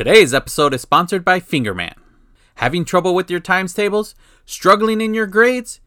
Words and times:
Today's 0.00 0.32
episode 0.32 0.72
is 0.72 0.80
sponsored 0.80 1.26
by 1.26 1.40
Fingerman. 1.40 1.92
Having 2.54 2.86
trouble 2.86 3.14
with 3.14 3.30
your 3.30 3.38
times 3.38 3.74
tables? 3.74 4.14
Struggling 4.46 5.02
in 5.02 5.12
your 5.12 5.26
grades? 5.26 5.80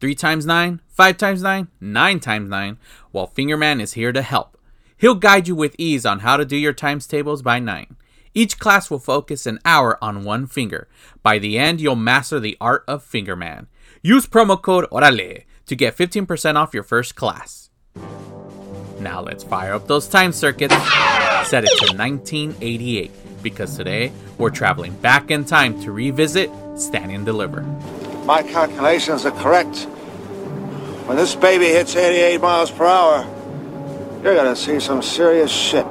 3 0.00 0.14
times 0.14 0.44
9, 0.44 0.82
5 0.86 1.16
times 1.16 1.40
9, 1.40 1.68
9 1.80 2.20
times 2.20 2.50
9? 2.50 2.76
Well, 3.10 3.32
Fingerman 3.34 3.80
is 3.80 3.94
here 3.94 4.12
to 4.12 4.20
help. 4.20 4.58
He'll 4.98 5.14
guide 5.14 5.48
you 5.48 5.54
with 5.54 5.76
ease 5.78 6.04
on 6.04 6.18
how 6.18 6.36
to 6.36 6.44
do 6.44 6.58
your 6.58 6.74
times 6.74 7.06
tables 7.06 7.40
by 7.40 7.58
9. 7.58 7.96
Each 8.34 8.58
class 8.58 8.90
will 8.90 8.98
focus 8.98 9.46
an 9.46 9.58
hour 9.64 9.96
on 10.04 10.24
one 10.24 10.46
finger. 10.46 10.86
By 11.22 11.38
the 11.38 11.58
end, 11.58 11.80
you'll 11.80 11.96
master 11.96 12.38
the 12.38 12.58
art 12.60 12.84
of 12.86 13.02
Fingerman. 13.02 13.68
Use 14.02 14.26
promo 14.26 14.60
code 14.60 14.86
ORALE 14.90 15.44
to 15.64 15.74
get 15.74 15.96
15% 15.96 16.56
off 16.56 16.74
your 16.74 16.82
first 16.82 17.14
class. 17.14 17.70
Now 19.04 19.20
let's 19.20 19.44
fire 19.44 19.74
up 19.74 19.86
those 19.86 20.08
time 20.08 20.32
circuits. 20.32 20.74
Set 21.46 21.64
it 21.64 21.78
to 21.78 21.94
1988 21.94 23.10
because 23.42 23.76
today 23.76 24.10
we're 24.38 24.48
traveling 24.48 24.94
back 24.94 25.30
in 25.30 25.44
time 25.44 25.78
to 25.82 25.92
revisit 25.92 26.50
Stand 26.76 27.12
and 27.12 27.26
Deliver. 27.26 27.60
My 28.24 28.42
calculations 28.42 29.26
are 29.26 29.30
correct. 29.32 29.76
When 31.04 31.18
this 31.18 31.34
baby 31.34 31.66
hits 31.66 31.94
88 31.94 32.40
miles 32.40 32.70
per 32.70 32.86
hour, 32.86 33.26
you're 34.22 34.34
gonna 34.34 34.56
see 34.56 34.80
some 34.80 35.02
serious 35.02 35.52
shit. 35.52 35.84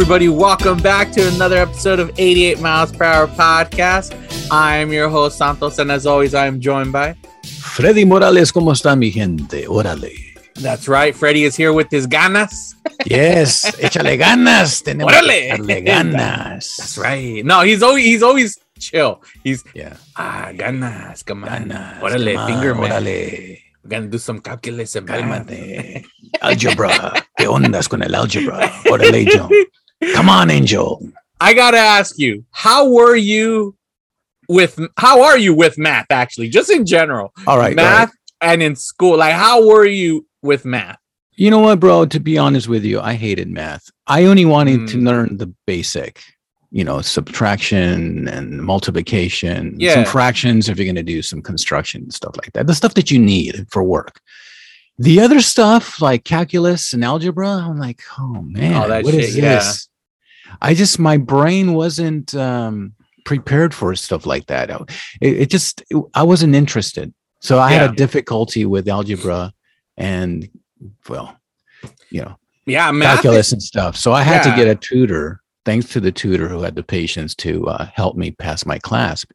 Everybody, 0.00 0.28
welcome 0.28 0.78
back 0.78 1.10
to 1.10 1.26
another 1.34 1.56
episode 1.56 1.98
of 1.98 2.08
88 2.18 2.60
Miles 2.60 2.92
Per 2.92 3.02
Hour 3.02 3.26
Podcast. 3.26 4.14
I'm 4.48 4.92
your 4.92 5.08
host, 5.08 5.38
Santos, 5.38 5.80
and 5.80 5.90
as 5.90 6.06
always, 6.06 6.34
I 6.34 6.46
am 6.46 6.60
joined 6.60 6.92
by. 6.92 7.16
Freddy 7.74 8.04
Morales, 8.04 8.52
¿cómo 8.52 8.70
está 8.72 8.96
mi 8.96 9.10
gente? 9.10 9.66
Órale. 9.66 10.12
That's 10.54 10.86
right, 10.86 11.12
Freddie 11.16 11.42
is 11.42 11.56
here 11.56 11.72
with 11.72 11.88
his 11.90 12.06
ganas. 12.06 12.76
Yes, 13.06 13.64
échale 13.82 14.16
ganas. 14.16 14.84
Tenemos 14.84 15.12
Órale. 15.12 15.26
que 15.26 15.56
echarle 15.56 15.84
ganas. 15.84 16.76
That's 16.76 16.96
right. 16.96 17.44
No, 17.44 17.62
he's 17.62 17.82
always 17.82 18.04
he's 18.04 18.22
always 18.22 18.56
chill. 18.78 19.20
He's 19.42 19.64
Yeah. 19.74 19.96
ah 20.16 20.52
ganas, 20.54 21.24
come 21.26 21.42
on, 21.42 21.50
Ganas. 21.68 22.00
órale, 22.00 22.34
come 22.34 22.38
on, 22.38 22.46
finger 22.46 22.74
man. 22.76 22.90
Órale. 22.92 23.58
We're 23.82 23.90
gonna 23.90 24.06
do 24.06 24.18
some 24.18 24.38
calculus 24.40 24.94
and. 24.94 25.08
Cálmate. 25.08 26.04
Algebra. 26.40 27.14
¿Qué 27.36 27.48
ondas 27.48 27.88
con 27.88 28.02
el 28.04 28.14
algebra? 28.14 28.60
Órale, 28.88 29.26
Angel. 29.26 29.48
Come 30.14 30.28
on, 30.28 30.50
Angel. 30.50 31.02
I 31.40 31.54
gotta 31.54 31.78
ask 31.78 32.18
you, 32.18 32.44
how 32.50 32.88
were 32.90 33.16
you 33.16 33.76
with 34.48 34.78
how 34.96 35.22
are 35.22 35.38
you 35.38 35.54
with 35.54 35.78
math 35.78 36.06
actually? 36.10 36.48
Just 36.48 36.70
in 36.70 36.86
general, 36.86 37.32
All 37.46 37.58
right. 37.58 37.76
math 37.76 38.08
right. 38.08 38.52
and 38.52 38.62
in 38.62 38.76
school. 38.76 39.18
Like, 39.18 39.34
how 39.34 39.66
were 39.66 39.84
you 39.86 40.26
with 40.42 40.64
math? 40.64 40.98
You 41.34 41.50
know 41.50 41.60
what, 41.60 41.78
bro? 41.80 42.06
To 42.06 42.18
be 42.20 42.36
honest 42.38 42.68
with 42.68 42.84
you, 42.84 43.00
I 43.00 43.14
hated 43.14 43.48
math. 43.48 43.88
I 44.08 44.24
only 44.24 44.44
wanted 44.44 44.88
to 44.88 44.96
Mm. 44.98 45.04
learn 45.06 45.36
the 45.36 45.52
basic, 45.66 46.20
you 46.72 46.82
know, 46.82 47.00
subtraction 47.00 48.26
and 48.28 48.60
multiplication, 48.62 49.74
Yeah. 49.78 49.94
some 49.94 50.04
fractions 50.04 50.68
if 50.68 50.76
you're 50.78 50.84
going 50.86 50.96
to 50.96 51.02
do 51.04 51.22
some 51.22 51.40
construction 51.42 52.02
and 52.02 52.12
stuff 52.14 52.34
like 52.36 52.52
that. 52.54 52.66
The 52.66 52.74
stuff 52.74 52.94
that 52.94 53.10
you 53.12 53.18
need 53.20 53.66
for 53.70 53.84
work. 53.84 54.20
The 54.98 55.20
other 55.20 55.40
stuff 55.40 56.02
like 56.02 56.24
calculus 56.24 56.92
and 56.92 57.04
algebra, 57.04 57.48
I'm 57.48 57.78
like, 57.78 58.00
oh 58.18 58.42
man, 58.42 58.88
that 58.88 59.04
what 59.04 59.14
is 59.14 59.34
shit, 59.34 59.42
yeah. 59.44 59.54
this? 59.56 59.87
I 60.60 60.74
just 60.74 60.98
my 60.98 61.16
brain 61.16 61.74
wasn't 61.74 62.34
um, 62.34 62.94
prepared 63.24 63.74
for 63.74 63.94
stuff 63.94 64.26
like 64.26 64.46
that. 64.46 64.70
It, 65.20 65.42
it 65.42 65.50
just 65.50 65.82
I 66.14 66.22
wasn't 66.22 66.54
interested, 66.54 67.12
so 67.40 67.58
I 67.58 67.70
had 67.72 67.90
a 67.90 67.94
difficulty 67.94 68.64
with 68.64 68.88
algebra 68.88 69.52
and 69.96 70.48
well, 71.08 71.36
you 72.10 72.22
know, 72.22 72.36
Yeah, 72.66 72.90
math. 72.92 73.16
calculus 73.16 73.52
and 73.52 73.62
stuff. 73.62 73.96
So 73.96 74.12
I 74.12 74.22
had 74.22 74.44
Yeah. 74.44 74.50
to 74.50 74.56
get 74.56 74.68
a 74.68 74.74
tutor, 74.76 75.40
thanks 75.64 75.88
to 75.90 76.00
the 76.00 76.12
tutor 76.12 76.48
who 76.48 76.62
had 76.62 76.76
the 76.76 76.82
patience 76.82 77.34
to 77.36 77.66
uh, 77.68 77.86
help 77.92 78.16
me 78.16 78.30
pass 78.30 78.64
my 78.64 78.78
class. 78.78 79.26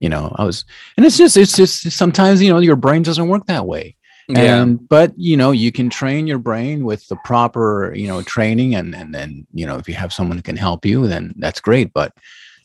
You 0.00 0.08
know, 0.08 0.32
I 0.38 0.44
was, 0.44 0.64
and 0.96 1.04
it's 1.04 1.16
just, 1.18 1.36
it's 1.36 1.56
just 1.56 1.90
sometimes, 1.90 2.40
you 2.40 2.52
know, 2.52 2.60
your 2.60 2.76
brain 2.76 3.02
doesn't 3.02 3.28
work 3.28 3.46
that 3.46 3.66
way. 3.66 3.96
Yeah, 4.28 4.60
And, 4.60 4.88
but, 4.88 5.12
you 5.16 5.36
know, 5.36 5.50
you 5.50 5.72
can 5.72 5.88
train 5.88 6.26
your 6.26 6.38
brain 6.38 6.84
with 6.84 7.06
the 7.08 7.16
proper, 7.24 7.92
you 7.94 8.06
know, 8.06 8.22
training. 8.22 8.74
And, 8.74 8.94
and 8.94 9.14
then, 9.14 9.46
you 9.52 9.66
know, 9.66 9.76
if 9.76 9.88
you 9.88 9.94
have 9.94 10.12
someone 10.12 10.36
who 10.36 10.42
can 10.42 10.56
help 10.56 10.84
you, 10.84 11.06
then 11.06 11.34
that's 11.38 11.60
great. 11.60 11.92
But 11.92 12.12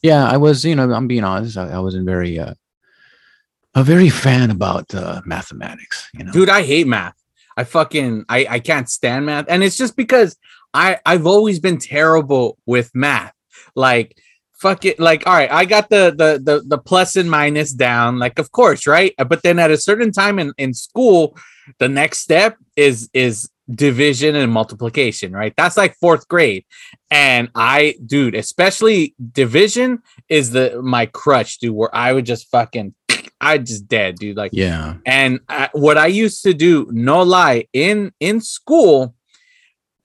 yeah, 0.01 0.27
I 0.27 0.37
was, 0.37 0.65
you 0.65 0.75
know, 0.75 0.91
I'm 0.91 1.07
being 1.07 1.23
honest, 1.23 1.57
I, 1.57 1.69
I 1.69 1.79
wasn't 1.79 2.05
very, 2.05 2.37
uh, 2.37 2.53
a 3.75 3.83
very 3.83 4.09
fan 4.09 4.51
about 4.51 4.93
uh, 4.93 5.21
mathematics, 5.25 6.09
you 6.13 6.23
know. 6.23 6.31
dude, 6.31 6.49
I 6.49 6.61
hate 6.61 6.85
math. 6.85 7.15
I 7.55 7.63
fucking 7.63 8.25
I 8.29 8.47
I 8.49 8.59
can't 8.59 8.89
stand 8.89 9.25
math, 9.25 9.45
and 9.47 9.63
it's 9.63 9.77
just 9.77 9.95
because 9.95 10.37
I 10.73 10.99
I've 11.05 11.25
always 11.25 11.59
been 11.59 11.77
terrible 11.77 12.57
with 12.65 12.91
math. 12.93 13.33
Like 13.75 14.15
fuck 14.63 14.85
it 14.85 14.97
like 14.97 15.27
all 15.27 15.33
right 15.33 15.51
i 15.51 15.65
got 15.65 15.89
the 15.89 16.15
the 16.17 16.39
the, 16.41 16.63
the 16.65 16.77
plus 16.77 17.17
and 17.17 17.29
minus 17.29 17.73
down 17.73 18.17
like 18.17 18.39
of 18.39 18.49
course 18.53 18.87
right 18.87 19.13
but 19.27 19.43
then 19.43 19.59
at 19.59 19.69
a 19.69 19.75
certain 19.75 20.09
time 20.09 20.39
in 20.39 20.53
in 20.57 20.73
school 20.73 21.35
the 21.79 21.89
next 21.89 22.19
step 22.19 22.57
is 22.75 23.09
is 23.13 23.49
division 23.73 24.35
and 24.35 24.51
multiplication 24.51 25.31
right 25.31 25.53
that's 25.55 25.77
like 25.77 25.95
fourth 25.95 26.27
grade 26.27 26.65
and 27.09 27.49
i 27.55 27.95
dude 28.05 28.35
especially 28.35 29.15
division 29.31 29.99
is 30.27 30.51
the 30.51 30.81
my 30.81 31.05
crutch 31.05 31.59
dude 31.59 31.73
where 31.73 31.93
i 31.95 32.11
would 32.11 32.25
just 32.25 32.49
fucking 32.49 32.93
i 33.41 33.57
just 33.57 33.87
dead 33.87 34.15
dude 34.15 34.35
like 34.35 34.51
yeah. 34.53 34.95
and 35.05 35.39
I, 35.47 35.69
what 35.73 35.97
I 35.97 36.07
used 36.07 36.43
to 36.43 36.53
do, 36.53 36.87
no 36.91 37.21
lie, 37.21 37.67
in 37.73 38.11
in 38.19 38.41
school, 38.41 39.15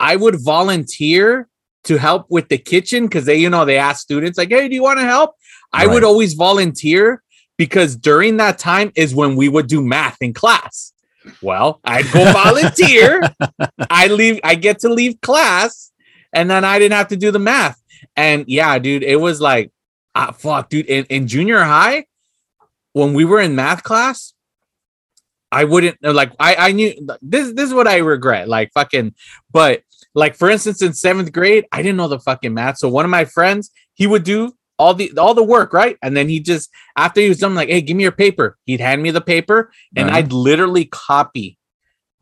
I 0.00 0.16
would 0.16 0.42
volunteer 0.42 1.48
to 1.84 1.96
help 1.96 2.26
with 2.28 2.48
the 2.48 2.58
kitchen 2.58 3.06
because 3.06 3.24
they, 3.24 3.36
you 3.36 3.50
know, 3.50 3.64
they 3.64 3.78
ask 3.78 4.00
students 4.00 4.38
like, 4.38 4.50
"Hey, 4.50 4.68
do 4.68 4.74
you 4.74 4.82
want 4.82 4.98
to 4.98 5.04
help?" 5.04 5.34
I 5.72 5.86
would 5.86 6.04
always 6.04 6.34
volunteer 6.34 7.22
because 7.56 7.96
during 7.96 8.38
that 8.38 8.58
time 8.58 8.90
is 8.94 9.14
when 9.14 9.36
we 9.36 9.48
would 9.48 9.66
do 9.66 9.82
math 9.82 10.16
in 10.20 10.32
class. 10.32 10.92
Well, 11.42 11.80
I'd 11.84 12.10
go 12.12 12.32
volunteer. 12.32 13.22
I 13.90 14.08
leave. 14.08 14.40
I 14.44 14.54
get 14.54 14.80
to 14.80 14.88
leave 14.88 15.20
class, 15.20 15.92
and 16.32 16.50
then 16.50 16.64
I 16.64 16.78
didn't 16.78 16.96
have 16.96 17.08
to 17.08 17.16
do 17.16 17.30
the 17.30 17.38
math. 17.38 17.80
And 18.16 18.44
yeah, 18.48 18.78
dude, 18.78 19.02
it 19.02 19.16
was 19.16 19.40
like, 19.40 19.72
ah, 20.14 20.32
fuck, 20.32 20.68
dude. 20.68 20.86
In, 20.86 21.04
in 21.06 21.26
junior 21.26 21.60
high, 21.60 22.06
when 22.92 23.14
we 23.14 23.24
were 23.24 23.40
in 23.40 23.54
math 23.54 23.82
class, 23.82 24.34
I 25.50 25.64
wouldn't 25.64 25.96
like 26.02 26.32
I 26.38 26.54
I 26.56 26.72
knew 26.72 26.94
this 27.22 27.52
this 27.52 27.68
is 27.68 27.74
what 27.74 27.88
I 27.88 27.98
regret 27.98 28.48
like 28.48 28.70
fucking 28.72 29.14
but 29.50 29.82
like 30.14 30.34
for 30.34 30.50
instance 30.50 30.82
in 30.82 30.92
7th 30.92 31.32
grade 31.32 31.64
I 31.72 31.82
didn't 31.82 31.96
know 31.96 32.08
the 32.08 32.20
fucking 32.20 32.52
math 32.52 32.78
so 32.78 32.88
one 32.88 33.04
of 33.04 33.10
my 33.10 33.24
friends 33.24 33.70
he 33.94 34.06
would 34.06 34.24
do 34.24 34.52
all 34.78 34.94
the 34.94 35.12
all 35.18 35.34
the 35.34 35.42
work 35.42 35.72
right 35.72 35.96
and 36.02 36.16
then 36.16 36.28
he 36.28 36.40
just 36.40 36.70
after 36.96 37.20
he 37.20 37.28
was 37.28 37.38
done 37.38 37.54
like 37.54 37.68
hey 37.68 37.80
give 37.80 37.96
me 37.96 38.02
your 38.04 38.12
paper 38.12 38.56
he'd 38.64 38.80
hand 38.80 39.02
me 39.02 39.10
the 39.10 39.20
paper 39.20 39.70
and 39.96 40.08
Right. 40.08 40.16
I'd 40.24 40.32
literally 40.32 40.84
copy 40.86 41.58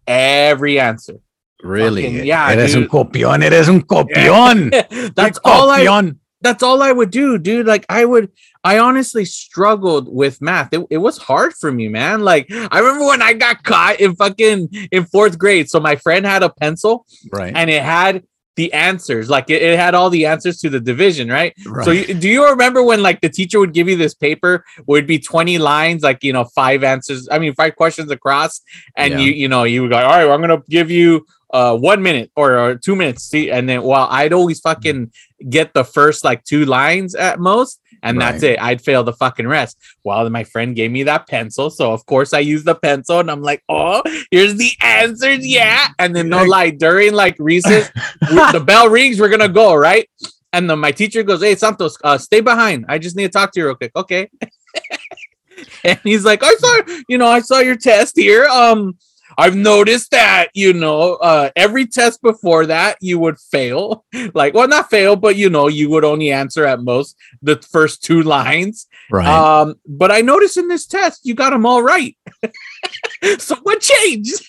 every 0.06 0.78
answer 0.80 1.16
Really? 1.62 2.02
Fucking- 2.02 2.26
yeah, 2.26 2.50
Eres 2.52 2.76
un 2.76 2.86
copión, 2.86 3.42
eres 3.42 3.68
un 3.68 3.80
copión. 3.80 4.70
that's 5.16 5.38
all 5.42 5.70
I 5.70 6.12
that's 6.42 6.62
all 6.62 6.82
I 6.82 6.92
would 6.92 7.10
do, 7.10 7.38
dude. 7.38 7.66
Like 7.66 7.86
I 7.88 8.04
would, 8.04 8.30
I 8.62 8.78
honestly 8.78 9.24
struggled 9.24 10.06
with 10.14 10.40
math. 10.42 10.72
It, 10.74 10.86
it 10.90 10.98
was 10.98 11.16
hard 11.16 11.54
for 11.54 11.72
me, 11.72 11.88
man. 11.88 12.20
Like 12.20 12.46
I 12.50 12.78
remember 12.78 13.06
when 13.06 13.22
I 13.22 13.32
got 13.32 13.64
caught 13.64 14.00
in 14.00 14.14
fucking 14.14 14.68
in 14.92 15.06
fourth 15.06 15.38
grade. 15.38 15.70
So 15.70 15.80
my 15.80 15.96
friend 15.96 16.26
had 16.26 16.42
a 16.42 16.50
pencil 16.50 17.06
Right. 17.32 17.52
and 17.56 17.70
it 17.70 17.82
had 17.82 18.22
the 18.56 18.72
answers. 18.72 19.30
Like 19.30 19.50
it, 19.50 19.62
it 19.62 19.78
had 19.78 19.94
all 19.94 20.10
the 20.10 20.26
answers 20.26 20.58
to 20.60 20.68
the 20.70 20.80
division, 20.80 21.28
right? 21.28 21.54
right. 21.66 21.84
So 21.84 21.90
you, 21.92 22.14
do 22.14 22.28
you 22.28 22.48
remember 22.48 22.82
when 22.82 23.02
like 23.02 23.20
the 23.20 23.28
teacher 23.28 23.60
would 23.60 23.72
give 23.72 23.88
you 23.88 23.96
this 23.96 24.14
paper 24.14 24.64
would 24.86 25.06
be 25.06 25.18
20 25.18 25.58
lines, 25.58 26.02
like 26.02 26.24
you 26.24 26.32
know, 26.32 26.44
five 26.44 26.82
answers, 26.82 27.28
I 27.30 27.38
mean 27.38 27.54
five 27.54 27.76
questions 27.76 28.10
across, 28.10 28.60
and 28.96 29.12
Yeah. 29.12 29.20
you 29.20 29.30
you 29.32 29.48
know, 29.48 29.64
you 29.64 29.82
would 29.82 29.90
go, 29.90 29.98
all 29.98 30.08
right, 30.08 30.24
well, 30.24 30.34
I'm 30.34 30.40
gonna 30.40 30.62
give 30.68 30.90
you 30.90 31.26
uh 31.50 31.76
one 31.76 32.02
minute 32.02 32.30
or, 32.34 32.58
or 32.58 32.74
two 32.74 32.96
minutes. 32.96 33.22
See, 33.24 33.50
and 33.50 33.68
then 33.68 33.82
well, 33.82 34.08
I'd 34.10 34.32
always 34.32 34.58
fucking 34.60 35.12
get 35.48 35.74
the 35.74 35.84
first 35.84 36.24
like 36.24 36.42
two 36.44 36.64
lines 36.64 37.14
at 37.14 37.38
most, 37.38 37.80
and 38.06 38.20
that's 38.20 38.42
it. 38.42 38.60
I'd 38.60 38.82
fail 38.82 39.04
the 39.04 39.12
fucking 39.12 39.46
rest. 39.46 39.78
Well, 40.04 40.22
then 40.22 40.32
my 40.32 40.44
friend 40.44 40.74
gave 40.74 40.90
me 40.90 41.02
that 41.04 41.28
pencil, 41.28 41.70
so 41.70 41.92
of 41.92 42.04
course 42.06 42.32
I 42.32 42.40
used 42.40 42.64
the 42.64 42.74
pencil, 42.74 43.20
and 43.20 43.30
I'm 43.30 43.42
like, 43.42 43.62
oh, 43.68 44.02
here's 44.30 44.56
the 44.56 44.72
answers, 44.82 45.46
yeah. 45.46 45.88
And 45.98 46.14
then 46.14 46.28
no 46.28 46.44
lie, 46.44 46.70
during 46.70 47.12
like 47.12 47.36
recess, 47.38 47.90
the 48.20 48.62
bell 48.64 48.88
rings, 48.88 49.20
we're 49.20 49.28
gonna 49.28 49.48
go, 49.48 49.74
right? 49.74 50.08
And 50.52 50.70
then 50.70 50.78
my 50.78 50.92
teacher 50.92 51.22
goes, 51.22 51.42
Hey 51.42 51.54
Santos, 51.54 51.98
uh, 52.02 52.16
stay 52.16 52.40
behind. 52.40 52.86
I 52.88 52.98
just 52.98 53.14
need 53.14 53.24
to 53.24 53.28
talk 53.28 53.52
to 53.52 53.60
you 53.60 53.66
real 53.66 53.74
quick. 53.74 53.92
Okay. 53.94 54.30
and 55.84 56.00
he's 56.02 56.24
like, 56.24 56.42
I 56.42 56.54
saw, 56.54 56.80
you 57.08 57.18
know, 57.18 57.26
I 57.26 57.40
saw 57.40 57.58
your 57.58 57.76
test 57.76 58.16
here. 58.16 58.46
Um, 58.46 58.96
I've 59.38 59.54
noticed 59.54 60.12
that, 60.12 60.48
you 60.54 60.72
know, 60.72 61.14
uh, 61.14 61.50
every 61.56 61.86
test 61.86 62.22
before 62.22 62.66
that 62.66 62.96
you 63.00 63.18
would 63.18 63.38
fail. 63.38 64.04
Like, 64.34 64.54
well, 64.54 64.66
not 64.66 64.90
fail, 64.90 65.14
but 65.14 65.36
you 65.36 65.50
know, 65.50 65.68
you 65.68 65.88
would 65.90 66.04
only 66.04 66.32
answer 66.32 66.64
at 66.64 66.80
most 66.80 67.16
the 67.42 67.56
first 67.56 68.02
two 68.02 68.22
lines. 68.22 68.86
Right. 69.10 69.26
Um, 69.26 69.76
but 69.86 70.10
I 70.10 70.20
noticed 70.20 70.56
in 70.56 70.68
this 70.68 70.86
test 70.86 71.20
you 71.24 71.34
got 71.34 71.50
them 71.50 71.64
all 71.66 71.82
right. 71.82 72.16
so 73.38 73.56
what 73.62 73.80
changed? 73.80 74.46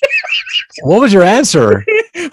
what 0.83 1.01
was 1.01 1.13
your 1.13 1.23
answer? 1.23 1.83
I 2.15 2.29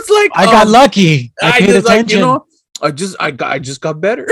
was 0.00 0.10
like, 0.10 0.30
I 0.34 0.44
got 0.46 0.66
um, 0.66 0.72
lucky. 0.72 1.32
I, 1.42 1.52
paid 1.52 1.66
just, 1.66 1.86
like, 1.86 1.94
attention. 1.94 2.18
you 2.18 2.24
know, 2.24 2.46
I 2.82 2.90
just 2.90 3.16
I 3.18 3.30
got 3.30 3.52
I 3.52 3.58
just 3.58 3.80
got 3.80 4.00
better. 4.00 4.28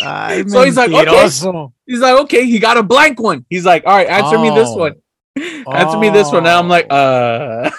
So 0.00 0.64
he's 0.64 0.76
like, 0.76 0.90
okay. 0.92 1.68
He's 1.86 2.00
like, 2.00 2.20
okay, 2.20 2.46
he 2.46 2.58
got 2.58 2.76
a 2.76 2.82
blank 2.82 3.20
one. 3.20 3.44
He's 3.50 3.66
like, 3.66 3.84
all 3.84 3.96
right, 3.96 4.08
answer 4.08 4.38
me 4.38 4.50
this 4.50 4.68
Oh. 4.68 4.76
one. 4.76 4.94
Answer 5.36 5.98
me 5.98 6.10
this 6.10 6.30
one. 6.32 6.38
And 6.38 6.48
I'm 6.48 6.68
like, 6.68 6.86
uh 6.90 7.70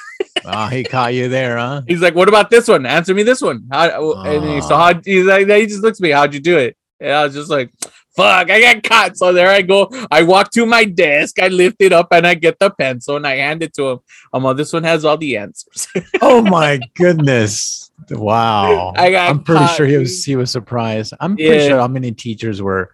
Oh, 0.46 0.68
he 0.68 0.84
caught 0.84 1.14
you 1.14 1.30
there, 1.30 1.58
huh? 1.58 1.82
he's 1.88 2.02
like, 2.02 2.16
what 2.16 2.28
about 2.28 2.50
this 2.50 2.68
one? 2.68 2.86
Answer 2.86 3.14
me 3.14 3.24
this 3.24 3.42
one. 3.42 3.68
How 3.72 4.14
and 4.24 4.44
he, 4.44 4.62
so 4.62 4.76
how 4.76 4.94
he's 5.04 5.26
like 5.26 5.48
he 5.48 5.68
just 5.68 5.84
looks 5.84 6.00
at 6.00 6.04
me, 6.04 6.12
how'd 6.12 6.34
you 6.34 6.40
do 6.40 6.58
it? 6.58 6.78
And 7.00 7.12
I 7.12 7.24
was 7.24 7.34
just 7.34 7.50
like, 7.50 7.72
fuck, 8.16 8.50
I 8.50 8.62
got 8.62 8.84
caught. 8.84 9.18
So 9.18 9.34
there 9.34 9.50
I 9.50 9.62
go. 9.62 9.90
I 10.10 10.24
walk 10.24 10.52
to 10.52 10.66
my 10.66 10.86
desk, 10.86 11.40
I 11.40 11.48
lift 11.48 11.78
it 11.80 11.94
up 11.94 12.08
and 12.12 12.26
I 12.26 12.34
get 12.36 12.60
the 12.60 12.70
pencil 12.70 13.18
and 13.18 13.28
I 13.28 13.36
hand 13.36 13.64
it 13.64 13.74
to 13.76 13.90
him. 13.90 14.00
I'm 14.34 14.44
like, 14.44 14.58
this 14.58 14.74
one 14.74 14.84
has 14.84 15.06
all 15.06 15.18
the 15.18 15.38
answers. 15.38 15.88
Oh 16.24 16.42
my 16.42 16.80
goodness! 16.96 17.92
Wow. 18.10 18.94
I 18.96 19.12
got 19.12 19.30
I'm 19.30 19.44
pretty 19.44 19.66
caught, 19.66 19.76
sure 19.76 19.86
he 19.88 19.98
was 19.98 20.24
he 20.24 20.36
was 20.36 20.52
surprised. 20.52 21.14
I'm 21.20 21.36
pretty 21.36 21.68
sure 21.68 21.80
how 21.80 21.88
many 21.88 22.12
teachers 22.12 22.62
were 22.62 22.92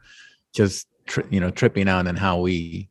just 0.53 0.87
tri- 1.05 1.25
you 1.29 1.39
know 1.39 1.49
tripping 1.49 1.87
out 1.89 2.07
and 2.07 2.17
how 2.17 2.39
we 2.39 2.89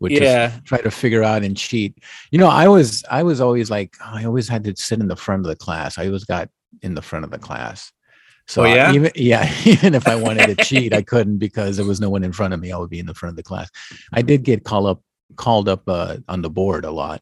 would 0.00 0.10
just 0.10 0.22
yeah. 0.22 0.58
try 0.64 0.80
to 0.80 0.90
figure 0.90 1.22
out 1.22 1.42
and 1.44 1.56
cheat. 1.56 1.96
You 2.30 2.38
know, 2.38 2.48
I 2.48 2.68
was 2.68 3.04
I 3.10 3.22
was 3.22 3.40
always 3.40 3.70
like 3.70 3.96
I 4.04 4.24
always 4.24 4.48
had 4.48 4.64
to 4.64 4.74
sit 4.76 4.98
in 5.00 5.08
the 5.08 5.16
front 5.16 5.40
of 5.44 5.48
the 5.48 5.56
class. 5.56 5.98
I 5.98 6.06
always 6.06 6.24
got 6.24 6.48
in 6.82 6.94
the 6.94 7.02
front 7.02 7.24
of 7.24 7.30
the 7.30 7.38
class. 7.38 7.92
So 8.48 8.62
Oh, 8.62 8.64
I- 8.64 8.74
yeah? 8.74 8.92
even 8.92 9.12
yeah, 9.16 9.54
even 9.64 9.94
if 9.94 10.08
I 10.08 10.16
wanted 10.16 10.46
to 10.56 10.64
cheat, 10.64 10.92
I 10.94 11.02
couldn't 11.02 11.38
because 11.38 11.76
there 11.76 11.86
was 11.86 12.00
no 12.00 12.10
one 12.10 12.24
in 12.24 12.32
front 12.32 12.54
of 12.54 12.60
me. 12.60 12.72
I 12.72 12.78
would 12.78 12.90
be 12.90 12.98
in 12.98 13.06
the 13.06 13.14
front 13.14 13.30
of 13.32 13.36
the 13.36 13.42
class. 13.42 13.68
I 14.12 14.22
did 14.22 14.42
get 14.42 14.64
called 14.64 14.86
up 14.86 15.02
called 15.36 15.68
up 15.68 15.82
uh, 15.88 16.16
on 16.28 16.42
the 16.42 16.50
board 16.50 16.84
a 16.84 16.90
lot. 16.90 17.20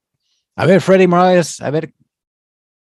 I 0.57 0.67
bet 0.67 0.83
Freddie 0.83 1.07
Morales. 1.07 1.61
I 1.61 1.71
bet 1.71 1.91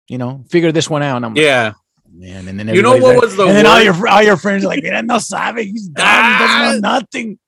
you 0.09 0.17
know 0.17 0.43
figure 0.49 0.71
this 0.71 0.89
one 0.89 1.03
out. 1.03 1.17
And 1.17 1.25
I'm 1.25 1.33
like, 1.33 1.43
Yeah. 1.43 1.73
man, 2.11 2.47
and 2.47 2.59
then 2.59 2.67
You 2.69 2.81
know 2.81 2.93
what 2.97 3.01
like- 3.15 3.21
was 3.21 3.35
the 3.35 3.43
and 3.45 3.55
then 3.55 3.65
all 3.65 3.81
your 3.81 4.07
all 4.07 4.21
your 4.23 4.37
friends 4.37 4.65
are 4.65 4.67
like, 4.67 4.83
"Mira, 4.83 5.01
no 5.03 5.19
sabe, 5.19 5.59
he's 5.59 5.87
dumb, 5.87 6.33
he 6.33 6.39
doesn't 6.39 6.81
know 6.81 6.89
nothing." 6.89 7.39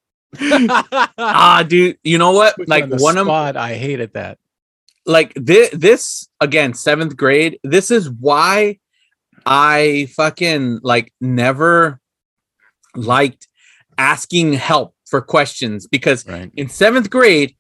Ah, 1.18 1.64
dude, 1.68 1.98
you 2.04 2.18
know 2.18 2.32
what? 2.32 2.56
Put 2.56 2.68
Like 2.70 2.86
on 2.86 2.98
one 2.98 3.18
of 3.18 3.26
spot, 3.28 3.56
I 3.58 3.76
hated 3.76 4.14
that. 4.14 4.38
like 5.06 5.34
this 5.36 5.70
this 5.72 6.28
again 6.42 6.74
seventh 6.74 7.16
grade 7.16 7.60
this 7.64 7.92
is 7.92 8.10
why 8.10 8.80
i 9.46 10.08
fucking 10.16 10.80
like 10.82 11.14
never 11.22 12.00
liked 12.96 13.48
asking 14.00 14.54
help 14.54 14.96
for 15.06 15.22
questions 15.22 15.86
because 15.86 16.26
Right. 16.28 16.52
in 16.56 16.70
seventh 16.70 17.12
grade 17.12 17.56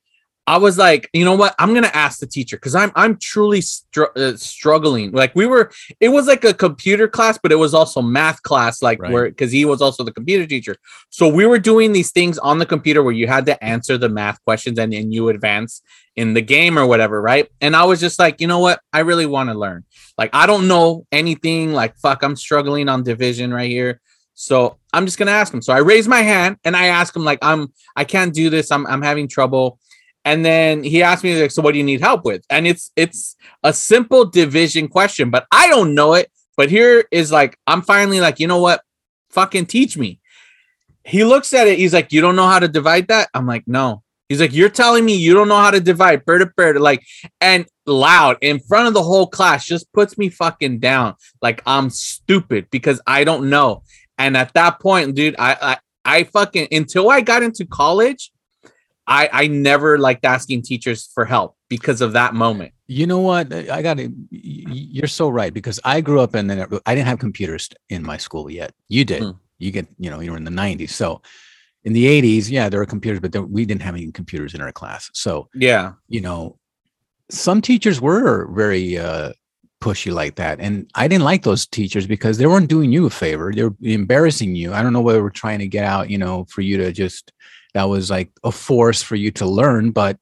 i 0.47 0.57
was 0.57 0.77
like 0.77 1.09
you 1.13 1.25
know 1.25 1.35
what 1.35 1.55
i'm 1.59 1.73
gonna 1.73 1.87
ask 1.93 2.19
the 2.19 2.27
teacher 2.27 2.57
because 2.57 2.75
i'm 2.75 2.91
i'm 2.95 3.17
truly 3.17 3.61
str- 3.61 4.13
uh, 4.15 4.35
struggling 4.35 5.11
like 5.11 5.33
we 5.35 5.45
were 5.45 5.71
it 5.99 6.09
was 6.09 6.27
like 6.27 6.43
a 6.43 6.53
computer 6.53 7.07
class 7.07 7.37
but 7.41 7.51
it 7.51 7.55
was 7.55 7.73
also 7.73 8.01
math 8.01 8.41
class 8.43 8.81
like 8.81 9.01
Right. 9.01 9.11
where 9.11 9.29
because 9.29 9.51
he 9.51 9.65
was 9.65 9.81
also 9.81 10.03
the 10.03 10.11
computer 10.11 10.45
teacher 10.45 10.75
so 11.09 11.27
we 11.27 11.45
were 11.45 11.59
doing 11.59 11.93
these 11.93 12.11
things 12.11 12.37
on 12.37 12.59
the 12.59 12.65
computer 12.65 13.01
where 13.03 13.13
you 13.13 13.27
had 13.27 13.45
to 13.47 13.63
answer 13.63 13.97
the 13.97 14.09
math 14.09 14.43
questions 14.43 14.77
and 14.77 14.93
then 14.93 15.11
you 15.11 15.29
advance 15.29 15.81
in 16.15 16.33
the 16.33 16.41
game 16.41 16.79
or 16.79 16.85
whatever, 16.85 17.21
right? 17.21 17.49
And 17.59 17.75
I 17.75 17.83
was 17.83 17.99
just 17.99 18.19
like, 18.19 18.39
you 18.39 18.47
know 18.47 18.59
what? 18.59 18.79
I 18.93 18.99
really 18.99 19.25
want 19.25 19.49
to 19.49 19.53
learn. 19.53 19.83
Like, 20.17 20.29
I 20.33 20.45
don't 20.45 20.65
know 20.69 21.05
anything. 21.11 21.73
Like, 21.73 21.97
fuck, 21.97 22.23
I'm 22.23 22.37
struggling 22.37 22.87
on 22.87 23.03
division 23.03 23.53
right 23.53 23.69
here. 23.69 23.99
So 24.33 24.77
I'm 24.93 25.05
just 25.05 25.17
gonna 25.17 25.31
ask 25.31 25.53
him. 25.53 25.61
So 25.61 25.73
I 25.73 25.79
raise 25.79 26.07
my 26.07 26.21
hand 26.21 26.55
and 26.63 26.75
I 26.75 26.85
ask 26.87 27.13
him, 27.13 27.25
like, 27.25 27.39
I'm 27.41 27.73
I 27.97 28.05
can't 28.05 28.33
do 28.33 28.49
this. 28.49 28.71
I'm 28.71 28.87
I'm 28.87 29.01
having 29.01 29.27
trouble. 29.27 29.77
And 30.25 30.43
then 30.43 30.83
he 30.83 31.03
asked 31.03 31.23
me, 31.23 31.39
like, 31.39 31.51
so 31.51 31.61
what 31.61 31.73
do 31.73 31.77
you 31.77 31.83
need 31.83 32.01
help 32.01 32.25
with? 32.25 32.43
And 32.49 32.65
it's 32.65 32.91
it's 32.95 33.35
a 33.63 33.71
simple 33.71 34.25
division 34.25 34.87
question, 34.87 35.29
but 35.29 35.45
I 35.51 35.69
don't 35.69 35.93
know 35.93 36.15
it. 36.15 36.31
But 36.57 36.69
here 36.69 37.05
is 37.11 37.31
like, 37.31 37.57
I'm 37.67 37.81
finally 37.81 38.19
like, 38.19 38.39
you 38.39 38.47
know 38.47 38.59
what? 38.59 38.81
Fucking 39.29 39.67
teach 39.67 39.97
me. 39.97 40.19
He 41.03 41.23
looks 41.23 41.53
at 41.53 41.67
it, 41.67 41.77
he's 41.77 41.93
like, 41.93 42.11
You 42.11 42.21
don't 42.21 42.35
know 42.35 42.47
how 42.47 42.59
to 42.59 42.67
divide 42.67 43.07
that? 43.09 43.29
I'm 43.33 43.45
like, 43.45 43.67
no. 43.67 44.01
He's 44.27 44.41
like, 44.41 44.53
You're 44.53 44.69
telling 44.69 45.05
me 45.05 45.15
you 45.15 45.33
don't 45.35 45.47
know 45.47 45.57
how 45.59 45.71
to 45.71 45.79
divide 45.79 46.25
bird 46.25 46.39
to 46.39 46.47
bird, 46.47 46.79
like, 46.79 47.03
and 47.39 47.67
loud 47.85 48.37
in 48.41 48.59
front 48.59 48.87
of 48.87 48.93
the 48.93 49.03
whole 49.03 49.27
class 49.27 49.65
just 49.65 49.91
puts 49.93 50.17
me 50.17 50.29
fucking 50.29 50.79
down. 50.79 51.15
Like 51.41 51.61
I'm 51.65 51.89
stupid 51.89 52.67
because 52.71 53.01
I 53.05 53.23
don't 53.23 53.49
know. 53.49 53.83
And 54.17 54.35
at 54.35 54.53
that 54.53 54.79
point, 54.79 55.15
dude, 55.15 55.35
I 55.37 55.57
I, 55.61 55.77
I 56.19 56.23
fucking 56.23 56.69
until 56.71 57.09
I 57.09 57.21
got 57.21 57.43
into 57.43 57.65
college, 57.65 58.31
I 59.07 59.29
I 59.31 59.47
never 59.47 59.97
liked 59.97 60.25
asking 60.25 60.63
teachers 60.63 61.09
for 61.13 61.25
help 61.25 61.55
because 61.69 62.01
of 62.01 62.13
that 62.13 62.33
moment. 62.33 62.71
You 62.87 63.07
know 63.07 63.19
what? 63.19 63.51
I 63.53 63.81
got 63.81 63.97
to. 63.97 64.11
You're 64.31 65.07
so 65.07 65.29
right 65.29 65.53
because 65.53 65.79
I 65.83 66.01
grew 66.01 66.21
up 66.21 66.35
in. 66.35 66.49
an- 66.49 66.79
I 66.85 66.95
didn't 66.95 67.07
have 67.07 67.19
computers 67.19 67.69
in 67.89 68.03
my 68.03 68.17
school 68.17 68.49
yet. 68.49 68.73
You 68.89 69.05
did. 69.05 69.21
Mhm. 69.23 69.39
You 69.59 69.71
get. 69.71 69.87
You 69.99 70.09
know, 70.09 70.19
you 70.19 70.31
were 70.31 70.37
in 70.37 70.43
the 70.43 70.51
'90s. 70.51 70.89
So, 70.91 71.21
in 71.83 71.93
the 71.93 72.05
'80s, 72.05 72.49
yeah, 72.49 72.69
there 72.69 72.79
were 72.79 72.85
computers, 72.85 73.19
but 73.19 73.31
there, 73.31 73.43
we 73.43 73.65
didn't 73.65 73.81
have 73.83 73.95
any 73.95 74.11
computers 74.11 74.53
in 74.53 74.61
our 74.61 74.71
class. 74.71 75.09
So, 75.13 75.49
Yeah. 75.55 75.93
you 76.07 76.21
know, 76.21 76.57
some 77.29 77.61
teachers 77.61 77.99
were 78.01 78.47
very 78.53 78.97
uh, 78.97 79.33
pushy 79.81 80.11
like 80.11 80.35
that, 80.35 80.59
and 80.59 80.89
I 80.95 81.07
didn't 81.07 81.23
like 81.25 81.43
those 81.43 81.65
teachers 81.67 82.05
because 82.07 82.37
they 82.37 82.47
weren't 82.47 82.69
doing 82.69 82.91
you 82.91 83.05
a 83.05 83.09
favor. 83.11 83.51
They 83.53 83.63
were 83.63 83.75
embarrassing 83.81 84.55
you. 84.55 84.73
I 84.73 84.81
don't 84.83 84.93
know 84.93 85.01
what 85.01 85.13
they 85.13 85.21
were 85.21 85.29
trying 85.31 85.59
to 85.59 85.67
get 85.67 85.85
out. 85.85 86.09
You 86.09 86.17
know, 86.17 86.45
for 86.49 86.61
you 86.61 86.77
to 86.77 86.91
just 86.91 87.31
that 87.75 87.83
was 87.83 88.09
like 88.09 88.31
a 88.43 88.51
force 88.51 89.03
for 89.03 89.15
you 89.15 89.29
to 89.31 89.45
learn, 89.45 89.91
but 89.91 90.17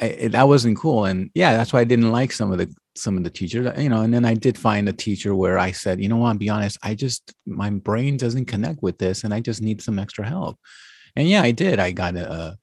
I, 0.00 0.28
that 0.30 0.46
wasn't 0.46 0.78
cool. 0.78 1.06
And 1.06 1.30
yeah, 1.34 1.56
that's 1.56 1.72
why 1.72 1.80
I 1.80 1.84
didn't 1.84 2.12
like 2.12 2.30
some 2.30 2.52
of 2.52 2.58
the 2.58 2.72
some 2.94 3.16
of 3.16 3.24
the 3.24 3.30
teachers. 3.30 3.66
You 3.78 3.88
know, 3.88 4.02
and 4.02 4.14
then 4.14 4.24
I 4.24 4.34
did 4.34 4.56
find 4.56 4.88
a 4.88 4.92
teacher 4.92 5.34
where 5.34 5.58
I 5.58 5.72
said, 5.72 6.00
you 6.00 6.08
know 6.08 6.18
what, 6.18 6.28
I'll 6.28 6.34
be 6.38 6.48
honest, 6.48 6.78
I 6.82 6.94
just 6.94 7.34
my 7.46 7.70
brain 7.70 8.16
doesn't 8.16 8.44
connect 8.44 8.82
with 8.82 8.98
this, 8.98 9.24
and 9.24 9.34
I 9.34 9.40
just 9.40 9.60
need 9.60 9.82
some 9.82 9.98
extra 9.98 10.24
help. 10.24 10.58
And 11.16 11.28
yeah, 11.28 11.42
I 11.42 11.50
did. 11.50 11.80
I 11.80 11.90
got 11.90 12.14
a. 12.16 12.30
Uh, 12.30 12.54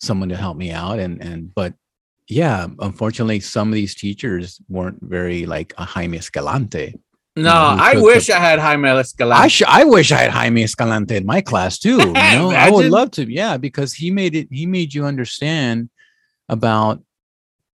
someone 0.00 0.30
to 0.30 0.36
help 0.36 0.56
me 0.56 0.70
out 0.70 0.98
and 0.98 1.22
and 1.22 1.54
but 1.54 1.74
yeah 2.28 2.66
unfortunately 2.80 3.38
some 3.38 3.68
of 3.68 3.74
these 3.74 3.94
teachers 3.94 4.60
weren't 4.68 4.98
very 5.02 5.46
like 5.46 5.74
a 5.78 5.84
jaime 5.84 6.16
escalante 6.16 6.98
No, 7.36 7.52
I 7.52 7.96
wish 7.96 8.26
the- 8.26 8.36
I 8.36 8.40
had 8.40 8.58
Jaime 8.58 8.88
Escalante. 8.88 9.42
i 9.44 9.48
sh- 9.48 9.62
i 9.80 9.84
wish 9.84 10.10
i 10.12 10.18
had 10.18 10.30
jaime 10.30 10.62
escalante 10.64 11.14
in 11.16 11.24
my 11.24 11.40
class 11.40 11.78
too 11.78 11.96
you 11.98 12.12
know 12.36 12.50
i 12.50 12.68
would 12.70 12.90
love 12.90 13.10
to 13.12 13.22
yeah 13.32 13.56
because 13.56 13.94
he 13.94 14.10
made 14.10 14.34
it 14.34 14.48
he 14.50 14.66
made 14.66 14.92
you 14.92 15.04
understand 15.06 15.88
about 16.48 17.00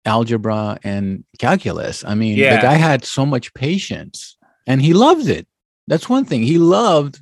algebra 0.04 0.78
and 0.84 1.24
calculus 1.38 2.04
i 2.04 2.14
mean 2.14 2.36
Yeah. 2.36 2.56
the 2.56 2.62
guy 2.62 2.74
had 2.74 3.04
so 3.04 3.24
much 3.26 3.52
patience 3.54 4.36
and 4.66 4.82
he 4.82 4.92
loved 4.92 5.28
it 5.28 5.46
that's 5.88 6.08
one 6.08 6.24
thing 6.26 6.42
he 6.42 6.58
loved 6.58 7.20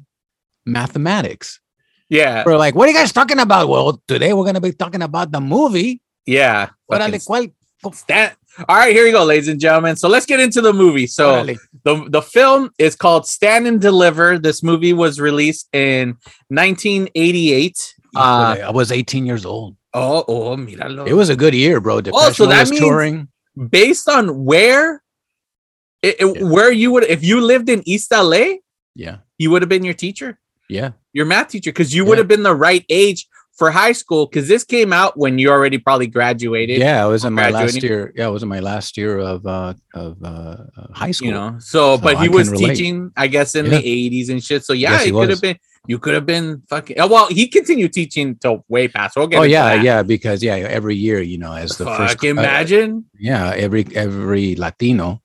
mathematics 0.67 1.61
yeah, 2.11 2.45
we're 2.47 2.59
like 2.59 2.75
what 2.75 2.87
are 2.89 2.93
you 2.93 2.99
guys 2.99 3.13
talking 3.13 3.39
about 3.39 3.69
well 3.69 4.03
today 4.07 4.33
we're 4.35 4.45
going 4.45 4.55
to 4.55 4.61
be 4.61 4.73
talking 4.73 5.03
about 5.03 5.33
the 5.33 5.41
movie 5.41 6.01
yeah. 6.27 6.69
Órale. 7.11 7.13
Stand- 7.93 8.37
All 8.69 8.77
right, 8.77 8.95
here 8.95 9.05
you 9.05 9.13
go, 9.13 9.25
ladies 9.25 9.49
and 9.49 9.59
gentlemen. 9.61 9.97
So 9.97 10.09
let's 10.09 10.27
get 10.27 10.39
into 10.41 10.61
the 10.61 10.73
movie. 10.73 11.07
So 11.09 11.45
the 11.85 12.07
the 12.09 12.23
film 12.23 12.71
is 12.79 12.95
called 12.97 13.27
Stand 13.27 13.67
and 13.67 13.81
Deliver. 13.81 14.39
This 14.39 14.63
movie 14.63 14.93
was 14.93 15.21
released 15.21 15.69
in 15.73 16.17
1988. 16.51 17.95
Uh, 18.17 18.57
I 18.67 18.71
was 18.71 18.93
18 18.93 19.27
years 19.27 19.45
old. 19.45 19.77
oh, 19.93 20.25
oh, 20.29 20.57
míralo. 20.57 21.07
It 21.07 21.15
was 21.15 21.29
a 21.31 21.37
good 21.37 21.55
year, 21.55 21.81
bro. 21.81 22.01
Depeche 22.01 22.17
Oh, 22.21 22.31
so 22.33 22.47
that 22.47 22.69
means- 22.71 22.81
touring. 22.81 23.29
based 23.71 24.09
on 24.09 24.45
where 24.45 25.03
it, 26.03 26.17
it- 26.21 26.37
Yeah. 26.37 26.45
where 26.45 26.71
you 26.73 26.91
would 26.93 27.05
if 27.05 27.25
you 27.25 27.41
lived 27.41 27.69
in 27.69 27.83
East 27.87 28.13
LA, 28.13 28.59
Yeah, 28.95 29.17
you 29.39 29.51
would 29.51 29.63
have 29.63 29.69
been 29.69 29.85
your 29.85 29.95
teacher, 29.95 30.39
yeah, 30.69 30.91
your 31.13 31.27
math 31.27 31.49
teacher, 31.49 31.71
because 31.71 31.93
you 31.95 32.05
would 32.05 32.19
have 32.19 32.29
been 32.29 32.43
the 32.45 32.55
right 32.55 32.85
age 32.89 33.27
for 33.57 33.71
high 33.71 33.93
school. 33.93 34.27
Because 34.27 34.49
this 34.49 34.65
came 34.65 34.93
out 34.93 35.17
when 35.17 35.39
you 35.39 35.51
already 35.51 35.79
probably 35.79 36.07
graduated. 36.09 36.79
yeah. 36.81 37.05
It 37.05 37.09
was 37.09 37.25
in 37.25 37.33
my 37.33 37.51
last 37.51 37.83
year. 37.83 38.13
Yeah, 38.17 38.29
it 38.29 38.31
was 38.31 38.43
in 38.43 38.49
my 38.49 38.61
last 38.61 38.97
year 38.97 39.19
of 39.19 39.47
uh 39.47 39.75
of 39.95 40.17
uh, 40.23 40.57
uh, 40.77 40.87
high 40.93 41.11
school. 41.13 41.29
you 41.29 41.35
know 41.35 41.57
so, 41.61 41.97
So 41.97 42.03
but 42.03 42.19
he 42.19 42.27
I 42.27 42.29
was 42.29 42.51
teaching 42.53 43.13
i 43.17 43.27
guess 43.27 43.55
in 43.55 43.67
Yeah. 43.67 43.79
the 43.79 44.11
80s 44.11 44.29
and 44.31 44.43
shit 44.43 44.65
so 44.65 44.73
yeah 44.73 44.93
Yes, 44.93 45.07
it 45.07 45.13
could 45.13 45.31
have 45.31 45.41
been 45.41 45.59
you 45.87 45.99
could 45.99 46.15
have 46.15 46.25
been 46.27 46.63
fucking 46.71 46.99
oh, 46.99 47.07
well 47.07 47.29
he 47.29 47.47
continued 47.47 47.93
teaching 47.93 48.37
till 48.37 48.65
way 48.69 48.89
past 48.89 49.17
we'll 49.17 49.27
get 49.27 49.39
oh 49.39 49.43
yeah, 49.43 49.75
yeah. 49.75 50.03
Because 50.03 50.43
yeah, 50.43 50.55
every 50.55 50.97
year, 50.97 51.21
you 51.21 51.39
know, 51.39 51.53
as 51.53 51.77
the 51.77 51.85
Fuck, 51.85 51.99
first. 51.99 52.25
uh, 52.25 52.29
imagine 52.29 53.05
yeah, 53.19 53.53
every 53.55 53.85
every 53.95 54.57
Latino 54.57 55.21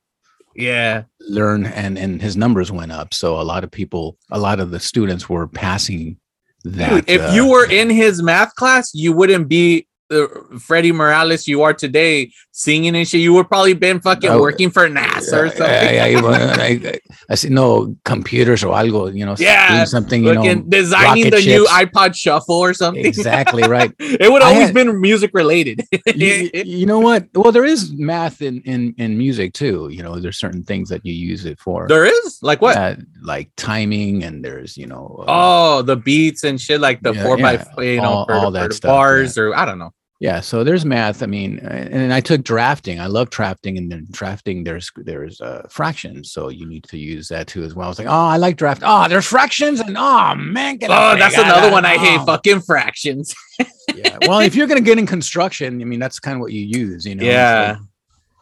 yeah 0.55 1.03
learn 1.21 1.65
and 1.65 1.97
and 1.97 2.21
his 2.21 2.35
numbers 2.35 2.71
went 2.71 2.91
up. 2.91 3.13
So 3.13 3.39
a 3.39 3.45
lot 3.51 3.63
of 3.63 3.71
people, 3.71 4.17
a 4.29 4.39
lot 4.39 4.59
of 4.59 4.71
the 4.71 4.79
students 4.79 5.29
were 5.29 5.47
passing 5.47 6.17
that 6.65 6.89
Dude, 6.89 7.09
if 7.09 7.21
uh, 7.21 7.33
you 7.33 7.47
were 7.47 7.69
in 7.69 7.89
his 7.89 8.21
math 8.21 8.55
class, 8.55 8.93
you 8.93 9.13
wouldn't 9.13 9.47
be 9.47 9.87
the 10.09 10.59
Freddie 10.59 10.91
Morales 10.91 11.47
you 11.47 11.61
are 11.61 11.73
today, 11.73 12.31
singing 12.51 12.95
and 12.95 13.07
shit. 13.07 13.21
You 13.21 13.33
would 13.33 13.47
probably 13.47 13.73
been 13.73 13.99
fucking 14.01 14.29
Oh, 14.29 14.41
working 14.41 14.69
for 14.71 14.89
NASA 14.89 15.33
or 15.33 15.47
something. 15.49 15.61
I, 15.65 16.13
I, 16.15 16.99
I, 17.29 17.35
no 17.49 17.95
computers 18.05 18.63
or 18.63 18.73
algo, 18.75 19.13
you 19.15 19.25
know, 19.25 19.35
Yeah, 19.37 19.75
doing 19.75 19.85
something, 19.85 20.23
you 20.23 20.33
know, 20.33 20.61
designing 20.67 21.29
the 21.29 21.39
new 21.41 21.65
iPod 21.65 22.15
Shuffle 22.15 22.55
or 22.55 22.73
something. 22.73 23.05
exactly 23.05 23.63
right. 23.63 23.93
it 23.99 24.31
would 24.31 24.41
always 24.41 24.65
had- 24.67 24.73
been 24.73 24.99
music 24.99 25.31
related. 25.33 25.81
you, 26.15 26.49
you 26.53 26.85
know 26.85 26.99
what? 26.99 27.27
Well, 27.35 27.51
there 27.51 27.65
is 27.65 27.91
math 27.93 28.41
in, 28.41 28.61
in 28.63 28.93
in 28.97 29.17
music 29.17 29.53
too. 29.53 29.89
You 29.91 30.03
know, 30.03 30.19
there's 30.19 30.37
certain 30.37 30.63
things 30.63 30.89
that 30.89 31.05
you 31.05 31.13
use 31.13 31.45
it 31.45 31.59
for. 31.59 31.87
there 31.87 32.05
is 32.05 32.39
like 32.41 32.61
what? 32.61 32.75
Uh, 32.77 32.95
like 33.21 33.49
timing, 33.57 34.23
and 34.23 34.43
there's 34.43 34.75
you 34.77 34.87
know. 34.87 35.15
uh, 35.19 35.25
oh, 35.27 35.81
the 35.83 35.95
beats 35.95 36.43
and 36.43 36.59
shit, 36.59 36.81
like 36.81 37.01
the 37.01 37.13
Yeah, 37.13 37.23
four 37.23 37.37
by 37.37 37.53
yeah, 37.53 37.63
four, 37.75 37.83
you 37.83 38.01
know, 38.01 38.09
all- 38.09 38.31
all 38.31 38.51
that 38.51 38.73
stuff, 38.73 38.89
bars 38.89 39.37
or 39.37 39.55
I 39.55 39.65
don't 39.65 39.79
know. 39.79 39.91
Yeah. 40.19 40.41
So 40.41 40.63
there's 40.63 40.85
math. 40.85 41.23
I 41.23 41.25
mean, 41.25 41.59
uh, 41.59 41.69
and 41.69 42.13
I 42.13 42.19
took 42.19 42.43
drafting. 42.43 42.99
I 42.99 43.07
love 43.07 43.29
drafting, 43.29 43.77
and 43.77 43.91
then 43.91 44.07
drafting. 44.11 44.63
There's 44.63 44.91
there's 44.97 45.39
uh, 45.39 45.65
fractions, 45.69 46.31
so 46.31 46.49
you 46.49 46.65
need 46.65 46.83
to 46.85 46.97
use 46.97 47.29
that 47.29 47.47
too 47.47 47.63
as 47.63 47.73
well. 47.73 47.85
I 47.85 47.89
was 47.89 47.99
like, 47.99 48.07
oh, 48.07 48.11
I 48.11 48.37
like 48.37 48.57
draft. 48.57 48.81
Oh, 48.85 49.07
there's 49.07 49.25
fractions, 49.25 49.79
and 49.79 49.95
oh 49.97 50.35
man, 50.35 50.77
Oh, 50.83 51.15
that's 51.17 51.37
another 51.37 51.71
one 51.71 51.85
I 51.85 51.97
hate. 51.97 52.19
Oh. 52.19 52.25
Fucking 52.25 52.61
fractions. 52.61 53.33
yeah. 53.95 54.17
Well, 54.27 54.39
if 54.39 54.55
you're 54.55 54.67
gonna 54.67 54.81
get 54.81 54.99
in 54.99 55.07
construction, 55.07 55.81
I 55.81 55.85
mean, 55.85 55.99
that's 55.99 56.19
kind 56.19 56.35
of 56.35 56.41
what 56.41 56.51
you 56.51 56.65
use, 56.65 57.05
you 57.05 57.15
know. 57.15 57.23
Yeah. 57.23 57.77
so, 57.77 57.81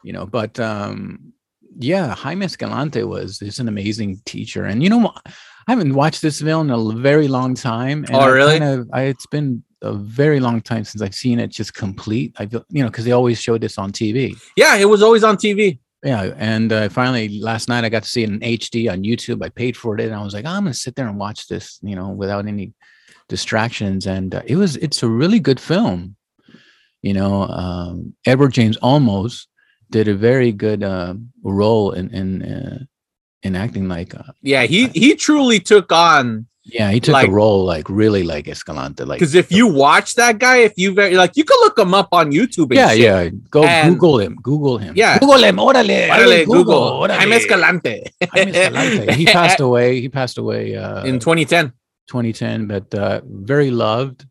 you 0.03 0.13
know, 0.13 0.25
but 0.25 0.59
um, 0.59 1.33
yeah, 1.77 2.15
Jaime 2.15 2.45
Escalante 2.45 3.03
was 3.03 3.41
is 3.41 3.59
an 3.59 3.67
amazing 3.67 4.21
teacher, 4.25 4.65
and 4.65 4.81
you 4.81 4.89
know, 4.89 4.97
what? 4.97 5.21
I 5.67 5.71
haven't 5.71 5.93
watched 5.93 6.21
this 6.21 6.41
film 6.41 6.69
in 6.69 6.73
a 6.73 6.93
very 7.01 7.27
long 7.27 7.53
time. 7.53 8.05
And 8.05 8.15
Oh, 8.15 8.19
I 8.19 8.27
really? 8.27 8.59
Kind 8.59 8.79
of, 8.81 8.89
I, 8.93 9.01
it's 9.03 9.25
been 9.27 9.63
a 9.81 9.93
very 9.93 10.39
long 10.39 10.61
time 10.61 10.85
since 10.85 11.01
I've 11.01 11.13
seen 11.13 11.39
it 11.39 11.49
just 11.49 11.73
complete. 11.73 12.33
I 12.39 12.45
feel, 12.45 12.65
you 12.69 12.81
know, 12.83 12.89
because 12.89 13.05
they 13.05 13.11
always 13.11 13.41
showed 13.41 13.61
this 13.61 13.77
on 13.77 13.91
TV. 13.91 14.35
Yeah, 14.55 14.77
it 14.77 14.85
was 14.85 15.03
always 15.03 15.23
on 15.23 15.35
TV. 15.35 15.79
Yeah, 16.03 16.33
and 16.37 16.71
uh, 16.71 16.89
finally 16.89 17.39
last 17.39 17.67
night 17.67 17.83
I 17.83 17.89
got 17.89 18.03
to 18.03 18.09
see 18.09 18.23
it 18.23 18.29
in 18.29 18.39
HD 18.39 18.89
on 18.89 19.03
YouTube. 19.03 19.43
I 19.43 19.49
paid 19.49 19.75
for 19.75 19.97
it, 19.97 20.05
and 20.05 20.15
I 20.15 20.23
was 20.23 20.33
like, 20.33 20.45
I'm 20.45 20.63
gonna 20.63 20.73
sit 20.73 20.95
there 20.95 21.07
and 21.07 21.17
watch 21.17 21.47
this, 21.47 21.79
you 21.81 21.95
know, 21.95 22.09
without 22.09 22.45
any 22.45 22.73
distractions. 23.27 24.05
And 24.07 24.35
uh, 24.35 24.43
it 24.45 24.55
was 24.55 24.77
it's 24.77 25.03
a 25.03 25.07
really 25.07 25.39
good 25.39 25.59
film. 25.59 26.15
You 27.01 27.13
know, 27.13 27.43
um, 27.43 28.13
Edward 28.25 28.53
James 28.53 28.77
Olmos 28.77 29.47
did 29.89 30.07
a 30.07 30.15
very 30.15 30.51
good 30.51 30.83
uh, 30.83 31.15
role 31.43 31.91
in 31.91 32.13
in 32.13 32.87
in 33.43 33.55
acting. 33.55 33.87
Like, 33.87 34.15
uh, 34.15 34.23
Yeah, 34.41 34.63
he 34.63 34.87
he 34.89 35.15
truly 35.15 35.59
took 35.59 35.91
on 35.91 36.47
yeah, 36.69 36.91
he 36.91 36.99
took 36.99 37.13
Like- 37.13 37.27
the 37.29 37.33
role 37.33 37.63
like 37.63 37.89
really 37.89 38.23
like 38.23 38.45
Escalante. 38.49 39.05
Like, 39.05 39.19
because 39.19 39.35
if 39.35 39.49
you 39.53 39.67
watch 39.67 40.15
that 40.15 40.37
guy, 40.37 40.57
if 40.57 40.73
you 40.75 40.93
very 40.93 41.15
like, 41.15 41.37
you 41.37 41.45
can 41.45 41.55
look 41.61 41.79
him 41.79 41.93
up 41.93 42.09
on 42.11 42.33
YouTube. 42.33 42.65
And 42.71 42.75
yeah, 42.75 42.89
shit. 42.89 42.99
yeah, 42.99 43.29
go 43.49 43.63
And- 43.63 43.93
Google 43.93 44.19
him, 44.19 44.35
Google 44.43 44.77
him, 44.77 44.93
Yeah. 44.97 45.17
Google 45.17 45.43
him, 45.45 45.55
orale, 45.57 46.09
Órale, 46.09 46.45
Google. 46.45 47.07
órale. 47.07 47.15
Jaime 47.19 47.35
Escalante 47.37 48.03
Jaime 48.33 48.51
Escalante. 48.51 49.13
he 49.13 49.25
passed 49.39 49.61
away. 49.61 50.01
He 50.01 50.09
passed 50.09 50.37
away 50.37 50.75
uh, 50.75 51.05
in 51.05 51.19
2010. 51.19 51.71
2010, 52.07 52.67
but 52.67 52.93
uh, 52.93 53.21
very 53.25 53.71
loved. 53.71 54.25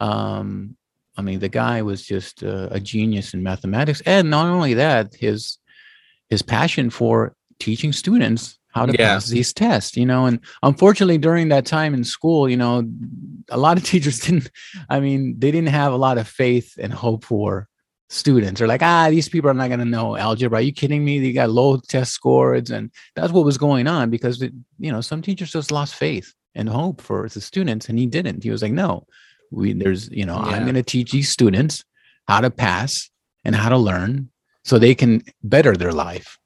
Um, 0.00 0.76
I 1.16 1.22
mean, 1.22 1.40
the 1.40 1.48
guy 1.48 1.82
was 1.82 2.02
just 2.06 2.42
uh, 2.42 2.68
a 2.70 2.80
genius 2.80 3.34
in 3.34 3.42
mathematics, 3.42 4.02
and 4.06 4.28
not 4.30 4.46
only 4.46 4.74
that, 4.74 5.14
his 5.14 5.58
his 6.28 6.42
passion 6.42 6.90
for 6.90 7.34
teaching 7.58 7.92
students 7.92 8.58
how 8.74 8.86
to 8.86 8.92
Yeah. 8.92 9.14
pass 9.14 9.28
these 9.28 9.52
tests. 9.52 9.96
You 9.96 10.06
know, 10.06 10.26
and 10.26 10.40
unfortunately, 10.62 11.18
during 11.18 11.48
that 11.48 11.66
time 11.66 11.94
in 11.94 12.04
school, 12.04 12.48
you 12.48 12.56
know, 12.56 12.86
a 13.48 13.56
lot 13.58 13.76
of 13.78 13.84
teachers 13.92 14.20
didn't. 14.20 14.50
I 14.90 15.00
mean, 15.00 15.34
they 15.38 15.50
didn't 15.50 15.68
have 15.70 15.92
a 15.92 15.96
lot 15.96 16.18
of 16.18 16.28
faith 16.28 16.74
and 16.78 16.92
hope 16.92 17.24
for 17.24 17.68
students. 18.08 18.58
They're 18.60 18.68
like, 18.68 18.82
ah, 18.82 19.08
these 19.10 19.28
people 19.28 19.50
are 19.50 19.54
not 19.54 19.68
going 19.68 19.80
to 19.80 19.84
know 19.84 20.16
algebra. 20.16 20.58
Are 20.58 20.62
you 20.62 20.72
kidding 20.72 21.04
me? 21.04 21.18
They 21.18 21.32
got 21.32 21.50
low 21.50 21.78
test 21.78 22.12
scores, 22.12 22.70
and 22.70 22.90
that's 23.14 23.32
what 23.32 23.44
was 23.44 23.58
going 23.58 23.86
on 23.88 24.10
because 24.10 24.42
it, 24.42 24.52
you 24.78 24.92
know 24.92 25.00
some 25.00 25.22
teachers 25.22 25.52
just 25.52 25.72
lost 25.72 25.94
faith 25.94 26.32
and 26.54 26.68
hope 26.68 27.00
for 27.00 27.28
the 27.28 27.40
students, 27.40 27.88
and 27.88 27.98
he 27.98 28.06
didn't. 28.06 28.44
He 28.44 28.50
was 28.50 28.62
like, 28.62 28.72
no, 28.72 29.06
we 29.50 29.72
there's 29.72 30.08
you 30.10 30.26
know 30.26 30.36
I'm 30.36 30.62
going 30.62 30.74
to 30.74 30.82
teach 30.82 31.12
these 31.12 31.30
students 31.30 31.84
how 32.28 32.40
to 32.40 32.50
pass 32.50 33.10
and 33.44 33.54
how 33.54 33.68
to 33.70 33.78
learn 33.78 34.30
so 34.64 34.78
they 34.78 34.94
can 34.94 35.22
better 35.42 35.76
their 35.76 35.92
life. 35.92 36.38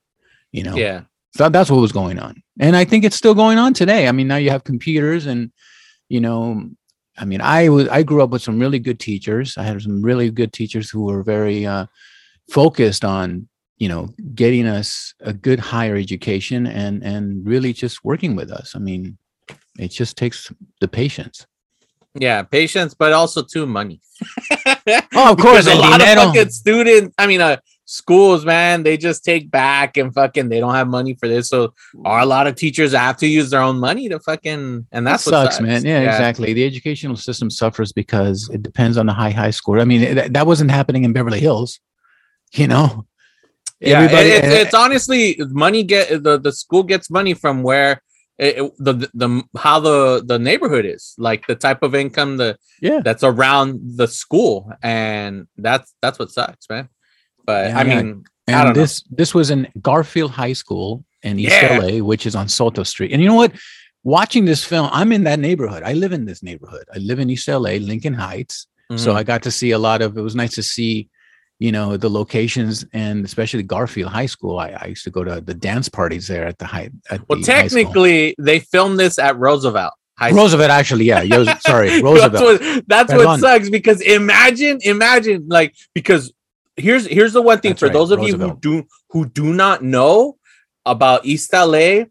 You 0.53 0.65
know, 0.65 0.75
Yeah, 0.75 1.03
so 1.35 1.49
that's 1.49 1.71
what 1.71 1.81
was 1.81 1.93
going 1.93 2.19
on. 2.19 2.43
And 2.59 2.77
I 2.77 2.85
think 2.85 3.05
it's 3.05 3.17
still 3.17 3.35
going 3.35 3.59
on 3.59 3.73
today. 3.75 4.09
I 4.09 4.13
mean, 4.13 4.29
now 4.29 4.37
you 4.37 4.51
have 4.51 4.65
computers 4.65 5.27
and, 5.27 5.53
you 6.09 6.21
know, 6.21 6.69
I 7.17 7.25
mean, 7.25 7.41
I 7.41 7.69
was, 7.69 7.89
I 7.89 8.03
grew 8.03 8.23
up 8.23 8.31
with 8.31 8.43
some 8.43 8.59
really 8.59 8.79
good 8.79 8.99
teachers. 8.99 9.57
I 9.57 9.63
had 9.63 9.81
some 9.81 10.03
really 10.03 10.31
good 10.31 10.53
teachers 10.53 10.91
who 10.91 11.05
were 11.05 11.23
very 11.23 11.67
uh, 11.67 11.87
focused 12.51 13.05
on, 13.05 13.49
you 13.77 13.89
know, 13.89 14.09
getting 14.35 14.67
us 14.67 15.15
a 15.21 15.33
good 15.33 15.61
higher 15.61 15.97
education 15.97 16.67
and, 16.67 17.03
and 17.03 17.47
really 17.47 17.73
just 17.73 18.05
working 18.05 18.37
with 18.37 18.51
us. 18.51 18.75
I 18.75 18.79
mean, 18.79 19.17
it 19.79 19.89
just 19.89 20.17
takes 20.17 20.53
the 20.81 20.89
patience. 20.89 21.47
yeah, 22.15 22.43
patience, 22.43 22.95
but 22.95 23.13
also 23.13 23.43
too 23.43 23.67
money. 23.67 24.01
Oh, 25.15 25.33
of 25.33 25.39
course, 25.39 25.67
a 25.67 25.75
lot 25.75 26.01
of 26.01 26.09
fucking 26.09 26.51
students. 26.51 27.15
I 27.17 27.27
mean, 27.27 27.41
uh, 27.41 27.59
schools, 27.91 28.45
man, 28.45 28.85
they 28.85 28.97
just 28.97 29.25
take 29.25 29.51
back 29.51 29.97
and 29.97 30.15
fucking 30.15 30.49
they 30.49 30.61
don't 30.61 30.75
have 30.75 30.87
money 30.87 31.15
for 31.15 31.27
this. 31.27 31.49
So, 31.49 31.75
are 32.05 32.21
a 32.21 32.25
lot 32.27 32.47
of 32.47 32.55
teachers 32.55 32.93
have 32.93 33.17
to 33.19 33.27
use 33.27 33.51
their 33.51 33.61
own 33.63 33.81
money 33.81 34.09
to 34.09 34.21
fucking, 34.21 34.87
and 34.93 35.07
That 35.07 35.11
that's 35.11 35.25
sucks, 35.25 35.61
man. 35.61 35.85
Yeah, 35.85 36.03
exactly. 36.03 36.53
The 36.53 36.65
educational 36.65 37.17
system 37.17 37.51
suffers 37.51 37.93
because 37.93 38.49
it 38.53 38.63
depends 38.63 38.97
on 38.97 39.07
the 39.07 39.13
high 39.13 39.31
high 39.33 39.51
score. 39.51 39.81
I 39.81 39.85
mean, 39.85 40.15
that, 40.15 40.33
that 40.35 40.47
wasn't 40.47 40.71
happening 40.71 41.03
in 41.05 41.13
Beverly 41.13 41.41
Hills, 41.41 41.81
you 42.53 42.69
know. 42.69 43.07
Yeah, 43.81 44.03
it- 44.03 44.05
Everybody- 44.05 44.29
it's, 44.31 44.47
eh, 44.47 44.61
it's 44.63 44.75
honestly 44.75 45.37
money 45.51 45.83
get 45.83 46.23
the 46.23 46.39
the 46.39 46.53
school 46.53 46.85
gets 46.85 47.11
money 47.11 47.35
from 47.35 47.63
where 47.65 48.03
it, 48.39 48.59
it- 48.59 48.73
the, 48.79 48.93
the 48.93 49.11
the 49.15 49.43
how 49.59 49.81
the 49.81 50.23
the 50.25 50.39
neighborhood 50.39 50.85
is 50.85 51.15
like 51.19 51.47
the 51.49 51.57
type 51.57 51.83
of 51.83 51.95
income 51.95 52.37
the 52.37 52.57
yeah. 52.81 53.01
that's 53.03 53.25
around 53.25 53.81
the 53.97 54.07
school 54.07 54.71
and 54.83 55.47
that's 55.57 55.95
that's 56.03 56.19
what 56.21 56.31
sucks 56.31 56.69
man 56.71 56.89
but 57.51 57.61
Yeah, 57.71 57.79
i 57.79 57.83
yeah. 57.83 58.03
mean 58.03 58.09
I 58.49 58.53
don't 58.53 58.67
And 58.67 58.69
know. 58.69 58.81
this 58.83 58.93
this 59.21 59.31
was 59.39 59.49
in 59.55 59.61
Garfield 59.89 60.33
High 60.43 60.55
School 60.63 60.89
in 61.29 61.39
East 61.39 61.53
Yeah. 61.63 61.79
LA, 61.81 61.93
which 62.11 62.25
is 62.29 62.35
on 62.41 62.47
Soto 62.49 62.83
Street. 62.93 63.11
And 63.13 63.21
you 63.23 63.29
know 63.31 63.41
what? 63.43 63.53
Watching 64.03 64.45
this 64.51 64.63
film, 64.71 64.87
I'm 64.99 65.11
in 65.17 65.23
that 65.25 65.39
neighborhood. 65.49 65.83
I 65.91 65.93
live 66.03 66.13
in 66.19 66.25
this 66.31 66.43
neighborhood. 66.49 66.85
I 66.97 66.99
live 67.11 67.19
in 67.23 67.29
East 67.35 67.47
LA, 67.49 67.75
Lincoln 67.91 68.15
Heights. 68.15 68.57
So 69.05 69.09
mhm. 69.13 69.17
I 69.21 69.23
got 69.33 69.41
to 69.49 69.53
see 69.61 69.71
a 69.79 69.79
lot 69.89 70.01
of. 70.05 70.09
It 70.21 70.25
was 70.29 70.35
nice 70.43 70.55
to 70.61 70.65
see, 70.75 70.93
you 71.65 71.71
know, 71.77 71.89
the 72.05 72.11
locations 72.21 72.75
and 73.05 73.17
especially 73.31 73.63
Garfield 73.63 74.11
High 74.19 74.31
School. 74.35 74.55
I, 74.67 74.69
I 74.85 74.87
used 74.95 75.05
to 75.09 75.13
go 75.19 75.23
to 75.31 75.35
the 75.51 75.55
dance 75.69 75.89
parties 75.99 76.27
there 76.33 76.47
at 76.53 76.59
the 76.59 76.67
high. 76.75 76.89
At 77.13 77.21
well 77.29 77.39
the 77.39 77.47
high 77.47 77.61
technically 77.61 78.35
they 78.49 78.59
filmed 78.73 78.99
this 78.99 79.19
at 79.29 79.35
roosevelt 79.47 79.95
high 80.21 80.33
Roosevelt 80.33 80.71
actually, 80.71 81.07
yeah. 81.13 81.23
Yo, 81.23 81.45
sorry, 81.71 81.89
that's 81.91 82.03
Roosevelt. 82.03 82.43
what, 82.61 82.85
that's 82.87 83.13
what 83.13 83.41
sucks 83.41 83.71
because 83.71 84.01
imagine 84.03 84.79
imagine 84.83 85.47
like 85.49 85.75
because 85.95 86.33
here's 86.81 87.07
here's 87.07 87.33
the 87.33 87.43
one 87.43 87.61
thing 87.61 87.73
That's 87.73 87.81
for 87.81 87.87
right, 87.87 87.93
those 87.93 88.11
of 88.11 88.23
you 88.23 88.37
who 88.37 88.57
do 88.57 88.85
who 89.11 89.27
do 89.27 89.53
not 89.53 89.83
know 89.83 90.37
about 90.87 91.25
east 91.25 91.53
la 91.53 92.05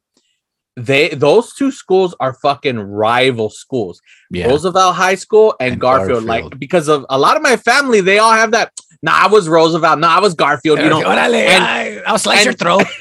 they 0.77 1.09
those 1.09 1.53
two 1.55 1.71
schools 1.71 2.15
are 2.19 2.33
fucking 2.33 2.79
rival 2.79 3.49
schools 3.49 3.99
Yeah, 4.31 4.47
roosevelt 4.47 4.95
high 4.95 5.15
school 5.15 5.55
and, 5.59 5.73
And 5.73 5.81
garfield. 5.81 6.23
like 6.23 6.57
because 6.57 6.87
of 6.87 7.05
a 7.09 7.17
lot 7.17 7.35
of 7.35 7.41
my 7.43 7.57
family 7.57 8.01
they 8.01 8.19
all 8.19 8.31
have 8.31 8.51
that 8.51 8.71
nah 9.01 9.11
i 9.15 9.27
was 9.27 9.49
roosevelt 9.49 9.99
nah 9.99 10.15
i 10.15 10.19
was 10.19 10.33
garfield 10.35 10.79
you 10.79 10.89
know 10.89 11.01
and- 11.01 11.19
ay, 11.19 12.01
I'll 12.05 12.17
slice 12.17 12.39
and- 12.39 12.45
your 12.45 12.53
throat. 12.53 12.83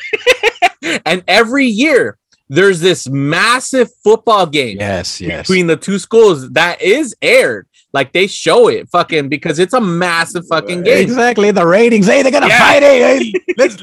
and 1.06 1.22
every 1.28 1.66
year 1.66 2.18
there's 2.48 2.80
this 2.80 3.06
massive 3.08 3.90
football 4.02 4.46
game 4.46 4.78
yes, 4.80 5.20
yes. 5.20 5.46
between 5.46 5.66
the 5.66 5.76
two 5.76 5.98
schools 5.98 6.48
that 6.52 6.80
is 6.80 7.14
aired. 7.20 7.67
Like 7.94 8.12
they 8.12 8.26
show 8.26 8.68
it 8.68 8.88
fucking 8.90 9.30
because 9.30 9.58
it's 9.58 9.72
a 9.72 9.80
massive 9.80 10.46
fucking 10.46 10.82
game. 10.82 10.98
Exactly 11.02 11.50
the 11.50 11.66
ratings. 11.66 12.06
Hey, 12.06 12.22
they're 12.22 12.30
gonna 12.30 12.48
Yeah. 12.48 12.58
fight. 12.58 12.82
Hey, 12.82 13.18
hey, 13.18 13.32
let's 13.56 13.80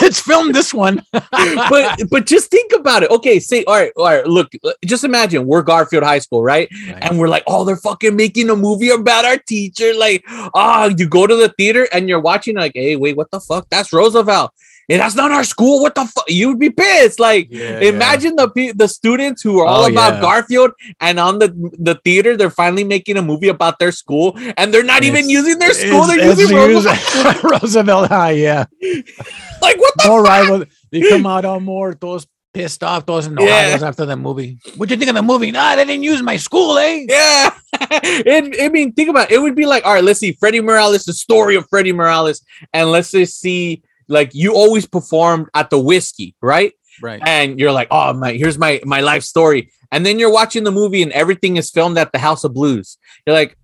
let's 0.00 0.20
film 0.20 0.52
this 0.52 0.72
one. 0.72 1.02
but 1.12 2.00
but 2.10 2.24
just 2.24 2.50
think 2.50 2.72
about 2.72 3.02
it. 3.02 3.10
Okay, 3.10 3.38
say 3.38 3.62
all 3.64 3.74
right, 3.74 3.92
all 3.96 4.04
right. 4.06 4.26
Look, 4.26 4.52
just 4.84 5.04
imagine 5.04 5.46
we're 5.46 5.62
Garfield 5.62 6.04
High 6.04 6.20
School, 6.20 6.42
right? 6.42 6.68
And 7.02 7.18
we're 7.18 7.28
like, 7.28 7.42
oh, 7.46 7.64
they're 7.64 7.76
fucking 7.76 8.16
making 8.16 8.48
a 8.48 8.56
movie 8.56 8.88
about 8.90 9.26
our 9.26 9.36
teacher. 9.36 9.92
Like, 9.94 10.24
oh, 10.54 10.92
you 10.96 11.06
go 11.06 11.26
to 11.26 11.36
the 11.36 11.50
theater 11.50 11.86
and 11.92 12.08
you're 12.08 12.20
watching, 12.20 12.56
like, 12.56 12.72
hey, 12.74 12.96
wait, 12.96 13.16
what 13.16 13.30
the 13.30 13.40
fuck? 13.40 13.68
That's 13.70 13.92
Roosevelt. 13.92 14.52
And 14.88 15.00
that's 15.00 15.14
not 15.14 15.30
our 15.32 15.44
school. 15.44 15.80
What 15.80 15.94
the 15.94 16.04
fuck? 16.04 16.24
You'd 16.28 16.58
be 16.58 16.70
pissed. 16.70 17.18
Like, 17.18 17.48
Yeah, 17.50 17.80
imagine 17.80 18.36
the 18.36 18.72
the 18.76 18.86
students 18.88 19.40
who 19.42 19.58
are 19.60 19.66
all 19.66 19.84
Oh, 19.84 19.90
about 19.90 20.14
yeah. 20.14 20.20
Garfield, 20.20 20.72
and 21.00 21.18
on 21.18 21.38
the 21.38 21.48
the 21.78 21.94
theater, 22.04 22.36
they're 22.36 22.50
finally 22.50 22.84
making 22.84 23.16
a 23.16 23.22
movie 23.22 23.48
about 23.48 23.78
their 23.78 23.92
school, 23.92 24.36
and 24.58 24.72
they're 24.74 24.82
not 24.94 25.02
even 25.04 25.28
using 25.28 25.58
their 25.58 25.72
school. 25.72 26.06
They're 26.06 26.24
using 26.24 26.54
Roosevelt. 26.56 27.42
Roosevelt 27.52 28.08
High. 28.08 28.32
Yeah, 28.32 28.64
Like, 29.62 29.78
what 29.80 29.94
the 29.96 30.08
more 30.08 30.22
rival. 30.22 30.64
They 30.92 31.00
come 31.08 31.26
out 31.26 31.44
on 31.44 31.64
more 31.64 31.94
those 31.94 32.26
pissed 32.52 32.84
off 32.84 33.04
those 33.04 33.26
enojados 33.26 33.80
Yeah. 33.80 33.88
after 33.88 34.06
the 34.06 34.16
movie. 34.16 34.58
What'd 34.76 34.90
you 34.92 34.96
think 34.96 35.08
of 35.10 35.16
the 35.16 35.22
movie? 35.22 35.50
Nah, 35.50 35.74
they 35.74 35.84
didn't 35.84 36.04
use 36.04 36.22
my 36.22 36.36
school, 36.36 36.78
eh? 36.78 37.04
Yeah. 37.08 37.50
it, 37.82 38.62
I 38.62 38.68
mean, 38.68 38.92
think 38.92 39.08
about 39.10 39.30
it. 39.30 39.34
It 39.34 39.42
would 39.42 39.56
be 39.56 39.66
like, 39.66 39.84
all 39.84 39.94
right, 39.94 40.04
let's 40.04 40.20
see 40.20 40.32
Freddie 40.38 40.60
Morales, 40.60 41.04
the 41.04 41.12
story 41.12 41.56
of 41.56 41.66
Freddie 41.68 41.92
Morales, 41.92 42.42
and 42.72 42.92
let's 42.92 43.10
just 43.10 43.40
see, 43.40 43.82
like, 44.08 44.34
you 44.34 44.54
always 44.54 44.86
performed 44.86 45.48
at 45.54 45.70
the 45.70 45.78
whiskey, 45.78 46.34
right? 46.42 46.72
Right. 47.02 47.20
And 47.26 47.58
you're 47.58 47.72
like, 47.72 47.88
oh 47.90 48.12
my, 48.12 48.32
here's 48.34 48.56
my 48.58 48.80
my 48.84 49.00
life 49.00 49.24
story. 49.24 49.72
And 49.90 50.04
then 50.06 50.18
you're 50.18 50.32
watching 50.32 50.64
the 50.64 50.72
movie 50.72 51.02
and 51.02 51.12
everything 51.12 51.56
is 51.56 51.70
filmed 51.70 51.98
at 51.98 52.12
the 52.12 52.18
House 52.18 52.44
of 52.44 52.54
Blues. 52.54 52.98
You're 53.26 53.34
like, 53.36 53.56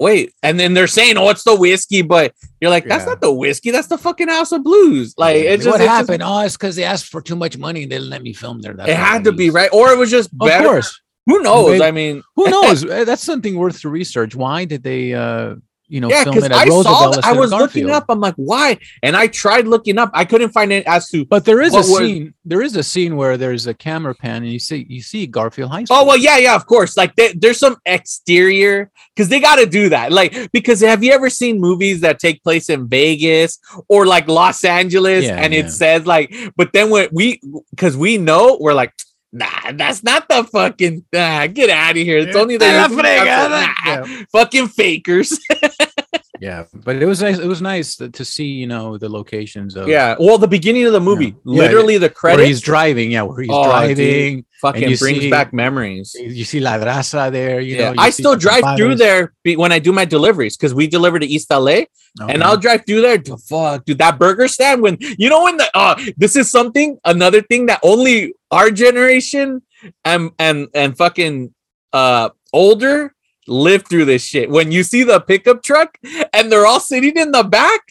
wait, 0.00 0.32
and 0.42 0.60
then 0.60 0.74
they're 0.74 0.86
saying, 0.86 1.16
oh, 1.18 1.28
it's 1.30 1.42
the 1.44 1.56
whiskey, 1.56 2.02
but 2.02 2.32
you're 2.60 2.70
like, 2.70 2.84
that's 2.86 3.02
Yeah. 3.04 3.10
not 3.10 3.20
the 3.20 3.32
whiskey, 3.32 3.70
that's 3.72 3.88
the 3.88 3.98
fucking 3.98 4.28
House 4.28 4.52
of 4.52 4.62
Blues. 4.62 5.14
Like, 5.18 5.36
it's 5.36 5.64
just 5.64 5.72
what 5.74 5.80
it's 5.80 5.88
just- 5.88 6.08
happened? 6.08 6.22
oh, 6.22 6.40
it's 6.40 6.56
because 6.56 6.76
they 6.76 6.84
asked 6.84 7.06
for 7.06 7.20
too 7.20 7.36
much 7.36 7.58
money 7.58 7.82
and 7.82 7.90
they 7.92 7.96
didn't 7.96 8.10
let 8.10 8.22
me 8.22 8.32
film 8.32 8.60
there. 8.60 8.74
That's 8.74 8.88
it 8.90 8.96
had 8.96 9.24
to 9.24 9.32
be 9.32 9.50
right, 9.50 9.70
or 9.72 9.90
it 9.90 9.98
was 9.98 10.10
just 10.10 10.30
Of 10.40 10.46
better. 10.48 10.68
course. 10.68 11.00
Who 11.26 11.40
knows? 11.42 11.72
Maybe- 11.72 11.84
I 11.84 11.90
mean, 11.90 12.22
Who 12.36 12.48
knows? 12.54 12.84
Uh, 12.84 13.04
That's 13.04 13.22
something 13.24 13.56
worth 13.56 13.80
to 13.80 13.88
research. 13.88 14.34
Why 14.36 14.64
did 14.66 14.82
they, 14.82 15.14
uh, 15.14 15.56
you 15.88 16.00
know, 16.00 16.08
yeah, 16.08 16.24
film 16.24 16.36
because 16.36 16.50
it 16.50 16.52
at 16.52 16.58
I 16.58 16.64
saw 16.66 16.76
Roosevelt 16.76 17.14
that. 17.16 17.24
I 17.24 17.32
was 17.32 17.50
looking 17.50 17.90
up. 17.90 18.04
I'm 18.08 18.20
like, 18.20 18.34
why? 18.36 18.78
And 19.02 19.16
I 19.16 19.26
tried 19.26 19.66
looking 19.66 19.98
up. 19.98 20.10
I 20.12 20.24
couldn't 20.24 20.50
find 20.50 20.72
it 20.72 20.86
as 20.86 21.08
to. 21.08 21.24
But 21.24 21.44
there 21.44 21.60
is 21.60 21.72
a 21.72 21.78
was- 21.78 21.96
scene. 21.96 22.34
There 22.44 22.62
is 22.62 22.76
a 22.76 22.82
scene 22.82 23.16
where 23.16 23.36
there's 23.36 23.66
a 23.66 23.74
camera 23.74 24.14
pan, 24.14 24.42
and 24.42 24.52
you 24.52 24.58
see 24.58 24.86
you 24.88 25.02
see 25.02 25.26
Garfield 25.26 25.70
High 25.70 25.82
oh, 25.82 25.84
School. 25.84 25.96
Oh 25.98 26.04
well, 26.06 26.16
yeah, 26.16 26.38
yeah, 26.38 26.54
of 26.54 26.66
course. 26.66 26.96
Like 26.96 27.14
they, 27.16 27.32
there's 27.32 27.58
some 27.58 27.76
exterior 27.84 28.90
because 29.14 29.28
they 29.28 29.40
got 29.40 29.56
to 29.56 29.66
do 29.66 29.88
that. 29.90 30.12
Like 30.12 30.50
because 30.52 30.80
have 30.80 31.02
you 31.02 31.12
ever 31.12 31.30
seen 31.30 31.60
movies 31.60 32.00
that 32.02 32.18
take 32.18 32.42
place 32.42 32.70
in 32.70 32.88
Vegas 32.88 33.58
or 33.88 34.06
like 34.06 34.28
Los 34.28 34.64
Angeles, 34.64 35.24
Yeah, 35.24 35.36
and 35.36 35.52
yeah. 35.52 35.60
it 35.60 35.70
says 35.70 36.06
like, 36.06 36.34
but 36.56 36.72
then 36.72 36.90
when 36.90 37.08
we 37.12 37.40
because 37.70 37.96
we 37.96 38.18
know 38.18 38.56
we're 38.60 38.74
like. 38.74 38.92
Nah, 39.32 39.72
that's 39.74 40.02
not 40.02 40.28
the 40.28 40.44
fucking. 40.44 41.04
Nah, 41.12 41.46
get 41.48 41.68
out 41.70 41.90
of 41.90 41.96
here. 42.02 42.18
It's 42.18 42.36
only 42.36 42.56
the 42.56 42.64
A 42.64 42.72
la 42.72 42.88
fregada. 42.88 43.50
Nah, 43.50 44.06
Yeah. 44.06 44.24
fucking 44.32 44.68
fakers. 44.68 45.38
yeah, 46.40 46.64
but 46.72 46.96
it 46.96 47.06
was 47.06 47.20
nice. 47.22 47.38
It 47.38 47.46
was 47.46 47.60
nice 47.62 47.96
to, 47.96 48.24
see 48.24 48.46
you 48.46 48.66
know 48.66 48.98
the 48.98 49.08
locations 49.08 49.76
of 49.76 49.88
yeah. 49.88 50.16
Well, 50.18 50.38
the 50.38 50.48
beginning 50.48 50.84
of 50.86 50.92
the 50.92 51.00
movie, 51.00 51.34
Yeah. 51.44 51.62
literally 51.62 51.98
the 51.98 52.08
credits 52.10 52.38
where 52.38 52.46
he's 52.46 52.60
driving. 52.60 53.10
Yeah, 53.12 53.22
where 53.22 53.40
he's 53.40 53.50
Oh, 53.52 53.64
driving. 53.64 54.44
fucking 54.60 54.96
brings 54.96 55.20
see- 55.20 55.30
back 55.30 55.52
memories. 55.52 56.14
You 56.18 56.44
see 56.44 56.60
La 56.60 56.74
Raza 56.78 57.30
there. 57.30 57.60
You 57.60 57.76
yeah, 57.76 57.84
know, 57.86 57.90
you 57.92 58.00
I 58.06 58.10
still 58.10 58.36
drive 58.36 58.64
through 58.76 58.96
there 58.96 59.32
be- 59.44 59.56
when 59.56 59.72
I 59.72 59.78
do 59.78 59.92
my 59.92 60.04
deliveries 60.04 60.56
because 60.56 60.74
we 60.74 60.86
deliver 60.86 61.18
to 61.18 61.26
East 61.26 61.50
LA, 61.50 61.86
and 62.20 62.30
Okay. 62.30 62.40
I'll 62.42 62.56
drive 62.56 62.82
through 62.86 63.02
there. 63.02 63.18
to- 63.18 63.36
Fuck, 63.36 63.84
dude, 63.84 63.98
that 63.98 64.18
burger 64.18 64.48
stand 64.48 64.82
when 64.82 64.98
you 65.18 65.28
know 65.28 65.42
when 65.44 65.56
the 65.56 65.68
uh, 65.76 65.94
this 66.16 66.36
is 66.36 66.50
something 66.50 66.98
another 67.04 67.40
thing 67.42 67.66
that 67.66 67.80
only 67.82 68.34
our 68.50 68.70
generation 68.70 69.62
and 70.04 70.30
and 70.38 70.68
and 70.74 70.96
fucking 70.96 71.54
uh 71.92 72.28
older 72.52 73.14
live 73.48 73.86
through 73.86 74.04
this 74.04 74.22
shit. 74.24 74.50
When 74.50 74.70
you 74.72 74.82
see 74.82 75.02
the 75.02 75.20
pickup 75.20 75.62
truck 75.62 75.98
and 76.32 76.50
they're 76.52 76.66
all 76.66 76.80
sitting 76.80 77.16
in 77.16 77.32
the 77.32 77.42
back, 77.44 77.88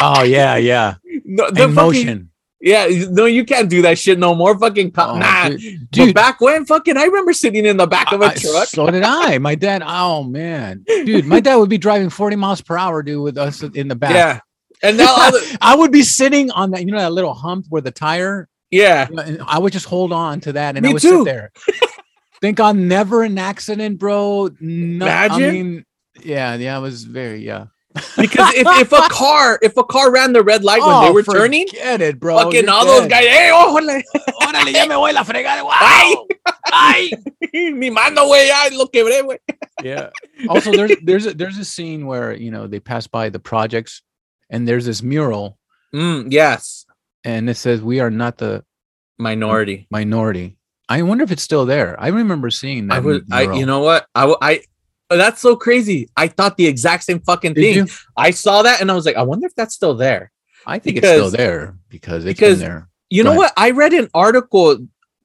Oh 0.00 0.22
yeah, 0.22 0.56
yeah. 0.56 0.94
no, 1.24 1.50
the 1.50 1.64
In 1.64 1.74
fucking, 1.74 1.74
motion. 1.74 2.30
yeah, 2.60 2.86
no, 3.10 3.24
you 3.24 3.44
can't 3.44 3.70
do 3.70 3.82
that 3.82 3.98
shit 3.98 4.18
no 4.18 4.34
more. 4.34 4.58
Fucking 4.58 4.90
co- 4.92 5.10
Oh, 5.10 5.18
nah. 5.18 5.48
dude, 5.48 5.88
But 5.90 6.14
back 6.14 6.40
when, 6.40 6.64
fucking, 6.66 6.96
I 6.96 7.04
remember 7.04 7.32
sitting 7.32 7.64
in 7.64 7.76
the 7.78 7.86
back 7.86 8.12
of 8.12 8.20
a 8.20 8.26
I- 8.26 8.34
truck. 8.34 8.68
So 8.68 8.86
did 8.90 9.02
I. 9.02 9.38
My 9.38 9.54
dad. 9.54 9.82
Oh 9.84 10.22
man, 10.22 10.84
dude, 10.86 11.24
my 11.26 11.40
dad 11.40 11.56
would 11.56 11.70
be 11.70 11.78
driving 11.78 12.10
40 12.10 12.36
miles 12.36 12.60
per 12.60 12.76
hour, 12.76 13.02
dude, 13.02 13.22
with 13.22 13.38
us 13.38 13.62
in 13.62 13.88
the 13.88 13.96
back. 13.96 14.12
Yeah, 14.12 14.40
and 14.82 14.98
now, 14.98 15.30
the, 15.30 15.58
I 15.62 15.74
would 15.74 15.92
be 15.92 16.02
sitting 16.02 16.50
on 16.50 16.72
that, 16.72 16.80
you 16.84 16.92
know, 16.92 16.98
that 16.98 17.12
little 17.12 17.34
hump 17.34 17.66
where 17.70 17.80
the 17.82 17.90
tire. 17.90 18.48
yeah, 18.70 19.08
I 19.46 19.58
would 19.58 19.72
just 19.72 19.86
hold 19.86 20.12
on 20.12 20.40
to 20.40 20.52
that, 20.54 20.76
and 20.76 20.82
Me 20.82 20.90
I 20.90 20.92
would 20.92 21.02
too. 21.02 21.18
sit 21.18 21.24
there. 21.24 21.52
Think 22.40 22.60
on 22.60 22.88
never 22.88 23.22
an 23.22 23.38
accident, 23.38 23.98
bro. 23.98 24.50
No, 24.60 25.06
I 25.06 25.26
Imagine. 25.26 25.52
mean, 25.52 25.84
yeah, 26.22 26.54
yeah, 26.56 26.78
it 26.78 26.80
was 26.80 27.04
very 27.04 27.44
yeah. 27.44 27.66
because 28.18 28.52
if, 28.54 28.66
if 28.78 28.92
a 28.92 29.08
car 29.08 29.58
if 29.62 29.74
a 29.78 29.84
car 29.84 30.10
ran 30.12 30.34
the 30.34 30.42
red 30.42 30.62
light 30.62 30.80
when 30.82 31.00
they 31.00 31.08
Oh, 31.08 31.12
were 31.14 31.22
turning, 31.22 31.66
forget 31.68 32.02
it, 32.02 32.20
bro. 32.20 32.36
fucking 32.38 32.64
You're 32.64 32.70
all 32.70 32.84
those 32.84 33.08
guys, 33.08 33.24
hey, 33.26 33.50
oh, 33.52 33.74
órale, 33.80 34.02
Órale, 34.42 34.72
ya 34.74 34.84
me 34.86 34.94
voy 34.96 35.10
a 35.10 35.14
la 35.14 35.24
fregada. 35.24 35.62
Ay. 35.70 36.14
Wow. 36.14 36.26
Ay. 36.72 37.10
mi 37.72 37.88
mano, 37.88 38.26
güey, 38.26 38.50
ay, 38.52 38.68
lo 38.76 38.86
quebré, 38.88 39.22
güey. 39.22 39.38
yeah. 39.82 40.10
Also, 40.48 40.72
there's 40.72 40.92
there's 41.04 41.26
a, 41.26 41.32
there's 41.34 41.56
a 41.58 41.64
scene 41.64 42.06
where 42.06 42.34
you 42.34 42.50
know 42.50 42.66
they 42.66 42.80
pass 42.80 43.06
by 43.06 43.30
the 43.30 43.38
projects, 43.40 44.02
and 44.50 44.68
there's 44.68 44.84
this 44.84 45.02
mural, 45.02 45.58
Mm, 45.94 46.30
yes, 46.30 46.84
and 47.24 47.48
it 47.48 47.56
says, 47.56 47.80
"We 47.80 48.00
are 48.00 48.10
not 48.10 48.36
the 48.36 48.62
minority. 49.18 49.86
minority." 49.90 50.58
I 50.88 51.02
wonder 51.02 51.24
if 51.24 51.30
it's 51.32 51.42
still 51.42 51.66
there. 51.66 52.00
I 52.00 52.08
remember 52.08 52.50
seeing 52.50 52.86
that. 52.88 52.94
I 52.96 52.98
was, 53.00 53.22
I, 53.30 53.42
you 53.54 53.66
know 53.66 53.80
what, 53.80 54.06
I, 54.14 54.62
that's 55.10 55.40
so 55.40 55.56
crazy. 55.56 56.08
I 56.16 56.28
thought 56.28 56.56
the 56.56 56.66
exact 56.66 57.04
same 57.04 57.20
fucking 57.20 57.54
Did 57.54 57.60
thing. 57.74 57.86
you? 57.86 57.92
I 58.16 58.30
saw 58.30 58.62
that 58.62 58.80
and 58.80 58.90
I 58.90 58.94
was 58.94 59.04
like, 59.06 59.16
I 59.16 59.22
wonder 59.22 59.46
if 59.46 59.54
that's 59.54 59.74
still 59.74 59.94
there. 59.94 60.30
I 60.66 60.78
think 60.78 60.96
it's 60.98 61.06
still 61.06 61.30
there 61.30 61.76
because 61.88 62.24
it's 62.24 62.38
because- 62.38 62.58
been 62.60 62.68
there. 62.68 62.88
You 63.10 63.22
Go 63.22 63.30
know 63.34 63.40
ahead. 63.40 63.50
what? 63.50 63.52
I 63.56 63.70
read 63.70 63.92
an 63.92 64.08
article 64.14 64.78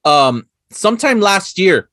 um 0.05 0.47
sometime 0.71 1.19
last 1.19 1.57
year 1.57 1.89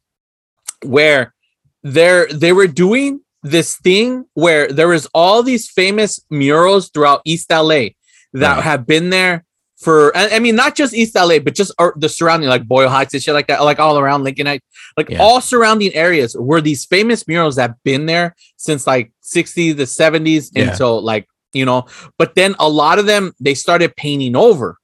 where 0.85 1.35
there 1.83 2.27
they 2.29 2.53
were 2.53 2.67
doing 2.67 3.21
this 3.43 3.77
thing 3.77 4.25
where 4.35 4.71
there 4.71 4.89
was 4.89 5.07
all 5.15 5.43
these 5.43 5.71
famous 5.71 6.21
murals 6.31 6.91
throughout 6.91 7.23
East 7.25 7.51
LA 7.51 7.91
that 8.35 8.57
Right. 8.57 8.63
have 8.65 8.87
been 8.87 9.09
there 9.11 9.45
for 9.81 10.17
I, 10.17 10.41
mean 10.41 10.57
not 10.57 10.75
just 10.75 10.93
East 10.93 11.15
LA 11.15 11.39
but 11.39 11.55
just 11.55 11.73
the 11.97 12.09
surrounding 12.09 12.49
like 12.49 12.67
Boyle 12.67 12.89
Heights 12.89 13.15
and 13.15 13.23
shit 13.23 13.33
like 13.35 13.47
that 13.47 13.63
like 13.63 13.79
all 13.79 13.97
around 13.99 14.25
Lincoln 14.25 14.47
Heights 14.47 14.67
like 14.97 15.09
Yeah. 15.09 15.19
all 15.23 15.41
surrounding 15.41 15.95
areas 15.95 16.37
were 16.39 16.61
these 16.61 16.85
famous 16.85 17.29
murals 17.29 17.57
that 17.57 17.71
have 17.71 17.83
been 17.85 18.07
there 18.07 18.35
since 18.57 18.87
like 18.87 19.13
60s 19.23 19.77
the 19.77 19.85
70s 19.85 20.51
Yeah. 20.55 20.71
until 20.71 21.01
like 21.01 21.29
you 21.53 21.65
know 21.65 21.87
but 22.19 22.35
then 22.35 22.57
a 22.59 22.69
lot 22.69 22.99
of 22.99 23.07
them 23.07 23.33
they 23.41 23.55
started 23.55 23.95
painting 23.97 24.35
over 24.35 24.77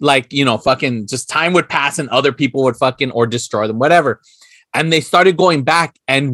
like 0.00 0.32
you 0.32 0.44
know 0.46 0.56
fucking 0.56 1.06
just 1.08 1.28
time 1.28 1.52
would 1.52 1.68
pass 1.68 1.98
and 1.98 2.08
other 2.08 2.32
people 2.32 2.62
would 2.64 2.76
fucking 2.76 3.10
or 3.10 3.26
destroy 3.26 3.66
them 3.66 3.78
whatever 3.78 4.20
and 4.72 4.90
they 4.92 5.00
started 5.02 5.36
going 5.36 5.62
back 5.62 5.96
and 6.08 6.32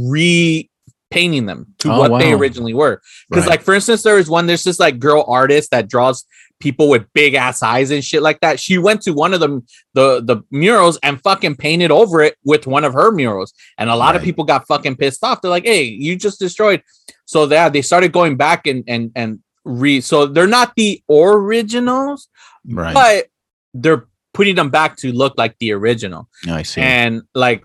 repainting 1.10 1.46
them 1.46 1.66
to 1.78 1.92
Oh, 1.92 1.98
what 2.08 2.18
they 2.20 2.32
originally 2.32 2.74
were 2.74 3.00
because 3.28 3.44
Right. 3.44 3.50
like 3.50 3.62
for 3.62 3.74
instance 3.74 4.02
there 4.02 4.16
was 4.16 4.28
one 4.30 4.46
there's 4.46 4.64
this 4.64 4.78
like 4.80 4.98
girl 4.98 5.24
artist 5.28 5.70
that 5.70 5.88
draws 5.88 6.24
people 6.60 6.88
with 6.88 7.06
big 7.12 7.34
ass 7.34 7.62
eyes 7.62 7.90
and 7.90 8.04
shit 8.04 8.22
like 8.22 8.40
that. 8.40 8.58
She 8.58 8.78
went 8.78 9.02
to 9.02 9.12
one 9.12 9.34
of 9.34 9.40
them 9.40 9.66
the 9.92 10.22
the 10.22 10.42
murals 10.50 10.98
and 11.02 11.20
fucking 11.22 11.56
painted 11.56 11.90
over 11.90 12.22
it 12.22 12.36
with 12.44 12.66
one 12.66 12.84
of 12.84 12.94
her 12.94 13.10
murals. 13.10 13.52
And 13.78 13.90
a 13.90 13.96
lot 13.96 14.16
of 14.16 14.22
people 14.22 14.44
got 14.44 14.66
fucking 14.66 14.96
pissed 14.96 15.22
off. 15.24 15.40
They're 15.40 15.50
like 15.50 15.66
hey 15.66 15.82
you 15.84 16.16
just 16.16 16.38
destroyed. 16.38 16.82
So 17.26 17.46
yeah 17.46 17.68
they 17.68 17.82
started 17.82 18.12
going 18.12 18.36
back 18.36 18.66
and 18.66 18.84
and 18.86 19.12
and 19.14 19.40
re 19.64 20.00
so 20.00 20.26
they're 20.26 20.46
not 20.46 20.74
the 20.76 21.02
originals 21.08 22.28
right. 22.68 22.94
but 22.94 23.26
they're 23.72 24.06
putting 24.34 24.54
them 24.54 24.68
back 24.68 24.96
to 24.98 25.12
look 25.12 25.34
like 25.36 25.56
the 25.58 25.72
original. 25.72 26.28
I 26.48 26.62
see. 26.62 26.80
and 26.80 27.22
like 27.34 27.64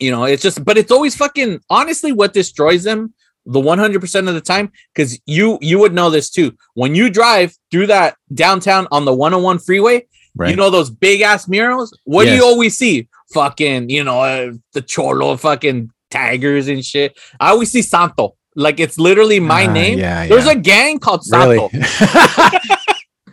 you 0.00 0.10
know 0.10 0.24
it's 0.24 0.42
just 0.42 0.64
but 0.64 0.76
it's 0.76 0.92
always 0.92 1.16
fucking 1.16 1.60
honestly 1.70 2.12
what 2.12 2.32
destroys 2.32 2.84
them 2.84 3.14
the 3.46 3.60
100% 3.60 4.28
of 4.28 4.34
the 4.34 4.40
time 4.40 4.72
because 4.94 5.20
you 5.26 5.58
you 5.60 5.78
would 5.78 5.92
know 5.92 6.10
this 6.10 6.30
too. 6.30 6.56
When 6.74 6.94
you 6.94 7.10
drive 7.10 7.54
through 7.70 7.88
that 7.88 8.16
downtown 8.32 8.88
on 8.90 9.04
the 9.04 9.14
101 9.14 9.58
freeway 9.58 10.06
right. 10.36 10.50
you 10.50 10.56
know 10.56 10.70
those 10.70 10.90
big 10.90 11.20
ass 11.20 11.48
murals? 11.48 11.96
What 12.04 12.24
do 12.24 12.34
you 12.34 12.44
always 12.44 12.76
see? 12.76 13.08
Fucking 13.32 13.90
you 13.90 14.04
know 14.04 14.20
uh, 14.20 14.52
the 14.72 14.82
cholo 14.82 15.36
fucking 15.36 15.90
tigers 16.10 16.68
and 16.68 16.84
shit. 16.84 17.18
I 17.40 17.50
always 17.50 17.70
see 17.70 17.82
santo. 17.82 18.36
Like 18.56 18.78
it's 18.78 18.98
literally 18.98 19.40
my 19.40 19.66
Ah, 19.66 19.72
name. 19.72 19.98
Yeah, 19.98 20.26
there's 20.26 20.46
yeah. 20.46 20.52
a 20.52 20.56
gang 20.56 20.98
called 20.98 21.24
really. 21.30 21.58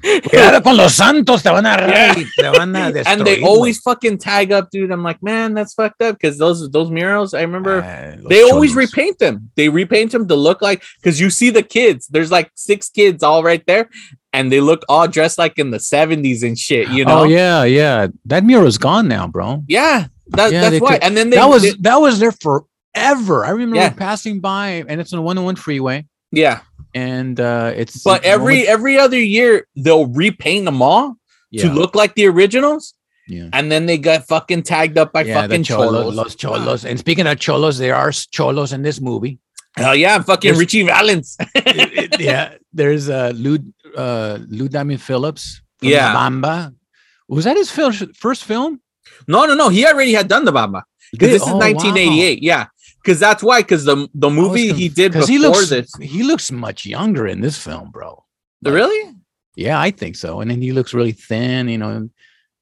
con 0.63 0.77
los 0.77 0.95
santos, 0.95 1.43
te 1.43 1.49
van 1.49 1.65
a 1.65 1.69
Yeah. 1.87 2.13
te 2.13 2.25
van 2.57 2.75
a 2.75 3.03
and 3.07 3.21
they 3.25 3.41
always 3.41 3.79
fucking 3.79 4.17
tag 4.17 4.51
up, 4.51 4.69
dude. 4.71 4.91
I'm 4.91 5.03
like, 5.03 5.21
man, 5.21 5.53
that's 5.53 5.73
fucked 5.73 6.01
up 6.01 6.15
because 6.15 6.37
those 6.37 6.69
those 6.71 6.89
murals. 6.89 7.33
I 7.33 7.41
remember 7.41 7.81
ah, 7.83 8.15
los 8.19 8.29
they 8.29 8.43
always 8.43 8.75
repaint 8.75 9.19
them. 9.19 9.51
They 9.55 9.69
repaint 9.69 10.11
them 10.11 10.27
to 10.27 10.35
look 10.35 10.61
like 10.61 10.83
because 10.97 11.19
you 11.19 11.29
see 11.29 11.49
the 11.49 11.63
kids. 11.63 12.07
There's 12.07 12.31
like 12.31 12.51
six 12.55 12.89
kids 12.89 13.23
all 13.23 13.43
right 13.43 13.63
there, 13.65 13.89
and 14.33 14.51
they 14.51 14.61
look 14.61 14.83
all 14.89 15.07
dressed 15.07 15.37
like 15.37 15.57
in 15.59 15.71
the 15.71 15.77
70s 15.77 16.43
and 16.43 16.57
shit. 16.57 16.89
You 16.89 17.03
oh, 17.05 17.07
know? 17.07 17.19
Oh 17.19 17.23
yeah, 17.23 17.63
yeah. 17.63 18.07
That 18.25 18.43
mural's 18.43 18.77
gone 18.77 19.07
now, 19.07 19.27
bro. 19.27 19.63
yeah. 19.67 20.07
That, 20.27 20.53
Yeah, 20.53 20.69
that's 20.69 20.81
why. 20.81 20.97
and 21.01 21.17
then 21.17 21.29
they, 21.29 21.35
that 21.35 21.49
was 21.49 21.61
they- 21.63 21.75
that 21.81 21.97
was 21.97 22.19
there 22.19 22.31
forever. 22.31 23.45
I 23.45 23.49
remember 23.49 23.75
Yeah. 23.75 23.89
passing 23.89 24.39
by, 24.39 24.85
and 24.87 25.01
it's 25.01 25.11
on 25.11 25.17
the 25.17 25.23
101 25.23 25.57
freeway, 25.57 26.05
yeah. 26.31 26.61
And 26.93 27.39
uh 27.39 27.71
it's 27.75 28.03
But 28.03 28.23
every 28.25 28.67
every 28.67 28.97
other 28.97 29.19
year 29.19 29.67
they'll 29.75 30.07
repaint 30.07 30.65
them 30.65 30.81
all 30.81 31.17
yeah, 31.51 31.63
to 31.63 31.73
look 31.73 31.95
like 31.95 32.15
the 32.15 32.27
originals, 32.27 32.93
yeah. 33.27 33.49
and 33.53 33.71
then 33.71 33.85
they 33.85 33.97
got 33.97 34.27
fucking 34.27 34.63
tagged 34.63 34.97
up 34.97 35.11
by 35.13 35.23
Yeah, 35.23 35.41
fucking 35.41 35.63
cholos, 35.63 35.91
cholos. 35.91 36.15
los 36.15 36.35
cholos. 36.35 36.85
And 36.85 36.99
speaking 36.99 37.27
of 37.27 37.39
cholos, 37.39 37.77
there 37.77 37.95
are 37.95 38.11
cholos 38.11 38.73
in 38.73 38.81
this 38.81 38.99
movie. 39.01 39.39
Hell 39.77 39.95
yeah, 39.95 40.21
fucking 40.21 40.49
There's- 40.49 40.59
Ritchie 40.59 40.83
Valens. 40.83 41.37
It- 41.55 42.13
it- 42.13 42.19
yeah, 42.19 42.55
there's 42.73 43.07
uh 43.09 43.31
Lou 43.35 43.57
uh 43.95 44.39
Lou 44.49 44.67
Diamond 44.67 45.01
Phillips. 45.01 45.61
from 45.79 45.89
Yeah. 45.89 46.13
Bamba. 46.15 46.73
Was 47.29 47.45
that 47.45 47.55
his 47.55 47.71
fil- 47.71 48.11
first 48.15 48.43
film? 48.43 48.81
No, 49.27 49.45
no, 49.45 49.55
no. 49.55 49.69
He 49.69 49.85
already 49.85 50.11
had 50.13 50.27
done 50.27 50.43
the 50.45 50.51
Bamba. 50.51 50.83
Because 51.13 51.29
this 51.31 51.41
is 51.43 51.47
oh, 51.47 51.53
wow. 51.57 51.71
1988. 51.71 52.43
Yeah. 52.43 52.65
Because 53.01 53.19
that's 53.19 53.41
why. 53.43 53.61
Because 53.61 53.85
the 53.85 54.07
the 54.13 54.29
movie 54.29 54.67
conf- 54.67 54.79
he 54.79 54.89
did 54.89 55.13
before 55.13 55.27
he 55.27 55.37
looks 55.39 55.69
this. 55.69 55.91
he 56.01 56.23
looks 56.23 56.51
much 56.51 56.85
younger 56.85 57.27
in 57.27 57.41
this 57.41 57.57
film, 57.57 57.91
bro. 57.91 58.23
Like, 58.63 58.73
Really? 58.73 59.15
Yeah, 59.55 59.79
I 59.79 59.91
think 59.91 60.15
so. 60.15 60.39
And 60.41 60.49
then 60.49 60.61
he 60.61 60.71
looks 60.71 60.93
really 60.93 61.11
thin, 61.11 61.67
you 61.67 61.77
know. 61.77 62.09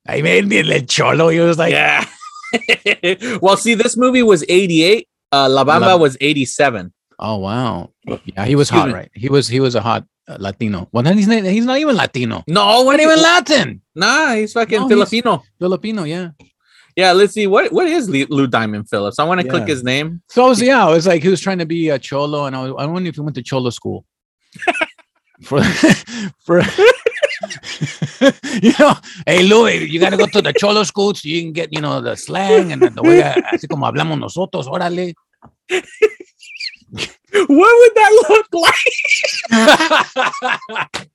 I 0.08 0.22
made 0.22 0.48
me 0.48 0.58
a 0.60 0.82
cholo. 0.82 1.30
He 1.30 1.40
was 1.40 1.58
like, 1.60 1.72
yeah. 1.74 2.06
well, 3.42 3.58
see, 3.58 3.76
this 3.76 3.96
movie 3.98 4.24
was 4.24 4.44
88. 4.50 5.08
Uh, 5.32 5.48
La 5.50 5.64
Bamba 5.64 5.82
La- 5.82 5.98
was 5.98 6.18
87. 6.20 6.92
oh 7.20 7.36
wow, 7.38 7.92
yeah, 8.26 8.46
he 8.46 8.56
was 8.56 8.70
Excuse 8.70 8.82
hot, 8.82 8.88
me. 8.88 8.94
right? 8.96 9.12
He 9.14 9.30
was 9.30 9.48
he 9.48 9.60
was 9.60 9.76
a 9.76 9.82
hot 9.82 10.06
uh, 10.28 10.38
Latino. 10.40 10.88
Well, 10.92 11.04
then 11.04 11.18
he's 11.18 11.28
not, 11.28 11.44
he's 11.44 11.66
not 11.66 11.78
even 11.78 11.96
Latino. 11.96 12.44
No, 12.48 12.82
what 12.84 12.94
Not 12.98 13.02
even 13.02 13.22
Latin. 13.22 13.82
Nah, 13.94 14.34
he's 14.34 14.54
fucking 14.54 14.80
No, 14.80 14.88
he's- 14.88 14.90
Filipino. 15.12 15.44
Filipino, 15.60 16.04
yeah. 16.06 16.30
Yeah, 17.00 17.14
let's 17.14 17.32
see. 17.34 17.48
What 17.48 17.72
what 17.72 17.88
is 17.88 18.10
Lou 18.10 18.46
Diamond 18.46 18.90
Phillips? 18.90 19.20
I 19.20 19.24
want 19.24 19.40
to 19.40 19.48
click 19.48 19.70
his 19.70 19.86
name. 19.86 20.22
So 20.28 20.50
was 20.50 20.62
yeah, 20.62 20.86
I 20.86 20.90
was 20.92 21.08
like 21.08 21.24
he 21.24 21.30
was 21.30 21.40
trying 21.40 21.60
to 21.60 21.66
be 21.66 21.88
a 21.88 21.98
cholo, 21.98 22.44
and 22.44 22.54
I 22.54 22.64
was 22.64 22.74
I 22.78 22.86
wonder 22.88 23.08
if 23.08 23.16
he 23.16 23.22
went 23.22 23.36
to 23.36 23.42
cholo 23.42 23.70
school. 23.70 24.04
for 25.42 25.64
for 26.46 26.60
you 28.62 28.74
know, 28.78 28.96
hey 29.26 29.44
Louis, 29.44 29.90
you 29.90 29.98
gotta 29.98 30.18
go 30.18 30.26
to 30.26 30.42
the 30.42 30.52
cholo 30.52 30.84
school 30.84 31.14
so 31.14 31.30
you 31.30 31.42
can 31.42 31.54
get 31.54 31.72
you 31.72 31.80
know 31.80 32.02
the 32.02 32.18
slang 32.18 32.74
and 32.74 32.82
the 32.82 33.02
way 33.02 33.22
así 33.22 33.66
como 33.70 33.86
hablamos 33.86 34.20
nosotros, 34.20 34.68
órale. 34.68 35.14
What 37.32 37.74
would 37.80 37.94
that 37.96 38.12
look 38.28 38.48
like? 40.92 41.10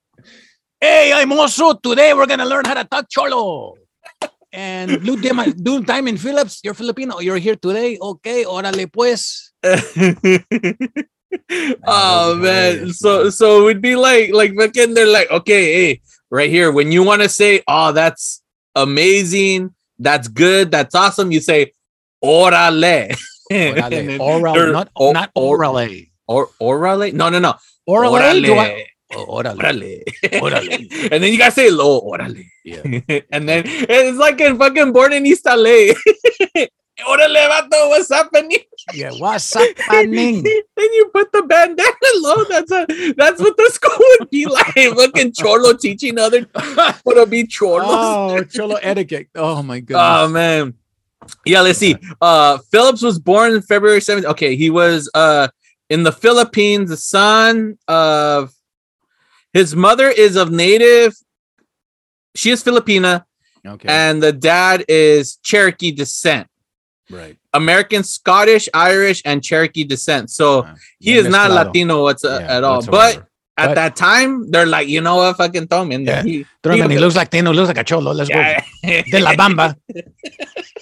hey, 0.81 1.13
I'm 1.13 1.31
also 1.33 1.75
today 1.75 2.15
we're 2.15 2.25
gonna 2.25 2.47
learn 2.47 2.65
how 2.65 2.73
to 2.73 2.85
talk 2.85 3.11
cholo. 3.11 3.75
And 4.55 5.03
Lou 5.03 5.17
Diamond, 5.19 5.59
Lou 5.67 5.83
Diamond 5.91 6.21
Phillips, 6.21 6.61
you're 6.63 6.75
Filipino. 6.79 7.19
You're 7.19 7.39
here 7.43 7.57
today. 7.57 7.99
Okay, 8.01 8.45
órale 8.47 8.87
pues. 8.87 9.51
Ah, 11.85 12.31
oh 12.31 12.37
man. 12.37 12.93
So 12.95 13.29
so 13.31 13.61
it 13.61 13.65
would 13.65 13.83
be 13.83 13.97
like 13.97 14.31
like 14.33 14.55
fucking 14.55 14.95
they're 14.95 15.11
like, 15.11 15.29
okay, 15.31 15.65
hey, 15.75 16.01
right 16.31 16.49
here. 16.49 16.71
When 16.71 16.93
you 16.93 17.03
want 17.03 17.23
to 17.23 17.29
say, 17.29 17.63
oh, 17.67 17.91
that's 17.91 18.41
amazing, 18.79 19.75
that's 19.99 20.29
good, 20.29 20.71
that's 20.71 20.95
awesome, 20.95 21.33
you 21.35 21.41
say 21.43 21.73
orale. 22.23 23.19
And 23.51 23.77
Orale. 23.77 23.91
then 23.91 24.21
Oral, 24.23 24.55
they're- 24.55 24.73
not 24.73 24.89
o- 24.97 25.11
not 25.13 25.31
or- 25.35 25.59
orale. 25.59 26.07
Or 26.29 26.49
orale? 26.63 27.13
No, 27.13 27.29
no, 27.29 27.39
no. 27.43 27.55
Orale. 27.91 28.39
do 28.41 28.55
I- 28.55 28.69
Orale. 28.71 28.85
Oh, 29.13 29.27
orale. 29.27 29.57
Orale. 29.57 30.05
Orale. 30.41 31.09
and 31.13 31.23
then 31.23 31.33
you 31.33 31.39
gotta 31.39 31.53
say 31.53 31.71
lo 31.71 32.01
orale. 32.01 32.45
Yeah. 32.65 32.83
and 33.33 33.49
then 33.49 33.63
it's 33.67 34.19
like 34.19 34.41
in 34.41 34.59
fucking 34.59 34.93
born 34.93 35.13
in 35.13 35.27
East 35.27 35.45
LA. 35.47 35.93
Orale, 37.01 37.49
vato, 37.51 37.89
what's 37.89 38.09
happening? 38.09 38.59
Yeah. 38.93 39.11
What's 39.19 39.53
happening? 39.53 40.43
then 40.45 40.63
you 40.77 41.11
put 41.13 41.33
the 41.33 41.43
bandana 41.43 41.91
low. 42.17 42.45
That's 42.45 42.71
a, 42.71 43.13
that's 43.17 43.41
what 43.41 43.57
the 43.57 43.69
school 43.73 43.99
would 43.99 44.31
be 44.31 44.47
like. 44.47 44.75
Fucking 44.75 45.33
cholo 45.33 45.73
teaching 45.73 46.19
other 46.19 46.47
what 47.03 47.15
to 47.15 47.27
be 47.27 47.47
cholos. 47.47 47.87
oh, 47.89 48.45
cholo 48.45 48.77
etiquette. 48.77 49.29
Oh 49.35 49.63
my 49.63 49.81
goodness. 49.81 50.07
Oh 50.07 50.29
man. 50.29 50.75
Yeah, 51.45 51.63
let's 51.63 51.81
see. 51.81 51.97
Uh 52.21 52.59
Phillips 52.71 53.03
was 53.03 53.19
born 53.19 53.55
in 53.55 53.63
February 53.63 54.01
7th. 54.01 54.25
Okay, 54.27 54.55
he 54.55 54.71
was 54.71 55.11
uh 55.15 55.49
in 55.91 56.05
the 56.05 56.13
Philippines, 56.13 56.91
the 56.91 56.97
son 56.97 57.77
of 57.89 58.54
his 59.55 59.75
mother 59.75 60.09
is 60.11 60.37
of 60.37 60.51
native 60.51 61.15
she 62.35 62.51
is 62.51 62.63
Filipina 62.63 63.25
okay. 63.67 63.89
and 63.89 64.23
the 64.23 64.33
dad 64.33 64.85
is 64.89 65.37
Cherokee 65.43 65.93
descent. 65.93 66.49
right. 67.11 67.39
American, 67.53 68.03
Scottish, 68.03 68.69
Irish, 68.75 69.23
and 69.25 69.43
Cherokee 69.43 69.85
descent. 69.85 70.29
So 70.31 70.63
Wow. 70.63 70.75
he 70.99 71.13
is 71.15 71.29
not. 71.29 71.53
Latino 71.53 72.03
what's, 72.03 72.25
uh, 72.25 72.39
Yeah, 72.41 72.57
at 72.57 72.65
all. 72.65 72.81
But 72.85 72.91
whatsoever. 72.93 73.29
At 73.57 73.69
But- 73.69 73.75
that 73.77 73.95
time, 73.97 74.51
they're 74.51 74.67
like, 74.67 74.89
you 74.89 75.01
know 75.01 75.17
what, 75.17 75.37
fucking 75.37 75.69
throw 75.69 75.83
him 75.83 75.93
in 75.93 76.05
there. 76.05 76.17
Yeah. 76.27 76.39
He, 76.39 76.47
Throw 76.63 76.75
him 76.75 76.83
in. 76.87 76.91
he- 76.91 76.97
He 76.97 77.01
looks 77.01 77.15
like 77.15 77.31
Tino. 77.31 77.53
Looks 77.53 77.69
like 77.69 77.79
a 77.79 77.85
cholo. 77.85 78.11
Let's 78.13 78.29
yeah. 78.31 78.61
go. 78.83 79.03
De 79.11 79.21
la 79.21 79.33
Bamba. 79.35 79.77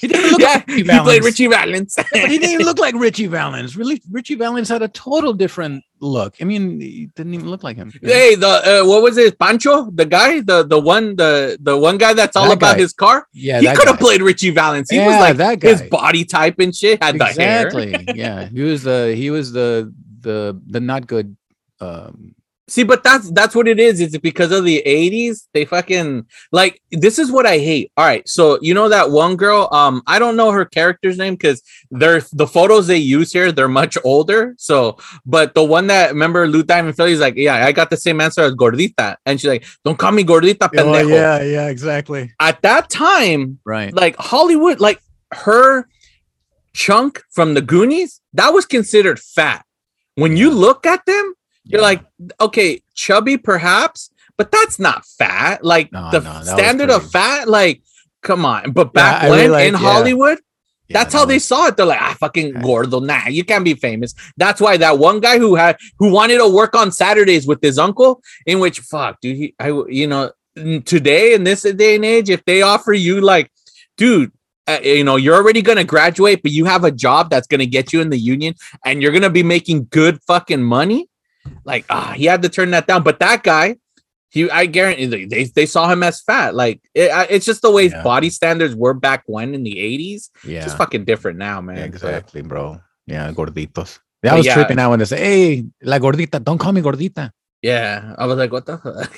He 0.00 0.08
didn't 0.08 0.32
look 0.32 0.40
yeah, 0.40 0.46
like 0.48 0.66
Ritchie 0.66 0.74
he 0.74 0.82
Valens. 0.82 1.04
played 1.04 1.24
Ritchie 1.24 1.46
Valens. 1.46 1.94
but 1.96 2.30
he 2.30 2.38
didn't 2.38 2.64
look 2.66 2.78
like 2.80 2.94
Ritchie 3.04 3.26
Valens. 3.28 3.76
Really, 3.76 4.02
Ritchie 4.10 4.34
Valens 4.34 4.68
had 4.68 4.82
a 4.82 4.88
total 4.88 5.32
different 5.32 5.84
look. 6.00 6.34
I 6.40 6.44
mean, 6.44 6.80
he 6.80 7.08
didn't 7.14 7.34
even 7.34 7.48
look 7.48 7.62
like 7.62 7.76
him. 7.76 7.92
you 7.94 8.00
know? 8.08 8.12
Hey, 8.12 8.34
the 8.34 8.48
uh, 8.82 8.88
what 8.88 9.02
was 9.02 9.16
it? 9.16 9.38
Pancho, 9.38 9.90
the 9.92 10.04
guy, 10.06 10.40
the 10.40 10.64
the 10.64 10.80
one, 10.80 11.14
the 11.14 11.56
the 11.60 11.76
one 11.76 11.98
guy 11.98 12.14
that's 12.14 12.34
all 12.36 12.48
That 12.48 12.54
about 12.54 12.74
guy. 12.76 12.80
his 12.80 12.92
car. 12.92 13.28
Yeah, 13.32 13.60
he 13.60 13.66
could 13.76 13.86
have 13.86 14.00
played 14.00 14.22
Ritchie 14.22 14.50
Valens. 14.50 14.90
He 14.90 14.98
was 14.98 15.06
Yeah, 15.08 15.20
like 15.20 15.36
that 15.36 15.60
guy. 15.60 15.68
his 15.68 15.82
body 15.82 16.24
type 16.24 16.58
and 16.58 16.74
shit 16.74 17.00
had 17.02 17.18
the 17.18 17.26
hair. 17.26 17.66
exactly. 17.68 18.14
yeah, 18.16 18.46
he 18.48 18.62
was 18.62 18.82
the 18.82 19.14
he 19.14 19.30
was 19.30 19.52
the 19.52 19.92
the 20.20 20.60
the 20.66 20.80
not 20.80 21.06
good. 21.06 21.36
Um, 21.80 22.34
See, 22.68 22.84
but 22.84 23.02
that's 23.02 23.30
that's 23.32 23.54
what 23.56 23.66
it 23.66 23.80
is. 23.80 24.00
It's 24.00 24.16
because 24.18 24.52
of 24.52 24.64
the 24.64 24.82
80s. 24.86 25.48
They 25.52 25.64
fucking 25.64 26.26
like 26.52 26.80
this 26.92 27.18
is 27.18 27.30
what 27.30 27.44
I 27.44 27.58
hate. 27.58 27.90
All 27.96 28.04
right. 28.04 28.26
So 28.28 28.58
you 28.62 28.72
know 28.72 28.88
that 28.88 29.10
one 29.10 29.36
girl, 29.36 29.68
um, 29.72 30.00
I 30.06 30.20
don't 30.20 30.36
know 30.36 30.52
her 30.52 30.64
character's 30.64 31.18
name 31.18 31.34
because 31.34 31.60
they're 31.90 32.22
the 32.32 32.46
photos 32.46 32.86
they 32.86 32.98
use 32.98 33.32
here, 33.32 33.50
they're 33.50 33.68
much 33.68 33.98
older. 34.04 34.54
So, 34.58 34.96
but 35.26 35.54
the 35.54 35.64
one 35.64 35.88
that 35.88 36.10
remember 36.10 36.46
Lou 36.46 36.62
Diamond 36.62 36.96
Phillips 36.96 37.20
like, 37.20 37.34
yeah, 37.36 37.66
I 37.66 37.72
got 37.72 37.90
the 37.90 37.96
same 37.96 38.20
answer 38.20 38.42
as 38.42 38.54
Gordita. 38.54 39.16
And 39.26 39.40
she's 39.40 39.48
like, 39.48 39.64
Don't 39.84 39.98
call 39.98 40.12
me 40.12 40.22
Gordita, 40.22 40.70
pendejo. 40.70 41.02
Oh, 41.04 41.08
yeah, 41.08 41.42
yeah, 41.42 41.68
exactly. 41.68 42.32
At 42.38 42.62
that 42.62 42.90
time, 42.90 43.58
Right. 43.64 43.92
like 43.92 44.16
Hollywood, 44.16 44.78
like 44.78 45.00
her 45.32 45.88
chunk 46.74 47.22
from 47.32 47.54
the 47.54 47.60
Goonies, 47.60 48.20
that 48.34 48.50
was 48.50 48.66
considered 48.66 49.18
fat. 49.18 49.64
When 50.14 50.36
you 50.36 50.50
look 50.50 50.86
at 50.86 51.04
them, 51.06 51.34
you're 51.64 51.80
Yeah. 51.80 51.86
like, 51.86 52.04
okay, 52.40 52.82
chubby 52.94 53.36
perhaps, 53.36 54.10
but 54.36 54.50
that's 54.50 54.78
not 54.78 55.04
fat. 55.06 55.64
Like 55.64 55.92
No, 55.92 56.10
the 56.10 56.20
no, 56.20 56.42
standard 56.42 56.90
of 56.90 57.10
fat, 57.10 57.48
like, 57.48 57.82
come 58.22 58.44
on. 58.44 58.72
But 58.72 58.88
Yeah, 58.88 58.92
back 59.02 59.22
I 59.24 59.30
when 59.30 59.50
like- 59.50 59.66
in 59.68 59.74
yeah. 59.74 59.78
Hollywood, 59.80 60.38
Yeah, 60.88 60.98
that's 60.98 61.12
that 61.12 61.18
how 61.20 61.24
they 61.24 61.38
saw 61.38 61.66
it. 61.68 61.76
They're 61.76 61.86
like, 61.86 62.00
ah, 62.02 62.16
fucking 62.18 62.54
Right. 62.54 62.62
gordo. 62.64 63.00
Nah, 63.00 63.28
you 63.28 63.44
can't 63.44 63.64
be 63.64 63.74
famous. 63.74 64.14
That's 64.36 64.60
why 64.60 64.76
that 64.78 64.98
one 64.98 65.20
guy 65.20 65.38
who 65.38 65.54
had 65.54 65.76
who 65.98 66.10
wanted 66.10 66.38
to 66.38 66.48
work 66.48 66.74
on 66.74 66.90
Saturdays 66.92 67.46
with 67.46 67.60
his 67.62 67.78
uncle, 67.78 68.20
in 68.46 68.58
which 68.58 68.80
fuck, 68.80 69.20
dude, 69.20 69.36
he, 69.36 69.54
I, 69.58 69.68
you 69.88 70.06
know, 70.06 70.32
today 70.84 71.32
in 71.34 71.44
this 71.44 71.62
day 71.62 71.94
and 71.94 72.04
age, 72.04 72.28
if 72.28 72.44
they 72.44 72.60
offer 72.62 72.92
you 72.92 73.20
like, 73.20 73.50
dude, 73.96 74.32
uh, 74.68 74.78
you 74.82 75.02
know, 75.04 75.16
you're 75.16 75.34
already 75.34 75.62
gonna 75.62 75.84
graduate, 75.84 76.42
but 76.42 76.52
you 76.52 76.64
have 76.66 76.84
a 76.84 76.90
job 76.90 77.30
that's 77.30 77.46
gonna 77.46 77.66
get 77.66 77.92
you 77.92 78.00
in 78.00 78.10
the 78.10 78.18
union, 78.18 78.54
and 78.84 79.00
you're 79.02 79.12
gonna 79.12 79.30
be 79.30 79.42
making 79.42 79.86
good 79.90 80.20
fucking 80.26 80.62
money. 80.62 81.08
Like, 81.64 81.84
ah, 81.90 82.12
he 82.16 82.24
had 82.26 82.42
to 82.42 82.48
turn 82.48 82.70
that 82.72 82.86
down. 82.86 83.02
But 83.02 83.20
that 83.20 83.42
guy, 83.42 83.76
he, 84.30 84.50
I 84.50 84.66
guarantee 84.66 85.06
they 85.26 85.44
they, 85.44 85.66
saw 85.66 85.88
him 85.90 86.02
as 86.02 86.20
fat. 86.20 86.54
Like, 86.54 86.80
it, 86.94 87.10
it's 87.30 87.46
just 87.46 87.62
the 87.62 87.70
way 87.70 87.86
Yeah. 87.88 88.02
body 88.02 88.30
standards 88.30 88.74
were 88.74 88.94
back 88.94 89.24
when 89.26 89.54
in 89.54 89.62
the 89.62 89.76
'80s. 89.76 90.30
Yeah. 90.44 90.56
It's 90.58 90.66
just 90.66 90.78
fucking 90.78 91.04
different 91.04 91.38
now, 91.38 91.60
man. 91.60 91.76
Yeah, 91.76 91.84
exactly, 91.84 92.42
bro. 92.42 92.80
Yeah, 93.06 93.30
gorditos. 93.32 93.98
I 94.24 94.36
was 94.36 94.46
yeah. 94.46 94.54
tripping 94.54 94.78
out 94.78 94.90
when 94.90 95.00
they 95.00 95.04
say, 95.04 95.18
"Hey, 95.18 95.64
la 95.82 95.98
gordita, 95.98 96.42
don't 96.42 96.58
call 96.58 96.72
me 96.72 96.80
gordita." 96.80 97.30
Yeah, 97.62 98.14
I 98.18 98.26
was 98.26 98.36
like, 98.36 98.50
what 98.50 98.66
the 98.66 98.76
fuck? 98.78 99.12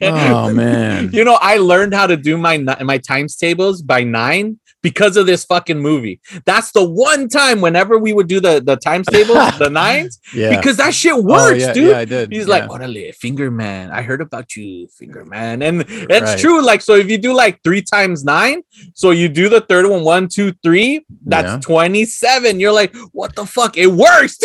Oh 0.00 0.52
man. 0.52 1.10
You 1.12 1.24
know, 1.24 1.36
I 1.40 1.56
learned 1.56 1.94
how 1.94 2.06
to 2.06 2.16
do 2.16 2.38
my 2.38 2.58
my 2.58 2.98
times 2.98 3.34
tables 3.36 3.82
by 3.82 4.04
nine 4.04 4.60
because 4.82 5.16
of 5.16 5.26
this 5.26 5.44
fucking 5.44 5.78
movie. 5.78 6.20
That's 6.44 6.72
the 6.72 6.84
one 6.84 7.28
time 7.28 7.60
whenever 7.60 7.98
we 7.98 8.12
would 8.12 8.26
do 8.28 8.40
the 8.40 8.60
the 8.60 8.76
times 8.76 9.06
tables, 9.08 9.38
the 9.58 9.70
nines, 9.70 10.18
Yeah. 10.34 10.56
because 10.56 10.76
that 10.78 10.92
shit 10.94 11.12
Oh, 11.12 11.20
works, 11.22 11.60
yeah, 11.60 11.72
dude. 11.72 11.88
Yeah, 11.90 11.98
I 11.98 12.04
did. 12.04 12.32
He's 12.32 12.46
yeah. 12.46 12.50
like, 12.58 12.64
orale, 12.68 13.14
finger 13.14 13.50
man. 13.50 13.90
I 13.90 14.02
heard 14.02 14.20
about 14.20 14.54
you, 14.56 14.88
finger 14.88 15.24
man. 15.24 15.62
And 15.62 15.84
it's 15.88 16.30
Right. 16.32 16.38
true. 16.38 16.62
Like, 16.64 16.80
so 16.82 16.94
if 16.96 17.08
you 17.10 17.18
do 17.18 17.32
like 17.32 17.62
three 17.62 17.82
times 17.82 18.24
nine, 18.24 18.62
so 18.94 19.10
you 19.10 19.28
do 19.28 19.48
the 19.48 19.60
third 19.60 19.86
one, 19.88 20.02
one, 20.04 20.28
two, 20.28 20.52
three, 20.62 21.04
that's 21.26 21.46
Yeah. 21.52 21.58
27. 21.60 22.60
You're 22.60 22.72
like, 22.72 22.94
what 23.12 23.34
the 23.36 23.46
fuck? 23.46 23.76
It 23.76 23.86
works. 23.88 24.38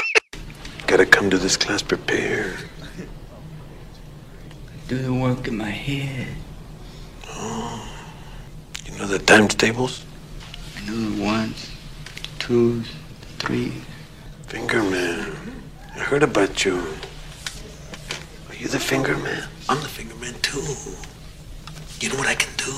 Gotta 0.86 1.04
come 1.04 1.28
to 1.30 1.36
this 1.38 1.56
class 1.56 1.82
prepared. 1.82 2.56
Do 4.88 4.96
the 4.96 5.12
work 5.12 5.46
in 5.48 5.56
my 5.58 5.70
head. 5.70 6.28
Oh. 7.40 7.87
You 8.98 9.04
know 9.04 9.10
the 9.10 9.20
times 9.20 9.54
tables? 9.54 10.04
I 10.76 10.84
know 10.90 10.96
the 10.96 11.22
ones, 11.22 11.70
twos, 12.40 12.90
threes. 13.38 13.80
Finger 14.48 14.82
man. 14.82 15.36
I 15.94 16.00
heard 16.00 16.24
about 16.24 16.64
you. 16.64 16.78
Are 18.48 18.56
you 18.56 18.66
the 18.66 18.80
finger 18.80 19.16
man? 19.16 19.44
I'm 19.68 19.80
the 19.82 19.88
finger 19.88 20.16
man 20.16 20.34
too. 20.42 20.66
You 22.00 22.12
know 22.12 22.18
what 22.18 22.26
I 22.26 22.34
can 22.34 22.52
do? 22.56 22.72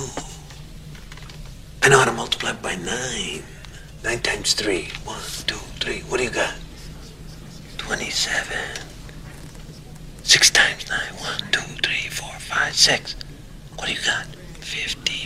I 1.83 1.89
know 1.89 2.01
how 2.01 2.05
to 2.05 2.13
multiply 2.13 2.53
by 2.53 2.77
nine. 2.77 3.43
Nine 4.05 4.21
times 4.21 4.53
three. 4.53 4.91
One, 5.05 5.23
two, 5.47 5.57
three. 5.81 6.01
What 6.01 6.19
do 6.19 6.25
you 6.25 6.31
got? 6.31 6.53
Twenty-seven. 7.79 8.85
Six 10.23 10.51
times 10.51 10.87
nine. 10.91 11.15
One, 11.15 11.51
two, 11.51 11.63
three, 11.83 12.11
four, 12.11 12.35
five, 12.41 12.75
six. 12.77 13.17
What 13.77 13.87
do 13.87 13.95
you 13.95 14.01
got? 14.05 14.27
Fifty-four. 14.61 15.20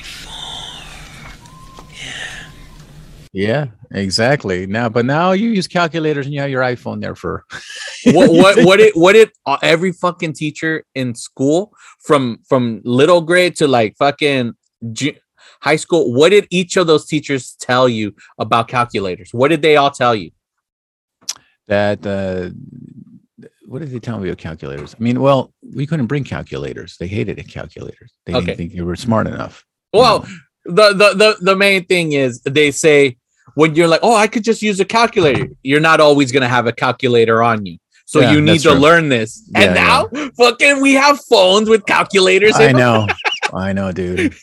Yeah, 3.35 3.66
exactly. 3.90 4.64
Now, 4.64 4.88
but 4.88 5.05
now 5.05 5.33
you 5.33 5.51
use 5.51 5.66
calculators 5.66 6.25
and 6.27 6.33
you 6.33 6.40
have 6.40 6.51
your 6.51 6.62
iPhone 6.62 7.01
there 7.01 7.16
for. 7.16 7.44
what 8.07 8.31
what 8.31 8.64
what 8.64 8.81
it 8.81 8.97
what 8.97 9.16
it 9.16 9.33
uh, 9.44 9.59
every 9.61 9.90
fucking 9.90 10.35
teacher 10.35 10.85
in 10.94 11.16
school 11.16 11.73
from 11.99 12.38
from 12.49 12.81
little 12.85 13.20
grade 13.20 13.57
to 13.57 13.66
like 13.66 13.97
fucking 13.97 14.55
ju- 14.92 15.16
high 15.61 15.75
school 15.75 16.12
what 16.12 16.29
did 16.29 16.47
each 16.51 16.77
of 16.77 16.87
those 16.87 17.07
teachers 17.07 17.57
tell 17.59 17.88
you 17.88 18.14
about 18.38 18.68
calculators 18.68 19.31
what 19.33 19.49
did 19.49 19.62
they 19.62 19.77
all 19.77 19.90
tell 19.90 20.14
you 20.14 20.31
that 21.66 22.07
uh 22.07 22.51
what 23.66 23.79
did 23.81 23.90
they 23.90 23.99
tell 23.99 24.20
me 24.20 24.29
about 24.29 24.38
calculators? 24.38 24.94
I 24.94 25.03
mean, 25.03 25.20
well, 25.20 25.53
we 25.75 25.87
couldn't 25.87 26.07
bring 26.07 26.23
calculators. 26.23 26.97
They 26.99 27.07
hated 27.09 27.38
it, 27.38 27.49
calculators. 27.49 28.12
They 28.27 28.35
Okay. 28.35 28.44
didn't 28.44 28.59
think 28.59 28.75
you 28.75 28.85
were 28.85 28.94
smart 28.94 29.27
enough. 29.27 29.64
well 29.92 30.20
know? 30.20 30.29
the, 30.66 30.92
the 30.92 31.14
the 31.14 31.37
the 31.40 31.57
main 31.57 31.85
thing 31.87 32.12
is 32.12 32.40
they 32.42 32.70
say 32.70 33.16
when 33.54 33.74
you're 33.74 33.88
like 33.88 34.00
oh 34.02 34.14
i 34.14 34.26
could 34.26 34.44
just 34.44 34.62
use 34.62 34.78
a 34.80 34.84
calculator. 34.84 35.48
You're 35.62 35.80
not 35.80 36.00
always 36.00 36.32
going 36.32 36.42
to 36.42 36.48
have 36.48 36.66
a 36.66 36.72
calculator 36.72 37.42
on 37.42 37.64
you. 37.66 37.78
So 38.06 38.20
Yeah, 38.20 38.32
you 38.32 38.40
need 38.42 38.58
to 38.60 38.70
true. 38.70 38.78
learn 38.78 39.08
this. 39.08 39.48
Yeah, 39.54 39.62
and 39.62 39.74
now 39.74 40.06
fucking 40.36 40.80
we 40.82 40.92
have 40.94 41.18
phones 41.30 41.68
with 41.68 41.86
calculators 41.86 42.54
I 42.56 42.72
know, 42.72 43.06
I 43.54 43.72
know, 43.72 43.92
dude. 43.92 44.34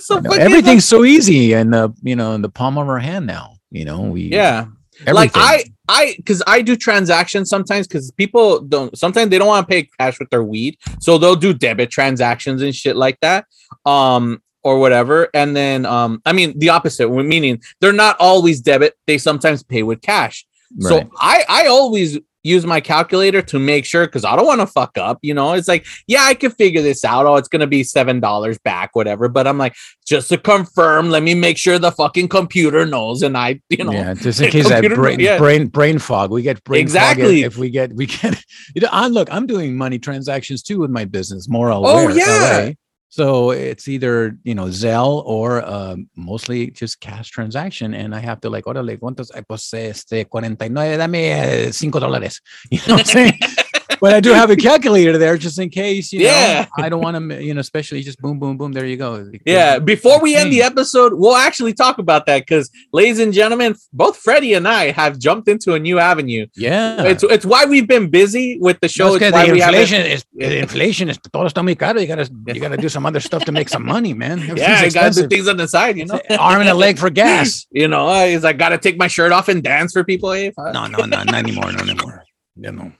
So 0.00 0.16
I 0.16 0.20
know. 0.20 0.30
fucking- 0.30 0.40
Everything's 0.40 0.84
so 0.84 1.04
easy, 1.04 1.54
and 1.54 1.72
the 1.72 1.92
you 2.02 2.16
know, 2.16 2.32
in 2.34 2.42
the 2.42 2.48
palm 2.48 2.78
of 2.78 2.88
our 2.88 2.98
hand 2.98 3.26
now. 3.26 3.54
You 3.70 3.84
know, 3.84 4.02
we 4.02 4.22
yeah. 4.22 4.66
Like 5.06 5.30
i 5.34 5.62
i 5.88 6.14
because 6.16 6.42
i 6.46 6.60
do 6.60 6.74
transactions 6.74 7.48
sometimes 7.48 7.86
because 7.86 8.10
people 8.12 8.60
don't 8.60 8.98
sometimes 8.98 9.30
they 9.30 9.38
don't 9.38 9.46
want 9.46 9.66
to 9.66 9.70
pay 9.72 9.88
cash 9.98 10.18
with 10.18 10.28
their 10.30 10.42
weed. 10.42 10.76
So 11.00 11.18
they'll 11.18 11.36
do 11.36 11.54
debit 11.54 11.90
transactions 11.90 12.62
and 12.62 12.74
shit 12.74 12.96
like 12.96 13.18
that. 13.20 13.44
Um 13.86 14.42
or 14.68 14.78
whatever 14.78 15.28
and 15.34 15.56
then 15.56 15.84
um 15.86 16.20
i 16.26 16.32
mean 16.32 16.56
the 16.58 16.68
opposite 16.68 17.08
meaning 17.10 17.60
they're 17.80 17.92
not 17.92 18.16
always 18.20 18.60
debit 18.60 18.94
they 19.06 19.18
sometimes 19.18 19.62
pay 19.62 19.82
with 19.82 20.00
cash 20.02 20.46
Right. 20.80 20.88
so 21.02 21.10
i 21.18 21.44
i 21.48 21.66
always 21.66 22.18
use 22.44 22.64
my 22.64 22.80
calculator 22.80 23.42
to 23.42 23.58
make 23.58 23.84
sure 23.84 24.06
because 24.06 24.24
i 24.24 24.36
don't 24.36 24.46
want 24.46 24.60
to 24.60 24.66
fuck 24.66 24.96
up 24.96 25.18
you 25.22 25.34
know 25.34 25.54
it's 25.54 25.66
like 25.66 25.84
yeah 26.06 26.22
i 26.24 26.34
could 26.34 26.54
figure 26.54 26.82
this 26.82 27.04
out 27.04 27.26
oh 27.26 27.36
it's 27.36 27.48
gonna 27.48 27.66
be 27.66 27.82
seven 27.82 28.20
dollars 28.20 28.58
back 28.58 28.94
whatever 28.94 29.28
but 29.28 29.46
i'm 29.46 29.58
like 29.58 29.74
just 30.06 30.28
to 30.28 30.38
confirm 30.38 31.10
let 31.10 31.22
me 31.22 31.34
make 31.34 31.58
sure 31.58 31.78
the 31.78 31.90
fucking 31.90 32.28
computer 32.28 32.86
knows 32.86 33.22
and 33.22 33.36
i 33.36 33.60
you 33.70 33.82
know 33.84 33.92
yeah, 33.92 34.14
just 34.14 34.40
in 34.44 34.50
case 34.50 34.68
computer- 34.68 34.94
brain 34.94 35.18
yeah. 35.20 35.36
brain 35.38 35.66
brain 35.66 35.98
fog. 35.98 36.30
We 36.30 36.42
get 36.42 36.62
brain 36.64 36.80
Exactly. 36.82 37.42
fog 37.42 37.46
if, 37.46 37.52
if 37.54 37.58
we 37.58 37.70
get 37.70 37.92
we 37.94 38.06
get. 38.06 38.34
You 38.74 38.82
know, 38.82 38.88
I 38.92 39.08
look. 39.08 39.28
I'm 39.32 39.46
doing 39.46 39.76
money 39.76 39.98
transactions 39.98 40.62
too 40.62 40.78
with 40.78 40.90
my 40.90 41.04
business. 41.06 41.48
More 41.48 41.70
Oh, 41.70 41.82
aware. 41.84 42.10
yeah. 42.10 42.64
LA. 42.66 42.72
So 43.10 43.50
it's 43.52 43.88
either 43.88 44.36
you 44.44 44.54
know 44.54 44.66
Zelle 44.66 45.22
or 45.24 45.64
um, 45.64 46.08
mostly 46.14 46.70
just 46.70 47.00
cash 47.00 47.30
transaction, 47.30 47.94
and 47.94 48.14
I 48.14 48.20
have 48.20 48.40
to 48.42 48.50
like, 48.50 48.64
órale, 48.64 48.98
cuántos? 48.98 49.30
Pues 49.46 49.72
este 49.72 50.26
49, 50.30 50.98
dame 50.98 51.32
eh, 51.32 51.72
cinco 51.72 52.00
dólares. 52.00 52.40
You 52.70 52.80
know 52.86 52.94
what 52.96 53.00
I'm 53.00 53.30
saying? 53.30 53.64
But 54.00 54.14
I 54.14 54.20
do 54.20 54.32
have 54.32 54.50
a 54.50 54.56
calculator 54.56 55.18
there 55.18 55.36
just 55.36 55.58
in 55.58 55.68
case. 55.70 56.12
You 56.12 56.20
Yeah. 56.20 56.66
know, 56.76 56.84
I 56.84 56.88
don't 56.88 57.00
want 57.02 57.30
to, 57.30 57.42
you 57.42 57.54
know, 57.54 57.60
especially 57.60 58.02
just 58.02 58.18
boom, 58.20 58.38
boom, 58.38 58.56
boom. 58.56 58.72
There 58.72 58.86
you 58.86 58.96
go. 58.96 59.30
Yeah, 59.44 59.78
before 59.78 60.20
we 60.20 60.34
end 60.36 60.52
the 60.52 60.62
episode, 60.62 61.14
we'll 61.14 61.36
actually 61.36 61.72
talk 61.74 61.98
about 61.98 62.26
that 62.26 62.40
because, 62.46 62.70
ladies 62.92 63.18
and 63.18 63.32
gentlemen, 63.32 63.74
both 63.92 64.16
Freddie 64.16 64.54
and 64.54 64.66
I 64.68 64.90
have 64.90 65.18
jumped 65.18 65.48
into 65.48 65.74
a 65.74 65.78
new 65.78 65.98
avenue. 65.98 66.46
yeah. 66.56 67.02
It's 67.04 67.22
it's 67.24 67.44
why 67.46 67.64
we've 67.64 67.86
been 67.88 68.08
busy 68.10 68.58
with 68.60 68.78
the 68.80 68.88
show. 68.88 69.08
No, 69.08 69.14
It's 69.16 69.30
the 69.30 69.52
we 69.52 69.62
inflation 69.62 70.02
is 70.06 70.24
the 70.34 70.58
inflation 70.58 71.08
is 71.08 71.18
todo 71.32 71.46
está 71.46 71.62
muy 71.64 71.74
caro. 71.74 72.00
You 72.00 72.06
gotta 72.06 72.28
you 72.46 72.60
gotta 72.60 72.76
do 72.76 72.88
some 72.88 73.06
other 73.06 73.20
stuff 73.20 73.44
to 73.44 73.52
make 73.52 73.68
some 73.68 73.84
money, 73.84 74.14
man. 74.14 74.38
yeah, 74.56 74.80
I 74.80 74.90
got 74.90 75.12
to 75.12 75.22
do 75.22 75.28
things 75.28 75.48
on 75.48 75.56
the 75.56 75.66
side, 75.68 75.96
you 75.98 76.06
know. 76.06 76.20
Arm 76.38 76.60
and 76.60 76.68
a 76.70 76.74
leg 76.74 76.98
for 76.98 77.10
gas. 77.10 77.66
you 77.72 77.88
know, 77.88 78.08
he's 78.26 78.42
like, 78.44 78.58
got 78.58 78.70
to 78.70 78.78
take 78.78 78.98
my 78.98 79.06
shirt 79.08 79.32
off 79.32 79.48
and 79.48 79.62
dance 79.62 79.92
for 79.92 80.04
people. 80.04 80.32
Hey. 80.32 80.52
No, 80.56 80.86
no, 80.86 80.98
no, 81.04 81.22
not 81.22 81.34
anymore. 81.34 81.72
Not 81.72 81.82
anymore. 81.88 82.24
You 82.56 82.72
know, 82.72 82.92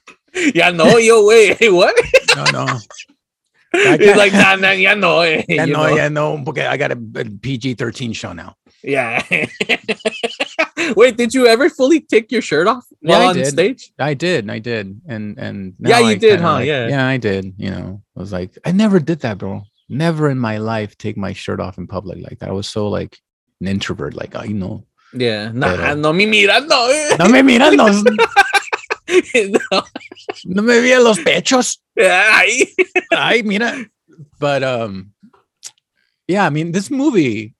yeah, 0.54 0.70
no, 0.70 0.96
yo, 0.98 1.26
wait, 1.26 1.56
hey, 1.58 1.68
what? 1.80 1.94
no, 2.36 2.44
no. 2.52 2.66
He's 3.98 4.16
like, 4.16 4.32
nah, 4.32 4.56
nah, 4.56 4.70
yeah, 4.70 4.94
no, 4.94 5.20
eh, 5.20 5.44
Yeah, 5.48 5.64
you 5.66 5.72
no, 5.74 5.86
know? 5.88 5.94
yeah, 5.96 6.08
no. 6.08 6.42
Okay, 6.48 6.64
I 6.66 6.76
got 6.78 6.90
a, 6.92 6.96
PG 6.96 7.74
thirteen 7.74 8.12
show 8.14 8.32
now. 8.32 8.54
yeah. 8.82 9.22
wait, 10.96 11.16
did 11.16 11.34
you 11.34 11.46
ever 11.46 11.68
fully 11.68 12.00
take 12.00 12.32
your 12.32 12.40
shirt 12.42 12.66
off 12.66 12.84
Yeah, 13.02 13.18
while 13.18 13.26
I 13.26 13.30
on 13.30 13.34
did. 13.36 13.46
stage? 13.48 13.92
I 13.98 14.14
did, 14.14 14.48
I 14.50 14.58
did, 14.58 15.00
and 15.06 15.38
and 15.38 15.74
Yeah, 15.80 16.00
you 16.00 16.06
I 16.06 16.14
did, 16.16 16.40
huh? 16.40 16.52
like- 16.54 16.66
Yeah. 16.66 16.88
yeah, 16.88 17.06
I 17.06 17.16
did. 17.18 17.54
You 17.58 17.70
know, 17.70 18.02
I 18.16 18.20
was 18.20 18.32
like, 18.32 18.56
I 18.64 18.72
never 18.72 18.98
did 19.00 19.20
that, 19.20 19.38
bro. 19.38 19.62
Never 19.88 20.30
in 20.30 20.38
my 20.38 20.58
life 20.58 20.96
take 20.96 21.16
my 21.16 21.32
shirt 21.32 21.60
off 21.60 21.76
in 21.78 21.86
public 21.86 22.18
like 22.22 22.38
that. 22.40 22.48
I 22.48 22.52
was 22.52 22.68
so 22.68 22.88
like 22.88 23.18
an 23.60 23.68
introvert, 23.68 24.14
like 24.14 24.34
I 24.36 24.46
know. 24.46 24.84
Yeah, 25.12 25.50
nah, 25.52 25.76
Pero- 25.76 25.94
no 25.94 26.12
me 26.12 26.26
mira, 26.26 26.60
no. 26.60 27.16
No 27.18 27.28
me 27.28 27.42
miran 27.42 27.76
los, 27.76 28.02
no. 29.08 29.82
no 30.44 30.62
me 30.62 30.80
miran 30.80 31.04
los 31.04 31.18
pechos. 31.18 31.78
Ay. 31.98 32.66
Ay, 33.12 33.42
mira. 33.44 33.86
But 34.38 34.62
um, 34.62 35.12
yeah, 36.26 36.44
I 36.46 36.50
mean, 36.50 36.72
this 36.72 36.90
movie. 36.90 37.54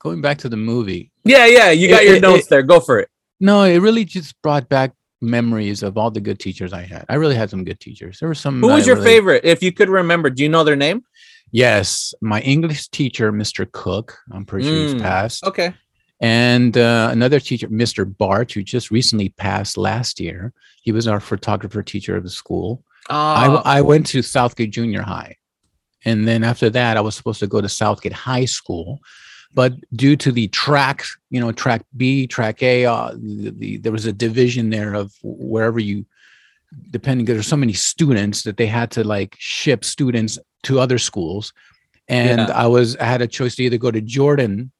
Going 0.00 0.20
back 0.20 0.38
to 0.38 0.48
the 0.48 0.56
movie, 0.56 1.12
Yeah, 1.24 1.46
yeah, 1.46 1.70
you 1.70 1.86
got 1.88 2.02
It- 2.02 2.06
your 2.06 2.16
it- 2.16 2.22
notes 2.22 2.46
it- 2.46 2.50
there. 2.50 2.62
Go 2.64 2.80
for 2.80 2.98
it. 2.98 3.08
no, 3.38 3.62
it 3.62 3.78
really 3.78 4.04
just 4.04 4.34
brought 4.42 4.68
back 4.68 4.92
memories 5.20 5.84
of 5.84 5.96
all 5.96 6.10
the 6.10 6.20
good 6.20 6.40
teachers 6.40 6.72
I 6.72 6.82
had. 6.82 7.04
I 7.08 7.14
really 7.14 7.36
had 7.36 7.50
some 7.50 7.62
good 7.62 7.78
teachers. 7.78 8.18
There 8.18 8.28
were 8.28 8.34
some. 8.34 8.60
Who 8.60 8.66
was 8.66 8.84
your 8.86 8.96
really- 8.96 9.06
favorite? 9.08 9.44
If 9.44 9.62
you 9.62 9.70
could 9.72 9.88
remember, 9.88 10.28
do 10.28 10.42
you 10.42 10.48
know 10.48 10.64
their 10.64 10.74
name? 10.74 11.04
Yes, 11.52 12.14
my 12.20 12.40
English 12.40 12.88
teacher, 12.88 13.30
Mr. 13.30 13.70
Cook. 13.70 14.18
I'm 14.32 14.44
pretty 14.44 14.66
sure 14.66 14.74
he's 14.74 14.94
Mm, 14.94 15.02
passed. 15.02 15.44
Okay. 15.44 15.72
And 16.22 16.78
uh, 16.78 17.08
another 17.10 17.40
teacher, 17.40 17.68
Mr. 17.68 18.06
Bart, 18.16 18.52
who 18.52 18.62
just 18.62 18.92
recently 18.92 19.30
passed 19.30 19.76
last 19.76 20.20
year. 20.20 20.52
He 20.82 20.92
was 20.92 21.08
our 21.08 21.18
photographer 21.18 21.82
teacher 21.82 22.16
of 22.16 22.22
the 22.22 22.30
school. 22.30 22.84
I, 23.10 23.48
Uh, 23.48 23.62
I 23.64 23.80
went 23.80 24.06
to 24.08 24.22
Southgate 24.22 24.70
Junior 24.70 25.02
High. 25.02 25.36
And 26.04 26.26
then 26.26 26.44
after 26.44 26.70
that, 26.70 26.96
I 26.96 27.00
was 27.00 27.16
supposed 27.16 27.40
to 27.40 27.48
go 27.48 27.60
to 27.60 27.68
Southgate 27.68 28.12
High 28.12 28.44
School. 28.44 29.00
But 29.52 29.74
due 29.94 30.16
to 30.16 30.30
the 30.32 30.46
track, 30.48 31.04
you 31.30 31.40
know, 31.40 31.50
track 31.52 31.84
B, 31.96 32.26
track 32.28 32.62
A, 32.62 32.86
uh, 32.86 33.12
the, 33.14 33.50
the, 33.50 33.76
there 33.78 33.92
was 33.92 34.06
a 34.06 34.12
division 34.12 34.70
there 34.70 34.94
of 34.94 35.12
wherever 35.22 35.80
you, 35.80 36.06
depending, 36.90 37.26
there's 37.26 37.48
so 37.48 37.56
many 37.56 37.72
students 37.72 38.42
that 38.44 38.56
they 38.56 38.66
had 38.66 38.92
to 38.92 39.04
like 39.04 39.36
ship 39.38 39.84
students 39.84 40.38
to 40.62 40.78
other 40.78 40.98
schools. 40.98 41.52
And 42.08 42.38
Yeah. 42.38 42.52
I 42.54 42.66
was, 42.68 42.96
I 42.96 43.04
had 43.04 43.22
a 43.22 43.26
choice 43.26 43.56
to 43.56 43.64
either 43.64 43.76
go 43.78 43.90
to 43.90 44.00
Jordan 44.00 44.70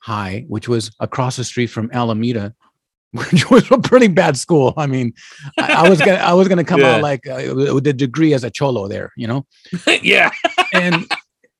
High, 0.00 0.44
which 0.48 0.68
was 0.68 0.90
across 1.00 1.36
the 1.36 1.44
street 1.44 1.68
from 1.68 1.90
Alameda, 1.92 2.54
which 3.12 3.50
was 3.50 3.70
a 3.70 3.78
pretty 3.78 4.08
bad 4.08 4.36
school. 4.36 4.74
I 4.76 4.86
mean, 4.86 5.12
I, 5.58 5.84
I 5.84 5.88
was 5.88 5.98
gonna, 6.00 6.18
I 6.18 6.32
was 6.32 6.48
gonna 6.48 6.64
come 6.64 6.80
Yeah. 6.80 6.96
out 6.96 7.02
like 7.02 7.26
uh, 7.26 7.54
with 7.74 7.86
a 7.86 7.92
degree 7.92 8.34
as 8.34 8.44
a 8.44 8.50
cholo 8.50 8.88
there, 8.88 9.12
you 9.16 9.26
know, 9.26 9.46
yeah. 10.02 10.30
and 10.72 11.06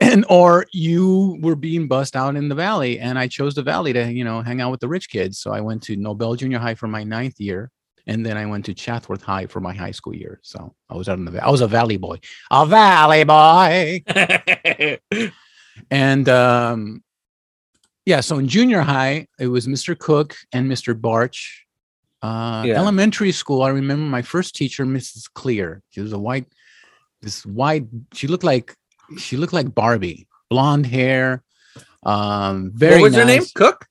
and 0.01 0.25
or 0.31 0.65
you 0.73 1.39
were 1.43 1.57
being 1.57 1.87
bussed 1.89 2.17
out 2.17 2.35
in 2.37 2.49
the 2.49 2.55
valley, 2.55 2.99
and 2.99 3.19
I 3.19 3.27
chose 3.29 3.55
the 3.55 3.63
valley 3.63 3.93
to 3.93 4.11
you 4.13 4.25
know 4.25 4.41
hang 4.43 4.61
out 4.61 4.71
with 4.71 4.81
the 4.81 4.89
rich 4.89 5.11
kids. 5.11 5.39
So 5.39 5.53
I 5.53 5.61
went 5.61 5.83
to 5.85 5.97
Nobel 5.97 6.35
Junior 6.35 6.59
High 6.59 6.75
for 6.75 6.87
my 6.89 7.05
ninth 7.05 7.39
year, 7.39 7.71
and 8.07 8.25
then 8.25 8.39
I 8.39 8.47
went 8.47 8.65
to 8.67 8.75
Chatsworth 8.75 9.23
High 9.23 9.47
for 9.47 9.61
my 9.61 9.75
high 9.75 9.91
school 9.91 10.15
year. 10.15 10.41
So 10.43 10.75
I 10.89 10.95
was 10.95 11.09
out 11.09 11.19
in 11.19 11.27
the, 11.27 11.45
I 11.45 11.51
was 11.51 11.61
a 11.61 11.69
valley 11.69 11.99
boy, 11.99 12.19
a 12.51 12.65
valley 12.65 13.25
boy. 13.25 14.03
And 15.91 16.29
um, 16.29 17.03
yeah, 18.07 18.21
so 18.21 18.39
in 18.39 18.49
junior 18.49 18.81
high, 18.81 19.27
it 19.39 19.47
was 19.49 19.67
Mr. 19.67 19.99
Cook 19.99 20.37
and 20.53 20.71
Mr. 20.71 20.99
Barch. 20.99 21.67
Uh, 22.23 22.65
Yeah. 22.67 22.75
Elementary 22.79 23.33
school, 23.33 23.63
I 23.63 23.69
remember 23.71 24.05
my 24.05 24.23
first 24.23 24.55
teacher, 24.55 24.85
Mrs. 24.85 25.25
Clear. 25.35 25.83
She 25.91 26.01
was 26.01 26.13
a 26.13 26.19
white, 26.19 26.47
this 27.23 27.45
white. 27.47 27.87
She 28.15 28.27
looked 28.27 28.45
like 28.45 28.75
she 29.19 29.37
looked 29.37 29.53
like 29.53 29.75
Barbie, 29.75 30.29
blonde 30.51 30.87
hair. 30.87 31.43
Um, 32.05 32.71
very. 32.75 33.01
what 33.01 33.11
was 33.11 33.15
her 33.17 33.25
name? 33.25 33.43
Cook. 33.55 33.87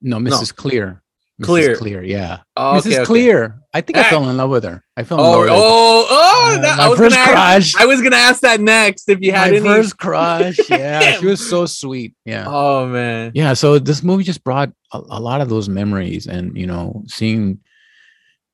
No, 0.00 0.18
Mrs. 0.18 0.54
Clear. 0.54 1.01
Mrs. 1.42 1.46
Clear. 1.46 1.76
Clear, 1.76 2.02
yeah. 2.02 2.38
Oh, 2.56 2.74
Mrs. 2.74 2.78
okay, 2.86 2.96
okay. 2.96 3.04
Clear. 3.04 3.58
I 3.74 3.80
think 3.80 3.98
I 3.98 4.02
Ah. 4.02 4.10
fell 4.10 4.28
in 4.30 4.36
love 4.36 4.50
with 4.50 4.64
her. 4.64 4.84
I 4.96 5.02
fell 5.04 5.18
in 5.18 5.24
Oh, 5.24 5.30
love 5.30 5.40
with 5.40 5.48
her. 5.50 5.54
oh, 5.56 6.06
oh! 6.10 6.54
Uh, 6.56 6.60
that- 6.62 6.78
my 6.78 6.84
I 6.84 6.88
was 6.88 6.98
first 6.98 7.16
gonna 7.16 7.30
ask, 7.30 7.32
crush. 7.74 7.82
I 7.82 7.86
was 7.86 8.02
gonna 8.02 8.16
ask 8.16 8.40
that 8.42 8.60
next 8.60 9.08
if 9.08 9.20
you 9.20 9.32
had 9.32 9.50
my 9.50 9.56
any. 9.58 9.66
first 9.66 9.98
crush. 9.98 10.58
Yeah, 10.70 11.18
she 11.18 11.26
was 11.26 11.46
so 11.48 11.66
sweet. 11.66 12.14
Yeah. 12.24 12.44
Oh 12.46 12.86
man. 12.86 13.32
yeah 13.34 13.52
so 13.54 13.78
this 13.78 14.02
movie 14.02 14.24
just 14.24 14.42
brought 14.44 14.70
a, 14.92 14.98
a 15.10 15.20
lot 15.20 15.40
of 15.40 15.48
those 15.48 15.68
memories 15.68 16.26
and 16.26 16.56
you 16.56 16.66
know 16.66 17.02
seeing 17.06 17.58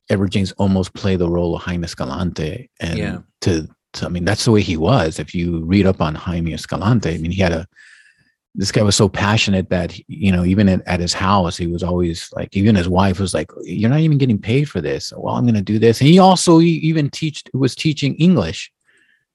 edward 0.09 0.31
james 0.31 0.53
olmos 0.59 0.91
play 0.93 1.15
the 1.15 1.29
role 1.29 1.55
of 1.55 1.61
jaime 1.61 1.83
escalante 1.85 2.69
and 2.79 2.97
Yeah. 2.97 3.17
to, 3.41 3.67
to 3.93 4.05
i 4.05 4.09
mean 4.09 4.25
that's 4.25 4.45
the 4.45 4.51
way 4.51 4.61
he 4.61 4.77
was 4.77 5.19
if 5.19 5.33
you 5.35 5.63
read 5.65 5.85
up 5.85 6.01
on 6.01 6.15
jaime 6.15 6.53
escalante 6.53 7.13
i 7.13 7.17
mean 7.17 7.31
he 7.31 7.41
had 7.41 7.51
a 7.53 7.67
this 8.55 8.71
guy 8.71 8.81
was 8.81 8.95
so 8.95 9.07
passionate 9.07 9.69
that 9.69 9.97
you 10.09 10.31
know 10.31 10.43
even 10.43 10.67
at, 10.67 10.81
at 10.87 10.99
his 10.99 11.13
house 11.13 11.55
he 11.55 11.67
was 11.67 11.83
always 11.83 12.29
like 12.33 12.55
even 12.55 12.75
his 12.75 12.89
wife 12.89 13.19
was 13.19 13.33
like 13.33 13.51
you're 13.61 13.89
not 13.89 13.99
even 13.99 14.17
getting 14.17 14.39
paid 14.39 14.65
for 14.65 14.81
this 14.81 15.13
well 15.15 15.35
i'm 15.35 15.45
going 15.45 15.53
to 15.53 15.61
do 15.61 15.77
this 15.79 16.01
and 16.01 16.09
he 16.09 16.19
also 16.19 16.59
even 16.59 17.09
teach 17.09 17.43
was 17.53 17.75
teaching 17.75 18.15
english 18.15 18.71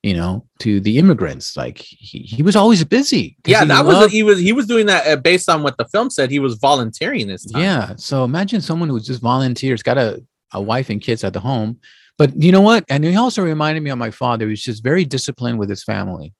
you 0.04 0.12
know, 0.12 0.46
to 0.58 0.80
the 0.80 0.98
immigrants. 0.98 1.56
Like 1.56 1.78
he, 1.78 2.18
he 2.18 2.42
was 2.42 2.56
always 2.56 2.84
busy 2.84 3.38
Yeah, 3.46 3.64
that 3.64 3.86
was 3.86 4.12
he 4.12 4.22
was 4.22 4.38
he 4.38 4.52
was 4.52 4.66
doing 4.66 4.84
that 4.84 5.06
uh, 5.06 5.16
based 5.16 5.48
on 5.48 5.62
what 5.62 5.78
the 5.78 5.86
film 5.86 6.10
said. 6.10 6.30
He 6.30 6.40
was 6.40 6.56
volunteering 6.56 7.26
this 7.26 7.46
time. 7.46 7.62
Yeah. 7.62 7.94
So 7.96 8.22
imagine 8.22 8.60
someone 8.60 8.90
who 8.90 9.00
just 9.00 9.22
volunteers, 9.22 9.82
got 9.82 9.96
a, 9.96 10.22
a 10.52 10.60
wife 10.60 10.90
and 10.90 11.00
kids 11.00 11.24
at 11.24 11.32
the 11.32 11.40
home. 11.40 11.80
But 12.18 12.36
you 12.40 12.52
know 12.52 12.60
what? 12.60 12.84
And 12.90 13.02
he 13.02 13.16
also 13.16 13.42
reminded 13.42 13.82
me 13.82 13.88
of 13.88 13.96
my 13.96 14.10
father. 14.10 14.44
He 14.44 14.50
was 14.50 14.62
just 14.62 14.82
very 14.82 15.06
disciplined 15.06 15.58
with 15.58 15.70
his 15.70 15.82
family. 15.82 16.34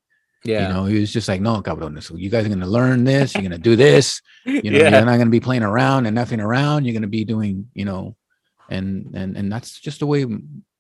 Yeah, 0.44 0.68
You 0.68 0.74
know, 0.74 0.84
he 0.84 1.00
was 1.00 1.12
just 1.12 1.26
like, 1.28 1.40
no, 1.40 1.62
cabrón, 1.62 2.02
so 2.02 2.16
you 2.16 2.28
guys 2.30 2.44
are 2.44 2.48
going 2.48 2.60
to 2.60 2.66
learn 2.66 3.04
this. 3.04 3.34
You're 3.34 3.42
going 3.42 3.52
to 3.52 3.58
do 3.58 3.76
this. 3.76 4.20
You 4.46 4.70
know, 4.70 4.78
yeah. 4.78 4.90
you're 4.90 5.06
not 5.06 5.16
going 5.16 5.20
to 5.28 5.30
be 5.30 5.40
playing 5.40 5.62
around 5.62 6.04
and 6.04 6.14
nothing 6.14 6.38
around. 6.38 6.84
You're 6.84 6.92
going 6.92 7.00
to 7.00 7.08
be 7.08 7.24
doing, 7.24 7.70
you 7.72 7.86
know, 7.86 8.14
and, 8.68 9.14
and, 9.14 9.38
and 9.38 9.50
that's 9.50 9.80
just 9.80 10.00
the 10.00 10.06
way, 10.06 10.26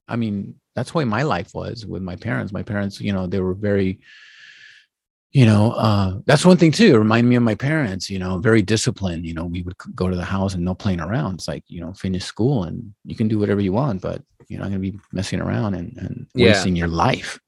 I 0.06 0.16
mean, 0.16 0.56
that's 0.76 0.92
the 0.92 0.98
way 0.98 1.04
my 1.06 1.22
life 1.22 1.54
was 1.54 1.86
with 1.86 2.02
my 2.02 2.14
parents. 2.16 2.52
My 2.52 2.62
parents, 2.62 3.00
you 3.00 3.14
know, 3.14 3.26
they 3.26 3.40
were 3.40 3.54
very, 3.54 4.00
you 5.32 5.46
know, 5.46 5.72
uh, 5.72 6.18
that's 6.26 6.44
one 6.44 6.58
thing 6.58 6.72
too. 6.72 6.94
It 6.94 6.98
reminded 6.98 7.28
me 7.30 7.36
of 7.36 7.42
my 7.42 7.54
parents, 7.54 8.10
you 8.10 8.18
know, 8.18 8.38
very 8.38 8.60
disciplined. 8.60 9.24
You 9.24 9.32
know, 9.32 9.46
we 9.46 9.62
would 9.62 9.76
go 9.94 10.10
to 10.10 10.16
the 10.16 10.24
house 10.24 10.52
and 10.54 10.62
no 10.62 10.74
playing 10.74 11.00
around. 11.00 11.34
It's 11.36 11.48
like, 11.48 11.64
you 11.66 11.80
know, 11.80 11.94
finish 11.94 12.24
school 12.24 12.64
and 12.64 12.92
you 13.04 13.16
can 13.16 13.28
do 13.28 13.38
whatever 13.38 13.62
you 13.62 13.72
want, 13.72 14.02
but 14.02 14.20
you're 14.48 14.60
not 14.60 14.68
going 14.68 14.82
to 14.82 14.90
be 14.92 14.98
messing 15.12 15.40
around 15.40 15.74
and, 15.74 15.96
and 15.96 16.26
Yeah. 16.34 16.48
wasting 16.48 16.76
your 16.76 16.88
life. 16.88 17.40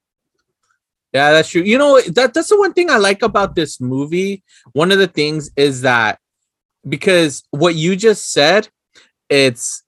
Yeah, 1.16 1.32
that's 1.32 1.48
true. 1.48 1.62
You 1.62 1.78
know, 1.78 1.98
that 2.18 2.34
that's 2.34 2.50
the 2.50 2.58
one 2.58 2.74
thing 2.74 2.90
I 2.90 2.98
like 2.98 3.22
about 3.22 3.54
this 3.54 3.80
movie. 3.80 4.44
One 4.72 4.92
of 4.92 4.98
the 4.98 5.06
things 5.06 5.50
is 5.56 5.80
that 5.80 6.18
because 6.86 7.42
what 7.50 7.74
you 7.74 7.96
just 7.96 8.32
said, 8.32 8.68
it's 9.30 9.82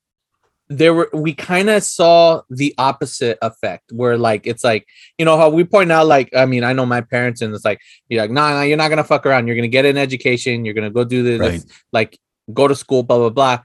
there 0.71 0.95
were 0.95 1.11
we 1.12 1.35
kind 1.35 1.69
of 1.69 1.83
saw 1.83 2.41
the 2.49 2.75
opposite 2.79 3.37
effect 3.43 3.93
where 3.93 4.17
like 4.17 4.47
it's 4.47 4.64
like 4.64 4.87
you 5.19 5.25
know 5.27 5.37
how 5.37 5.51
we 5.51 5.64
point 5.64 5.93
out 5.93 6.07
like 6.07 6.35
I 6.35 6.47
mean 6.47 6.64
I 6.64 6.73
know 6.73 6.87
my 6.87 7.03
parents 7.03 7.43
and 7.43 7.55
it's 7.55 7.64
like 7.64 7.81
you're 8.09 8.23
like 8.23 8.31
nah, 8.31 8.51
nah 8.51 8.62
you're 8.62 8.77
not 8.79 8.88
gonna 8.88 9.05
fuck 9.05 9.27
around 9.27 9.47
you're 9.47 9.57
gonna 9.57 9.69
get 9.69 9.85
an 9.85 9.99
education 9.99 10.64
you're 10.64 10.75
gonna 10.75 10.91
go 10.91 11.05
do 11.05 11.23
this 11.23 11.41
Right. 11.41 11.64
like 11.93 12.19
go 12.55 12.69
to 12.69 12.75
school 12.75 13.03
blah 13.03 13.19
blah 13.19 13.31
blah 13.31 13.59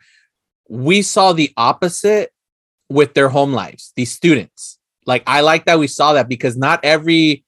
we 0.69 1.01
saw 1.01 1.33
the 1.33 1.51
opposite 1.57 2.31
with 2.89 3.13
their 3.13 3.29
home 3.29 3.53
lives 3.53 3.91
these 3.97 4.11
students 4.11 4.79
like 5.05 5.23
i 5.27 5.41
like 5.41 5.65
that 5.65 5.79
we 5.79 5.87
saw 5.87 6.13
that 6.13 6.29
because 6.29 6.55
not 6.55 6.79
every 6.83 7.43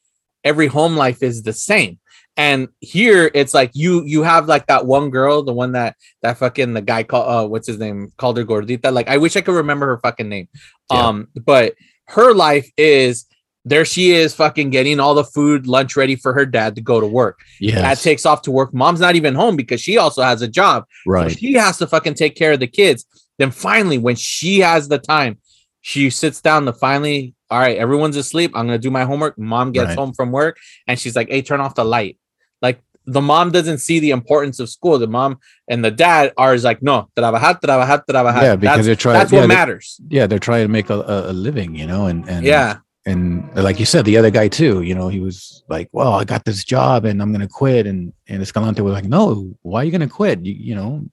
every 0.46 0.68
home 0.68 0.96
life 0.96 1.22
is 1.22 1.44
the 1.44 1.52
same 1.54 2.00
and 2.38 2.68
here 2.80 3.32
it's 3.34 3.54
like 3.54 3.72
you 3.74 4.04
you 4.06 4.24
have 4.24 4.48
like 4.48 4.66
that 4.68 4.86
one 4.86 5.10
girl 5.10 5.44
the 5.44 5.54
one 5.54 5.72
that 5.74 5.96
that 6.22 6.38
fucking 6.38 6.74
the 6.74 6.82
guy 6.82 7.04
called 7.04 7.28
uh 7.28 7.48
what's 7.48 7.68
his 7.68 7.80
name 7.80 8.12
called 8.18 8.38
her 8.38 8.46
gordita 8.46 8.92
like 8.94 9.08
i 9.10 9.18
wish 9.18 9.36
i 9.36 9.42
could 9.42 9.56
remember 9.56 9.86
her 9.88 10.00
fucking 10.00 10.30
name 10.30 10.48
Yeah. 10.92 11.08
um 11.08 11.28
but 11.46 11.76
her 12.08 12.34
life 12.34 12.70
is 12.78 13.26
there 13.68 13.86
she 13.86 14.12
is 14.12 14.36
fucking 14.36 14.70
getting 14.70 15.00
all 15.00 15.16
the 15.16 15.24
food 15.24 15.66
lunch 15.66 15.96
ready 15.96 16.16
for 16.16 16.34
her 16.34 16.46
dad 16.46 16.76
to 16.76 16.82
go 16.82 17.00
to 17.02 17.08
work 17.08 17.40
Yeah. 17.60 17.82
dad 17.82 17.98
takes 18.00 18.26
off 18.26 18.42
to 18.44 18.52
work 18.52 18.74
mom's 18.74 19.00
not 19.00 19.16
even 19.16 19.34
home 19.34 19.56
because 19.56 19.82
she 19.82 19.98
also 19.98 20.22
has 20.22 20.42
a 20.42 20.48
job 20.48 20.84
so 21.06 21.12
right. 21.12 21.32
she 21.40 21.54
has 21.54 21.78
to 21.80 21.88
fucking 21.88 22.14
take 22.16 22.36
care 22.36 22.54
of 22.54 22.60
the 22.60 22.68
kids. 22.68 23.06
Then 23.38 23.52
finally, 23.52 23.98
when 23.98 24.16
she 24.16 24.60
has 24.60 24.88
the 24.88 24.98
time, 24.98 25.40
she 25.82 26.10
sits 26.10 26.40
down 26.42 26.64
to 26.66 26.74
finally, 26.74 27.36
all 27.50 27.60
right, 27.60 27.78
everyone's 27.78 28.16
asleep. 28.18 28.52
I'm 28.56 28.66
gonna 28.66 28.78
do 28.80 28.92
my 28.92 29.04
homework. 29.04 29.38
Mom 29.38 29.72
gets 29.72 29.90
Right. 29.90 29.98
home 29.98 30.14
from 30.14 30.32
work 30.32 30.58
and 30.88 31.00
she's 31.00 31.16
like, 31.16 31.30
hey, 31.30 31.42
turn 31.42 31.60
off 31.62 31.76
the 31.76 31.86
light. 31.86 32.18
Like 32.62 32.82
the 33.06 33.22
mom 33.22 33.52
doesn't 33.52 33.78
see 33.80 34.00
the 34.00 34.10
importance 34.12 34.60
of 34.60 34.68
school. 34.70 34.98
The 34.98 35.08
mom 35.08 35.38
and 35.68 35.86
the 35.86 35.92
dad 35.92 36.34
are 36.38 36.54
is 36.56 36.64
like, 36.64 36.82
no, 36.82 37.08
trabajar, 37.16 37.60
trabajar, 37.62 38.04
trabajar. 38.10 38.42
Yeah, 38.44 38.56
because 38.56 38.78
that's, 38.78 38.86
they're 38.88 38.96
trying. 38.96 39.14
that's 39.20 39.32
yeah, 39.32 39.40
what 39.42 39.48
matters. 39.48 40.00
yeah, 40.10 40.26
they're 40.28 40.40
trying 40.40 40.64
to 40.66 40.72
make 40.72 40.90
a, 40.90 41.04
a, 41.30 41.34
living, 41.34 41.76
you 41.76 41.86
know, 41.86 42.08
and 42.08 42.28
and 42.28 42.44
Yeah. 42.46 42.78
and 43.06 43.48
like 43.56 43.80
you 43.80 43.86
said, 43.86 44.06
the 44.06 44.18
other 44.18 44.32
guy 44.32 44.48
too, 44.48 44.82
you 44.82 44.96
know, 44.96 45.10
he 45.10 45.20
was 45.20 45.64
like, 45.70 45.88
"Well, 45.92 46.14
I 46.14 46.24
got 46.24 46.46
this 46.46 46.64
job 46.64 47.06
and 47.06 47.22
I'm 47.22 47.32
gonna 47.32 47.48
quit," 47.48 47.86
and 47.86 48.12
and 48.28 48.42
Escalante 48.42 48.82
was 48.82 48.94
like, 48.94 49.06
"No, 49.06 49.54
why 49.62 49.82
are 49.82 49.84
you 49.86 49.92
gonna 49.92 50.08
quit? 50.10 50.44
You, 50.44 50.54
you 50.54 50.74
know, 50.74 51.06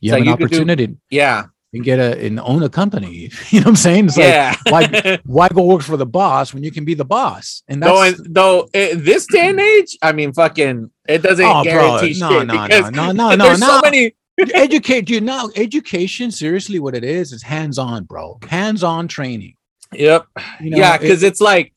you 0.00 0.10
have 0.10 0.20
an 0.20 0.26
could 0.26 0.38
do- 0.38 0.44
opportunity 0.46 0.96
Yeah. 1.10 1.44
And 1.72 1.84
get 1.84 1.98
a 1.98 2.24
and 2.24 2.40
own 2.40 2.62
a 2.62 2.68
company." 2.68 3.30
You 3.50 3.60
know 3.60 3.64
what 3.64 3.70
I'm 3.70 3.76
saying? 3.76 4.06
It's 4.06 4.16
like, 4.16 4.26
yeah. 4.26 4.56
why 4.68 5.18
why 5.24 5.48
go 5.48 5.62
work 5.64 5.82
for 5.82 5.96
the 5.96 6.06
boss 6.06 6.52
when 6.54 6.62
you 6.64 6.70
can 6.70 6.84
be 6.84 6.94
the 6.94 7.04
boss? 7.04 7.62
And 7.68 7.82
Though, 7.82 8.02
that's 8.02 8.18
in- 8.20 8.32
though 8.32 8.68
in 8.74 9.04
this 9.04 9.26
day 9.26 9.48
and 9.50 9.60
age, 9.60 9.96
I 10.02 10.12
mean, 10.12 10.32
fucking, 10.32 10.90
it 11.08 11.22
doesn't 11.22 11.44
Oh, 11.44 11.62
bro, 11.62 11.62
guarantee 11.62 12.18
no, 12.20 12.28
shit 12.30 12.46
no, 12.48 12.54
no, 12.54 12.62
because 12.66 12.90
no, 12.92 13.12
no, 13.12 13.34
no, 13.34 13.36
there's 13.46 13.60
so 13.60 13.80
many. 13.82 14.14
educate 14.54 15.08
you 15.08 15.20
now. 15.20 15.48
Education, 15.56 16.30
seriously, 16.30 16.78
what 16.78 16.94
it 16.94 17.04
is 17.04 17.32
is 17.32 17.42
hands 17.42 17.78
on, 17.78 18.04
bro. 18.04 18.38
Hands 18.48 18.82
on 18.82 19.08
training. 19.08 19.54
Yep. 19.92 20.26
You 20.60 20.70
know, 20.70 20.76
yeah, 20.78 20.94
it- 20.96 21.00
because 21.02 21.22
it's 21.22 21.40
like 21.40 21.72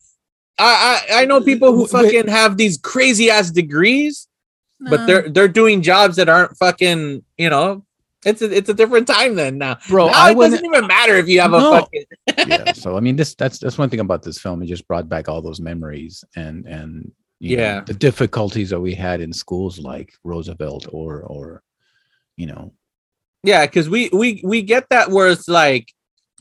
I, 0.57 1.01
I 1.11 1.21
I 1.21 1.25
know 1.25 1.39
people 1.39 1.71
who 1.73 1.83
uh, 1.83 2.01
wait. 2.01 2.11
fucking 2.13 2.27
have 2.27 2.57
these 2.57 2.77
crazy 2.77 3.29
ass 3.29 3.49
degrees, 3.51 4.27
but 4.89 5.05
they're 5.07 5.29
they're 5.29 5.47
doing 5.47 5.81
jobs 5.81 6.17
that 6.17 6.27
aren't 6.27 6.57
fucking 6.57 7.23
you 7.37 7.49
know. 7.49 7.85
It's 8.25 8.41
a, 8.41 8.51
it's 8.55 8.67
a 8.69 8.73
different 8.73 9.07
time 9.07 9.35
then 9.35 9.57
now. 9.57 9.77
bro. 9.87 10.07
now 10.07 10.13
I 10.13 10.31
it 10.31 10.35
doesn't 10.35 10.65
even 10.65 10.87
matter 10.87 11.15
if 11.15 11.27
you 11.29 11.39
have 11.41 11.51
No. 11.51 11.73
a 11.73 11.79
fucking 11.79 12.03
yeah 12.49 12.73
so 12.73 12.97
i 12.97 12.99
mean 12.99 13.15
this 13.15 13.33
that's 13.35 13.59
that's 13.59 13.77
one 13.77 13.89
thing 13.89 14.01
about 14.01 14.23
this 14.23 14.37
film 14.39 14.61
it 14.61 14.65
just 14.67 14.87
brought 14.87 15.07
back 15.07 15.29
all 15.29 15.41
those 15.41 15.59
memories 15.61 16.23
and 16.35 16.65
and 16.65 17.11
you 17.39 17.55
know, 17.57 17.63
Yeah. 17.63 17.79
the 17.81 17.93
difficulties 17.93 18.69
that 18.71 18.79
we 18.81 18.93
had 18.93 19.21
in 19.21 19.31
schools 19.31 19.79
like 19.79 20.11
roosevelt 20.25 20.87
or 20.91 21.21
or 21.21 21.63
you 22.35 22.47
know 22.47 22.73
yeah, 23.43 23.65
because 23.65 23.87
we 23.89 24.09
we 24.11 24.41
we 24.43 24.61
get 24.63 24.89
that 24.89 25.11
where 25.11 25.29
it's 25.29 25.47
like 25.47 25.93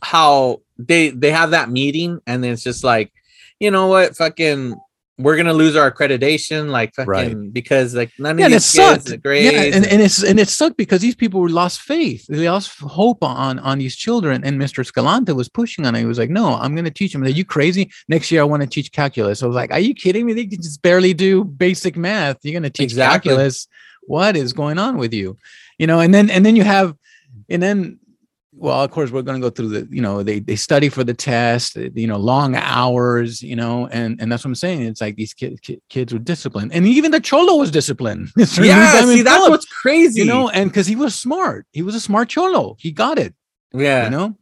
how 0.03 0.63
they 0.79 1.11
they 1.11 1.31
have 1.31 1.53
that 1.53 1.71
meeting 1.71 2.21
and 2.27 2.43
then 2.43 2.53
it's 2.55 2.65
just 2.65 2.83
like 2.83 3.13
you 3.61 3.71
know 3.71 3.87
what 3.87 4.17
fucking 4.17 4.75
we're 5.19 5.37
gonna 5.37 5.53
lose 5.53 5.75
our 5.75 5.91
accreditation 5.91 6.69
like 6.71 6.95
fucking 6.95 7.11
Right. 7.11 7.53
because 7.53 7.95
like 7.95 8.13
none 8.19 8.39
yeah, 8.39 8.47
of 8.47 8.53
these 8.53 8.71
kids 8.73 9.11
sucked. 9.11 9.23
grades 9.23 9.53
Yeah, 9.53 9.63
and, 9.77 9.85
and 9.87 10.01
it's 10.01 10.23
and 10.23 10.39
it 10.39 10.49
sucked 10.49 10.77
because 10.77 11.01
these 11.01 11.17
people 11.17 11.41
were 11.41 11.49
lost 11.49 11.81
faith. 11.81 12.25
They 12.29 12.49
lost 12.49 12.79
hope 12.81 13.23
on 13.25 13.59
on 13.59 13.79
these 13.79 13.97
children. 13.97 14.45
And 14.45 14.61
Mr. 14.61 14.79
Escalante 14.81 15.33
was 15.33 15.49
pushing 15.49 15.87
on 15.87 15.95
it. 15.97 16.01
He 16.01 16.05
was 16.07 16.19
like, 16.19 16.31
"No, 16.31 16.55
I'm 16.55 16.75
going 16.75 16.85
to 16.85 16.91
teach 16.91 17.13
them." 17.13 17.23
Are 17.25 17.29
you 17.29 17.45
crazy? 17.45 17.91
Next 18.09 18.31
year, 18.31 18.43
I 18.43 18.45
want 18.45 18.63
to 18.63 18.69
teach 18.69 18.93
calculus. 18.93 19.43
I 19.43 19.47
was 19.47 19.57
like, 19.57 19.73
"Are 19.73 19.81
you 19.81 19.93
kidding 19.95 20.25
me? 20.25 20.33
They 20.35 20.47
can 20.47 20.63
just 20.63 20.83
barely 20.83 21.15
do 21.15 21.43
basic 21.45 21.97
math. 21.97 22.37
You're 22.43 22.53
going 22.53 22.63
to 22.63 22.71
teach 22.71 22.85
Exactly. 22.93 23.31
calculus? 23.31 23.67
What 24.03 24.37
is 24.37 24.53
going 24.53 24.79
on 24.79 24.99
with 24.99 25.13
you?" 25.13 25.37
You 25.79 25.87
know. 25.89 25.99
And 26.01 26.15
then 26.15 26.31
and 26.31 26.47
then 26.47 26.55
you 26.55 26.63
have, 26.65 26.95
and 27.49 27.61
then. 27.63 27.99
Well, 28.53 28.83
of 28.83 28.91
course, 28.91 29.11
we're 29.11 29.23
going 29.23 29.41
to 29.41 29.47
go 29.47 29.51
through 29.51 29.69
the, 29.69 29.89
you 29.95 30.01
know, 30.01 30.23
they 30.23 30.41
they 30.41 30.57
study 30.57 30.89
for 30.89 31.05
the 31.05 31.15
test, 31.15 31.77
eh, 31.77 31.91
you 31.95 32.07
know, 32.07 32.17
long 32.17 32.57
hours, 32.57 33.43
you 33.43 33.55
know, 33.55 33.87
and 33.89 34.21
and 34.21 34.33
that's 34.33 34.45
what 34.45 34.51
I'm 34.51 34.55
saying. 34.55 34.83
It's 34.83 35.01
like 35.01 35.17
these 35.17 35.35
kids 35.35 35.61
kids 35.89 36.13
were 36.13 36.19
disciplined, 36.19 36.73
and 36.73 36.87
even 36.87 37.11
the 37.11 37.21
cholo 37.21 37.57
was 37.57 37.71
disciplined. 37.71 38.31
Yeah 38.39 39.05
see 39.05 39.23
that's 39.23 39.49
what's 39.49 39.67
crazy 39.67 40.21
you 40.21 40.27
know, 40.27 40.49
and 40.49 40.71
because 40.71 40.87
he 40.87 40.97
was 40.97 41.15
smart, 41.15 41.67
he 41.73 41.83
was 41.83 41.95
a 41.95 42.01
smart 42.01 42.31
cholo. 42.31 42.77
He 42.79 42.91
got 42.91 43.19
it, 43.19 43.35
yeah 43.73 44.05
you 44.05 44.11
know. 44.11 44.37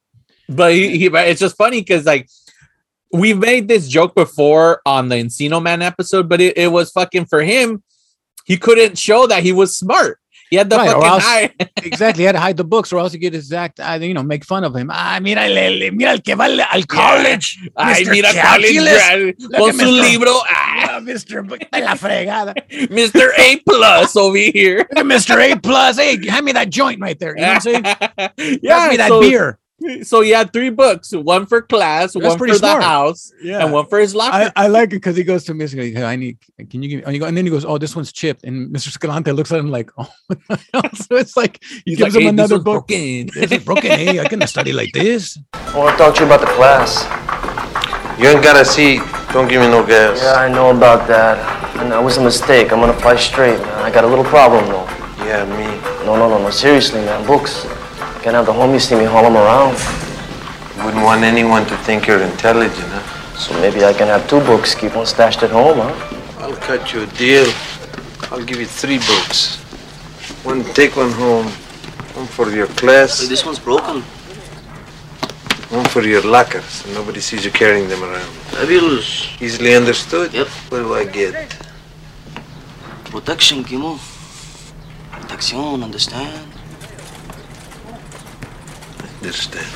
but 0.48 0.72
he, 0.72 0.96
he 0.96 1.06
it's 1.06 1.40
just 1.40 1.56
funny 1.56 1.80
because 1.80 2.06
like 2.06 2.28
we've 3.12 3.38
made 3.38 3.68
this 3.68 3.88
joke 3.88 4.14
before 4.14 4.80
on 4.86 5.08
the 5.08 5.16
Encino 5.16 5.62
Man 5.62 5.82
episode, 5.82 6.28
but 6.28 6.40
it, 6.40 6.56
it 6.56 6.68
was 6.68 6.90
fucking 6.90 7.26
for 7.26 7.42
him. 7.42 7.82
He 8.44 8.56
couldn't 8.56 8.96
show 8.96 9.26
that 9.26 9.42
he 9.42 9.52
was 9.52 9.76
smart. 9.76 10.20
He 10.50 10.56
had 10.56 10.70
the 10.70 10.76
Right, 10.76 10.90
fucking 10.90 11.02
else- 11.08 11.24
eye. 11.26 11.50
exactly, 11.82 12.22
he 12.22 12.26
had 12.26 12.32
to 12.32 12.40
hide 12.40 12.56
the 12.56 12.64
books, 12.64 12.92
or 12.92 12.98
else 13.00 13.12
you 13.12 13.18
get 13.18 13.34
exact, 13.34 13.80
you 14.00 14.14
know, 14.14 14.22
make 14.22 14.44
fun 14.44 14.62
of 14.64 14.74
him. 14.76 14.90
Ah, 14.92 15.18
mira, 15.20 15.42
el- 15.42 15.90
mira 15.92 16.12
el 16.12 16.20
que 16.20 16.34
va 16.36 16.44
al- 16.44 16.82
college. 16.84 17.58
Ay, 17.76 18.04
Mr. 18.04 18.10
mira, 18.10 18.32
college 18.32 19.36
con 19.56 19.72
su 19.72 19.78
Mr. 19.78 20.02
libro. 20.02 20.32
Ah, 20.48 21.00
Mr. 21.02 21.42
La 21.72 21.94
fregada. 21.96 22.54
Mr. 22.90 23.30
A 23.38 23.56
plus 23.68 24.16
over 24.16 24.36
here. 24.38 24.84
Mr. 24.96 25.36
A 25.52 25.56
plus. 25.58 25.96
Hey, 25.98 26.24
hand 26.28 26.44
me 26.44 26.52
that 26.52 26.70
joint 26.70 27.00
right 27.00 27.18
there. 27.18 27.34
You 27.36 27.42
know 27.42 27.48
what 27.54 27.66
I'm 27.66 27.84
saying? 28.38 28.58
Yeah, 28.62 28.88
me 28.88 28.96
that 28.98 29.08
so, 29.08 29.20
beer. 29.20 29.58
so 30.02 30.20
he 30.22 30.30
had 30.30 30.52
three 30.52 30.70
books: 30.70 31.12
one 31.12 31.46
for 31.46 31.60
class, 31.62 32.12
That's 32.14 32.24
one 32.24 32.32
for 32.38 32.46
pretty 32.46 32.58
the 32.58 32.80
house, 32.80 33.30
Yeah. 33.42 33.62
and 33.62 33.72
one 33.72 33.86
for 33.86 33.98
his 33.98 34.14
locker. 34.14 34.52
I, 34.56 34.64
I 34.64 34.66
like 34.68 34.88
it 34.88 34.96
because 34.96 35.16
he 35.16 35.24
goes 35.24 35.44
to 35.44 35.52
Mr. 35.54 35.76
Hey, 35.94 36.02
I 36.02 36.16
need. 36.16 36.38
Can 36.70 36.82
you 36.82 36.88
give 36.88 36.98
me? 37.00 37.04
And, 37.04 37.14
you 37.14 37.20
go, 37.20 37.26
and 37.26 37.36
then 37.36 37.44
he 37.44 37.50
goes, 37.50 37.64
"Oh, 37.64 37.76
this 37.78 37.94
one's 37.94 38.12
chipped." 38.12 38.44
And 38.44 38.74
Mr. 38.74 38.88
Escalante 38.88 39.32
looks 39.32 39.52
at 39.52 39.58
him 39.58 39.70
like, 39.70 39.90
"Oh, 39.98 40.08
what 40.28 40.38
the 40.48 40.58
hell?" 40.72 40.82
so 40.94 41.16
it's 41.16 41.36
like 41.36 41.62
he 41.62 41.82
He's 41.86 41.98
gives 41.98 42.14
like, 42.14 42.20
him 42.20 42.22
"Hey, 42.22 42.28
another 42.28 42.54
one's 42.56 42.64
book. 42.64 42.88
broken." 42.88 43.28
This 43.34 43.52
is 43.52 43.64
broken. 43.64 43.90
Hey, 43.90 44.18
I 44.20 44.24
can 44.28 44.46
study 44.46 44.72
like 44.72 44.92
this. 44.92 45.38
I 45.52 45.76
want 45.78 45.90
to 45.96 46.02
talk 46.02 46.14
to 46.16 46.20
you 46.20 46.26
about 46.26 46.40
the 46.40 46.46
class. 46.56 47.04
You 48.18 48.28
ain't 48.28 48.42
got 48.42 48.56
a 48.60 48.64
seat. 48.64 49.02
Don't 49.32 49.46
give 49.48 49.60
me 49.60 49.68
no 49.68 49.84
gas. 49.86 50.22
Yeah, 50.22 50.40
I 50.40 50.48
know 50.48 50.70
about 50.74 51.06
that. 51.08 51.36
And 51.76 51.92
that 51.92 52.02
was 52.02 52.16
a 52.16 52.24
mistake. 52.24 52.72
I'm 52.72 52.80
gonna 52.80 52.94
fly 52.98 53.16
straight, 53.16 53.58
man. 53.60 53.84
I 53.84 53.90
got 53.90 54.04
a 54.04 54.06
little 54.06 54.24
problem, 54.24 54.64
though. 54.66 54.88
Yeah, 55.26 55.44
me. 55.44 55.66
No, 56.06 56.16
no, 56.16 56.28
no, 56.30 56.38
no. 56.40 56.48
Seriously, 56.50 57.00
man. 57.04 57.26
Books. 57.26 57.66
Can't 58.26 58.34
have 58.34 58.46
the 58.46 58.52
homies 58.52 58.80
see 58.80 58.96
me 58.96 59.04
haul 59.04 59.22
them 59.22 59.36
around. 59.36 59.78
Wouldn't 60.84 61.04
want 61.04 61.22
anyone 61.22 61.64
to 61.66 61.76
think 61.86 62.08
you're 62.08 62.22
intelligent, 62.22 62.88
huh? 62.88 63.36
So 63.36 63.54
maybe 63.60 63.84
I 63.84 63.92
can 63.92 64.08
have 64.08 64.28
two 64.28 64.40
books, 64.40 64.74
keep 64.74 64.96
one 64.96 65.06
stashed 65.06 65.44
at 65.44 65.50
home, 65.50 65.78
huh? 65.78 65.94
I'll 66.40 66.56
cut 66.56 66.92
you 66.92 67.02
a 67.02 67.06
deal. 67.06 67.46
I'll 68.32 68.42
give 68.42 68.58
you 68.58 68.66
three 68.66 68.98
books. 68.98 69.58
One, 70.42 70.64
take 70.74 70.96
one 70.96 71.12
home. 71.12 71.46
One 72.18 72.26
for 72.26 72.50
your 72.50 72.66
class. 72.66 73.28
This 73.28 73.46
one's 73.46 73.60
broken. 73.60 74.02
One 75.70 75.84
for 75.84 76.02
your 76.02 76.22
locker, 76.22 76.62
so 76.62 76.92
nobody 76.94 77.20
sees 77.20 77.44
you 77.44 77.52
carrying 77.52 77.88
them 77.88 78.02
around. 78.02 78.32
Fabulous. 78.58 79.40
Easily 79.40 79.76
understood. 79.76 80.34
Yep. 80.34 80.48
What 80.70 80.78
do 80.78 80.94
I 80.94 81.04
get? 81.04 81.56
Protection, 83.04 83.62
Kimo. 83.62 84.00
Protection, 85.12 85.84
understand? 85.84 86.55
Understand. 89.26 89.66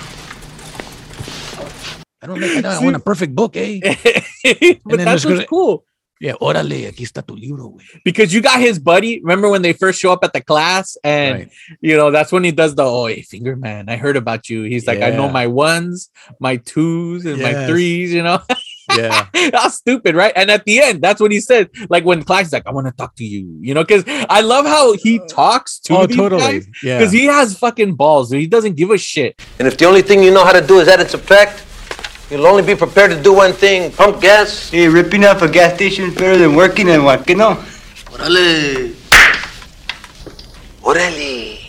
I 2.23 2.27
don't 2.27 2.39
make, 2.39 2.59
I, 2.59 2.61
don't, 2.61 2.73
I 2.73 2.85
want 2.85 2.97
a 2.97 3.01
perfect 3.01 3.35
book, 3.35 3.57
eh? 3.57 3.81
but 4.85 4.97
then 4.97 5.05
that's 5.05 5.25
what's 5.25 5.25
gonna- 5.25 5.47
cool 5.47 5.85
Yeah, 6.23 6.35
órale, 6.39 6.87
aquí 6.87 7.03
está 7.03 7.23
tu 7.27 7.35
libro, 7.35 7.71
güey. 7.73 7.81
because 8.05 8.31
you 8.35 8.43
got 8.43 8.61
his 8.61 8.79
buddy. 8.79 9.21
Remember 9.23 9.49
when 9.49 9.63
they 9.63 9.73
first 9.73 9.99
show 9.99 10.13
up 10.13 10.23
at 10.23 10.35
the 10.35 10.43
class, 10.43 10.99
and 11.03 11.35
Right. 11.35 11.51
you 11.81 11.97
know 11.97 12.11
that's 12.13 12.31
when 12.31 12.45
he 12.45 12.53
does 12.53 12.75
the 12.77 12.85
oh 12.85 13.07
hey, 13.07 13.23
finger 13.23 13.57
man. 13.57 13.89
I 13.89 13.97
heard 13.97 14.17
about 14.19 14.51
you. 14.51 14.65
He's 14.65 14.87
like, 14.87 15.01
I 15.01 15.11
know 15.17 15.31
my 15.31 15.47
ones, 15.49 16.11
my 16.39 16.59
twos, 16.59 17.25
and 17.25 17.41
my 17.41 17.67
threes. 17.67 18.13
You 18.13 18.23
know, 18.23 18.39
Yeah. 18.97 19.29
that's 19.51 19.77
stupid, 19.77 20.15
right? 20.15 20.33
And 20.37 20.51
at 20.51 20.65
the 20.65 20.81
end, 20.81 21.03
that's 21.03 21.21
what 21.21 21.33
he 21.33 21.41
said. 21.41 21.71
Like 21.89 22.05
when 22.05 22.23
class 22.23 22.47
is 22.47 22.53
like, 22.53 22.67
I 22.67 22.73
want 22.73 22.87
to 22.87 22.93
talk 22.93 23.15
to 23.17 23.25
you. 23.25 23.59
You 23.61 23.75
know, 23.75 23.85
because 23.85 24.05
I 24.29 24.41
love 24.41 24.67
how 24.67 24.95
he 24.95 25.21
uh, 25.21 25.27
talks 25.27 25.79
to 25.81 25.97
oh, 25.97 26.07
these 26.07 26.17
totally. 26.17 26.63
Yeah. 26.83 26.99
Because 26.99 27.13
he 27.13 27.27
has 27.27 27.59
fucking 27.59 27.95
balls. 27.95 28.31
He 28.31 28.47
doesn't 28.47 28.75
give 28.75 28.91
a 28.91 28.99
shit. 28.99 29.41
And 29.59 29.69
if 29.69 29.77
the 29.77 29.87
only 29.87 30.03
thing 30.03 30.23
you 30.23 30.33
know 30.33 30.45
how 30.45 30.53
to 30.53 30.67
do 30.67 30.81
is 30.81 30.89
add 30.89 31.01
and 31.01 31.09
subtract, 31.09 31.65
you'll 32.31 32.47
only 32.47 32.63
be 32.63 32.75
prepared 32.75 33.11
to 33.11 33.23
do 33.23 33.35
one 33.35 33.53
thing 33.53 33.93
pump 33.93 34.21
gas. 34.21 34.71
Hey, 34.71 34.89
ripping 34.89 35.25
off 35.25 35.43
a 35.43 35.49
gas 35.49 35.75
station 35.75 36.07
is 36.07 36.15
better 36.15 36.39
than 36.39 36.55
working 36.55 36.89
in 36.89 37.05
one, 37.05 37.23
you 37.27 37.37
know? 37.37 37.55
Órale. 38.07 38.95
Orale, 40.83 41.61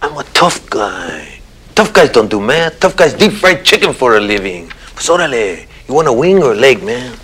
I'm 0.00 0.16
a 0.16 0.24
tough 0.32 0.68
guy. 0.70 1.40
Tough 1.74 1.92
guys 1.92 2.10
don't 2.10 2.30
do 2.30 2.40
math. 2.40 2.80
Tough 2.80 2.96
guys 2.96 3.12
deep 3.12 3.32
fried 3.32 3.64
chicken 3.64 3.92
for 3.92 4.16
a 4.16 4.20
living. 4.20 4.70
Pues 4.94 5.08
orale, 5.10 5.66
you 5.88 5.94
want 5.94 6.08
a 6.08 6.12
wing 6.12 6.42
or 6.42 6.52
a 6.52 6.56
leg, 6.56 6.82
man? 6.82 7.16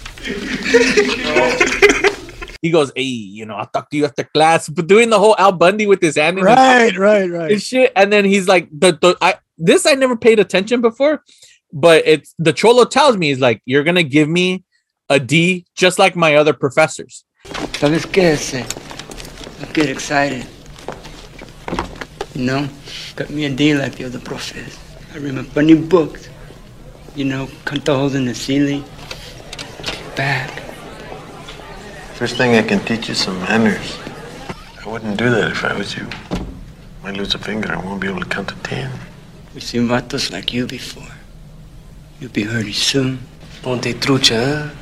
He 2.62 2.70
goes, 2.70 2.92
Hey, 2.94 3.02
you 3.02 3.46
know, 3.46 3.54
I'll 3.54 3.66
talk 3.66 3.90
to 3.90 3.96
you 3.96 4.04
after 4.04 4.24
class. 4.24 4.68
But 4.68 4.86
doing 4.86 5.08
the 5.08 5.18
whole 5.18 5.34
Al 5.38 5.52
Bundy 5.52 5.86
with 5.86 6.02
his 6.02 6.16
hand 6.16 6.38
in 6.38 6.46
his 6.46 6.56
right, 6.56 6.96
right, 6.96 7.30
right. 7.30 7.52
and 7.52 7.62
shit. 7.62 7.92
And 7.96 8.12
then 8.12 8.24
he's 8.24 8.48
like, 8.48 8.68
the, 8.70 8.92
the 8.92 9.16
I 9.20 9.36
this 9.56 9.86
I 9.86 9.94
never 9.94 10.16
paid 10.16 10.38
attention 10.38 10.80
before, 10.80 11.22
but 11.72 12.06
it's 12.06 12.34
the 12.38 12.52
Cholo 12.52 12.84
tells 12.84 13.16
me 13.16 13.28
he's 13.28 13.40
like, 13.40 13.62
You're 13.64 13.84
gonna 13.84 14.02
give 14.02 14.28
me 14.28 14.64
a 15.08 15.18
D 15.18 15.64
just 15.74 15.98
like 15.98 16.16
my 16.16 16.34
other 16.36 16.52
professors. 16.52 17.24
¿Sabes 17.44 18.04
qué 18.06 18.34
es? 18.34 18.52
Don't 18.52 19.72
get 19.72 19.88
excited. 19.88 20.46
You 22.34 22.44
know, 22.44 22.68
got 23.16 23.30
me 23.30 23.46
a 23.46 23.50
D 23.50 23.74
like 23.74 23.96
the 23.96 24.04
other 24.04 24.20
professors. 24.20 24.78
I 25.12 25.16
remember 25.16 25.42
my 25.42 25.48
funny 25.48 25.74
books. 25.74 26.28
You 27.16 27.24
know, 27.24 27.48
cut 27.64 27.84
the 27.84 27.94
holes 27.96 28.14
in 28.14 28.24
the 28.24 28.34
ceiling. 28.34 28.84
Back. 30.14 30.50
First 32.14 32.36
thing 32.36 32.54
I 32.54 32.62
can 32.62 32.78
teach 32.80 33.08
you 33.08 33.14
some 33.14 33.38
manners. 33.40 33.98
I 34.84 34.88
wouldn't 34.88 35.16
do 35.16 35.28
that 35.30 35.50
if 35.50 35.64
I 35.64 35.76
was 35.76 35.96
you. 35.96 36.06
Might 37.02 37.16
lose 37.16 37.34
a 37.34 37.38
finger. 37.38 37.72
I 37.72 37.84
won't 37.84 38.00
be 38.00 38.08
able 38.08 38.20
to 38.20 38.26
count 38.26 38.48
to 38.48 38.54
ten. 38.56 38.92
We've 39.54 39.62
seen 39.62 39.88
vatos 39.88 40.30
like 40.30 40.52
you 40.52 40.66
before. 40.66 41.08
You'll 42.20 42.30
be 42.30 42.44
hurting 42.44 42.74
soon. 42.74 43.18
Ponte 43.62 43.92
trucha, 43.98 44.68
huh? 44.68 44.74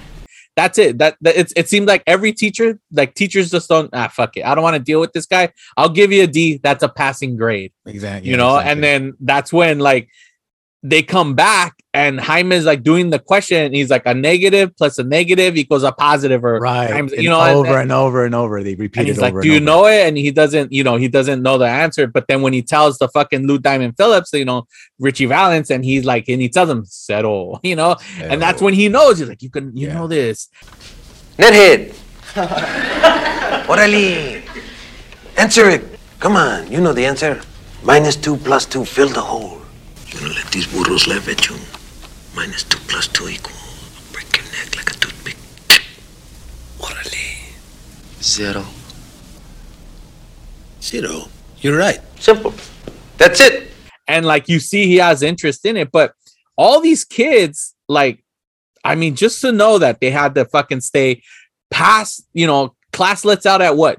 That's 0.55 0.77
it. 0.77 0.99
That, 0.99 1.17
that 1.21 1.37
it's 1.37 1.53
it 1.55 1.69
seemed 1.69 1.87
like 1.87 2.03
every 2.07 2.33
teacher, 2.33 2.81
like 2.93 3.15
teachers 3.15 3.51
just 3.53 3.69
don't 3.69 3.89
ah 3.93 4.09
fuck 4.09 4.37
it. 4.37 4.45
I 4.45 4.55
don't 4.55 4.65
want 4.65 4.75
to 4.75 4.83
deal 4.83 5.01
with 5.01 5.13
this 5.13 5.25
guy. 5.25 5.53
I'll 5.77 5.89
give 5.89 6.11
you 6.11 6.25
a 6.25 6.27
D. 6.27 6.59
That's 6.63 6.83
a 6.83 6.89
passing 6.89 7.37
grade. 7.37 7.73
Exactly. 7.87 8.29
you 8.29 8.37
know 8.37 8.59
and 8.59 8.83
then 8.83 9.15
that's 9.21 9.53
when 9.53 9.79
like 9.79 10.09
they 10.85 11.03
come 11.03 11.35
back 11.35 11.75
and 11.93 12.21
Jaime 12.21 12.55
is 12.55 12.65
like 12.65 12.85
doing 12.85 13.11
the 13.11 13.19
question 13.19 13.65
and 13.65 13.75
he's 13.75 13.91
like 13.91 14.07
a 14.07 14.15
negative 14.15 14.77
plus 14.77 14.97
a 14.99 15.03
negative 15.03 15.57
equals 15.57 15.83
a 15.83 15.91
positive 15.91 16.45
or 16.45 16.61
right. 16.61 16.89
times- 16.89 17.13
you 17.13 17.29
know 17.29 17.41
and- 17.41 17.57
over 17.57 17.79
and, 17.81 17.91
over 17.91 18.25
and 18.25 18.35
over. 18.35 18.63
They 18.63 18.77
repeat 18.77 19.01
and 19.01 19.09
it 19.09 19.11
he's 19.13 19.19
over 19.19 19.25
like 19.27 19.35
and 19.35 19.43
do 19.43 19.49
you 19.49 19.57
over. 19.57 19.65
know 19.65 19.87
it 19.87 20.07
and 20.07 20.17
he 20.17 20.31
doesn't 20.31 20.73
you 20.73 20.85
know 20.85 20.95
he 20.97 21.09
doesn't 21.09 21.43
know 21.43 21.59
the 21.59 21.67
answer 21.67 22.07
but 22.07 22.27
then 22.29 22.43
when 22.43 22.53
he 22.53 22.63
tells 22.63 22.99
the 22.99 23.09
fucking 23.09 23.47
Lou 23.49 23.59
Diamond 23.59 23.97
Phillips 23.97 24.33
you 24.33 24.45
know 24.45 24.69
Ritchie 25.01 25.27
Valens 25.27 25.71
and 25.73 25.85
he's 25.85 26.05
like 26.05 26.29
and 26.29 26.41
he 26.41 26.49
tells 26.49 26.71
him 26.71 26.85
settle 26.85 27.59
you 27.65 27.75
know 27.75 27.97
and 28.21 28.41
that's 28.41 28.63
when 28.63 28.75
he 28.75 28.89
knows 28.89 29.19
he's 29.19 29.29
like 29.29 29.43
you 29.43 29.51
can 29.51 29.77
you 29.77 29.89
Yeah. 29.89 29.95
know 29.95 30.07
this 30.07 30.49
Nethead. 31.39 31.95
Orale. 33.69 34.43
Answer 35.37 35.69
it. 35.71 35.85
Come 36.21 36.37
on, 36.37 36.71
you 36.71 36.81
know 36.81 36.93
the 36.93 37.05
answer. 37.07 37.41
Minus 37.83 38.17
two 38.17 38.37
plus 38.37 38.67
two, 38.67 38.85
fill 38.85 39.09
the 39.09 39.21
hole. 39.21 39.58
You 40.21 40.27
gonna 40.27 40.35
let 40.35 40.51
these 40.51 40.67
burros 40.67 41.07
laugh 41.07 41.29
at 41.29 41.49
you? 41.49 41.57
Minus 42.35 42.65
two 42.65 42.79
plus 42.89 43.07
two 43.09 43.29
equals. 43.29 43.57
Break 44.13 44.37
your 44.37 44.45
neck 44.47 44.75
like 44.77 44.91
a 44.91 44.95
toothpick. 44.95 45.37
Orale. 46.81 47.53
Zero. 48.23 48.65
Zero. 50.83 51.29
You're 51.61 51.77
right. 51.79 52.01
Simple. 52.19 52.53
That's 53.17 53.41
it. 53.41 53.71
and 54.07 54.25
like 54.25 54.49
you 54.49 54.59
see 54.61 54.87
he 54.87 54.97
has 54.97 55.23
interest 55.23 55.67
in 55.67 55.77
it 55.77 55.91
but 55.93 56.15
all 56.57 56.81
these 56.81 57.05
kids 57.05 57.75
like 57.89 58.25
i 58.83 58.95
mean 58.95 59.15
just 59.15 59.41
to 59.43 59.53
know 59.53 59.77
that 59.79 60.01
they 60.01 60.11
had 60.11 60.35
to 60.35 60.45
fucking 60.47 60.81
stay 60.81 61.21
past 61.71 62.23
you 62.33 62.47
know 62.47 62.75
class 62.93 63.23
lets 63.25 63.45
out 63.45 63.61
at 63.61 63.77
what 63.77 63.99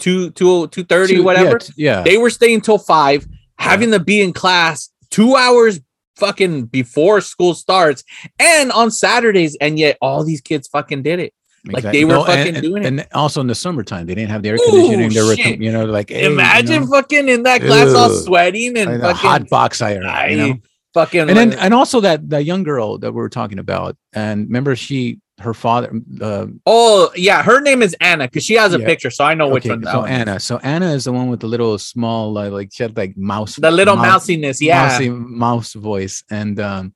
2 0.00 0.30
2 0.30 0.66
230 0.68 1.14
Two- 1.16 1.22
whatever 1.22 1.50
Yeah. 1.52 1.58
t- 1.58 1.72
yeah. 1.76 2.02
they 2.02 2.16
were 2.16 2.30
staying 2.30 2.62
till 2.62 2.78
5 2.78 3.26
having 3.56 3.92
to 3.92 4.00
be 4.00 4.20
in 4.22 4.32
class 4.32 4.90
2 5.14 5.36
hours 5.36 5.80
fucking 6.16 6.66
before 6.66 7.20
school 7.20 7.54
starts 7.54 8.04
and 8.38 8.70
on 8.72 8.90
saturdays 8.90 9.56
and 9.60 9.78
yet 9.78 9.96
all 10.00 10.22
these 10.24 10.40
kids 10.40 10.68
fucking 10.68 11.02
did 11.02 11.18
it 11.18 11.32
like, 11.66 11.82
they 11.82 12.04
were 12.04 12.16
and- 12.16 12.26
fucking 12.26 12.54
and, 12.56 12.62
doing 12.62 12.82
it. 12.82 12.86
And 12.86 13.06
also 13.14 13.40
in 13.40 13.46
the 13.46 13.54
summertime, 13.54 14.04
they 14.06 14.14
didn't 14.14 14.30
have 14.30 14.42
the 14.42 14.50
air 14.50 14.56
Ooh, 14.56 14.70
conditioning. 14.70 15.08
They 15.10 15.22
were, 15.22 15.34
shit. 15.34 15.60
you 15.62 15.72
know, 15.72 15.86
like 15.86 16.10
hey, 16.10 16.24
you 16.24 16.32
imagine 16.32 16.82
know, 16.82 16.88
fucking 16.90 17.28
in 17.28 17.42
that 17.44 17.62
class 17.62 17.94
all 17.94 18.10
sweating 18.10 18.76
and 18.76 19.00
like 19.00 19.16
fucking 19.16 19.30
hot 19.30 19.48
box 19.48 19.80
iron. 19.80 20.04
I- 20.04 20.26
You 20.28 20.36
know? 20.36 20.54
fucking 20.92 21.20
and 21.22 21.30
then 21.30 21.52
and 21.54 21.72
also 21.74 22.00
that 22.00 22.28
that 22.30 22.44
young 22.44 22.62
girl 22.64 22.98
that 22.98 23.12
we 23.12 23.16
were 23.16 23.28
talking 23.30 23.58
about 23.58 23.96
and 24.12 24.46
remember 24.46 24.76
she 24.76 25.18
her 25.40 25.52
father 25.54 25.90
uh 26.20 26.46
Oh 26.64 27.10
yeah, 27.16 27.42
her 27.42 27.60
name 27.60 27.82
is 27.82 27.94
Anna 28.00 28.24
because 28.28 28.44
she 28.44 28.54
has 28.54 28.72
a 28.72 28.78
Yeah. 28.78 28.86
picture, 28.86 29.10
so 29.10 29.24
I 29.24 29.34
know 29.34 29.48
which 29.48 29.64
okay, 29.64 29.70
one. 29.70 29.80
that 29.82 29.92
so 29.92 29.98
one 30.00 30.08
is. 30.12 30.18
anna 30.20 30.40
so 30.40 30.58
anna 30.58 30.92
is 30.92 31.04
the 31.04 31.12
one 31.12 31.28
with 31.28 31.40
the 31.40 31.48
little 31.48 31.76
small 31.78 32.38
uh, 32.38 32.48
like 32.50 32.70
she 32.72 32.82
had 32.84 32.96
like 32.96 33.16
mouse 33.16 33.56
the 33.56 33.70
little 33.70 33.96
mouse, 33.96 34.28
mousiness, 34.28 34.60
yeah. 34.60 34.86
mousy 34.86 35.08
mouse 35.10 35.72
voice 35.72 36.22
and 36.30 36.60
um 36.60 36.94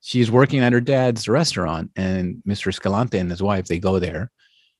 she's 0.00 0.30
working 0.30 0.60
at 0.60 0.72
her 0.74 0.80
dad's 0.80 1.26
restaurant 1.28 1.90
and 1.96 2.42
mr 2.46 2.68
escalante 2.68 3.18
and 3.18 3.30
his 3.30 3.42
wife 3.42 3.64
they 3.66 3.78
go 3.78 3.98
there 3.98 4.30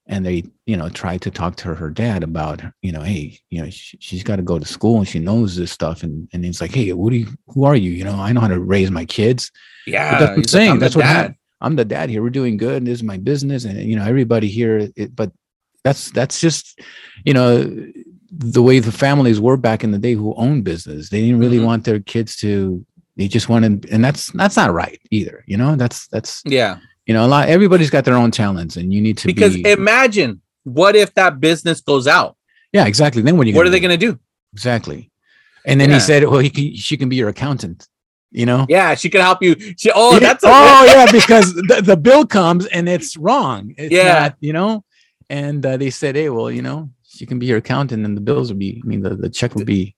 and 0.07 0.27
they 0.27 0.45
you 0.67 0.77
know 0.77 0.91
try 0.91 1.17
to 1.17 1.31
talk 1.31 1.57
to 1.57 1.75
her 1.75 1.89
dad 1.89 2.23
about 2.23 2.61
you 2.83 2.93
know 2.93 3.01
hey 3.01 3.39
you 3.49 3.63
know 3.63 3.71
she, 3.71 3.97
she's 3.99 4.23
got 4.23 4.37
to 4.37 4.43
go 4.43 4.59
to 4.59 4.67
school 4.67 4.99
and 4.99 5.09
she 5.09 5.19
knows 5.19 5.57
this 5.57 5.73
stuff 5.73 6.03
and 6.03 6.29
and 6.35 6.45
he's 6.45 6.61
like 6.61 6.75
hey 6.75 6.93
what 6.93 7.11
do 7.11 7.17
you 7.17 7.29
who 7.49 7.65
are 7.65 7.75
you 7.77 7.91
you 7.91 8.05
know 8.05 8.17
i 8.17 8.31
know 8.31 8.41
how 8.43 8.49
to 8.49 8.61
raise 8.61 8.91
my 8.91 9.07
kids 9.07 9.51
Yeah, 9.87 10.11
But 10.11 10.19
that's 10.19 10.29
what 10.31 10.37
I'm 10.37 10.45
saying. 10.49 10.79
That's 10.81 10.97
what 10.97 11.07
happened. 11.07 11.37
I'm 11.61 11.77
the 11.77 11.85
dad 11.85 12.11
here. 12.11 12.23
We're 12.23 12.31
doing 12.31 12.57
good. 12.57 12.77
And 12.79 12.87
this 12.87 12.99
is 12.99 13.03
my 13.03 13.17
business. 13.17 13.65
And 13.65 13.79
you 13.81 13.97
know, 13.97 14.05
everybody 14.05 14.49
here, 14.49 14.91
it, 14.97 15.15
but 15.17 15.33
that's 15.83 16.11
that's 16.11 16.41
just, 16.41 16.81
you 17.25 17.35
know, 17.35 17.65
the 18.31 18.63
way 18.63 18.79
the 18.81 18.93
families 18.93 19.41
were 19.41 19.57
back 19.57 19.85
in 19.85 19.91
the 19.93 19.99
day 19.99 20.15
who 20.15 20.35
owned 20.35 20.65
business. 20.65 21.09
They 21.11 21.21
didn't 21.21 21.39
really 21.41 21.59
Mhm. 21.59 21.65
want 21.67 21.85
their 21.85 22.01
kids 22.01 22.37
to 22.39 22.85
they 23.17 23.29
just 23.29 23.49
wanted 23.49 23.89
and 23.91 24.05
that's 24.05 24.33
that's 24.33 24.57
not 24.57 24.73
right 24.73 25.01
either. 25.11 25.45
You 25.47 25.57
know, 25.57 25.77
that's 25.77 26.09
that's 26.09 26.43
Yeah, 26.45 26.79
you 27.07 27.15
know, 27.15 27.25
a 27.25 27.29
lot 27.29 27.49
everybody's 27.49 27.91
got 27.91 28.05
their 28.05 28.17
own 28.17 28.31
talents 28.33 28.77
and 28.77 28.93
you 28.93 29.01
need 29.01 29.19
to 29.19 29.27
because 29.29 29.55
be 29.55 29.71
imagine 29.71 30.41
what 30.65 30.97
if 30.97 31.15
that 31.15 31.39
business 31.41 31.81
goes 31.81 32.07
out? 32.09 32.37
yeah, 32.73 32.87
exactly. 32.87 33.23
Then 33.23 33.37
what 33.37 33.47
are 33.47 33.51
you 33.51 33.57
What 33.57 33.67
are 33.67 33.71
they 33.71 33.79
going 33.81 33.99
to 33.99 34.07
do? 34.07 34.19
exactly? 34.53 35.11
And 35.67 35.81
then 35.81 35.91
Yeah. 35.91 35.97
he 35.97 36.01
said, 36.01 36.25
Well, 36.25 36.41
he 36.41 36.51
can 36.51 36.75
she 36.75 36.97
can 36.97 37.09
be 37.09 37.17
your 37.17 37.29
accountant, 37.29 37.87
you 38.35 38.45
know? 38.47 38.67
Yeah, 38.69 38.95
she 38.97 39.09
can 39.09 39.21
help 39.23 39.43
you. 39.43 39.55
She, 39.79 39.91
oh, 39.95 40.19
that's 40.19 40.45
a, 40.45 40.49
oh 40.49 40.85
yeah, 40.87 41.07
because 41.21 41.55
the, 41.55 41.81
the 41.83 41.97
bill 41.97 42.27
comes 42.27 42.67
and 42.67 42.89
it's 42.89 43.17
wrong. 43.17 43.75
It's 43.79 43.93
Yeah. 43.93 44.13
not, 44.21 44.37
you 44.41 44.53
know. 44.53 44.85
And 45.31 45.65
uh, 45.65 45.77
they 45.79 45.89
said, 45.91 46.17
hey, 46.17 46.29
well, 46.29 46.51
you 46.51 46.61
know, 46.61 46.91
she 47.07 47.25
can 47.25 47.39
be 47.39 47.47
your 47.47 47.59
accountant, 47.59 48.05
and 48.05 48.17
the 48.17 48.21
bills 48.21 48.51
would 48.51 48.59
be. 48.59 48.83
I 48.85 48.87
mean, 48.87 49.01
the, 49.03 49.15
the 49.15 49.31
check 49.31 49.55
would 49.55 49.67
be. 49.67 49.95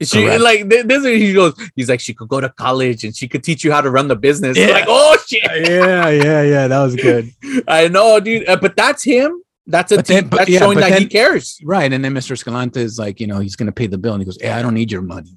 she 0.00 0.22
correct. 0.24 0.40
like 0.42 0.68
this. 0.68 1.04
is- 1.04 1.20
He 1.20 1.32
goes, 1.34 1.52
he's 1.76 1.88
like, 1.90 2.00
she 2.00 2.14
could 2.14 2.28
go 2.28 2.40
to 2.40 2.48
college 2.48 3.04
and 3.04 3.14
she 3.14 3.28
could 3.28 3.44
teach 3.44 3.62
you 3.64 3.70
how 3.72 3.80
to 3.82 3.90
run 3.90 4.08
the 4.08 4.16
business. 4.16 4.56
Yeah. 4.56 4.68
Like, 4.68 4.86
oh 4.88 5.16
shit, 5.26 5.42
yeah, 5.68 6.08
yeah, 6.08 6.42
yeah. 6.42 6.68
That 6.68 6.82
was 6.82 6.96
good. 6.96 7.30
I 7.68 7.88
know, 7.88 8.18
dude. 8.20 8.48
Uh, 8.48 8.56
but 8.56 8.74
that's 8.76 9.02
him. 9.02 9.42
That's 9.66 9.92
a 9.92 9.96
then- 9.98 10.28
that's 10.30 10.48
yeah, 10.48 10.58
showing 10.60 10.78
that 10.78 10.98
he 10.98 11.06
cares. 11.06 11.58
Right. 11.64 11.92
And 11.92 12.02
then 12.04 12.14
Mr. 12.14 12.32
Escalante 12.32 12.80
is 12.80 12.98
like, 12.98 13.20
you 13.20 13.26
know, 13.26 13.38
he's 13.40 13.56
going 13.56 13.66
to 13.66 13.72
pay 13.72 13.86
the 13.86 13.98
bill, 13.98 14.14
and 14.14 14.20
he 14.22 14.24
goes, 14.24 14.38
"Hey, 14.40 14.50
I 14.50 14.62
don't 14.62 14.74
need 14.74 14.90
your 14.92 15.02
money." 15.02 15.36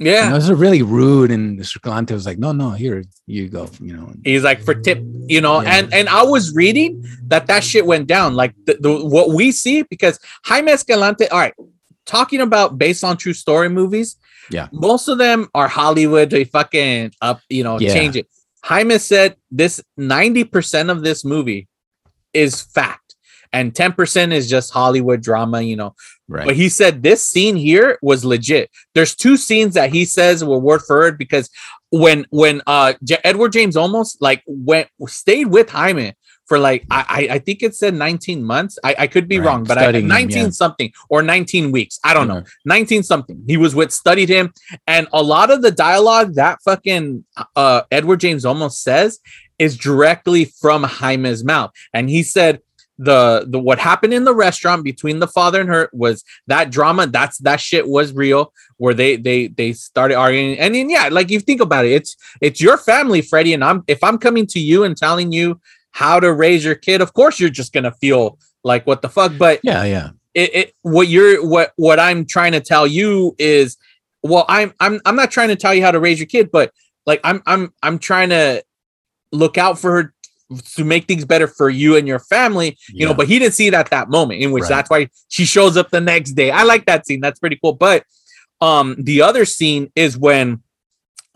Yeah, 0.00 0.28
know, 0.28 0.36
this 0.36 0.44
is 0.44 0.52
really 0.52 0.82
rude. 0.82 1.30
And 1.30 1.58
Mr. 1.58 2.12
Was 2.12 2.24
like, 2.26 2.38
"No, 2.38 2.52
no, 2.52 2.70
here 2.70 3.02
you 3.26 3.48
go." 3.48 3.68
You 3.80 3.94
know. 3.96 4.12
he's 4.24 4.44
like 4.44 4.62
for 4.62 4.74
tip 4.74 4.98
you 5.26 5.40
know 5.40 5.60
Yeah. 5.60 5.76
and 5.76 5.92
and 5.92 6.08
i 6.08 6.22
was 6.22 6.54
reading 6.54 7.04
that 7.26 7.46
that 7.48 7.62
shit 7.64 7.84
went 7.84 8.06
down 8.06 8.34
like 8.34 8.54
the, 8.66 8.74
the 8.80 9.04
what 9.04 9.30
we 9.30 9.52
see 9.52 9.82
because 9.82 10.18
jaime 10.44 10.72
escalante 10.72 11.28
all 11.28 11.38
right 11.38 11.54
talking 12.06 12.40
about 12.40 12.78
based 12.78 13.04
on 13.04 13.16
true 13.18 13.34
story 13.34 13.68
movies 13.68 14.16
Yeah. 14.50 14.68
most 14.72 15.08
of 15.08 15.18
them 15.18 15.48
are 15.54 15.68
hollywood 15.68 16.30
they 16.30 16.44
fucking 16.44 17.12
up 17.20 17.40
you 17.50 17.62
know 17.64 17.78
Yeah. 17.78 17.92
change 17.92 18.16
it 18.16 18.26
Jaime 18.64 18.98
said 18.98 19.36
this 19.50 19.80
90% 19.98 20.90
of 20.90 21.02
this 21.02 21.24
movie 21.24 21.68
is 22.34 22.60
fact 22.60 23.07
and 23.52 23.72
10% 23.72 24.32
is 24.32 24.48
just 24.48 24.72
Hollywood 24.72 25.22
drama, 25.22 25.60
you 25.60 25.76
know. 25.76 25.94
Right. 26.28 26.46
But 26.46 26.56
he 26.56 26.68
said 26.68 27.02
this 27.02 27.26
scene 27.26 27.56
here 27.56 27.98
was 28.02 28.24
legit. 28.24 28.70
There's 28.94 29.14
two 29.14 29.36
scenes 29.36 29.74
that 29.74 29.90
he 29.90 30.04
says 30.04 30.44
were 30.44 30.58
word 30.58 30.82
for 30.82 30.98
word 30.98 31.18
because 31.18 31.48
when 31.90 32.26
when 32.30 32.60
uh 32.66 32.92
J- 33.02 33.18
Edward 33.24 33.52
James 33.52 33.76
Olmos 33.76 34.16
like 34.20 34.42
went 34.46 34.88
stayed 35.06 35.46
with 35.46 35.70
Jaime 35.70 36.14
for 36.46 36.58
like 36.58 36.84
I 36.90 37.28
I 37.30 37.38
think 37.38 37.62
it 37.62 37.74
said 37.74 37.94
19 37.94 38.44
months. 38.44 38.78
I, 38.84 38.94
I 38.98 39.06
could 39.06 39.26
be 39.26 39.38
Right, 39.38 39.46
wrong, 39.46 39.64
but 39.64 39.78
I, 39.78 39.82
studying 39.82 40.04
him, 40.04 40.08
19 40.08 40.38
yeah. 40.38 40.50
something 40.50 40.92
or 41.08 41.22
19 41.22 41.72
weeks. 41.72 41.98
I 42.04 42.12
don't 42.14 42.28
know. 42.28 42.42
19 42.66 43.02
something. 43.02 43.42
He 43.46 43.56
was 43.56 43.74
with 43.74 43.92
studied 43.92 44.28
him 44.28 44.52
and 44.86 45.08
a 45.12 45.22
lot 45.22 45.50
of 45.50 45.62
the 45.62 45.70
dialogue 45.70 46.34
that 46.34 46.60
fucking 46.62 47.24
uh 47.56 47.82
Edward 47.90 48.20
James 48.20 48.44
Olmos 48.44 48.72
says 48.72 49.20
is 49.58 49.76
directly 49.76 50.44
from 50.44 50.84
Jaime's 50.84 51.42
mouth. 51.44 51.70
And 51.92 52.08
he 52.08 52.22
said 52.22 52.60
the 52.98 53.44
the 53.48 53.58
what 53.58 53.78
happened 53.78 54.12
in 54.12 54.24
the 54.24 54.34
restaurant 54.34 54.82
between 54.82 55.20
the 55.20 55.28
father 55.28 55.60
and 55.60 55.70
her 55.70 55.88
was 55.92 56.24
that 56.48 56.70
drama 56.70 57.06
that's 57.06 57.38
that 57.38 57.60
shit 57.60 57.86
was 57.88 58.12
real 58.12 58.52
where 58.78 58.92
they 58.92 59.16
they 59.16 59.46
they 59.46 59.72
started 59.72 60.16
arguing 60.16 60.58
and 60.58 60.74
then 60.74 60.90
yeah 60.90 61.08
like 61.10 61.30
you 61.30 61.38
think 61.38 61.60
about 61.60 61.84
it 61.84 61.92
it's 61.92 62.16
it's 62.40 62.60
your 62.60 62.76
family 62.76 63.22
Freddie 63.22 63.54
and 63.54 63.62
I'm 63.62 63.84
if 63.86 64.02
I'm 64.02 64.18
coming 64.18 64.46
to 64.48 64.58
you 64.58 64.82
and 64.82 64.96
telling 64.96 65.30
you 65.30 65.60
how 65.92 66.18
to 66.18 66.32
raise 66.32 66.64
your 66.64 66.74
kid 66.74 67.00
of 67.00 67.14
course 67.14 67.38
you're 67.38 67.50
just 67.50 67.72
gonna 67.72 67.92
feel 67.92 68.38
like 68.64 68.84
what 68.86 69.00
the 69.00 69.08
fuck 69.08 69.32
but 69.38 69.60
Yeah, 69.62 69.84
yeah. 69.84 70.10
it, 70.34 70.54
it 70.54 70.74
what 70.82 71.06
you're 71.06 71.46
what 71.46 71.72
what 71.76 72.00
I'm 72.00 72.26
trying 72.26 72.52
to 72.52 72.60
tell 72.60 72.86
you 72.86 73.36
is 73.38 73.76
well 74.24 74.44
I'm 74.48 74.74
I'm 74.80 75.00
I'm 75.04 75.16
not 75.16 75.30
trying 75.30 75.48
to 75.48 75.56
tell 75.56 75.72
you 75.72 75.82
how 75.82 75.92
to 75.92 76.00
raise 76.00 76.18
your 76.18 76.26
kid 76.26 76.50
but 76.50 76.72
like 77.06 77.20
I'm 77.22 77.42
I'm 77.46 77.72
I'm 77.80 78.00
trying 78.00 78.30
to 78.30 78.64
look 79.30 79.56
out 79.56 79.78
for 79.78 79.92
her 79.92 80.14
to 80.74 80.84
make 80.84 81.06
things 81.06 81.24
better 81.24 81.46
for 81.46 81.68
you 81.68 81.96
and 81.96 82.08
your 82.08 82.18
family 82.18 82.78
you 82.88 83.04
know 83.04 83.12
but 83.12 83.28
he 83.28 83.38
didn't 83.38 83.52
see 83.54 83.66
it 83.66 83.74
at 83.74 83.90
that 83.90 84.08
moment 84.08 84.40
in 84.40 84.50
which 84.50 84.62
Right. 84.62 84.68
that's 84.70 84.88
why 84.90 85.08
she 85.28 85.44
shows 85.44 85.76
up 85.76 85.90
the 85.90 86.00
next 86.00 86.32
day. 86.32 86.50
I 86.50 86.62
like 86.62 86.86
that 86.86 87.06
scene. 87.06 87.20
That's 87.20 87.38
pretty 87.38 87.58
cool. 87.62 87.74
But 87.74 88.04
um 88.60 88.96
the 88.98 89.22
other 89.22 89.44
scene 89.44 89.92
is 89.94 90.16
when 90.16 90.62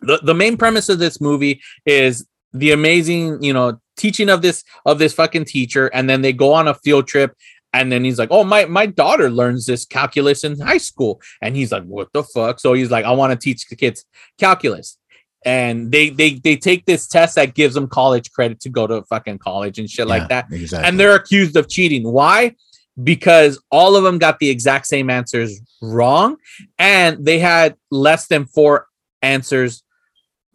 the, 0.01 0.19
the 0.23 0.35
main 0.35 0.57
premise 0.57 0.89
of 0.89 0.99
this 0.99 1.21
movie 1.21 1.61
is 1.85 2.27
the 2.55 2.73
amazing 2.73 3.43
you 3.43 3.53
know 3.53 3.79
teaching 3.97 4.29
of 4.31 4.41
this 4.43 4.65
of 4.87 4.99
this 4.99 5.13
fucking 5.13 5.45
teacher 5.45 5.87
and 5.89 6.09
then 6.09 6.23
they 6.23 6.33
go 6.33 6.53
on 6.55 6.67
a 6.69 6.75
field 6.75 7.07
trip 7.07 7.37
and 7.75 7.93
then 7.93 8.05
he's 8.05 8.19
like 8.19 8.29
oh 8.31 8.45
my 8.45 8.65
my 8.65 8.87
daughter 8.87 9.31
learns 9.31 9.67
this 9.67 9.85
calculus 9.85 10.43
in 10.45 10.59
high 10.59 10.79
school. 10.79 11.21
And 11.43 11.55
he's 11.55 11.71
like 11.71 11.85
what 11.85 12.09
the 12.13 12.23
fuck? 12.23 12.61
So 12.61 12.73
he's 12.73 12.91
like 12.91 13.05
i 13.05 13.13
want 13.13 13.31
to 13.33 13.39
teach 13.39 13.69
the 13.69 13.77
kids 13.77 14.05
calculus 14.39 14.97
and 15.45 15.91
they 15.91 16.11
they 16.11 16.35
they 16.35 16.57
take 16.57 16.85
this 16.87 17.07
test 17.07 17.35
that 17.35 17.55
gives 17.55 17.75
them 17.75 17.89
college 17.89 18.31
credit 18.33 18.61
to 18.61 18.69
go 18.69 18.87
to 18.87 19.03
fucking 19.03 19.39
college 19.39 19.79
and 19.79 19.91
shit 19.91 20.07
like 20.07 20.29
that 20.29 20.47
Exactly. 20.53 20.89
and 20.89 21.01
they're 21.01 21.15
accused 21.15 21.57
of 21.57 21.69
cheating. 21.69 22.05
Why? 22.11 22.55
Because 23.03 23.63
all 23.71 23.97
of 23.97 24.05
them 24.05 24.19
got 24.19 24.39
the 24.39 24.51
exact 24.51 24.87
same 24.87 25.09
answers 25.11 25.61
wrong, 25.81 26.37
and 26.79 27.25
they 27.25 27.39
had 27.39 27.77
less 27.91 28.27
than 28.27 28.45
four 28.45 28.87
answers 29.23 29.83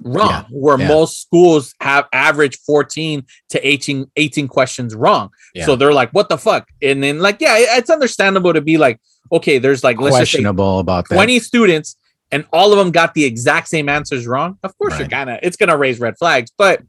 wrong. 0.03 0.29
Yeah, 0.29 0.43
Where 0.51 0.79
yeah. 0.79 0.88
most 0.88 1.21
schools 1.21 1.73
have 1.81 2.05
average 2.13 2.57
14 2.59 3.25
to 3.49 3.67
18, 3.67 4.11
18 4.15 4.47
questions 4.47 4.93
wrong. 4.93 5.31
Yeah. 5.55 5.65
So 5.65 5.75
they're 5.75 5.93
like, 5.93 6.11
what 6.11 6.29
the 6.29 6.38
fuck? 6.38 6.67
And 6.81 7.01
then, 7.03 7.19
like, 7.19 7.38
yeah, 7.39 7.55
it's 7.57 7.89
understandable 7.89 8.53
to 8.53 8.61
be 8.61 8.77
like, 8.77 8.99
okay, 9.31 9.57
there's 9.57 9.83
like, 9.83 9.99
let's 9.99 10.17
just 10.17 10.31
say 10.31 10.38
questionable 10.38 10.79
about 10.79 11.09
that. 11.09 11.15
20 11.15 11.39
students 11.39 11.95
and 12.32 12.45
all 12.51 12.71
of 12.73 12.78
them 12.78 12.91
got 12.91 13.13
the 13.13 13.23
exact 13.25 13.67
same 13.67 13.89
answers 13.89 14.28
wrong, 14.28 14.57
of 14.63 14.78
course 14.78 14.93
you're 14.93 15.01
Right. 15.03 15.09
gonna 15.11 15.39
it's 15.43 15.57
gonna 15.57 15.78
raise 15.78 15.99
red 15.99 16.17
flags. 16.17 16.51
But 16.57 16.82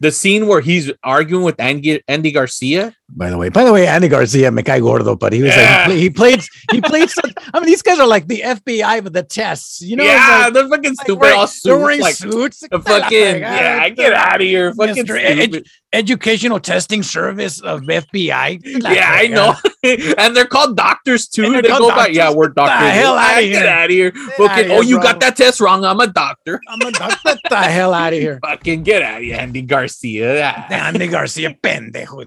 the 0.00 0.10
scene 0.10 0.46
where 0.48 0.60
he's 0.60 0.90
arguing 1.04 1.44
with 1.44 1.60
Andy, 1.60 2.02
Andy 2.08 2.32
Garcia, 2.32 2.94
by 3.16 3.30
the 3.30 3.36
way. 3.38 3.48
By 3.48 3.64
the 3.64 3.72
way, 3.72 3.86
Andy 3.86 4.08
Garcia 4.08 4.50
me 4.50 4.62
cae 4.62 4.80
gordo, 4.80 5.14
but 5.16 5.32
he 5.32 5.42
was 5.42 5.54
Yeah. 5.54 5.86
like 5.88 5.96
he 5.98 6.10
played 6.10 6.42
he 6.70 6.80
played 6.80 7.10
such, 7.10 7.32
I 7.52 7.60
mean 7.60 7.66
these 7.66 7.82
guys 7.82 7.98
are 7.98 8.06
like 8.06 8.26
the 8.28 8.40
FBI 8.42 9.02
with 9.04 9.12
the 9.12 9.22
tests, 9.22 9.80
you 9.82 9.96
know? 9.96 10.04
yeah, 10.04 10.44
like- 10.44 10.54
they're 10.54 10.68
fucking 10.68 10.90
like 10.96 11.00
stupid. 11.06 11.20
wearing- 11.20 11.38
all 11.38 11.46
they're 11.46 11.48
suits, 11.48 11.82
wearing 11.82 12.00
like 12.00 12.14
suits. 12.14 12.60
the 12.70 12.80
fucking 12.80 13.38
yeah, 13.40 13.88
get 13.90 14.12
out 14.12 14.40
of 14.40 14.46
here, 14.46 14.72
fucking 14.74 15.08
Ed- 15.10 15.62
Educational 15.94 16.58
testing 16.58 17.02
service 17.02 17.60
of 17.60 17.82
FBI. 17.82 18.58
Yeah, 18.64 19.10
I 19.12 19.26
know, 19.26 19.54
and 20.16 20.34
they're 20.34 20.46
called 20.46 20.74
doctors 20.74 21.28
too. 21.28 21.52
They 21.52 21.68
go 21.68 21.90
by, 21.90 22.06
yeah, 22.06 22.32
we're 22.32 22.48
doctors. 22.48 22.80
The 22.86 22.90
hell 22.92 23.12
Ah, 23.14 23.34
outta 23.34 23.48
Get 23.50 23.66
out 23.66 23.84
of 23.84 23.90
here. 23.90 24.10
Fucking, 24.38 24.68
here, 24.68 24.78
oh, 24.78 24.80
you 24.80 24.96
bro. 24.96 25.02
got 25.04 25.20
that 25.20 25.36
test 25.36 25.60
wrong. 25.60 25.84
I'm 25.84 26.00
a 26.00 26.06
doctor. 26.06 26.58
I'm 26.66 26.80
a 26.80 26.92
doctor. 26.92 27.18
Get 27.34 27.38
the 27.50 27.56
hell 27.58 27.92
out 27.92 28.14
of 28.14 28.18
here. 28.18 28.38
Fucking 28.46 28.84
get 28.84 29.02
out 29.02 29.18
of 29.18 29.22
here, 29.24 29.36
Andy 29.36 29.60
Garcia. 29.60 30.54
Ah. 30.56 30.66
Andy 30.72 31.08
Garcia, 31.08 31.50
pendejo. 31.62 32.24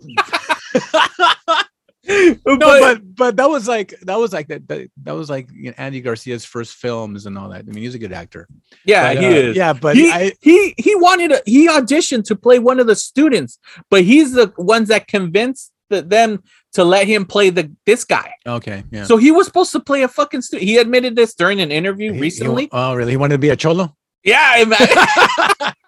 But- 2.07 2.59
No, 2.59 2.79
but 2.79 3.15
but 3.15 3.35
that 3.37 3.49
was 3.49 3.67
like 3.67 3.95
that 4.01 4.19
was 4.19 4.31
like 4.31 4.47
that 4.49 4.67
that, 4.67 4.91
that 5.03 5.13
was 5.13 5.27
like 5.27 5.49
you 5.51 5.69
know, 5.69 5.73
Andy 5.77 6.01
Garcia's 6.01 6.45
first 6.45 6.75
films 6.75 7.25
and 7.25 7.35
all 7.35 7.49
that. 7.49 7.61
I 7.67 7.71
mean, 7.71 7.83
he's 7.83 7.95
a 7.95 7.99
good 7.99 8.13
actor. 8.13 8.47
yeah, 8.85 9.13
But, 9.15 9.23
he 9.23 9.27
uh, 9.27 9.31
is. 9.31 9.55
Yeah, 9.57 9.73
but 9.73 9.95
he, 9.95 10.11
I 10.11 10.31
he 10.39 10.75
he 10.77 10.93
wanted 10.95 11.31
a, 11.31 11.41
he 11.47 11.67
auditioned 11.67 12.25
to 12.25 12.35
play 12.35 12.59
one 12.59 12.79
of 12.79 12.85
the 12.85 12.95
students, 12.95 13.57
but 13.89 14.03
he's 14.03 14.33
the 14.33 14.53
ones 14.57 14.89
that 14.89 15.07
convinced 15.07 15.71
the, 15.89 16.03
them 16.03 16.43
to 16.73 16.83
let 16.83 17.07
him 17.07 17.25
play 17.25 17.49
the 17.49 17.71
this 17.87 18.03
guy. 18.03 18.35
okay, 18.45 18.83
yeah. 18.91 19.05
So 19.05 19.17
he 19.17 19.31
was 19.31 19.47
supposed 19.47 19.71
to 19.71 19.79
play 19.79 20.03
a 20.03 20.07
fucking 20.07 20.43
student. 20.43 20.69
He 20.69 20.77
admitted 20.77 21.15
this 21.15 21.33
during 21.33 21.59
an 21.59 21.71
interview 21.71 22.11
He- 22.11 22.17
he- 22.17 22.21
recently. 22.21 22.69
oh, 22.71 22.93
really? 22.93 23.13
He 23.13 23.17
wanted 23.17 23.33
to 23.35 23.39
be 23.39 23.49
a 23.49 23.55
cholo. 23.55 23.95
yeah, 24.23 24.63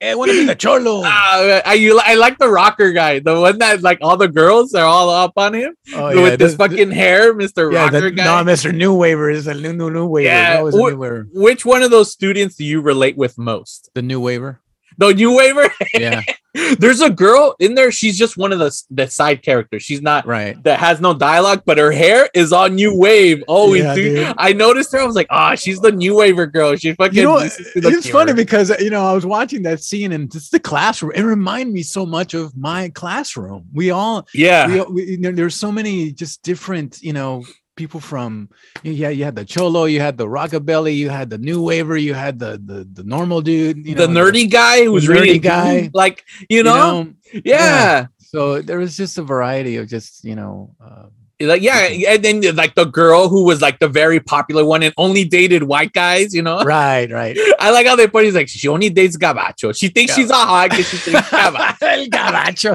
man. 0.00 0.12
I 0.12 0.14
want 0.14 0.30
to 0.30 0.40
be 0.40 0.46
the 0.46 0.54
cholo. 0.54 1.02
Ah, 1.04 1.60
I 1.64 1.74
you 1.74 2.00
I 2.02 2.14
like 2.14 2.38
the 2.38 2.48
rocker 2.48 2.92
guy, 2.92 3.18
the 3.18 3.38
one 3.40 3.58
that 3.58 3.82
like 3.82 3.98
all 4.02 4.16
the 4.16 4.28
girls 4.28 4.74
are 4.74 4.84
all 4.84 5.10
up 5.10 5.32
on 5.36 5.54
him 5.54 5.74
Oh, 5.94 6.22
with 6.22 6.38
this 6.38 6.52
the- 6.52 6.58
fucking 6.58 6.90
hair, 6.90 7.34
Mister 7.34 7.70
yeah, 7.72 7.84
Rocker 7.84 8.00
the, 8.00 8.10
guy. 8.10 8.24
no, 8.24 8.50
Mr. 8.50 8.74
New 8.74 8.94
Waiver 8.94 9.30
is 9.30 9.46
a 9.46 9.54
new 9.54 9.72
new 9.72 9.90
new 9.90 10.06
waiver. 10.06 10.28
Yeah, 10.28 10.54
that 10.54 10.64
was 10.64 10.74
a 10.74 10.78
new 10.78 10.84
waiver. 10.84 11.28
Which 11.32 11.64
one 11.64 11.82
of 11.82 11.90
those 11.90 12.10
students 12.10 12.56
do 12.56 12.64
you 12.64 12.80
relate 12.80 13.16
with 13.16 13.36
most? 13.38 13.90
The 13.94 14.02
new 14.02 14.20
waiver. 14.20 14.60
The 14.98 15.14
new 15.14 15.34
waiver. 15.36 15.68
Yeah, 15.94 16.22
There's 16.78 17.00
a 17.00 17.10
girl 17.10 17.54
in 17.60 17.74
there. 17.74 17.92
She's 17.92 18.18
just 18.18 18.36
one 18.36 18.52
of 18.52 18.58
the 18.58 18.82
the 18.90 19.06
side 19.06 19.42
characters. 19.42 19.82
She's 19.82 20.02
not 20.02 20.26
right. 20.26 20.60
that 20.64 20.78
has 20.80 21.00
no 21.00 21.14
dialogue, 21.14 21.62
but 21.64 21.78
her 21.78 21.92
hair 21.92 22.28
is 22.34 22.52
on 22.52 22.74
New 22.74 22.96
Wave. 22.96 23.44
Oh, 23.46 23.74
Yeah, 23.74 23.94
dude. 23.94 24.16
dude. 24.16 24.34
I 24.36 24.52
noticed 24.52 24.92
her. 24.92 25.00
I 25.00 25.04
was 25.04 25.14
like, 25.16 25.28
ah, 25.30 25.54
she's 25.54 25.80
the 25.80 25.92
New 25.92 26.16
Waver 26.16 26.46
girl. 26.46 26.74
She 26.76 26.92
fucking. 26.94 27.16
You 27.16 27.24
know, 27.24 27.38
it's 27.38 28.08
funny 28.10 28.32
because 28.32 28.70
you 28.80 28.90
know 28.90 29.06
I 29.06 29.12
was 29.12 29.26
watching 29.26 29.62
that 29.62 29.82
scene 29.82 30.12
and 30.12 30.30
just 30.30 30.50
the 30.52 30.60
classroom. 30.60 31.12
It 31.14 31.22
reminded 31.22 31.72
me 31.72 31.82
so 31.82 32.04
much 32.04 32.34
of 32.34 32.56
my 32.56 32.88
classroom. 32.90 33.66
We 33.72 33.90
all 33.90 34.26
yeah, 34.34 34.66
we, 34.66 34.80
we, 34.92 35.10
you 35.12 35.18
know, 35.18 35.32
there's 35.32 35.54
so 35.54 35.70
many 35.70 36.12
just 36.12 36.42
different, 36.42 37.00
you 37.02 37.12
know, 37.12 37.44
people 37.80 37.98
from 37.98 38.50
yeah, 38.82 39.08
you 39.08 39.24
had 39.24 39.34
the 39.34 39.44
cholo, 39.44 39.86
you 39.86 40.00
had 40.00 40.18
the 40.18 40.26
rockabilly, 40.26 40.94
you 40.94 41.08
had 41.08 41.30
the 41.30 41.38
new 41.38 41.62
waiver, 41.62 41.96
you 41.96 42.12
had 42.12 42.38
the 42.38 42.60
the, 42.70 42.86
the 42.92 43.04
normal 43.04 43.40
dude, 43.40 43.86
you 43.86 43.94
the 43.94 44.06
know, 44.06 44.20
nerdy 44.20 44.50
guy 44.50 44.84
who 44.84 44.92
was 44.92 45.06
nerdy 45.08 45.40
guy. 45.40 45.88
like 45.94 46.24
you 46.50 46.62
know, 46.62 47.08
yeah. 47.32 47.40
yeah. 47.44 48.06
So 48.18 48.60
there 48.60 48.78
was 48.78 48.96
just 48.98 49.16
a 49.16 49.22
variety 49.22 49.76
of 49.80 49.88
just 49.88 50.24
you 50.24 50.36
know, 50.36 50.76
uh, 50.78 51.06
Like 51.40 51.62
yeah, 51.62 51.88
and 52.12 52.22
then 52.22 52.36
like 52.54 52.74
the 52.74 52.84
girl 52.84 53.28
who 53.32 53.44
was 53.44 53.62
like 53.62 53.78
the 53.78 53.88
very 53.88 54.20
popular 54.20 54.62
one 54.62 54.82
and 54.82 54.92
only 54.98 55.24
dated 55.24 55.62
white 55.62 55.92
guys, 55.94 56.34
you 56.34 56.42
know. 56.42 56.60
right, 56.76 57.10
right. 57.10 57.34
I 57.58 57.70
like 57.70 57.86
how 57.86 57.96
they 57.96 58.08
put. 58.08 58.24
He's 58.24 58.34
like, 58.34 58.48
she 58.48 58.68
only 58.68 58.90
dates 58.90 59.16
gabacho. 59.16 59.74
She 59.74 59.88
thinks 59.88 60.14
she's 60.14 60.28
a 60.28 60.34
hot 60.34 60.68
because 60.68 60.88
she 60.90 60.98
thinks 60.98 61.28
gabacho. 61.30 61.82
El 61.82 62.06
gabacho. 62.08 62.72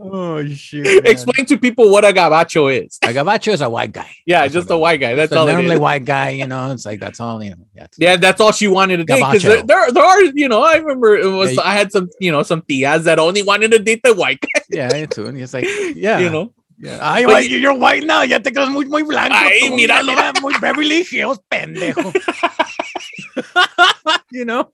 Oh 0.00 0.44
shit! 0.48 0.84
man. 1.04 1.06
Explain 1.12 1.46
to 1.46 1.58
people 1.58 1.90
what 1.90 2.04
a 2.04 2.08
gabacho 2.12 2.70
is. 2.72 2.98
A 3.02 3.08
gabacho 3.08 3.52
is 3.52 3.60
a 3.60 3.68
white 3.70 3.92
guy. 3.92 4.10
Yeah, 4.26 4.42
That's 4.42 4.54
just 4.54 4.70
a 4.70 4.76
white 4.78 5.00
guy. 5.00 5.14
That's 5.14 5.32
It's 5.32 5.36
a 5.36 5.40
all 5.40 5.48
it 5.48 5.52
normally 5.52 5.78
white 5.78 6.04
guy, 6.04 6.30
you 6.30 6.46
know. 6.46 6.70
It's 6.72 6.86
like 6.86 7.00
that's 7.00 7.20
all 7.20 7.42
you 7.42 7.50
know. 7.50 7.66
Yeah, 7.74 7.86
Yeah, 7.98 8.16
that's 8.16 8.40
all 8.40 8.52
she 8.52 8.68
wanted 8.68 8.98
to 8.98 9.04
date. 9.04 9.18
Because 9.20 9.42
there, 9.42 9.62
there, 9.62 9.90
there 9.92 10.04
are, 10.04 10.22
you 10.22 10.48
know, 10.48 10.62
I 10.62 10.76
remember 10.76 11.16
it 11.16 11.26
was. 11.26 11.54
Yeah, 11.54 11.62
I 11.62 11.74
had 11.74 11.90
some, 11.92 12.08
you 12.20 12.30
know, 12.32 12.42
some 12.42 12.62
tias 12.62 13.04
that 13.04 13.18
only 13.18 13.42
wanted 13.42 13.70
to 13.72 13.78
date 13.78 14.00
the 14.04 14.14
white 14.14 14.40
guy. 14.40 14.62
yeah, 14.70 15.06
too. 15.06 15.26
And 15.26 15.38
it's 15.38 15.54
like, 15.54 15.66
yeah, 15.96 16.18
You 16.18 16.30
know, 16.30 16.52
Yeah. 16.78 16.98
Ay, 17.00 17.24
But- 17.24 17.48
you're 17.48 17.74
white 17.74 18.04
now. 18.04 18.22
Ya 18.22 18.38
te 18.38 18.50
quedas 18.50 18.70
muy, 18.72 18.86
muy 18.86 19.02
blanco. 19.02 19.34
Ay, 19.34 19.60
tú, 19.70 19.76
míralo. 19.76 20.14
mira, 20.14 20.32
Muy 20.40 20.54
Beverly 20.60 21.04
Hills, 21.04 21.38
pendejo. 21.50 22.12
you 24.30 24.44
know? 24.44 24.70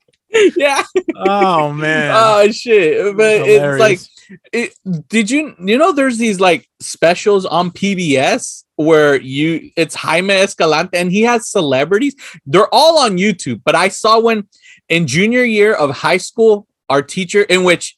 yeah. 0.56 0.82
Oh, 1.16 1.72
man. 1.72 2.12
Oh 2.14 2.50
shit! 2.50 3.16
But 3.16 3.42
it's 3.48 3.80
like, 3.80 3.98
Hilarious. 3.98 4.10
It, 4.52 4.74
did 5.08 5.30
you, 5.30 5.54
you 5.58 5.78
know, 5.78 5.92
there's 5.92 6.18
these 6.18 6.40
like 6.40 6.68
specials 6.80 7.46
on 7.46 7.70
PBS 7.70 8.64
where 8.76 9.20
you, 9.20 9.70
it's 9.76 9.94
Jaime 9.94 10.32
Escalante 10.32 10.96
and 10.96 11.10
he 11.10 11.22
has 11.22 11.50
celebrities. 11.50 12.14
They're 12.46 12.72
all 12.72 12.98
on 12.98 13.18
YouTube. 13.18 13.62
But 13.64 13.74
I 13.74 13.88
saw 13.88 14.20
one 14.20 14.48
in 14.88 15.06
junior 15.06 15.44
year 15.44 15.74
of 15.74 15.90
high 15.90 16.18
school. 16.18 16.66
Our 16.90 17.02
teacher, 17.02 17.42
in 17.42 17.64
which 17.64 17.97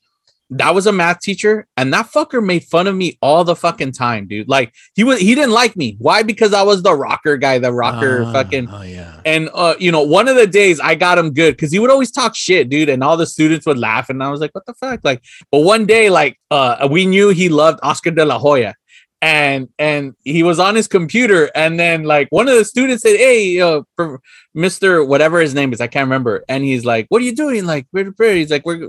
that 0.53 0.74
was 0.74 0.86
a 0.86 0.92
math 0.92 1.20
teacher, 1.20 1.66
and 1.76 1.92
that 1.94 2.07
fucker 2.07 2.44
made 2.44 2.64
fun 2.64 2.86
of 2.88 2.94
me 2.96 3.16
all 3.22 3.44
the 3.44 3.55
fucking 3.55 3.92
time, 3.92 4.26
dude. 4.26 4.48
Like 4.48 4.74
he 4.94 5.05
was 5.05 5.20
he 5.20 5.34
didn't 5.34 5.53
like 5.53 5.76
me. 5.76 5.96
Why? 6.01 6.22
Because 6.24 6.53
I 6.53 6.62
was 6.62 6.82
the 6.82 6.94
rocker 6.94 7.36
guy, 7.36 7.59
the 7.59 7.72
rocker 7.72 8.24
Ah, 8.24 8.32
fucking 8.32 8.68
Oh 8.70 8.82
yeah. 8.82 9.20
and 9.24 9.48
uh, 9.55 9.74
you 9.78 9.92
know, 9.92 10.03
one 10.03 10.26
of 10.28 10.36
the 10.36 10.46
days 10.46 10.80
I 10.80 10.96
got 10.96 11.18
him 11.18 11.32
good 11.32 11.53
because 11.57 11.70
he 11.72 11.78
would 11.78 11.90
always 11.90 12.11
talk 12.11 12.34
shit, 12.34 12.68
dude, 12.68 12.88
and 12.88 13.05
all 13.05 13.16
the 13.16 13.26
students 13.26 13.64
would 13.66 13.78
laugh, 13.78 14.11
and 14.11 14.22
I 14.22 14.30
was 14.30 14.40
like, 14.40 14.53
"What 14.55 14.66
the 14.66 14.74
fuck?" 14.74 15.01
Like, 15.05 15.22
but 15.53 15.61
one 15.61 15.86
day, 15.86 16.11
like, 16.11 16.36
uh, 16.51 16.88
we 16.90 17.07
knew 17.07 17.28
he 17.28 17.48
loved 17.48 17.78
Oscar 17.84 18.11
de 18.11 18.24
la 18.24 18.38
Hoya, 18.38 18.74
and 19.22 19.68
and 19.78 20.14
he 20.24 20.42
was 20.42 20.59
on 20.59 20.74
his 20.74 20.88
computer, 20.88 21.48
and 21.55 21.78
then 21.78 22.03
like 22.03 22.26
one 22.30 22.48
of 22.48 22.57
the 22.57 22.64
students 22.64 23.03
said, 23.05 23.16
"Hey, 23.18 23.61
uh, 23.61 23.82
Mister 24.55 25.05
whatever 25.05 25.38
his 25.40 25.55
name 25.55 25.72
is, 25.72 25.80
I 25.80 25.86
can't 25.86 26.07
remember," 26.07 26.44
and 26.48 26.64
he's 26.64 26.84
like, 26.84 27.07
"What 27.09 27.22
are 27.22 27.24
you 27.24 27.36
doing?" 27.36 27.66
Like, 27.66 27.86
where, 27.92 28.07
where? 28.07 28.34
He's 28.34 28.51
like, 28.51 28.66
"We're." 28.66 28.88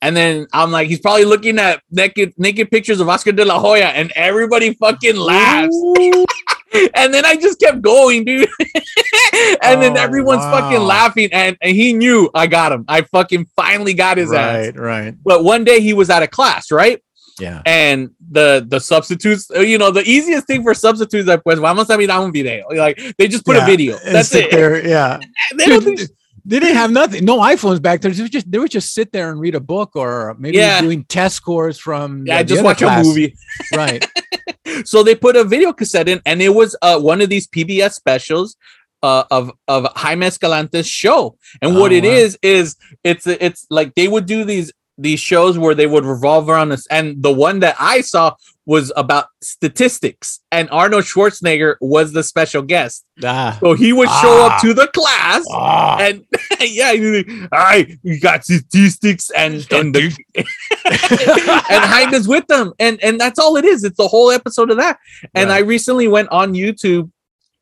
And 0.00 0.16
then 0.16 0.46
I'm 0.52 0.70
like, 0.70 0.88
he's 0.88 1.00
probably 1.00 1.24
looking 1.24 1.58
at 1.58 1.82
naked 1.90 2.32
naked 2.38 2.70
pictures 2.70 3.00
of 3.00 3.08
Oscar 3.08 3.32
de 3.32 3.44
la 3.44 3.58
Hoya, 3.58 3.86
and 3.86 4.12
everybody 4.14 4.74
fucking 4.74 5.16
laughs. 5.16 5.74
and 6.94 7.12
then 7.12 7.24
I 7.24 7.36
just 7.36 7.58
kept 7.58 7.82
going, 7.82 8.24
dude. 8.24 8.48
and 9.62 9.82
then 9.82 9.96
Oh, 9.96 10.00
everyone's 10.00 10.42
fucking 10.44 10.80
laughing, 10.80 11.30
and, 11.32 11.56
and 11.60 11.74
he 11.74 11.92
knew 11.92 12.30
I 12.34 12.46
got 12.46 12.70
him. 12.72 12.84
I 12.88 13.02
fucking 13.02 13.46
finally 13.56 13.94
got 13.94 14.18
his 14.18 14.32
ass. 14.32 14.66
right, 14.66 14.78
right. 14.78 15.14
But 15.24 15.42
one 15.44 15.64
day 15.64 15.80
he 15.80 15.94
was 15.94 16.10
out 16.10 16.22
of 16.22 16.30
class, 16.30 16.70
right? 16.70 17.02
Yeah. 17.40 17.62
And 17.66 18.10
the 18.30 18.66
the 18.68 18.80
substitutes, 18.80 19.48
uh, 19.54 19.60
you 19.60 19.78
know, 19.78 19.90
the 19.92 20.02
easiest 20.02 20.46
thing 20.48 20.62
for 20.64 20.74
substitutes, 20.74 21.26
like, 21.28 21.42
pues 21.44 21.58
vamos 21.60 21.88
a 21.88 21.96
mirar 21.96 22.20
un 22.24 22.32
video. 22.32 22.66
Like 22.68 23.00
they 23.16 23.28
just 23.28 23.44
put 23.44 23.56
a 23.56 23.64
video. 23.64 23.96
That's 24.04 24.34
it. 24.34 24.50
There, 24.50 24.86
yeah. 24.86 25.18
They 25.56 25.66
don't 25.66 25.82
think- 25.84 26.00
they 26.44 26.58
didn't 26.60 26.76
have 26.76 26.90
nothing. 26.90 27.24
No 27.24 27.38
iPhones 27.38 27.80
back 27.82 28.00
there. 28.00 28.10
They 28.10 28.22
would 28.22 28.32
just 28.32 28.50
they 28.50 28.58
would 28.58 28.70
just 28.70 28.92
sit 28.94 29.12
there 29.12 29.30
and 29.30 29.40
read 29.40 29.54
a 29.54 29.60
book 29.60 29.96
or 29.96 30.34
maybe 30.38 30.56
Yeah. 30.58 30.80
doing 30.80 31.04
test 31.04 31.36
scores 31.36 31.78
from 31.78 32.26
yeah, 32.26 32.38
the- 32.38 32.44
the 32.44 32.48
just 32.48 32.58
other 32.60 32.64
watch 32.66 32.78
class. 32.78 33.04
a 33.04 33.08
movie. 33.08 33.36
Right. 33.74 34.06
so 34.84 35.02
they 35.02 35.14
put 35.14 35.36
a 35.36 35.44
video 35.44 35.72
cassette 35.72 36.08
in, 36.08 36.20
and 36.26 36.40
it 36.42 36.50
was 36.50 36.76
uh, 36.82 36.98
one 37.00 37.20
of 37.20 37.28
these 37.28 37.46
PBS 37.48 37.92
specials 37.94 38.56
uh, 39.02 39.24
of 39.30 39.50
of 39.68 39.86
Jaime 39.96 40.26
Escalante's 40.26 40.86
show. 40.86 41.36
And 41.62 41.76
what 41.76 41.92
Oh, 41.92 41.94
it 41.96 42.04
wow. 42.04 42.10
is 42.10 42.38
is 42.42 42.76
it's 43.04 43.26
it's 43.26 43.66
like 43.70 43.94
they 43.94 44.08
would 44.08 44.26
do 44.26 44.44
these 44.44 44.72
these 45.00 45.20
shows 45.20 45.56
where 45.58 45.74
they 45.76 45.86
would 45.86 46.04
revolve 46.04 46.48
around 46.48 46.70
this. 46.70 46.86
And 46.88 47.22
the 47.22 47.32
one 47.32 47.60
that 47.60 47.76
I 47.78 48.00
saw 48.00 48.34
was 48.68 48.92
about 48.96 49.28
statistics, 49.40 50.40
and 50.52 50.68
Arnold 50.70 51.04
Schwarzenegger 51.04 51.76
was 51.80 52.12
the 52.12 52.22
special 52.22 52.60
guest. 52.60 53.02
Ah. 53.24 53.56
So 53.60 53.72
he 53.72 53.94
would 53.94 54.10
show 54.20 54.36
Ah. 54.42 54.56
up 54.56 54.60
to 54.60 54.74
the 54.74 54.86
class. 54.88 55.42
Ah. 55.50 55.96
And 55.98 56.24
yeah, 56.60 56.90
like, 56.92 57.30
all 57.50 57.58
right, 57.58 57.98
we 58.04 58.20
got 58.20 58.44
statistics 58.44 59.30
and 59.30 59.66
and, 59.72 59.94
the, 59.94 60.14
and 61.70 61.84
Jaime's 61.84 62.28
with 62.28 62.46
them, 62.46 62.74
and 62.78 63.02
and 63.02 63.18
that's 63.18 63.38
all 63.38 63.56
it 63.56 63.64
is. 63.64 63.84
It's 63.84 63.96
the 63.96 64.06
whole 64.06 64.30
episode 64.30 64.70
of 64.70 64.76
that. 64.76 64.98
And 65.34 65.50
I 65.50 65.60
recently 65.60 66.06
went 66.06 66.28
on 66.30 66.52
YouTube, 66.52 67.10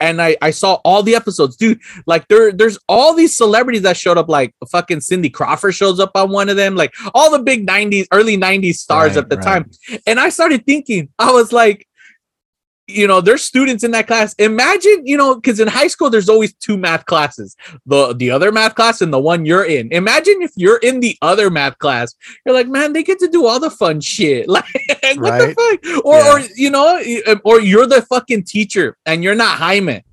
and 0.01 0.21
I 0.21 0.37
I 0.43 0.51
saw 0.51 0.75
all 0.85 1.03
the 1.03 1.15
episodes, 1.15 1.57
dude. 1.57 1.81
Like 2.07 2.29
there 2.29 2.53
there's 2.53 2.79
all 2.89 3.15
these 3.15 3.37
celebrities 3.37 3.83
that 3.83 3.97
showed 3.97 4.19
up. 4.19 4.29
Like 4.29 4.55
fucking 4.71 5.01
Cindy 5.01 5.31
Crawford 5.31 5.75
shows 5.75 6.01
up 6.01 6.13
on 6.15 6.31
one 6.31 6.49
of 6.49 6.57
them. 6.57 6.75
Like 6.77 6.95
all 7.15 7.31
the 7.31 7.43
big 7.43 7.67
'90s, 7.67 8.07
early 8.13 8.37
'90s 8.37 8.75
stars 8.77 9.11
Right, 9.11 9.19
at 9.19 9.31
the 9.31 9.37
right. 9.37 9.45
time. 9.45 9.71
And 10.07 10.21
I 10.21 10.29
started 10.31 10.67
thinking, 10.67 11.09
I 11.19 11.33
was 11.33 11.53
like. 11.53 11.87
You 12.89 13.09
know, 13.09 13.21
there's 13.21 13.43
students 13.43 13.83
in 13.83 13.91
that 13.91 14.07
class. 14.07 14.33
Imagine, 14.35 15.03
you 15.05 15.17
know, 15.17 15.35
because 15.35 15.59
in 15.59 15.67
high 15.67 15.89
school 15.89 16.09
there's 16.09 16.29
always 16.29 16.55
two 16.55 16.77
math 16.77 17.05
classes 17.07 17.57
the 17.85 18.15
the 18.15 18.31
other 18.31 18.53
math 18.53 18.77
class 18.77 19.01
and 19.01 19.13
the 19.13 19.19
one 19.19 19.45
you're 19.45 19.65
in. 19.65 19.91
Imagine 19.93 20.41
if 20.41 20.53
you're 20.55 20.77
in 20.79 21.01
the 21.01 21.17
other 21.21 21.51
math 21.51 21.77
class, 21.79 22.15
you're 22.45 22.55
like, 22.55 22.69
man, 22.69 22.93
they 22.93 23.03
get 23.03 23.19
to 23.19 23.29
do 23.29 23.45
all 23.45 23.59
the 23.59 23.71
fun 23.71 24.01
shit. 24.01 24.47
Like, 24.57 24.65
what 25.17 25.19
Right. 25.19 25.55
the 25.57 25.79
fuck? 25.83 26.05
Or, 26.05 26.19
Yeah. 26.19 26.33
or 26.33 26.41
you 26.55 26.71
know, 26.71 27.03
um, 27.27 27.41
or 27.45 27.61
you're 27.61 27.87
the 27.89 28.03
fucking 28.03 28.45
teacher 28.45 28.97
and 29.05 29.25
you're 29.25 29.35
not 29.35 29.59
Jaime, 29.59 30.05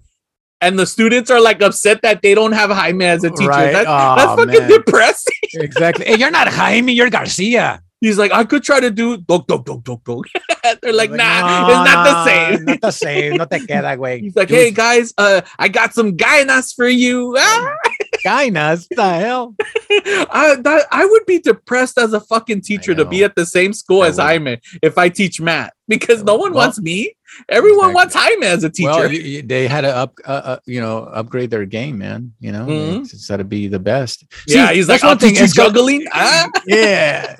and 0.59 0.79
the 0.79 0.87
students 0.87 1.29
are 1.29 1.39
like 1.39 1.61
upset 1.61 2.01
that 2.01 2.23
they 2.23 2.33
don't 2.33 2.53
have 2.53 2.71
Jaime 2.71 3.05
as 3.05 3.23
a 3.23 3.29
teacher. 3.29 3.49
Right. 3.49 3.71
That- 3.71 3.85
Aw, 3.85 4.15
that's 4.15 4.35
fucking 4.41 4.61
man. 4.61 4.69
depressing. 4.69 5.33
exactly. 5.53 6.05
Hey, 6.05 6.15
you're 6.17 6.31
not 6.31 6.47
Jaime, 6.47 6.91
you're 6.91 7.11
Garcia. 7.11 7.82
He's 8.03 8.17
like, 8.17 8.33
I 8.33 8.43
could 8.43 8.63
try 8.63 8.81
to 8.81 8.91
do 8.91 9.15
dog, 9.15 9.47
dog, 9.47 9.63
dog, 9.65 9.81
dog, 9.85 10.03
dog. 10.03 10.25
They're 10.81 10.91
like, 10.91 11.09
nah, 11.11 11.69
it's 11.71 11.89
not 11.89 12.03
the 12.03 12.25
same. 12.25 12.65
Not 12.65 12.81
the 12.81 12.91
same. 12.91 13.37
No 13.37 13.45
te 13.45 13.59
queda, 13.59 13.95
güey. 14.01 14.19
He's 14.19 14.35
like, 14.35 14.49
hey 14.49 14.71
guys, 14.71 15.13
uh, 15.17 15.39
I 15.57 15.69
got 15.69 15.93
some 15.93 16.17
gainas 16.17 16.75
for 16.75 16.87
you. 16.87 17.31
Gainas, 18.25 18.87
the 18.89 19.03
hell? 19.23 19.55
I 19.89 20.55
that 20.61 20.85
I 20.91 21.05
would 21.05 21.25
be 21.25 21.39
depressed 21.39 21.97
as 21.97 22.13
a 22.13 22.19
fucking 22.19 22.61
teacher 22.61 22.93
to 22.95 23.05
be 23.05 23.23
at 23.23 23.35
the 23.35 23.45
same 23.45 23.73
school 23.73 24.01
I 24.03 24.07
as 24.07 24.17
would. 24.17 24.23
Jaime 24.23 24.57
if 24.81 24.97
I 24.97 25.09
teach 25.09 25.41
math 25.41 25.71
because 25.87 26.23
no 26.23 26.35
one 26.35 26.51
Well, 26.53 26.63
wants 26.65 26.79
me. 26.81 27.15
Everyone 27.49 27.89
exactly. 27.91 27.95
wants 27.95 28.15
Jaime 28.15 28.45
as 28.47 28.63
a 28.63 28.69
teacher. 28.69 28.89
Well, 28.91 29.09
y- 29.09 29.21
y- 29.37 29.43
they 29.45 29.67
had 29.67 29.81
to 29.81 29.93
up, 29.95 30.13
uh, 30.25 30.41
uh, 30.45 30.57
you 30.65 30.79
know, 30.79 30.99
upgrade 30.99 31.49
their 31.49 31.65
game, 31.65 31.97
man. 31.97 32.33
You 32.39 32.51
know, 32.51 32.65
Mhm. 32.67 33.01
it's, 33.01 33.13
it's 33.13 33.27
got 33.27 33.37
to 33.37 33.43
be 33.43 33.67
the 33.67 33.79
best. 33.79 34.23
yeah, 34.47 34.69
See, 34.69 34.75
he's 34.75 34.87
like, 34.87 35.03
I'll 35.03 35.11
one 35.11 35.19
thing, 35.19 35.33
teach 35.35 35.41
you 35.41 35.47
juggling. 35.47 36.05
Ah? 36.13 36.47
yeah. 36.67 37.37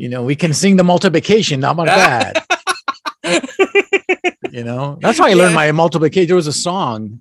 You 0.00 0.08
know, 0.08 0.22
we 0.22 0.34
can 0.34 0.52
sing 0.54 0.76
the 0.76 0.84
multiplication. 0.92 1.62
About 1.62 1.86
that? 1.86 2.46
you 4.50 4.64
know, 4.64 4.98
that's 5.02 5.18
how 5.18 5.26
I 5.26 5.34
learned 5.34 5.54
my 5.54 5.72
multiplication. 5.72 6.26
There 6.28 6.36
was 6.36 6.46
a 6.46 6.52
song, 6.52 7.20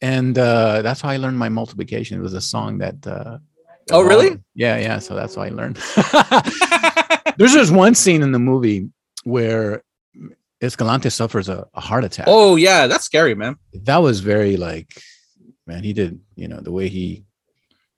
and 0.00 0.38
uh, 0.38 0.82
that's 0.82 1.00
how 1.00 1.08
I 1.08 1.16
learned 1.16 1.38
my 1.38 1.48
multiplication. 1.48 2.18
It 2.18 2.22
was 2.22 2.34
a 2.34 2.40
song 2.40 2.78
that. 2.78 3.04
Uh, 3.06 3.38
Oh, 3.90 4.02
really? 4.02 4.38
Yeah, 4.54 4.76
yeah. 4.78 5.00
So 5.00 5.16
that's 5.16 5.34
how 5.34 5.42
I 5.42 5.48
learned. 5.48 5.76
There's 7.36 7.52
just 7.52 7.72
one 7.72 7.96
scene 7.96 8.22
in 8.22 8.30
the 8.30 8.38
movie 8.38 8.88
where 9.24 9.82
Escalante 10.62 11.10
suffers 11.10 11.48
a, 11.48 11.66
a 11.74 11.80
heart 11.80 12.04
attack. 12.04 12.26
Oh 12.28 12.54
yeah, 12.54 12.86
that's 12.86 13.04
scary, 13.04 13.34
man. 13.34 13.56
that 13.82 13.96
was 13.96 14.20
very 14.20 14.56
like, 14.56 14.86
man, 15.66 15.82
he 15.82 15.92
did. 15.92 16.20
You 16.36 16.46
know, 16.46 16.60
the 16.60 16.70
way 16.70 16.88
he 16.88 17.24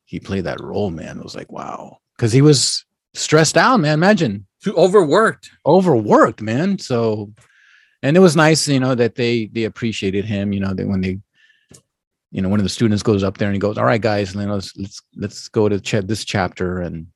he 0.06 0.18
played 0.20 0.44
that 0.44 0.58
role, 0.62 0.90
man, 0.90 1.22
was 1.22 1.36
like, 1.36 1.52
wow, 1.52 1.98
because 2.16 2.32
he 2.32 2.40
was 2.40 2.86
stressed 3.14 3.56
out, 3.56 3.78
man. 3.78 3.94
Imagine 3.94 4.46
Too 4.62 4.74
overworked. 4.76 5.50
overworked, 5.66 6.40
man. 6.42 6.78
So, 6.78 7.32
and 8.02 8.16
it 8.16 8.20
was 8.20 8.36
nice, 8.36 8.66
you 8.68 8.80
know, 8.80 8.94
that 8.94 9.14
they 9.14 9.46
they 9.46 9.64
appreciated 9.64 10.24
him. 10.24 10.52
You 10.52 10.60
know, 10.60 10.74
that 10.74 10.86
when 10.86 11.00
they, 11.00 11.18
you 12.32 12.42
know, 12.42 12.48
one 12.48 12.60
of 12.60 12.64
the 12.64 12.70
students 12.70 13.02
goes 13.02 13.22
up 13.22 13.38
there 13.38 13.48
and 13.48 13.54
he 13.54 13.60
goes, 13.60 13.78
"All 13.78 13.84
right, 13.84 14.00
guys, 14.00 14.32
then 14.32 14.48
let's 14.48 14.76
let's 14.76 15.00
let's 15.16 15.48
go 15.48 15.68
to 15.68 15.80
ch- 15.80 16.06
this 16.06 16.24
chapter," 16.24 16.80
and 16.80 17.06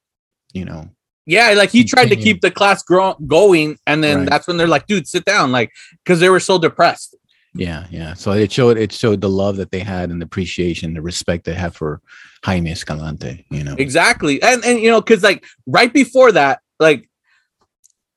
you 0.55 0.65
know, 0.65 0.89
Yeah, 1.27 1.51
like 1.57 1.71
he 1.71 1.85
tried 1.85 2.09
to 2.09 2.17
keep 2.17 2.41
the 2.41 2.51
class 2.51 2.83
grow- 2.83 3.17
going, 3.27 3.77
and 3.87 4.03
then 4.03 4.19
Right. 4.21 4.29
that's 4.31 4.47
when 4.47 4.57
they're 4.57 4.67
like, 4.69 4.87
"Dude, 4.87 5.07
sit 5.09 5.25
down," 5.25 5.53
like 5.53 5.71
because 6.05 6.21
they 6.21 6.31
were 6.31 6.41
so 6.41 6.59
depressed. 6.59 7.15
Yeah, 7.55 7.87
yeah. 7.91 8.15
So 8.15 8.33
it 8.33 8.53
showed 8.53 8.79
it 8.79 8.93
showed 8.93 9.21
the 9.21 9.29
love 9.29 9.57
that 9.57 9.71
they 9.71 9.81
had 9.81 10.11
and 10.11 10.21
the 10.21 10.27
appreciation, 10.27 10.95
the 10.95 11.03
respect 11.03 11.45
they 11.45 11.55
have 11.55 11.75
for 11.75 12.01
Jaime 12.45 12.71
Escalante. 12.71 13.47
You 13.51 13.65
know, 13.65 13.75
Exactly, 13.79 14.41
and 14.43 14.65
and 14.65 14.79
you 14.79 14.91
know, 14.91 15.01
because 15.01 15.23
like 15.23 15.45
right 15.67 15.93
before 15.93 16.33
that, 16.33 16.61
like 16.79 17.09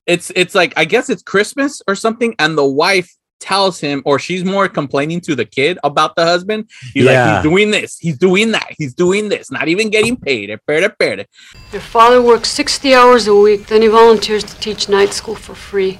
it's 0.05 0.31
it's 0.35 0.55
like 0.55 0.73
I 0.77 0.85
guess 0.85 1.09
it's 1.09 1.23
Christmas 1.23 1.81
or 1.87 1.95
something, 1.95 2.35
and 2.39 2.57
the 2.57 2.65
wife 2.65 3.09
tells 3.41 3.79
him, 3.79 4.01
or 4.05 4.19
she's 4.19 4.45
more 4.45 4.69
complaining 4.69 5.19
to 5.19 5.35
the 5.35 5.45
kid 5.45 5.79
about 5.83 6.15
the 6.15 6.23
husband. 6.23 6.69
He's 6.93 7.05
like, 7.05 7.35
he's 7.35 7.43
doing 7.43 7.71
this, 7.71 7.97
he's 7.97 8.17
doing 8.17 8.51
that, 8.51 8.67
he's 8.77 8.93
doing 8.93 9.29
this, 9.29 9.51
not 9.51 9.67
even 9.67 9.89
getting 9.89 10.15
paid. 10.15 10.49
Espera, 10.49 10.89
espera. 10.89 11.25
Your 11.71 11.81
father 11.81 12.21
works 12.21 12.49
60 12.49 12.93
hours 12.93 13.27
a 13.27 13.35
week, 13.35 13.67
then 13.67 13.81
he 13.81 13.87
volunteers 13.87 14.43
to 14.43 14.55
teach 14.59 14.87
night 14.87 15.11
school 15.11 15.35
for 15.35 15.55
free. 15.55 15.97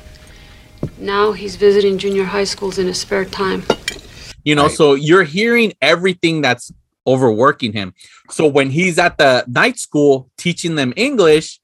Now 0.98 1.32
he's 1.32 1.56
visiting 1.56 1.98
junior 1.98 2.26
high 2.26 2.44
schools 2.46 2.78
in 2.78 2.88
his 2.88 3.00
spare 3.00 3.26
time. 3.26 3.64
You 4.44 4.56
know, 4.56 4.64
Right. 4.68 4.72
so 4.72 4.94
you're 4.96 5.24
hearing 5.24 5.74
everything 5.82 6.42
that's 6.42 6.72
overworking 7.06 7.74
him. 7.74 7.94
So 8.30 8.48
when 8.48 8.70
he's 8.70 8.98
at 9.00 9.18
the 9.18 9.44
night 9.48 9.78
school 9.80 10.30
teaching 10.38 10.76
them 10.76 10.94
English, 10.96 11.60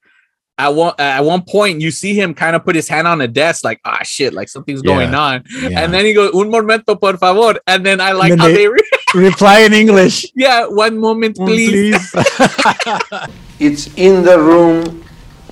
at 0.58 0.74
one 0.74 0.92
at 0.98 1.24
one 1.24 1.42
point 1.42 1.80
you 1.80 1.92
see 1.92 2.14
him 2.14 2.34
kind 2.34 2.56
of 2.56 2.64
put 2.64 2.74
his 2.74 2.88
hand 2.88 3.06
on 3.06 3.18
the 3.18 3.28
desk, 3.28 3.62
like 3.64 3.80
ah 3.84 4.00
shit, 4.02 4.34
like 4.34 4.48
something's 4.48 4.82
going 4.82 5.14
on. 5.14 5.44
Yeah. 5.62 5.80
And 5.84 5.94
then 5.94 6.04
he 6.04 6.12
goes, 6.12 6.34
un 6.34 6.50
momento, 6.50 6.96
por 6.96 7.16
favor. 7.16 7.58
And 7.68 7.86
then 7.86 8.00
I 8.00 8.10
like 8.12 8.30
then 8.30 8.38
how 8.38 8.46
they- 8.48 8.54
they, 8.54 8.68
re- 8.68 8.90
reply 9.14 9.60
in 9.60 9.72
English, 9.72 10.26
yeah, 10.34 10.66
one 10.66 10.98
moment, 10.98 11.36
please. 11.36 11.94
It's 13.60 13.88
in 13.96 14.22
the 14.22 14.38
room, 14.38 15.02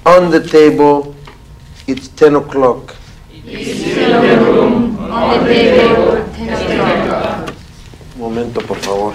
on 0.04 0.30
the 0.30 0.40
table. 0.46 1.14
It's 1.88 2.06
10 2.08 2.36
o'clock. 2.36 2.94
Momento, 8.16 8.60
por 8.62 8.76
favor. 8.78 9.14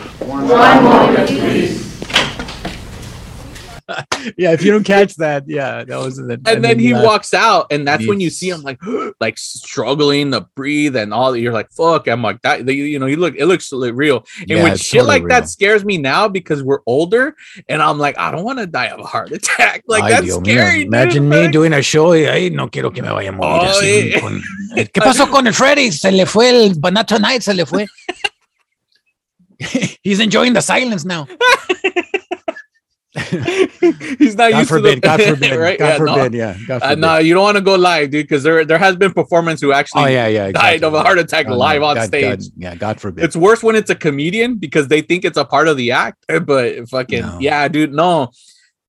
yeah, 4.38 4.52
if 4.52 4.64
you 4.64 4.72
don't 4.72 4.84
catch 4.84 5.16
that, 5.16 5.44
yeah, 5.48 5.84
that 5.84 5.98
was. 5.98 6.18
That, 6.18 6.40
and 6.48 6.64
then 6.64 6.80
he 6.80 6.94
walks 6.94 7.34
out, 7.34 7.68
and 7.72 7.88
that's 7.88 8.08
when 8.08 8.20
you 8.20 8.30
see 8.30 8.50
him 8.50 8.62
like 8.62 8.80
like 9.20 9.38
struggling 9.38 10.32
to 10.32 10.42
breathe 10.56 10.96
and 10.96 11.14
all. 11.14 11.36
You're 11.36 11.54
like, 11.54 11.72
fuck. 11.72 12.08
I'm 12.08 12.22
like 12.22 12.42
that. 12.42 12.68
You, 12.68 13.00
know, 13.00 13.06
you 13.06 13.18
look. 13.18 13.36
It 13.36 13.46
looks 13.46 13.72
real. 13.72 14.26
And 14.40 14.50
Yeah, 14.50 14.64
when 14.64 14.78
shit 14.78 15.02
totally 15.02 15.20
like 15.22 15.30
that 15.30 15.50
scares 15.50 15.84
me 15.86 15.98
now 15.98 16.28
because 16.28 16.64
we're 16.64 16.82
older, 16.86 17.36
and 17.70 17.82
I'm 17.82 17.98
like, 17.98 18.18
I 18.18 18.32
don't 18.32 18.44
want 18.44 18.60
to 18.60 18.68
die 18.68 18.88
of 18.88 19.00
a 19.00 19.04
heart 19.04 19.32
attack. 19.32 19.84
Like 19.88 20.04
Ay, 20.04 20.10
that's 20.12 20.26
Dios 20.26 20.40
scary. 20.44 20.78
dude. 20.80 20.88
Imagine 20.88 21.28
me 21.28 21.38
Like, 21.42 21.52
doing 21.52 21.74
a 21.74 21.82
show 21.82 22.12
y 22.14 22.26
ay, 22.28 22.50
no 22.50 22.68
quiero 22.70 22.92
que 22.92 23.02
me 23.02 23.10
vaya 23.10 23.30
a 23.30 23.32
morir 23.34 23.62
Oh, 23.62 23.80
así 23.80 23.86
eh. 24.16 24.20
con- 24.22 24.42
¿Qué 24.76 25.02
pasó 25.02 25.30
con 25.30 25.48
el 25.48 25.54
Freddy? 25.54 25.92
Se 25.92 26.12
le 26.12 26.26
fue 26.26 26.50
el 26.50 26.76
but 26.80 26.94
not 26.94 27.08
tonight, 27.08 27.42
se 27.42 27.54
le 27.54 27.66
fue. 27.66 27.88
He's 30.04 30.20
enjoying 30.20 30.54
the 30.54 30.62
silence 30.62 31.04
now. 31.06 31.28
He's 34.20 34.36
not 34.36 34.52
God 34.52 34.60
used 34.60 34.70
forbid, 34.70 34.96
to 34.96 35.02
the 35.02 35.02
God 35.02 35.22
forbid, 35.28 35.56
right? 35.58 35.78
God 35.80 35.86
Yeah, 35.90 35.98
no. 35.98 36.16
forbid, 36.16 36.34
yeah. 36.34 36.58
God 36.68 36.82
Uh, 36.82 36.96
no, 36.96 37.18
you 37.18 37.34
don't 37.34 37.44
want 37.44 37.58
to 37.58 37.62
go 37.64 37.76
live, 37.76 38.10
dude, 38.12 38.24
because 38.26 38.44
there 38.44 38.64
there 38.64 38.78
has 38.78 38.96
been 38.96 39.12
performance 39.14 39.60
who 39.62 39.74
actually 39.74 40.04
oh 40.04 40.08
yeah, 40.08 40.28
yeah. 40.28 40.52
died 40.52 40.84
of 40.84 40.94
a 40.94 41.02
heart 41.02 41.20
attack 41.20 41.46
Oh, 41.48 41.52
no, 41.52 41.58
live 41.58 41.84
on 41.84 41.96
God- 41.96 42.08
stage. 42.08 42.40
God- 42.40 42.48
yeah, 42.56 42.76
God 42.76 43.02
forbid. 43.02 43.24
It's 43.26 43.36
worse 43.36 43.62
when 43.64 43.76
it's 43.76 43.90
a 43.90 43.96
comedian 43.96 44.58
because 44.58 44.88
they 44.88 45.02
think 45.02 45.26
it's 45.26 45.38
a 45.38 45.44
part 45.46 45.68
of 45.68 45.76
the 45.78 45.92
act. 45.92 46.24
But 46.46 46.88
fucking 46.90 47.22
No. 47.22 47.38
yeah, 47.42 47.68
dude, 47.68 47.92
no. 47.94 48.32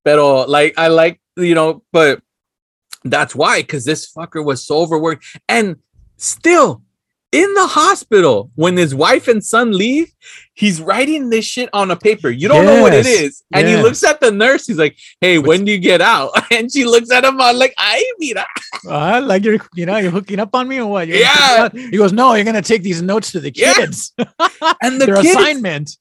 Pero 0.05 0.45
like 0.47 0.73
I 0.77 0.87
like 0.87 1.19
you 1.35 1.55
know, 1.55 1.83
but 1.91 2.21
that's 3.03 3.35
why 3.35 3.61
because 3.61 3.83
this 3.83 4.09
fucker 4.13 4.43
was 4.43 4.65
so 4.65 4.77
overworked 4.77 5.25
and 5.49 5.77
still 6.17 6.81
in 7.33 7.53
the 7.55 7.67
hospital 7.67 8.51
when 8.55 8.77
his 8.77 8.93
wife 8.95 9.27
and 9.27 9.43
son 9.43 9.71
leave. 9.71 10.09
He's 10.53 10.79
writing 10.79 11.29
this 11.31 11.45
shit 11.45 11.67
on 11.73 11.89
a 11.91 11.95
paper. 11.95 12.29
You 12.29 12.47
don't 12.47 12.65
know 12.65 12.81
what 12.83 12.93
it 12.93 13.05
Yes, 13.05 13.43
and 13.53 13.67
he 13.67 13.75
looks 13.75 14.03
at 14.03 14.19
the 14.21 14.31
nurse. 14.31 14.67
He's 14.67 14.77
like, 14.77 14.95
"Hey, 15.19 15.39
when 15.39 15.65
do 15.65 15.71
you 15.71 15.79
get 15.79 15.99
out?" 15.99 16.29
And 16.51 16.71
she 16.71 16.85
looks 16.85 17.09
at 17.11 17.25
him 17.25 17.41
on 17.41 17.57
like, 17.57 17.73
"I 17.77 18.03
mira." 18.19 18.45
Uh, 18.87 19.21
like 19.25 19.43
you're, 19.43 19.57
you 19.73 19.85
know, 19.87 19.97
you're 19.97 20.11
hooking 20.11 20.39
up 20.39 20.53
on 20.53 20.67
me 20.67 20.79
or 20.79 20.85
what? 20.85 21.07
You're 21.07 21.17
Yeah. 21.17 21.69
He 21.73 21.97
goes, 21.97 22.13
no, 22.13 22.35
you're 22.35 22.45
gonna 22.45 22.61
take 22.61 22.83
these 22.83 23.01
notes 23.01 23.31
to 23.31 23.39
the 23.39 23.51
Yeah. 23.55 23.73
kids. 23.73 24.13
And 24.83 25.01
the 25.01 25.07
Their 25.07 25.15
kids, 25.15 25.35
assignment. 25.35 25.97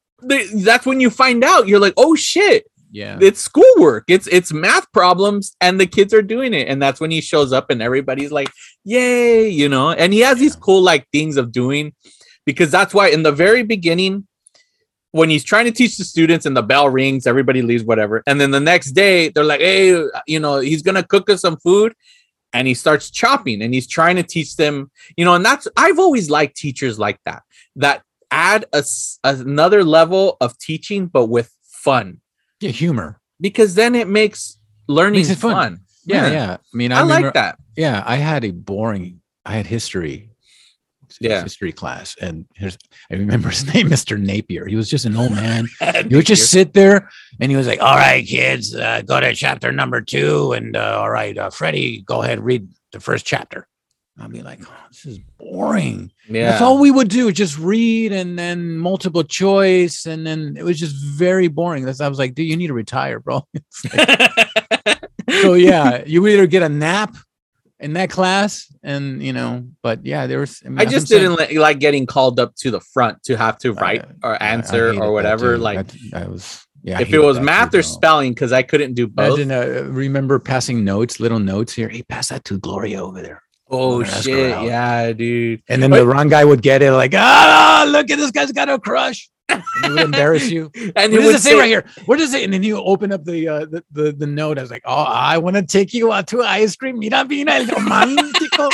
that's 0.54 0.84
when 0.86 1.00
you 1.00 1.08
find 1.10 1.42
out. 1.42 1.66
You're 1.66 1.80
like, 1.80 1.94
"Oh 1.96 2.14
shit." 2.14 2.66
Yeah. 2.92 3.18
it's 3.22 3.40
schoolwork. 3.40 4.04
It's 4.08 4.26
it's 4.26 4.52
math 4.52 4.90
problems 4.92 5.56
and 5.62 5.80
the 5.80 5.86
kids 5.86 6.12
are 6.12 6.20
doing 6.20 6.52
it. 6.52 6.68
And 6.68 6.80
that's 6.80 7.00
when 7.00 7.10
he 7.10 7.22
shows 7.22 7.50
up 7.50 7.70
and 7.70 7.80
everybody's 7.80 8.30
like 8.30 8.50
yay 8.84 9.48
you 9.48 9.68
know? 9.68 9.92
And 9.92 10.12
he 10.12 10.20
has 10.20 10.38
these 10.38 10.54
cool 10.54 10.82
like 10.82 11.08
things 11.10 11.38
of 11.38 11.52
doing 11.52 11.94
because 12.44 12.70
that's 12.70 12.92
why 12.92 13.08
in 13.08 13.22
the 13.22 13.32
very 13.32 13.62
beginning 13.62 14.26
when 15.12 15.30
he's 15.30 15.44
trying 15.44 15.64
to 15.64 15.70
teach 15.70 15.96
the 15.96 16.04
students 16.04 16.44
and 16.44 16.54
the 16.54 16.62
bell 16.62 16.88
rings 16.90 17.26
everybody 17.26 17.62
leaves 17.62 17.82
whatever. 17.82 18.22
And 18.26 18.38
then 18.38 18.50
the 18.50 18.60
next 18.60 18.92
day 18.92 19.30
they're 19.30 19.42
like 19.42 19.60
hey 19.60 19.92
you 20.26 20.38
know 20.38 20.58
he's 20.58 20.82
gonna 20.82 21.02
cook 21.02 21.30
us 21.30 21.40
some 21.40 21.56
food 21.56 21.94
and 22.52 22.68
he 22.68 22.74
starts 22.74 23.10
chopping 23.10 23.62
and 23.62 23.72
he's 23.72 23.86
trying 23.86 24.16
to 24.16 24.22
teach 24.22 24.56
them 24.56 24.90
you 25.16 25.24
know? 25.24 25.34
And 25.34 25.44
that's 25.44 25.66
i've 25.78 25.98
always 25.98 26.28
liked 26.28 26.58
teachers 26.58 26.98
like 26.98 27.18
that 27.24 27.42
that 27.76 28.02
add 28.30 28.66
a, 28.74 28.84
another 29.24 29.82
level 29.82 30.36
of 30.42 30.58
teaching 30.58 31.06
but 31.06 31.26
with 31.26 31.50
fun 31.62 32.20
Yeah, 32.62 32.70
humor. 32.70 33.20
because 33.40 33.74
then 33.74 33.94
it 33.94 34.08
makes 34.08 34.58
learning 34.88 35.20
Makes 35.20 35.30
it 35.30 35.38
fun. 35.38 35.52
fun. 35.54 35.80
Yeah, 36.04 36.30
yeah. 36.30 36.52
I 36.54 36.76
mean, 36.76 36.92
I, 36.92 37.00
I, 37.00 37.02
like 37.02 37.16
remember- 37.18 37.32
that. 37.34 37.58
Yeah, 37.76 38.02
I 38.06 38.16
had 38.16 38.44
a 38.44 38.50
boring. 38.50 39.20
I 39.44 39.52
had 39.52 39.66
history. 39.66 40.28
Yeah. 41.20 41.42
history 41.42 41.72
class, 41.72 42.16
and 42.22 42.46
here's 42.54 42.78
I 43.10 43.14
remember 43.16 43.50
his 43.50 43.66
name, 43.74 43.88
Mr. 43.88 44.18
Napier. 44.18 44.64
He 44.66 44.76
was 44.76 44.88
just 44.88 45.04
an 45.04 45.14
old 45.14 45.30
man. 45.32 45.66
He 46.08 46.16
would 46.16 46.24
just 46.26 46.50
sit 46.50 46.72
there, 46.72 47.10
and 47.38 47.50
he 47.50 47.56
was 47.56 47.66
like, 47.66 47.82
"All 47.82 47.94
right, 47.96 48.26
kids, 48.26 48.74
uh, 48.74 49.02
go 49.02 49.20
to 49.20 49.34
chapter 49.34 49.70
number 49.72 50.00
two, 50.00 50.52
and 50.52 50.74
uh, 50.74 50.96
all 50.98 51.10
right, 51.10 51.36
uh, 51.36 51.50
Freddie, 51.50 52.00
go 52.02 52.22
ahead, 52.22 52.40
read 52.40 52.66
the 52.92 52.98
first 53.00 53.26
chapter." 53.26 53.68
I'll 54.20 54.28
be 54.28 54.42
like, 54.42 54.60
oh, 54.66 54.74
"This 54.90 55.06
is 55.06 55.18
boring." 55.38 56.10
yeah. 56.28 56.50
That's 56.50 56.62
all 56.62 56.78
we 56.78 56.90
would 56.90 57.08
do, 57.08 57.32
just 57.32 57.58
read 57.58 58.12
and 58.12 58.38
then 58.38 58.76
multiple 58.76 59.24
choice, 59.24 60.06
and 60.06 60.26
then 60.26 60.54
it 60.58 60.64
was 60.64 60.78
just 60.78 60.94
very 60.96 61.48
boring. 61.48 61.84
That's 61.84 62.00
I 62.00 62.08
was 62.08 62.18
like, 62.18 62.34
"Dude, 62.34 62.46
you 62.46 62.56
need 62.56 62.66
to 62.68 62.74
retire, 62.74 63.18
bro." 63.20 63.46
Like- 63.96 64.98
so 65.42 65.54
yeah, 65.54 66.02
you 66.06 66.26
either 66.26 66.46
get 66.46 66.62
a 66.62 66.68
nap 66.68 67.14
in 67.80 67.94
that 67.94 68.10
class, 68.10 68.72
and 68.82 69.22
you 69.22 69.32
know, 69.32 69.66
but 69.82 70.04
yeah, 70.04 70.26
there 70.26 70.40
was. 70.40 70.62
mean, 70.64 70.78
I 70.78 70.84
just 70.84 71.08
didn't 71.08 71.34
li- 71.36 71.58
like 71.58 71.78
getting 71.78 72.06
called 72.06 72.38
up 72.38 72.54
to 72.56 72.70
the 72.70 72.80
front 72.80 73.22
to 73.24 73.36
have 73.36 73.58
to 73.58 73.72
write 73.72 74.04
I- 74.22 74.28
or 74.28 74.34
I- 74.34 74.46
I 74.46 74.48
answer 74.50 74.92
or 75.00 75.12
whatever. 75.12 75.58
Like 75.58 75.86
That- 75.88 76.24
I 76.24 76.28
was 76.28 76.64
yeah. 76.82 77.00
If 77.00 77.12
it 77.12 77.18
was 77.20 77.38
math 77.40 77.70
too, 77.72 77.78
or 77.78 77.82
spelling, 77.82 78.32
because 78.32 78.52
I 78.52 78.62
couldn't 78.62 78.94
do 78.94 79.06
both. 79.06 79.38
Imagine, 79.38 79.86
uh, 79.86 79.88
remember 79.90 80.38
passing 80.38 80.84
notes, 80.84 81.20
little 81.20 81.38
notes 81.38 81.72
here. 81.72 81.88
Hey, 81.88 82.02
pass 82.02 82.28
that 82.28 82.44
to 82.46 82.58
Gloria 82.58 83.02
over 83.02 83.22
there. 83.22 83.41
Oh 83.72 83.96
I'm 83.96 84.02
gonna 84.02 84.12
ask 84.12 84.16
her 84.16 84.22
shit, 84.22 84.62
yeah, 84.64 85.12
dude. 85.12 85.62
And 85.68 85.82
then 85.82 85.90
But- 85.90 85.96
the 86.00 86.06
wrong 86.06 86.28
guy 86.28 86.44
would 86.44 86.62
get 86.62 86.82
it, 86.82 86.92
like, 86.92 87.14
ah, 87.14 87.84
look 87.88 88.10
at 88.10 88.18
this 88.18 88.30
guy's 88.30 88.52
got 88.52 88.68
a 88.68 88.78
crush. 88.78 89.28
And 89.48 89.62
he 89.84 89.90
would 89.90 90.00
embarrass 90.02 90.50
you. 90.50 90.70
And 90.96 91.12
What 91.12 91.22
he 91.22 91.32
does 91.32 91.34
it 91.34 91.40
say, 91.42 91.58
right 91.58 91.66
here? 91.68 91.84
What 92.06 92.18
does 92.18 92.32
it? 92.32 92.44
And 92.44 92.52
then 92.54 92.62
you 92.62 92.76
open 92.78 93.12
up 93.12 93.24
the 93.24 93.48
uh, 93.48 93.66
the, 93.66 93.84
the 93.90 94.12
the 94.12 94.26
note. 94.26 94.56
I 94.58 94.62
was 94.62 94.70
like, 94.70 94.82
oh, 94.86 95.02
I 95.04 95.36
want 95.38 95.56
to 95.56 95.62
take 95.62 95.92
you 95.92 96.12
out 96.12 96.28
to 96.28 96.42
ice 96.42 96.74
cream. 96.76 96.98
Mira, 96.98 97.24
mira 97.24 97.52
el 97.54 97.66
romántico. 97.66 98.70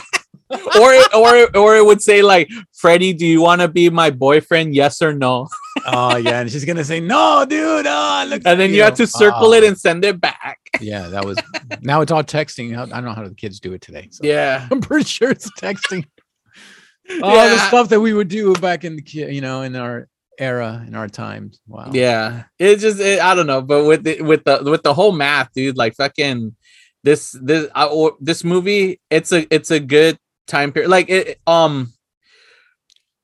Or 0.50 0.92
it, 0.92 1.14
or 1.14 1.56
or 1.56 1.76
it 1.76 1.84
would 1.84 2.02
say 2.02 2.22
like, 2.22 2.48
Freddie, 2.74 3.12
do 3.12 3.26
you 3.26 3.42
want 3.42 3.60
to 3.60 3.68
be 3.68 3.90
my 3.90 4.10
boyfriend? 4.10 4.74
Yes 4.74 5.02
or 5.02 5.12
no? 5.12 5.48
oh 5.86 6.16
yeah, 6.16 6.40
and 6.40 6.50
she's 6.50 6.64
gonna 6.64 6.84
say, 6.84 7.00
no, 7.00 7.44
dude. 7.48 7.86
Oh. 7.86 8.30
And 8.32 8.60
then 8.60 8.72
you 8.72 8.82
have 8.82 8.94
to 8.94 9.06
circle 9.06 9.48
Oh, 9.48 9.52
it 9.52 9.64
and 9.64 9.78
send 9.78 10.04
it 10.04 10.20
back. 10.20 10.58
yeah, 10.80 11.08
that 11.08 11.24
was. 11.24 11.38
Now 11.82 12.00
it's 12.00 12.12
all 12.12 12.24
texting. 12.24 12.76
I 12.76 12.86
don't 12.86 13.04
know 13.04 13.12
how 13.12 13.26
the 13.26 13.34
kids 13.34 13.60
do 13.60 13.72
it 13.72 13.80
today. 13.80 14.08
So. 14.10 14.20
Yeah. 14.24 14.66
I'm 14.70 14.80
pretty 14.80 15.04
sure 15.04 15.30
it's 15.30 15.50
texting. 15.52 16.04
All 17.22 17.48
the 17.48 17.56
stuff 17.68 17.88
that 17.88 18.00
we 18.00 18.12
would 18.12 18.28
do 18.28 18.52
back 18.54 18.84
in 18.84 18.96
the 18.96 19.02
you 19.06 19.40
know 19.40 19.62
in 19.62 19.74
our 19.76 20.08
era 20.38 20.84
in 20.86 20.94
our 20.94 21.08
times. 21.08 21.58
Wow. 21.66 21.90
Yeah, 21.92 22.44
it 22.58 22.76
just 22.76 23.00
it, 23.00 23.20
I 23.20 23.34
don't 23.34 23.46
know, 23.46 23.62
but 23.62 23.84
with 23.86 24.04
the 24.04 24.20
with 24.20 24.44
the 24.44 24.62
with 24.62 24.82
the 24.82 24.92
whole 24.92 25.12
math, 25.12 25.50
dude, 25.54 25.78
like 25.78 25.94
fucking 25.94 26.54
this 27.04 27.34
this 27.42 27.68
I, 27.74 27.86
or, 27.86 28.16
this 28.20 28.44
movie, 28.44 29.00
it's 29.10 29.32
a 29.32 29.46
it's 29.54 29.70
a 29.70 29.80
good 29.80 30.18
time 30.48 30.72
period. 30.72 30.88
Like 30.90 31.08
it 31.08 31.40
um 31.46 31.92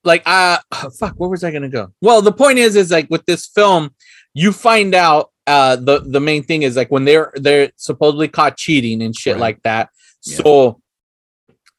like 0.04 0.22
uh 0.26 0.58
fuck, 0.98 1.14
where 1.16 1.28
was 1.30 1.42
I 1.44 1.50
gonna 1.50 1.68
go? 1.68 1.92
Well, 2.00 2.22
the 2.22 2.32
point 2.32 2.58
is 2.58 2.76
is 2.76 2.90
like 2.90 3.08
with 3.10 3.24
this 3.26 3.46
film, 3.46 3.90
you 4.34 4.52
find 4.52 4.94
out 4.94 5.30
uh 5.46 5.76
the 5.76 6.00
the 6.00 6.20
main 6.20 6.42
thing 6.42 6.62
is 6.62 6.76
like 6.76 6.90
when 6.90 7.04
they're 7.04 7.32
they're 7.36 7.70
supposedly 7.76 8.28
caught 8.28 8.56
cheating 8.56 9.02
and 9.02 9.14
shit 9.16 9.34
Right. 9.34 9.40
like 9.40 9.62
that. 9.62 9.88
Yeah. 10.24 10.36
So 10.42 10.80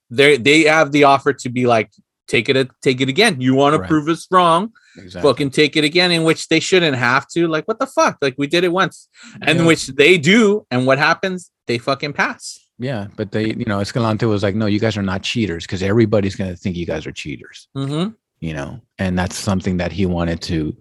they 0.09 0.37
they 0.37 0.63
have 0.63 0.91
the 0.91 1.05
offer 1.05 1.33
to 1.33 1.49
be 1.49 1.65
like 1.65 1.91
take 2.27 2.49
it 2.49 2.69
take 2.81 3.01
it 3.01 3.09
again. 3.09 3.39
You 3.41 3.53
want 3.55 3.79
to 3.79 3.87
prove 3.87 4.07
us 4.07 4.27
wrong? 4.31 4.71
Exactly. 4.97 5.29
fucking 5.29 5.49
take 5.49 5.75
it 5.75 5.83
again, 5.83 6.09
in 6.11 6.23
which 6.23 6.47
they 6.47 6.61
shouldn't 6.61 6.95
have 6.95 7.27
to. 7.31 7.49
Like, 7.49 7.67
what 7.67 7.79
the 7.79 7.85
fuck? 7.85 8.17
Like, 8.21 8.35
we 8.37 8.47
did 8.47 8.63
it 8.63 8.71
once, 8.71 9.09
and 9.41 9.59
Yeah. 9.59 9.65
which 9.65 9.87
they 9.87 10.17
do, 10.17 10.65
and 10.71 10.87
what 10.87 10.97
happens? 10.99 11.51
They 11.67 11.77
fucking 11.79 12.13
pass. 12.13 12.57
Yeah, 12.77 13.07
but 13.15 13.31
they, 13.31 13.47
you 13.47 13.65
know, 13.65 13.79
Escalante 13.79 14.25
was 14.25 14.43
like, 14.43 14.55
no, 14.55 14.65
you 14.65 14.79
guys 14.79 14.97
are 14.97 15.01
not 15.01 15.23
cheaters 15.23 15.65
because 15.65 15.81
everybody's 15.81 16.35
going 16.35 16.49
to 16.51 16.57
think 16.57 16.75
you 16.75 16.85
guys 16.85 17.05
are 17.07 17.11
cheaters, 17.11 17.67
Mm-hmm. 17.75 18.11
you 18.39 18.53
know, 18.53 18.81
and 18.99 19.17
that's 19.17 19.37
something 19.37 19.77
that 19.77 19.91
he 19.93 20.05
wanted 20.05 20.41
to, 20.43 20.75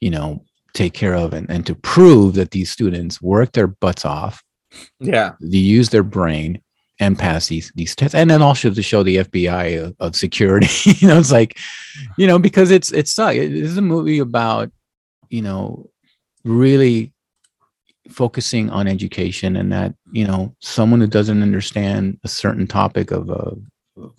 you 0.00 0.10
know, 0.10 0.44
take 0.74 0.92
care 0.92 1.14
of 1.14 1.32
and, 1.32 1.48
and 1.50 1.64
to 1.66 1.74
prove 1.74 2.34
that 2.34 2.50
these 2.50 2.70
students 2.70 3.22
work 3.22 3.52
their 3.52 3.68
butts 3.68 4.04
off, 4.04 4.42
Yeah, 5.00 5.32
they 5.40 5.58
use 5.58 5.90
their 5.90 6.02
brain 6.02 6.60
and 6.98 7.18
pass 7.18 7.46
these 7.48 7.70
these 7.76 7.94
tests, 7.94 8.14
and 8.14 8.28
then 8.30 8.42
also 8.42 8.70
to 8.70 8.82
show 8.82 9.02
the 9.02 9.18
FBI 9.18 9.84
of, 9.84 9.94
of 10.00 10.16
security, 10.16 10.68
you 10.98 11.06
know, 11.08 11.18
it's 11.18 11.30
like, 11.32 11.58
you 12.18 12.26
know, 12.26 12.38
because 12.38 12.70
it's 12.70 12.90
it's 12.90 13.18
uh, 13.18 13.26
it 13.26 13.52
is 13.54 13.76
a 13.76 13.82
movie 13.82 14.18
about, 14.18 14.70
you 15.30 15.42
know, 15.42 15.90
really 16.44 17.12
focusing 18.10 18.70
on 18.70 18.86
education 18.86 19.56
and 19.56 19.72
that 19.72 19.94
you 20.12 20.26
know 20.26 20.54
someone 20.60 21.00
who 21.00 21.06
doesn't 21.06 21.42
understand 21.42 22.18
a 22.24 22.28
certain 22.28 22.66
topic 22.66 23.10
of 23.10 23.30
of, 23.30 23.62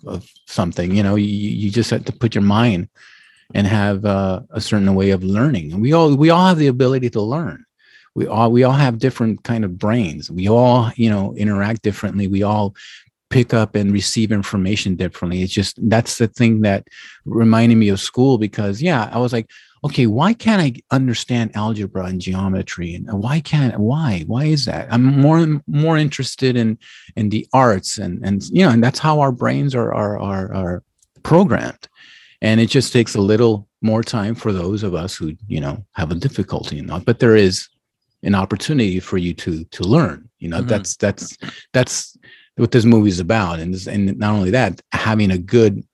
of 0.06 0.28
something 0.46 0.94
you 0.94 1.02
know 1.02 1.14
you, 1.14 1.26
you 1.26 1.70
just 1.70 1.90
have 1.90 2.04
to 2.04 2.12
put 2.12 2.34
your 2.34 2.42
mind 2.42 2.88
and 3.54 3.66
have 3.66 4.04
uh, 4.04 4.40
a 4.50 4.60
certain 4.60 4.94
way 4.94 5.10
of 5.10 5.24
learning. 5.24 5.72
And 5.72 5.82
we 5.82 5.92
all 5.92 6.14
we 6.14 6.30
all 6.30 6.46
have 6.46 6.58
the 6.58 6.66
ability 6.66 7.10
to 7.10 7.22
learn. 7.22 7.64
We 8.14 8.26
all 8.26 8.50
we 8.50 8.64
all 8.64 8.72
have 8.72 8.98
different 8.98 9.44
kind 9.44 9.64
of 9.64 9.78
brains. 9.78 10.30
We 10.30 10.48
all 10.48 10.90
you 10.96 11.10
know 11.10 11.34
interact 11.34 11.82
differently. 11.82 12.26
We 12.26 12.42
all 12.42 12.74
pick 13.30 13.52
up 13.52 13.74
and 13.74 13.92
receive 13.92 14.32
information 14.32 14.96
differently. 14.96 15.42
It's 15.42 15.52
just 15.52 15.78
that's 15.88 16.18
the 16.18 16.28
thing 16.28 16.62
that 16.62 16.88
reminded 17.24 17.76
me 17.76 17.88
of 17.90 18.00
school 18.00 18.38
because 18.38 18.80
yeah 18.80 19.10
i 19.12 19.18
was 19.18 19.34
like 19.34 19.50
okay, 19.84 20.06
why 20.06 20.32
can't 20.34 20.60
I 20.62 20.74
understand 20.94 21.52
algebra 21.54 22.04
and 22.06 22.20
geometry? 22.20 22.94
And 22.94 23.22
why 23.22 23.40
can't 23.40 23.78
why? 23.78 24.24
Why 24.26 24.44
is 24.46 24.64
that? 24.66 24.88
I'm 24.92 25.04
more 25.04 25.62
more 25.66 25.96
interested 25.96 26.56
in 26.56 26.78
in 27.16 27.28
the 27.30 27.46
arts 27.52 27.98
and 27.98 28.24
and 28.24 28.42
you 28.50 28.64
know, 28.64 28.70
and 28.70 28.82
that's 28.82 28.98
how 28.98 29.20
our 29.20 29.32
brains 29.32 29.74
are 29.74 29.92
are 29.94 30.18
are, 30.18 30.54
are 30.54 30.82
programmed. 31.22 31.88
And 32.40 32.60
it 32.60 32.66
just 32.70 32.92
takes 32.92 33.14
a 33.16 33.20
little 33.20 33.68
more 33.82 34.02
time 34.02 34.34
for 34.34 34.52
those 34.52 34.82
of 34.82 34.94
us 34.94 35.16
who, 35.16 35.34
you 35.48 35.60
know, 35.60 35.84
have 35.92 36.10
a 36.10 36.14
difficulty 36.14 36.78
in 36.78 36.86
that. 36.86 37.04
But 37.04 37.18
there 37.18 37.36
is 37.36 37.68
an 38.22 38.34
opportunity 38.34 39.00
for 39.00 39.18
you 39.18 39.34
to 39.34 39.64
to 39.64 39.82
learn. 39.84 40.28
You 40.38 40.48
know, 40.48 40.62
Mhm. 40.62 40.68
that's 40.68 40.96
that's 40.96 41.36
that's 41.72 42.16
what 42.56 42.72
this 42.72 42.84
movie 42.84 43.08
is 43.10 43.20
about. 43.20 43.60
And 43.60 43.72
this, 43.74 43.86
and 43.86 44.16
not 44.18 44.34
only 44.34 44.50
that, 44.50 44.80
having 44.92 45.30
a 45.30 45.38
good 45.38 45.84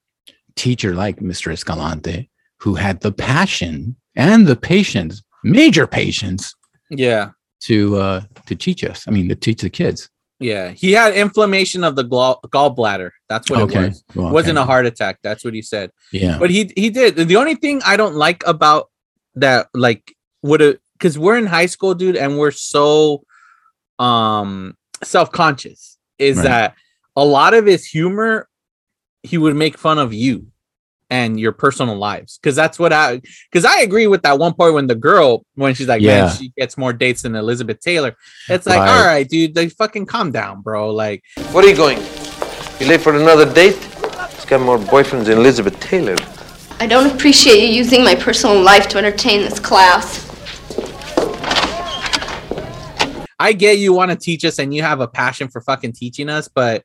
teacher 0.57 0.95
like 0.95 1.17
Mr. 1.21 1.53
Escalante, 1.53 2.31
who 2.65 2.75
had 2.75 3.01
the 3.03 3.13
passion 3.13 3.95
and 4.17 4.47
the 4.47 4.57
patience, 4.57 5.23
major 5.43 5.87
patience, 5.87 6.55
Yeah. 6.91 7.31
to 7.65 7.97
uh 7.99 8.21
to 8.47 8.55
teach 8.57 8.83
us. 8.83 9.05
I 9.07 9.11
mean, 9.11 9.29
to 9.29 9.35
teach 9.37 9.61
the 9.61 9.71
kids. 9.71 10.09
Yeah. 10.41 10.71
He 10.71 10.93
had 10.93 11.15
inflammation 11.15 11.85
of 11.85 11.95
the 11.97 12.03
gall- 12.05 12.41
gallbladder. 12.49 13.11
That's 13.29 13.49
what 13.51 13.61
Okay. 13.61 13.85
it 13.85 13.89
was. 13.89 14.05
Well, 14.15 14.31
Wasn't 14.33 14.59
a 14.59 14.65
heart 14.65 14.87
attack. 14.87 15.19
That's 15.23 15.45
what 15.45 15.55
he 15.55 15.63
said. 15.63 15.91
Yeah. 16.11 16.39
But 16.39 16.51
he 16.51 16.73
he 16.77 16.89
did. 16.91 17.17
The 17.17 17.37
only 17.37 17.55
thing 17.55 17.83
I 17.85 17.97
don't 17.97 18.15
like 18.15 18.43
about 18.47 18.91
that, 19.37 19.69
like, 19.75 20.15
would 20.43 20.61
have 20.61 20.77
because 20.95 21.19
we're 21.19 21.37
in 21.37 21.47
high 21.47 21.67
school, 21.67 21.93
dude, 21.95 22.17
and 22.17 22.39
we're 22.39 22.51
so 22.75 23.25
um 23.99 24.77
self-conscious, 25.03 25.99
is 26.19 26.37
Right. 26.39 26.45
that 26.45 26.75
a 27.17 27.25
lot 27.25 27.53
of 27.55 27.67
his 27.67 27.85
humor, 27.87 28.49
he 29.23 29.37
would 29.39 29.55
make 29.57 29.77
fun 29.79 29.99
of 29.99 30.13
you 30.15 30.47
and 31.11 31.39
your 31.39 31.53
personal 31.53 31.97
lives. 31.97 32.39
Cause 32.43 32.57
that's 32.57 32.79
what 32.79 32.93
I 32.93 33.21
because 33.51 33.65
I 33.65 33.81
agree 33.81 34.07
with 34.07 34.23
that 34.23 34.39
one 34.39 34.55
point 34.55 34.75
when 34.75 34.87
the 34.87 34.95
girl, 34.95 35.45
when 35.55 35.75
she's 35.75 35.89
like, 35.89 36.03
Yeah. 36.03 36.27
man, 36.27 36.37
she 36.37 36.53
gets 36.57 36.77
more 36.79 36.93
dates 36.93 37.23
than 37.23 37.35
Elizabeth 37.37 37.81
Taylor. 37.81 38.17
It's 38.49 38.67
like, 38.67 38.79
Right. 38.81 38.99
all 39.01 39.07
right, 39.07 39.29
dude, 39.29 39.55
like 39.57 39.73
fucking 39.73 40.07
calm 40.07 40.33
down, 40.33 40.63
bro. 40.63 40.91
Like, 40.91 41.23
what 41.53 41.65
are 41.65 41.69
you 41.69 41.77
going? 41.77 41.99
You 42.81 42.87
late 42.89 43.01
for 43.01 43.15
another 43.15 43.51
date? 43.53 43.77
He's 44.35 44.45
got 44.47 44.61
more 44.61 44.79
boyfriends 44.79 45.25
than 45.25 45.39
Elizabeth 45.39 45.79
Taylor. 45.81 46.17
I 46.81 46.87
don't 46.87 47.11
appreciate 47.15 47.61
you 47.69 47.75
using 47.77 48.03
my 48.03 48.15
personal 48.15 48.61
life 48.61 48.89
to 48.89 48.99
entertain 48.99 49.43
this 49.43 49.61
class. 49.61 50.23
I 53.39 53.53
get 53.53 53.79
you 53.79 53.93
want 53.93 54.11
to 54.11 54.17
teach 54.17 54.45
us 54.45 54.59
and 54.59 54.73
you 54.75 54.83
have 54.83 55.01
a 55.01 55.09
passion 55.09 55.49
for 55.49 55.61
fucking 55.61 55.93
teaching 55.93 56.29
us, 56.29 56.49
but 56.49 56.85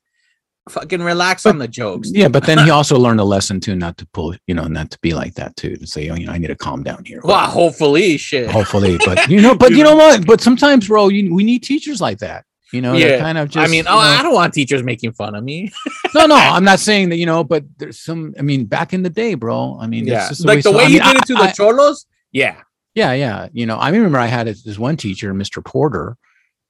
fucking 0.70 1.01
relax 1.01 1.45
on 1.45 1.57
the 1.57 1.67
jokes. 1.67 2.11
Yeah, 2.11 2.28
but 2.28 2.45
then 2.45 2.57
he 2.59 2.70
also 2.78 2.97
learned 2.97 3.20
a 3.20 3.24
lesson 3.24 3.59
too, 3.59 3.76
not 3.76 3.97
to 3.97 4.07
pull, 4.13 4.36
you 4.47 4.53
know, 4.55 4.65
not 4.65 4.91
to 4.91 4.99
be 4.99 5.13
like 5.13 5.34
that 5.36 5.55
too, 5.55 5.76
to 5.76 5.88
say, 5.88 6.09
oh, 6.09 6.15
you 6.15 6.26
know, 6.26 6.32
I 6.32 6.38
need 6.38 6.47
to 6.47 6.55
calm 6.55 6.84
down 6.84 7.03
here. 7.05 7.22
Well, 7.24 7.49
hopefully, 7.49 8.17
shit. 8.17 8.49
hopefully, 8.49 8.97
but 9.05 9.28
you 9.30 9.41
know, 9.41 9.55
but 9.55 9.72
you 9.72 9.84
know 9.84 9.95
what? 9.95 10.26
But 10.26 10.41
sometimes, 10.41 10.88
bro, 10.88 11.09
you, 11.09 11.34
we 11.34 11.43
need 11.43 11.63
teachers 11.63 11.99
like 11.99 12.20
that. 12.20 12.45
You 12.72 12.82
know, 12.82 12.93
yeah, 12.93 13.17
kind 13.17 13.39
of 13.39 13.49
just. 13.49 13.67
I 13.67 13.72
mean, 13.72 13.86
you 13.86 13.89
oh, 13.89 13.95
know- 13.95 13.99
I 13.99 14.22
don't 14.22 14.34
want 14.34 14.53
teachers 14.53 14.84
making 14.84 15.13
fun 15.13 15.34
of 15.34 15.43
me. 15.43 15.72
no, 16.13 16.28
no, 16.28 16.36
I'm 16.36 16.63
not 16.63 16.80
saying 16.80 17.09
that. 17.09 17.17
You 17.17 17.26
know, 17.26 17.43
but 17.43 17.63
there's 17.78 17.99
some. 17.99 18.36
I 18.38 18.43
mean, 18.43 18.65
back 18.65 18.93
in 18.93 19.01
the 19.01 19.09
day, 19.09 19.34
bro. 19.34 19.78
I 19.82 19.88
mean, 19.88 20.05
yeah, 20.05 20.30
like 20.41 20.61
the 20.61 20.72
way 20.72 20.84
I 20.84 20.88
you 20.88 20.99
mean, 20.99 21.13
did 21.13 21.17
it 21.17 21.26
to 21.26 21.34
the 21.34 21.39
I- 21.41 21.51
cholos. 21.51 22.05
Yeah, 22.32 22.57
Yeah, 22.93 23.13
yeah. 23.13 23.47
You 23.53 23.65
know, 23.65 23.78
I 23.78 23.89
remember 23.89 24.20
I 24.20 24.28
had 24.28 24.45
this 24.45 24.61
this 24.61 24.78
one 24.78 24.97
teacher, 24.97 25.34
Mr. 25.34 25.65
Porter. 25.65 26.15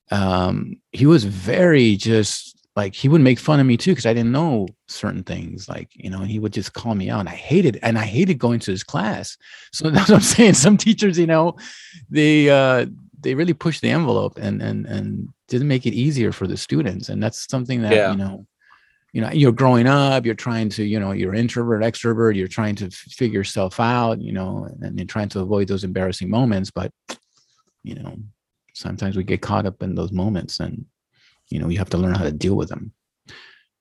Um, 0.09 0.77
he 0.91 1.05
was 1.05 1.25
very 1.25 1.95
just 1.97 2.48
like 2.82 2.93
he 3.01 3.09
would 3.11 3.21
make 3.30 3.39
fun 3.39 3.59
of 3.59 3.65
me 3.71 3.77
too 3.77 3.91
because 3.91 4.05
I 4.11 4.13
didn't 4.17 4.32
know 4.39 4.67
certain 4.88 5.23
things. 5.23 5.67
Like, 5.73 5.89
you 6.03 6.09
know, 6.11 6.21
and 6.23 6.32
he 6.32 6.39
would 6.39 6.53
just 6.59 6.71
call 6.80 6.93
me 6.95 7.09
out. 7.13 7.21
And 7.23 7.30
I 7.30 7.39
hated 7.51 7.77
and 7.86 7.97
I 8.03 8.05
hated 8.17 8.38
going 8.45 8.59
to 8.65 8.71
his 8.71 8.84
class. 8.91 9.38
So 9.77 9.89
that's 9.91 10.09
what 10.09 10.19
I'm 10.21 10.34
saying. 10.38 10.55
Some 10.55 10.77
teachers, 10.77 11.19
you 11.23 11.27
know, 11.27 11.45
they 12.09 12.36
uh 12.49 12.82
they 13.23 13.36
really 13.36 13.53
push 13.65 13.77
the 13.82 13.91
envelope 13.99 14.36
and 14.45 14.61
and 14.67 14.80
and 14.95 15.05
didn't 15.51 15.67
make 15.73 15.86
it 15.89 15.95
easier 16.05 16.32
for 16.32 16.47
the 16.47 16.57
students. 16.67 17.09
And 17.09 17.21
that's 17.23 17.39
something 17.53 17.80
that, 17.86 17.93
Yeah. 17.93 18.11
you 18.13 18.17
know, 18.23 18.36
you 19.15 19.21
know, 19.21 19.32
you're 19.41 19.59
growing 19.61 19.88
up, 19.88 20.25
you're 20.25 20.43
trying 20.47 20.69
to, 20.75 20.84
you 20.93 20.99
know, 21.01 21.11
you're 21.19 21.39
introvert, 21.43 21.82
extrovert, 21.89 22.36
you're 22.39 22.55
trying 22.59 22.75
to 22.82 22.88
figure 23.19 23.39
yourself 23.41 23.80
out, 23.80 24.15
you 24.27 24.34
know, 24.38 24.51
and, 24.69 24.77
and 24.86 24.93
you're 24.99 25.13
trying 25.15 25.32
to 25.34 25.39
avoid 25.45 25.67
those 25.67 25.84
embarrassing 25.84 26.30
moments. 26.30 26.69
But, 26.80 26.89
you 27.89 27.95
know, 27.99 28.13
sometimes 28.73 29.15
we 29.17 29.23
get 29.23 29.41
caught 29.49 29.65
up 29.69 29.82
in 29.86 29.95
those 29.95 30.13
moments 30.23 30.59
and, 30.65 30.86
you 31.49 31.59
know, 31.59 31.69
you 31.69 31.77
have 31.77 31.89
to 31.91 31.97
learn 31.97 32.15
how 32.15 32.23
to 32.23 32.31
deal 32.31 32.55
with 32.55 32.69
them. 32.69 32.93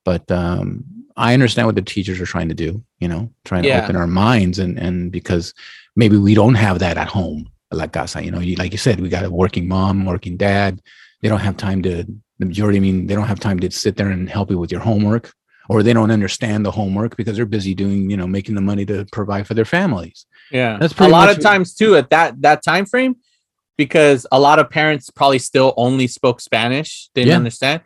But 0.05 0.31
um, 0.31 0.85
I 1.17 1.35
understand 1.35 1.67
what 1.67 1.75
the 1.75 1.83
teachers 1.83 2.21
are 2.21 2.27
trying 2.27 2.49
to 2.49 2.55
do, 2.55 2.83
you 2.99 3.09
know, 3.09 3.31
trying 3.45 3.63
to 3.65 3.69
Yeah. 3.69 3.83
open 3.83 3.97
our 3.97 4.07
minds 4.07 4.59
and, 4.59 4.79
and 4.79 5.13
because 5.13 5.53
maybe 5.97 6.17
we 6.17 6.35
don't 6.35 6.55
have 6.55 6.79
that 6.79 6.97
at 6.97 7.09
home, 7.09 7.51
like 7.71 7.93
casa, 7.93 8.25
you 8.25 8.31
know, 8.31 8.41
you, 8.41 8.57
like 8.57 8.73
you 8.73 8.79
said, 8.79 9.01
we 9.01 9.09
got 9.09 9.25
a 9.25 9.31
working 9.31 9.69
mom, 9.69 10.07
working 10.07 10.37
dad. 10.37 10.81
They 11.21 11.29
don't 11.29 11.41
have 11.41 11.57
time 11.57 11.83
to, 11.83 12.05
the 12.39 12.47
majority, 12.47 12.79
I 12.79 12.81
mean, 12.81 13.07
they 13.07 13.15
don't 13.15 13.27
have 13.27 13.41
time 13.41 13.59
to 13.61 13.71
sit 13.71 13.97
there 13.97 14.09
and 14.09 14.31
help 14.31 14.51
you 14.51 14.59
with 14.59 14.71
your 14.71 14.81
homework 14.81 15.33
or 15.69 15.83
they 15.83 15.93
don't 15.93 16.11
understand 16.11 16.65
the 16.65 16.71
homework 16.71 17.17
because 17.17 17.37
they're 17.37 17.45
busy 17.45 17.75
doing, 17.75 18.09
you 18.11 18.17
know, 18.17 18.27
making 18.27 18.55
the 18.55 18.61
money 18.61 18.87
to 18.87 19.05
provide 19.13 19.47
for 19.47 19.55
their 19.55 19.67
families. 19.67 20.25
yeah. 20.51 20.79
That's 20.81 20.99
a 20.99 21.09
lot 21.09 21.29
of 21.29 21.41
times 21.41 21.75
too 21.75 21.97
at 21.97 22.09
that 22.11 22.41
that 22.43 22.63
time 22.63 22.87
frame, 22.87 23.17
because 23.79 24.27
a 24.31 24.39
lot 24.39 24.59
of 24.59 24.69
parents 24.69 25.09
probably 25.09 25.39
still 25.39 25.73
only 25.79 26.07
spoke 26.07 26.41
Spanish, 26.43 27.09
didn't 27.15 27.29
Yeah. 27.29 27.37
understand. 27.37 27.81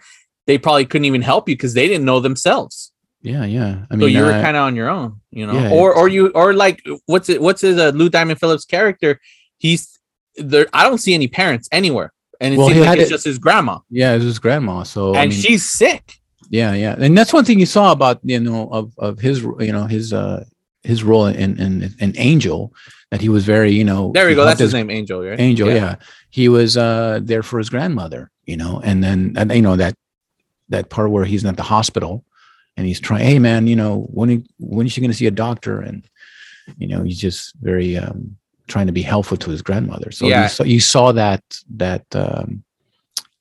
They 0.48 0.58
probably 0.58 0.86
couldn't 0.86 1.04
even 1.04 1.22
help 1.22 1.48
you 1.48 1.54
because 1.54 1.74
they 1.74 1.86
didn't 1.86 2.04
know 2.04 2.18
themselves. 2.18 2.90
Yeah, 3.20 3.44
yeah. 3.44 3.84
I 3.88 3.94
so 3.94 3.98
mean, 3.98 4.08
you 4.16 4.22
were 4.24 4.32
uh, 4.32 4.42
kind 4.42 4.56
of 4.56 4.64
on 4.64 4.74
your 4.74 4.88
own, 4.90 5.20
you 5.30 5.46
know, 5.46 5.52
yeah, 5.52 5.70
or 5.70 5.94
or 5.94 6.08
you 6.08 6.30
or 6.30 6.52
like 6.54 6.82
what's 7.06 7.28
it? 7.28 7.40
What's 7.40 7.60
his 7.60 7.78
uh, 7.78 7.92
Lou 7.94 8.08
Diamond 8.08 8.40
Phillips 8.40 8.64
character? 8.64 9.20
He's 9.58 9.96
there. 10.34 10.66
I 10.72 10.82
don't 10.88 10.98
see 10.98 11.14
any 11.14 11.28
parents 11.28 11.68
anywhere, 11.70 12.12
and 12.40 12.52
it 12.52 12.56
Well, 12.58 12.66
seems 12.68 12.80
like 12.80 12.98
it's 12.98 13.10
it- 13.10 13.14
just 13.14 13.24
his 13.24 13.38
grandma, 13.38 13.78
yeah, 13.90 14.14
it's 14.16 14.24
his 14.24 14.40
grandma. 14.40 14.82
So, 14.82 15.14
I 15.14 15.22
and 15.22 15.30
mean- 15.30 15.40
she's 15.40 15.64
sick. 15.64 16.04
yeah 16.50 16.74
yeah 16.74 16.94
and 16.98 17.16
that's 17.16 17.32
one 17.32 17.44
thing 17.46 17.58
you 17.60 17.70
saw 17.78 17.92
about 17.92 18.18
you 18.24 18.38
know 18.40 18.68
of 18.78 18.92
of 18.98 19.18
his 19.20 19.36
you 19.66 19.72
know 19.76 19.86
his 19.96 20.12
uh 20.12 20.42
his 20.82 21.02
role 21.04 21.26
in 21.26 21.58
in 21.60 21.94
in 21.98 22.12
angel 22.16 22.72
that 23.10 23.20
he 23.20 23.28
was 23.28 23.44
very 23.44 23.72
you 23.72 23.84
know 23.84 24.10
There 24.14 24.26
we 24.26 24.34
go. 24.34 24.44
That's 24.44 24.58
helped 24.58 24.72
his 24.72 24.74
name, 24.74 24.90
Angel. 24.90 25.22
Right? 25.22 25.38
angel 25.38 25.68
yeah. 25.70 25.96
he 26.30 26.48
was 26.48 26.76
uh 26.76 27.20
there 27.22 27.42
for 27.42 27.58
his 27.58 27.68
grandmother 27.68 28.30
you 28.46 28.56
know 28.56 28.80
and 28.82 29.02
then 29.02 29.34
and 29.36 29.52
you 29.52 29.62
know 29.62 29.76
that 29.76 29.94
that 30.68 30.90
part 30.90 31.10
where 31.10 31.24
he's 31.24 31.44
at 31.44 31.56
the 31.56 31.62
hospital 31.62 32.24
and 32.76 32.86
he's 32.86 33.00
trying 33.00 33.24
hey 33.24 33.38
man 33.38 33.66
you 33.66 33.76
know 33.76 34.06
when 34.10 34.28
he, 34.28 34.42
when 34.58 34.86
is 34.86 34.92
she 34.92 35.00
going 35.00 35.10
to 35.10 35.16
see 35.16 35.26
a 35.26 35.30
doctor 35.30 35.80
and 35.80 36.08
you 36.78 36.88
know 36.88 37.02
he's 37.02 37.18
just 37.20 37.54
very 37.60 37.96
um 37.96 38.36
trying 38.68 38.86
to 38.86 38.92
be 38.92 39.02
helpful 39.02 39.36
to 39.36 39.50
his 39.50 39.62
grandmother 39.62 40.10
so 40.10 40.26
Yeah. 40.26 40.44
you, 40.44 40.48
saw, 40.48 40.64
you 40.64 40.80
saw 40.80 41.12
that 41.12 41.42
that 41.76 42.04
um 42.16 42.64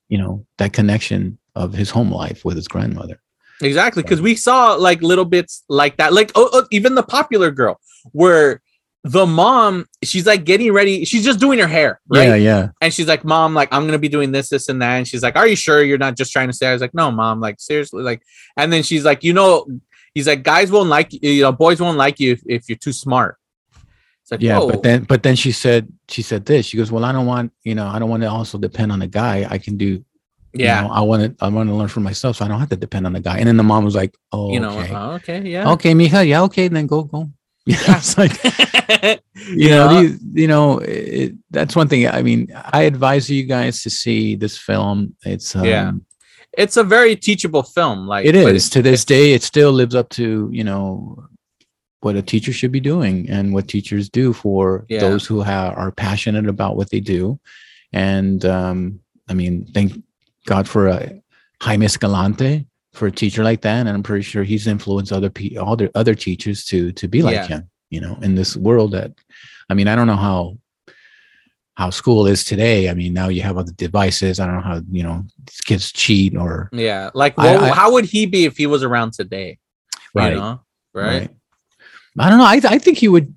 you 0.08 0.18
know 0.18 0.44
that 0.58 0.72
connection 0.72 1.38
of 1.54 1.72
his 1.72 1.90
home 1.90 2.10
life 2.12 2.44
with 2.44 2.56
his 2.56 2.68
grandmother 2.68 3.20
Exactly, 3.62 4.02
because 4.02 4.20
we 4.20 4.34
saw 4.34 4.74
like 4.74 5.02
little 5.02 5.24
bits 5.24 5.64
like 5.68 5.96
that, 5.96 6.12
like 6.12 6.32
oh, 6.34 6.48
oh, 6.52 6.66
even 6.70 6.94
the 6.94 7.02
popular 7.02 7.50
girl, 7.50 7.80
where 8.12 8.60
the 9.04 9.26
mom 9.26 9.86
she's 10.04 10.26
like 10.26 10.44
getting 10.44 10.72
ready, 10.72 11.04
she's 11.04 11.24
just 11.24 11.40
doing 11.40 11.58
her 11.58 11.66
hair, 11.66 12.00
right? 12.08 12.28
yeah 12.28 12.34
yeah 12.34 12.68
And 12.80 12.94
she's 12.94 13.08
like, 13.08 13.24
"Mom, 13.24 13.52
like 13.54 13.68
I'm 13.72 13.84
gonna 13.86 13.98
be 13.98 14.08
doing 14.08 14.32
this, 14.32 14.48
this, 14.48 14.68
and 14.68 14.80
that." 14.80 14.96
And 14.96 15.08
she's 15.08 15.22
like, 15.22 15.36
"Are 15.36 15.46
you 15.46 15.56
sure 15.56 15.82
you're 15.82 15.98
not 15.98 16.16
just 16.16 16.32
trying 16.32 16.48
to 16.48 16.52
say?" 16.52 16.68
I 16.68 16.72
was 16.72 16.80
like, 16.80 16.94
"No, 16.94 17.10
mom, 17.10 17.40
like 17.40 17.60
seriously, 17.60 18.02
like." 18.02 18.22
And 18.56 18.72
then 18.72 18.82
she's 18.82 19.04
like, 19.04 19.24
"You 19.24 19.32
know," 19.32 19.66
he's 20.14 20.28
like, 20.28 20.44
"Guys 20.44 20.70
won't 20.70 20.88
like 20.88 21.12
you, 21.12 21.30
you 21.30 21.42
know, 21.42 21.52
boys 21.52 21.80
won't 21.80 21.98
like 21.98 22.20
you 22.20 22.32
if, 22.32 22.42
if 22.46 22.68
you're 22.68 22.78
too 22.78 22.92
smart." 22.92 23.36
It's 24.22 24.30
like, 24.30 24.40
yeah 24.40 24.58
whoa. 24.58 24.70
but 24.70 24.82
then 24.84 25.02
but 25.02 25.24
then 25.24 25.34
she 25.34 25.50
said 25.50 25.92
she 26.08 26.22
said 26.22 26.46
this 26.46 26.66
she 26.66 26.76
goes 26.76 26.92
well 26.92 27.04
i 27.04 27.10
don't 27.10 27.26
want 27.26 27.52
you 27.64 27.74
know 27.74 27.88
i 27.88 27.98
don't 27.98 28.08
want 28.08 28.22
to 28.22 28.30
also 28.30 28.56
depend 28.56 28.92
on 28.92 29.02
a 29.02 29.08
guy 29.08 29.48
i 29.50 29.58
can 29.58 29.76
do 29.76 30.04
you 30.54 30.64
yeah, 30.64 30.82
know, 30.82 30.90
i 30.90 31.00
want 31.00 31.22
to 31.38 31.44
i 31.44 31.48
want 31.48 31.68
to 31.68 31.74
learn 31.74 31.88
for 31.88 32.00
myself 32.00 32.36
so 32.36 32.44
i 32.44 32.48
don't 32.48 32.60
have 32.60 32.68
to 32.68 32.76
depend 32.76 33.06
on 33.06 33.16
a 33.16 33.20
guy 33.20 33.38
and 33.38 33.46
then 33.48 33.56
the 33.56 33.62
mom 33.62 33.84
was 33.84 33.94
like 33.94 34.14
oh 34.32 34.52
you 34.52 34.60
know, 34.60 34.78
okay 34.78 34.92
uh, 34.94 35.10
okay, 35.12 35.40
yeah, 35.42 35.70
okay 35.70 35.92
mija 35.94 36.26
yeah 36.26 36.42
okay 36.42 36.68
then 36.68 36.86
go 36.86 37.02
go 37.04 37.28
yeah 37.66 37.76
it's 37.96 38.18
like 38.18 38.32
you 39.34 39.54
You 39.64 39.68
know, 39.70 39.88
know? 39.90 40.02
these, 40.02 40.18
you 40.34 40.48
know 40.48 40.78
it, 40.80 41.32
that's 41.50 41.74
one 41.76 41.88
thing 41.88 42.06
i 42.08 42.20
mean 42.22 42.48
i 42.72 42.82
advise 42.82 43.30
you 43.30 43.44
guys 43.44 43.82
to 43.84 43.90
see 43.90 44.34
this 44.36 44.58
film 44.58 45.14
it's 45.24 45.54
um, 45.56 45.64
Yeah. 45.64 45.92
it's 46.58 46.76
a 46.76 46.84
very 46.84 47.16
teachable 47.16 47.62
film. 47.62 48.06
Like 48.06 48.26
it 48.26 48.34
is 48.34 48.68
to 48.70 48.82
this 48.82 49.04
day 49.04 49.32
it 49.32 49.42
still 49.42 49.72
lives 49.72 49.94
up 49.94 50.08
to 50.20 50.48
you 50.52 50.64
know 50.64 51.24
what 52.00 52.16
a 52.16 52.22
teacher 52.22 52.52
should 52.52 52.72
be 52.72 52.80
doing 52.80 53.30
and 53.30 53.54
what 53.54 53.68
teachers 53.68 54.10
do 54.10 54.32
for 54.32 54.84
Yeah. 54.88 55.00
those 55.00 55.24
who 55.24 55.40
ha- 55.42 55.72
are 55.82 55.92
passionate 55.92 56.48
about 56.48 56.76
what 56.76 56.90
they 56.90 57.00
do 57.00 57.38
and 57.92 58.44
um 58.44 58.78
i 59.30 59.34
mean 59.34 59.66
thank 59.74 59.92
god 60.46 60.68
for 60.68 60.88
a 60.88 61.20
jaime 61.60 61.86
escalante 61.86 62.66
for 62.92 63.06
a 63.06 63.12
teacher 63.12 63.42
like 63.44 63.60
that 63.62 63.80
and 63.86 63.88
i'm 63.88 64.02
pretty 64.02 64.22
sure 64.22 64.42
he's 64.44 64.66
influenced 64.66 65.12
other 65.12 65.30
pe- 65.30 65.56
other 65.56 65.90
other 65.94 66.14
teachers 66.14 66.64
to 66.64 66.92
to 66.92 67.08
be 67.08 67.22
like 67.22 67.34
Yeah. 67.34 67.46
him 67.46 67.70
you 67.90 68.00
know 68.00 68.18
in 68.22 68.34
this 68.34 68.56
world 68.56 68.92
that 68.92 69.12
i 69.70 69.74
mean 69.74 69.88
i 69.88 69.94
don't 69.96 70.06
know 70.06 70.16
how 70.16 70.58
how 71.74 71.88
school 71.90 72.26
is 72.26 72.44
today 72.44 72.90
i 72.90 72.94
mean 72.94 73.12
now 73.14 73.28
you 73.28 73.42
have 73.42 73.56
other 73.56 73.72
devices 73.72 74.38
i 74.40 74.46
don't 74.46 74.56
know 74.56 74.60
how 74.62 74.80
you 74.90 75.02
know 75.02 75.24
kids 75.64 75.90
cheat 75.92 76.36
or 76.36 76.68
Yeah, 76.72 77.10
like 77.14 77.36
well, 77.38 77.64
I- 77.64 77.70
how 77.70 77.92
would 77.92 78.04
he 78.04 78.26
be 78.26 78.44
if 78.44 78.56
he 78.58 78.66
was 78.66 78.82
around 78.82 79.12
today? 79.14 79.58
Right. 80.14 80.34
You 80.34 80.38
know, 80.40 80.60
right? 80.92 81.30
I 82.18 82.28
don't 82.28 82.38
know. 82.38 82.44
I, 82.44 82.60
I 82.64 82.78
think 82.78 82.98
he 82.98 83.08
would. 83.08 83.34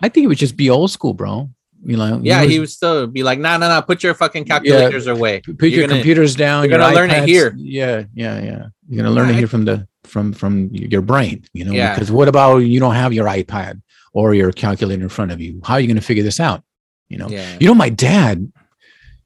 I 0.00 0.08
think 0.08 0.24
he 0.24 0.26
would 0.26 0.38
just 0.38 0.56
be 0.56 0.68
old 0.68 0.90
school, 0.90 1.14
bro. 1.14 1.48
You 1.88 1.96
know. 1.96 2.20
Yeah, 2.22 2.42
was- 2.42 2.50
he 2.50 2.58
would 2.58 2.70
still 2.70 3.06
be 3.06 3.22
like, 3.22 3.38
"No, 3.38 3.56
no, 3.56 3.68
no, 3.68 3.80
put 3.80 4.02
your 4.02 4.14
fucking 4.14 4.44
calculators 4.44 5.06
away. 5.06 5.40
put 5.40 5.56
You're 5.62 5.68
your 5.70 5.82
gonna- 5.86 6.00
computers 6.00 6.34
down. 6.34 6.64
you're 6.64 6.72
your 6.72 6.80
gonna 6.80 6.94
learn 6.94 7.10
it 7.10 7.28
here. 7.28 7.54
Yeah, 7.56 8.04
yeah, 8.14 8.42
yeah. 8.42 8.62
You're 8.88 9.02
gonna 9.04 9.14
learn 9.14 9.30
it 9.30 9.36
here 9.36 9.46
from 9.46 9.64
the 9.64 9.86
from 10.04 10.32
from 10.32 10.68
your 10.72 11.02
brain. 11.02 11.44
You 11.52 11.64
know. 11.66 11.72
Yeah. 11.72 11.94
Because 11.94 12.10
what 12.10 12.28
about 12.28 12.58
you 12.58 12.80
don't 12.80 12.94
have 12.94 13.12
your 13.12 13.26
iPad 13.26 13.80
or 14.12 14.34
your 14.34 14.50
calculator 14.52 15.02
in 15.02 15.08
front 15.08 15.30
of 15.32 15.40
you? 15.40 15.60
How 15.64 15.74
are 15.74 15.80
you 15.80 15.86
gonna 15.88 16.00
figure 16.00 16.24
this 16.24 16.40
out? 16.40 16.64
You 17.08 17.18
know. 17.18 17.28
Yeah. 17.28 17.56
You 17.60 17.66
know, 17.68 17.74
my 17.74 17.88
dad. 17.90 18.50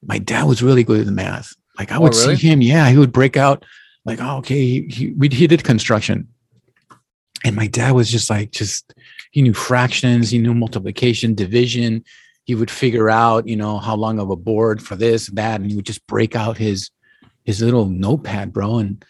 my 0.02 0.18
dad 0.18 0.44
was 0.44 0.62
really 0.62 0.82
good 0.84 1.06
at 1.06 1.12
math. 1.12 1.52
Like 1.78 1.92
I 1.92 1.96
Oh, 1.96 2.00
would 2.02 2.14
really? 2.14 2.36
see 2.36 2.48
him, 2.48 2.62
yeah, 2.62 2.88
he 2.90 2.96
would 2.98 3.12
break 3.12 3.36
out 3.36 3.64
like, 4.06 4.18
oh, 4.20 4.38
okay, 4.38 4.58
he 4.58 4.86
he, 4.88 5.06
we, 5.16 5.28
he 5.28 5.46
did 5.46 5.62
construction, 5.62 6.28
and 7.44 7.54
my 7.56 7.66
dad 7.66 7.92
was 7.92 8.10
just 8.10 8.30
like, 8.30 8.50
just 8.50 8.94
he 9.30 9.42
knew 9.42 9.52
fractions, 9.54 10.30
he 10.30 10.38
knew 10.38 10.54
multiplication, 10.54 11.34
division. 11.34 12.02
He 12.44 12.54
would 12.54 12.70
figure 12.70 13.08
out, 13.10 13.46
you 13.46 13.56
know, 13.56 13.78
how 13.78 13.94
long 13.96 14.18
of 14.18 14.30
a 14.30 14.36
board 14.36 14.82
for 14.82 14.96
this, 14.96 15.26
that, 15.28 15.60
and 15.60 15.70
he 15.70 15.76
would 15.76 15.86
just 15.86 16.06
break 16.06 16.34
out 16.34 16.56
his 16.56 16.90
his 17.44 17.62
little 17.62 17.86
notepad, 17.86 18.52
bro. 18.52 18.78
And 18.78 19.04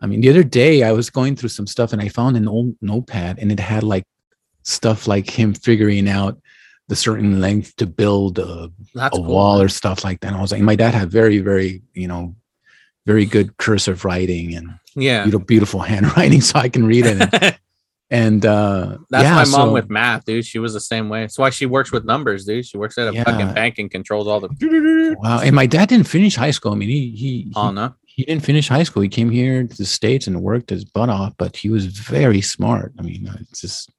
I 0.00 0.06
mean, 0.06 0.20
the 0.20 0.28
other 0.30 0.42
day 0.42 0.82
I 0.82 0.92
was 0.92 1.10
going 1.10 1.36
through 1.36 1.50
some 1.50 1.66
stuff 1.66 1.92
and 1.92 2.02
I 2.02 2.08
found 2.08 2.36
an 2.36 2.48
old 2.48 2.74
notepad 2.82 3.38
and 3.38 3.50
it 3.52 3.60
had 3.60 3.82
like 3.82 4.04
stuff 4.62 5.06
like 5.06 5.30
him 5.30 5.54
figuring 5.54 6.08
out 6.08 6.38
the 6.88 6.96
certain 6.96 7.40
length 7.40 7.74
to 7.76 7.86
build 7.86 8.38
a, 8.38 8.70
a 8.96 9.10
cool, 9.10 9.24
wall 9.24 9.56
man. 9.56 9.66
or 9.66 9.68
stuff 9.68 10.04
like 10.04 10.20
that. 10.20 10.28
And 10.28 10.36
I 10.36 10.40
was 10.40 10.52
like, 10.52 10.62
my 10.62 10.76
dad 10.76 10.94
had 10.94 11.10
very, 11.10 11.38
very, 11.38 11.82
you 11.94 12.06
know, 12.08 12.34
very 13.06 13.24
good 13.24 13.56
cursive 13.56 14.04
writing 14.04 14.54
and 14.54 14.78
Yeah. 14.94 15.22
beautiful, 15.24 15.46
beautiful 15.46 15.80
handwriting, 15.92 16.40
so 16.40 16.58
I 16.58 16.68
can 16.68 16.86
read 16.86 17.06
it. 17.06 17.58
And, 18.08 18.46
uh, 18.46 18.98
That's 19.10 19.24
yeah, 19.24 19.34
my 19.34 19.44
mom 19.46 19.68
so- 19.68 19.72
with 19.72 19.90
math, 19.90 20.24
dude. 20.24 20.44
She 20.46 20.60
was 20.60 20.72
the 20.72 20.80
same 20.80 21.08
way. 21.08 21.22
That's 21.22 21.38
why 21.38 21.50
she 21.50 21.66
works 21.66 21.90
with 21.90 22.04
numbers, 22.04 22.44
dude. 22.44 22.64
She 22.64 22.78
works 22.78 22.96
at 22.98 23.08
a 23.08 23.12
Yeah. 23.12 23.24
fucking 23.24 23.52
bank 23.52 23.78
and 23.78 23.90
controls 23.90 24.28
all 24.28 24.38
the. 24.40 25.16
Wow, 25.20 25.40
and 25.40 25.54
my 25.56 25.66
dad 25.66 25.88
didn't 25.88 26.06
finish 26.06 26.36
high 26.36 26.52
school. 26.52 26.72
I 26.72 26.76
mean, 26.76 26.88
he 26.88 27.10
he 27.10 27.52
Oh 27.56 27.70
no. 27.72 27.94
he 28.04 28.24
didn't 28.24 28.44
finish 28.44 28.68
high 28.68 28.84
school. 28.84 29.02
He 29.02 29.08
came 29.08 29.30
here 29.30 29.64
to 29.66 29.76
the 29.76 29.84
states 29.84 30.26
and 30.28 30.40
worked 30.40 30.70
his 30.70 30.84
butt 30.84 31.08
off, 31.10 31.34
but 31.36 31.56
he 31.56 31.68
was 31.68 31.86
very 31.86 32.40
smart. 32.40 32.92
I 32.98 33.02
mean, 33.02 33.28
it's 33.40 33.60
just 33.60 33.90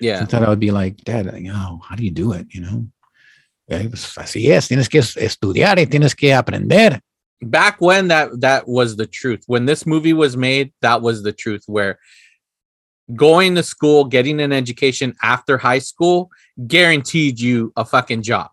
Yeah. 0.00 0.20
I 0.22 0.24
thought 0.24 0.42
I 0.42 0.48
would 0.48 0.60
be 0.60 0.70
like, 0.70 0.96
Dad, 1.04 1.26
know, 1.42 1.80
how 1.86 1.96
do 1.96 2.02
you 2.04 2.10
do 2.10 2.32
it? 2.32 2.46
You 2.54 2.62
know, 2.62 2.86
Eh, 3.68 3.86
pues, 3.88 4.16
así 4.16 4.48
es. 4.50 4.68
Tienes 4.68 4.88
que 4.88 5.00
estudiar 5.00 5.76
y 5.78 5.84
tienes 5.86 6.16
que 6.16 6.32
aprender. 6.32 7.00
back 7.42 7.80
when 7.80 8.08
that 8.08 8.28
that 8.40 8.66
was 8.68 8.96
the 8.96 9.06
truth 9.06 9.42
when 9.46 9.64
this 9.66 9.86
movie 9.86 10.12
was 10.12 10.36
made 10.36 10.70
that 10.82 11.00
was 11.00 11.22
the 11.22 11.32
truth 11.32 11.62
where 11.66 11.98
going 13.14 13.54
to 13.54 13.62
school 13.62 14.04
getting 14.04 14.40
an 14.40 14.52
education 14.52 15.14
after 15.22 15.58
high 15.58 15.78
school 15.78 16.30
guaranteed 16.66 17.40
you 17.40 17.72
a 17.76 17.84
fucking 17.84 18.22
job 18.22 18.50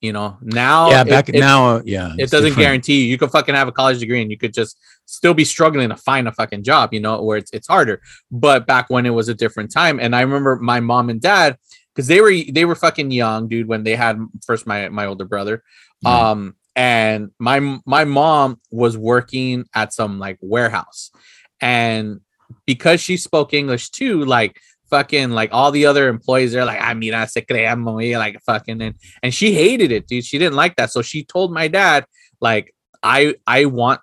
you 0.00 0.12
know? 0.12 0.36
Now 0.40 0.90
yeah, 0.90 1.04
back 1.04 1.28
it, 1.28 1.40
now, 1.40 1.76
uh, 1.76 1.82
yeah, 1.84 2.12
it 2.18 2.30
doesn't 2.30 2.50
different. 2.50 2.56
guarantee 2.58 3.02
you. 3.02 3.08
You 3.08 3.18
could 3.18 3.32
fucking 3.32 3.54
have 3.54 3.66
a 3.66 3.72
college 3.72 3.98
degree 3.98 4.22
and 4.22 4.30
you 4.30 4.38
could 4.38 4.54
just 4.54 4.78
still 5.06 5.34
be 5.34 5.44
struggling 5.44 5.88
to 5.88 5.96
find 5.96 6.28
a 6.28 6.32
fucking 6.32 6.62
job 6.62 6.92
you 6.92 7.00
know 7.00 7.20
where 7.22 7.38
it's, 7.38 7.50
it's 7.52 7.66
harder. 7.66 8.00
But 8.30 8.66
back 8.66 8.90
when 8.90 9.06
it 9.06 9.10
was 9.10 9.28
a 9.28 9.34
different 9.34 9.72
time 9.72 9.98
and 9.98 10.14
i 10.14 10.20
remember 10.20 10.56
my 10.56 10.80
mom 10.80 11.10
and 11.10 11.20
dad 11.20 11.58
because 11.94 12.06
they 12.06 12.20
were 12.20 12.32
they 12.52 12.64
were 12.64 12.76
fucking 12.76 13.10
young 13.10 13.48
dude 13.48 13.66
when 13.66 13.82
they 13.82 13.96
had 13.96 14.18
first 14.46 14.66
my 14.66 14.88
my 14.88 15.06
older 15.06 15.24
brother. 15.24 15.64
Right. 16.04 16.30
um 16.30 16.54
and 16.76 17.32
my 17.40 17.80
my 17.86 18.04
mom 18.04 18.60
was 18.70 18.96
working 18.96 19.64
at 19.74 19.92
some 19.92 20.20
like 20.20 20.38
warehouse. 20.40 21.10
And 21.60 22.20
because 22.66 23.00
she 23.00 23.16
spoke 23.16 23.52
english 23.52 23.90
too 23.90 24.24
like 24.24 24.58
fucking 24.90 25.30
like 25.30 25.50
all 25.52 25.70
the 25.70 25.86
other 25.86 26.08
employees 26.08 26.52
they're 26.52 26.64
like 26.64 26.80
i 26.80 26.94
mean 26.94 27.14
i 27.14 27.24
se 27.24 27.42
crean 27.42 27.80
muy," 27.80 28.16
like 28.16 28.40
fucking 28.42 28.80
and 28.80 28.94
and 29.22 29.34
she 29.34 29.52
hated 29.52 29.92
it 29.92 30.06
dude. 30.06 30.24
She 30.24 30.38
didn't 30.38 30.56
like 30.56 30.76
that. 30.76 30.90
So 30.90 31.02
she 31.02 31.24
told 31.24 31.52
my 31.52 31.68
dad 31.68 32.06
like 32.40 32.74
i 33.02 33.34
i 33.46 33.66
want 33.66 34.00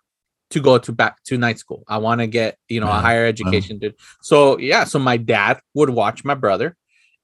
to 0.51 0.59
go 0.59 0.77
to 0.77 0.91
back 0.91 1.23
to 1.23 1.37
night 1.37 1.57
school. 1.57 1.83
I 1.87 1.97
want 1.97 2.21
to 2.21 2.27
get 2.27 2.57
you 2.69 2.79
know 2.79 2.87
a 2.87 2.99
higher 2.99 3.25
education 3.25 3.79
dude. 3.79 3.95
So 4.21 4.59
yeah 4.59 4.83
so 4.83 4.99
my 4.99 5.17
dad 5.17 5.59
would 5.73 5.89
watch 5.89 6.23
my 6.23 6.35
brother 6.35 6.75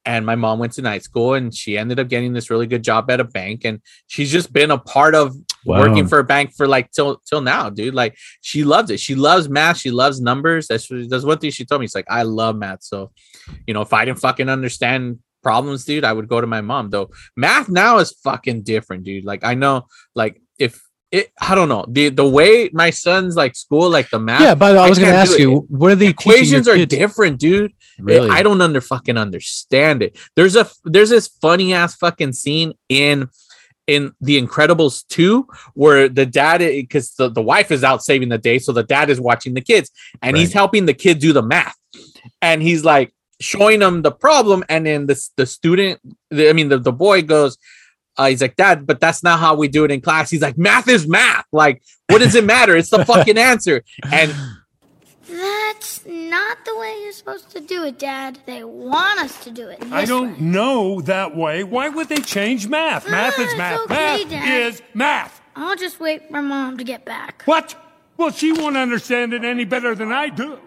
and 0.05 0.25
my 0.25 0.35
mom 0.35 0.57
went 0.57 0.73
to 0.73 0.81
night 0.81 1.03
school 1.03 1.35
and 1.35 1.53
she 1.53 1.77
ended 1.77 1.99
up 1.99 2.07
getting 2.07 2.33
this 2.33 2.49
really 2.49 2.65
good 2.65 2.83
job 2.83 3.11
at 3.11 3.19
a 3.19 3.23
bank 3.23 3.63
and 3.63 3.81
she's 4.07 4.31
just 4.31 4.51
been 4.51 4.71
a 4.71 4.77
part 4.77 5.13
of 5.13 5.35
working 5.65 6.07
for 6.07 6.19
a 6.19 6.23
bank 6.23 6.53
for 6.55 6.67
like 6.67 6.91
till 6.91 7.21
till 7.25 7.41
now 7.41 7.69
dude. 7.69 7.93
Like 7.93 8.17
she 8.41 8.63
loves 8.63 8.89
it. 8.91 8.99
She 8.99 9.15
loves 9.15 9.49
math. 9.49 9.77
She 9.77 9.91
loves 9.91 10.21
numbers. 10.21 10.67
That's 10.67 10.87
that's 11.09 11.23
one 11.23 11.37
thing 11.37 11.51
she 11.51 11.65
told 11.65 11.81
me. 11.81 11.85
It's 11.85 11.95
like 11.95 12.09
i 12.09 12.23
love 12.23 12.55
math. 12.55 12.83
So 12.83 13.11
you 13.67 13.73
know 13.73 13.81
if 13.81 13.93
i 13.93 14.05
didn't 14.05 14.19
fucking 14.19 14.49
understand 14.49 15.19
problems 15.43 15.85
dude 15.85 16.03
i 16.03 16.13
would 16.13 16.27
go 16.27 16.39
to 16.39 16.47
my 16.47 16.61
mom 16.61 16.89
though. 16.89 17.11
Math 17.35 17.69
now 17.69 17.97
is 17.97 18.11
fucking 18.23 18.63
different 18.63 19.03
dude. 19.03 19.25
Like 19.25 19.43
i 19.43 19.53
know 19.53 19.87
like 20.15 20.41
if 20.59 20.81
it 21.11 21.31
i 21.41 21.55
don't 21.55 21.69
know. 21.69 21.85
The 21.87 22.09
the 22.09 22.27
way 22.27 22.69
my 22.73 22.89
son's 22.89 23.35
like 23.35 23.55
school 23.55 23.89
like 23.89 24.09
the 24.09 24.19
math 24.19 24.41
Yeah, 24.41 24.55
but 24.55 24.77
I 24.77 24.89
was 24.89 24.97
can't 24.97 25.11
do 25.11 25.15
ask 25.15 25.33
it. 25.33 25.41
you, 25.41 25.65
what 25.69 25.91
are 25.91 25.95
your 26.01 26.09
equations 26.11 26.67
are 26.67 26.85
different 26.85 27.39
dude. 27.39 27.73
Really? 27.99 28.29
I 28.29 28.41
don't 28.43 28.61
under 28.61 28.81
fucking 28.81 29.17
understand 29.17 30.01
it. 30.01 30.17
There's 30.35 30.55
a 30.55 30.67
there's 30.85 31.09
this 31.09 31.27
funny 31.27 31.73
ass 31.73 31.95
fucking 31.95 32.33
scene 32.33 32.73
in 32.87 33.29
in 33.91 34.13
The 34.21 34.41
Incredibles 34.41 35.05
2 35.09 35.47
where 35.73 36.07
the 36.07 36.25
dad 36.25 36.59
because 36.59 37.13
the, 37.15 37.29
the 37.29 37.41
wife 37.41 37.71
is 37.71 37.83
out 37.83 38.03
saving 38.03 38.29
the 38.29 38.37
day, 38.37 38.57
so 38.59 38.71
the 38.71 38.83
dad 38.83 39.09
is 39.09 39.19
watching 39.19 39.53
the 39.53 39.61
kids 39.61 39.91
and 40.21 40.37
he's 40.37 40.53
helping 40.53 40.85
the 40.85 40.93
kid 40.93 41.19
do 41.19 41.33
the 41.33 41.41
math. 41.41 41.75
And 42.41 42.61
he's 42.61 42.85
like 42.85 43.13
showing 43.39 43.79
them 43.79 44.01
the 44.01 44.11
problem, 44.11 44.63
and 44.69 44.85
then 44.85 45.07
the, 45.07 45.29
the 45.35 45.45
student, 45.45 45.99
the, 46.29 46.49
I 46.49 46.53
mean 46.53 46.69
the, 46.69 46.77
the 46.77 46.91
boy 46.91 47.23
goes, 47.23 47.57
uh, 48.17 48.27
he's 48.27 48.41
like, 48.41 48.55
Dad, 48.55 48.85
but 48.85 48.99
that's 48.99 49.23
not 49.23 49.39
how 49.39 49.55
we 49.55 49.67
do 49.67 49.83
it 49.83 49.91
in 49.91 50.01
class. 50.01 50.29
He's 50.29 50.41
like, 50.41 50.57
math 50.57 50.87
is 50.87 51.07
math. 51.07 51.45
Like, 51.51 51.81
what 52.09 52.19
does 52.19 52.35
it 52.35 52.43
matter? 52.43 52.75
It's 52.75 52.89
the 52.89 53.05
fucking 53.11 53.37
answer. 53.37 53.83
And 54.11 54.33
That's 55.73 56.05
not 56.05 56.57
the 56.65 56.75
way 56.77 56.99
you're 57.01 57.13
supposed 57.13 57.49
to 57.51 57.61
do 57.61 57.83
it, 57.85 57.97
Dad. 57.97 58.39
They 58.45 58.63
want 58.63 59.19
us 59.21 59.41
to 59.45 59.51
do 59.51 59.69
it. 59.69 59.79
I 59.91 60.03
don't 60.05 60.33
way. 60.33 60.41
know 60.41 61.01
that 61.01 61.35
way. 61.35 61.63
Why 61.63 61.87
would 61.87 62.09
they 62.09 62.17
change 62.17 62.67
math? 62.67 63.09
Math 63.09 63.35
Ah, 63.37 63.41
is 63.41 63.57
math. 63.57 63.79
okay, 63.85 63.93
math 64.23 64.29
Dad. 64.29 64.61
is 64.63 64.81
math. 64.93 65.41
I'll 65.55 65.75
just 65.77 65.99
wait 66.01 66.29
for 66.29 66.41
Mom 66.41 66.77
to 66.77 66.83
get 66.83 67.05
back. 67.05 67.43
What? 67.45 67.75
Well, 68.17 68.31
she 68.31 68.51
won't 68.51 68.75
understand 68.75 69.33
it 69.33 69.45
any 69.45 69.63
better 69.65 69.95
than 69.95 70.11
I 70.11 70.27
do. 70.29 70.59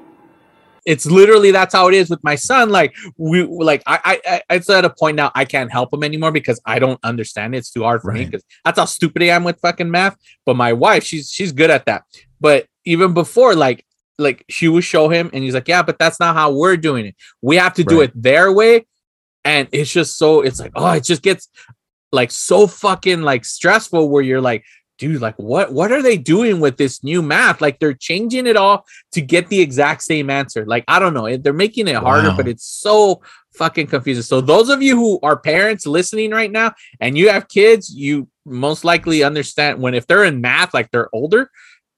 it's 0.86 1.06
literally 1.06 1.50
that's 1.50 1.72
how 1.74 1.88
it 1.88 1.94
is 1.94 2.10
with 2.10 2.22
my 2.24 2.34
son. 2.34 2.68
Like 2.70 2.94
we 3.16 3.42
like 3.44 3.82
I 3.86 3.98
I 4.04 4.20
I- 4.48 4.54
it's 4.56 4.68
at 4.70 4.84
a 4.84 4.90
point 4.90 5.16
now 5.16 5.30
I 5.34 5.44
can't 5.46 5.70
help 5.72 5.92
him 5.94 6.02
anymore 6.04 6.30
because 6.32 6.60
I 6.66 6.78
don't 6.78 7.00
understand 7.02 7.54
it. 7.54 7.58
It's 7.58 7.70
too 7.70 7.82
hard 7.82 8.00
for 8.02 8.12
me 8.12 8.24
because 8.26 8.42
that's 8.64 8.78
how 8.78 8.84
stupid 8.86 9.22
I 9.22 9.26
am 9.26 9.44
with 9.44 9.58
fucking 9.60 9.90
math. 9.90 10.16
But 10.46 10.56
my 10.56 10.72
wife, 10.72 11.04
she's 11.04 11.30
she's 11.30 11.52
good 11.52 11.70
at 11.70 11.84
that. 11.86 12.02
But 12.40 12.66
even 12.84 13.14
before, 13.14 13.54
like 13.54 13.84
like 14.18 14.44
she 14.48 14.68
would 14.68 14.84
show 14.84 15.08
him 15.08 15.30
and 15.32 15.42
he's 15.44 15.54
like, 15.54 15.68
Yeah, 15.68 15.82
but 15.82 15.98
that's 15.98 16.20
not 16.20 16.34
how 16.36 16.52
we're 16.52 16.76
doing 16.76 17.06
it. 17.06 17.16
We 17.42 17.56
have 17.56 17.74
to 17.74 17.84
do 17.84 18.00
it 18.00 18.12
their 18.14 18.52
way. 18.52 18.86
And 19.44 19.68
it's 19.72 19.92
just 19.92 20.16
so 20.16 20.40
it's 20.40 20.60
like, 20.60 20.72
oh, 20.74 20.92
it 20.92 21.04
just 21.04 21.22
gets 21.22 21.48
like 22.12 22.30
so 22.30 22.66
fucking 22.66 23.22
like 23.22 23.44
stressful 23.44 24.08
where 24.08 24.22
you're 24.22 24.40
like 24.40 24.64
dude 24.96 25.20
like 25.20 25.34
what 25.36 25.72
what 25.72 25.90
are 25.90 26.00
they 26.02 26.16
doing 26.16 26.60
with 26.60 26.76
this 26.76 27.02
new 27.02 27.20
math 27.20 27.60
like 27.60 27.80
they're 27.80 27.92
changing 27.94 28.46
it 28.46 28.56
all 28.56 28.86
to 29.10 29.20
get 29.20 29.48
the 29.48 29.60
exact 29.60 30.00
same 30.04 30.30
answer 30.30 30.64
like 30.66 30.84
i 30.86 31.00
don't 31.00 31.14
know 31.14 31.36
they're 31.36 31.52
making 31.52 31.88
it 31.88 31.96
harder 31.96 32.28
Wow. 32.28 32.36
but 32.36 32.46
it's 32.46 32.64
so 32.64 33.20
fucking 33.56 33.88
confusing 33.88 34.22
so 34.22 34.40
those 34.40 34.68
of 34.68 34.80
you 34.82 34.94
who 34.94 35.18
are 35.24 35.36
parents 35.36 35.84
listening 35.84 36.30
right 36.30 36.52
now 36.52 36.72
and 37.00 37.18
you 37.18 37.28
have 37.28 37.48
kids 37.48 37.92
you 37.92 38.28
most 38.46 38.84
likely 38.84 39.24
understand 39.24 39.80
when 39.80 39.94
if 39.94 40.06
they're 40.06 40.22
in 40.24 40.40
math 40.40 40.72
like 40.72 40.92
they're 40.92 41.08
older 41.12 41.50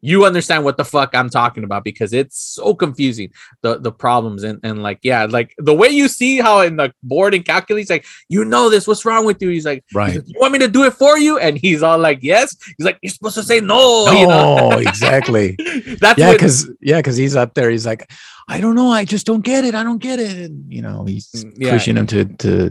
you 0.03 0.25
understand 0.27 0.63
what 0.63 0.77
the 0.77 0.85
fuck 0.85 1.15
i'm 1.15 1.31
talking 1.31 1.65
about 1.65 1.83
because 1.83 2.13
it's 2.13 2.39
so 2.39 2.75
confusing 2.75 3.31
the 3.63 3.79
the 3.79 3.91
problems 3.91 4.43
and 4.43 4.61
and 4.63 4.83
like 4.83 4.99
yeah 5.03 5.25
like 5.25 5.55
the 5.59 5.73
way 5.75 5.89
you 5.89 6.07
see 6.07 6.39
how 6.39 6.61
in 6.61 6.77
the 6.77 6.93
board 7.03 7.33
and 7.35 7.45
calculus 7.47 7.89
like 7.89 8.05
you 8.29 8.45
know 8.45 8.69
this 8.69 8.87
what's 8.87 9.05
wrong 9.07 9.25
with 9.25 9.41
you 9.41 9.49
he's 9.49 9.65
like 9.65 9.83
Right. 9.95 10.11
He's 10.13 10.19
like, 10.19 10.29
you 10.29 10.41
want 10.41 10.53
me 10.53 10.59
to 10.61 10.69
do 10.69 10.85
it 10.85 10.93
for 10.93 11.17
you? 11.19 11.39
And 11.39 11.57
he's 11.57 11.83
all 11.83 11.99
like, 11.99 12.19
yes. 12.23 12.55
He's 12.77 12.85
like, 12.85 12.99
you're 13.03 13.11
supposed 13.11 13.37
to 13.37 13.43
say 13.43 13.61
no. 13.61 14.11
you 14.13 14.27
know? 14.27 14.59
Oh, 14.73 14.79
exactly. 14.79 15.57
That's 16.01 16.19
yeah, 16.19 16.33
because 16.33 16.71
yeah, 16.81 16.99
because 16.99 17.17
he's 17.17 17.35
up 17.37 17.55
there. 17.55 17.71
He's 17.71 17.87
like, 17.87 18.11
I 18.49 18.61
don't 18.61 18.75
know. 18.75 18.91
I 18.91 19.05
just 19.05 19.27
don't 19.27 19.43
get 19.45 19.65
it. 19.65 19.75
I 19.75 19.83
don't 19.83 19.99
get 20.03 20.19
it. 20.19 20.37
And, 20.37 20.71
you 20.73 20.83
know, 20.83 21.05
he's 21.05 21.31
Mm, 21.33 21.55
yeah. 21.57 21.71
pushing 21.73 21.97
him 21.97 22.07
to 22.09 22.25
to 22.25 22.71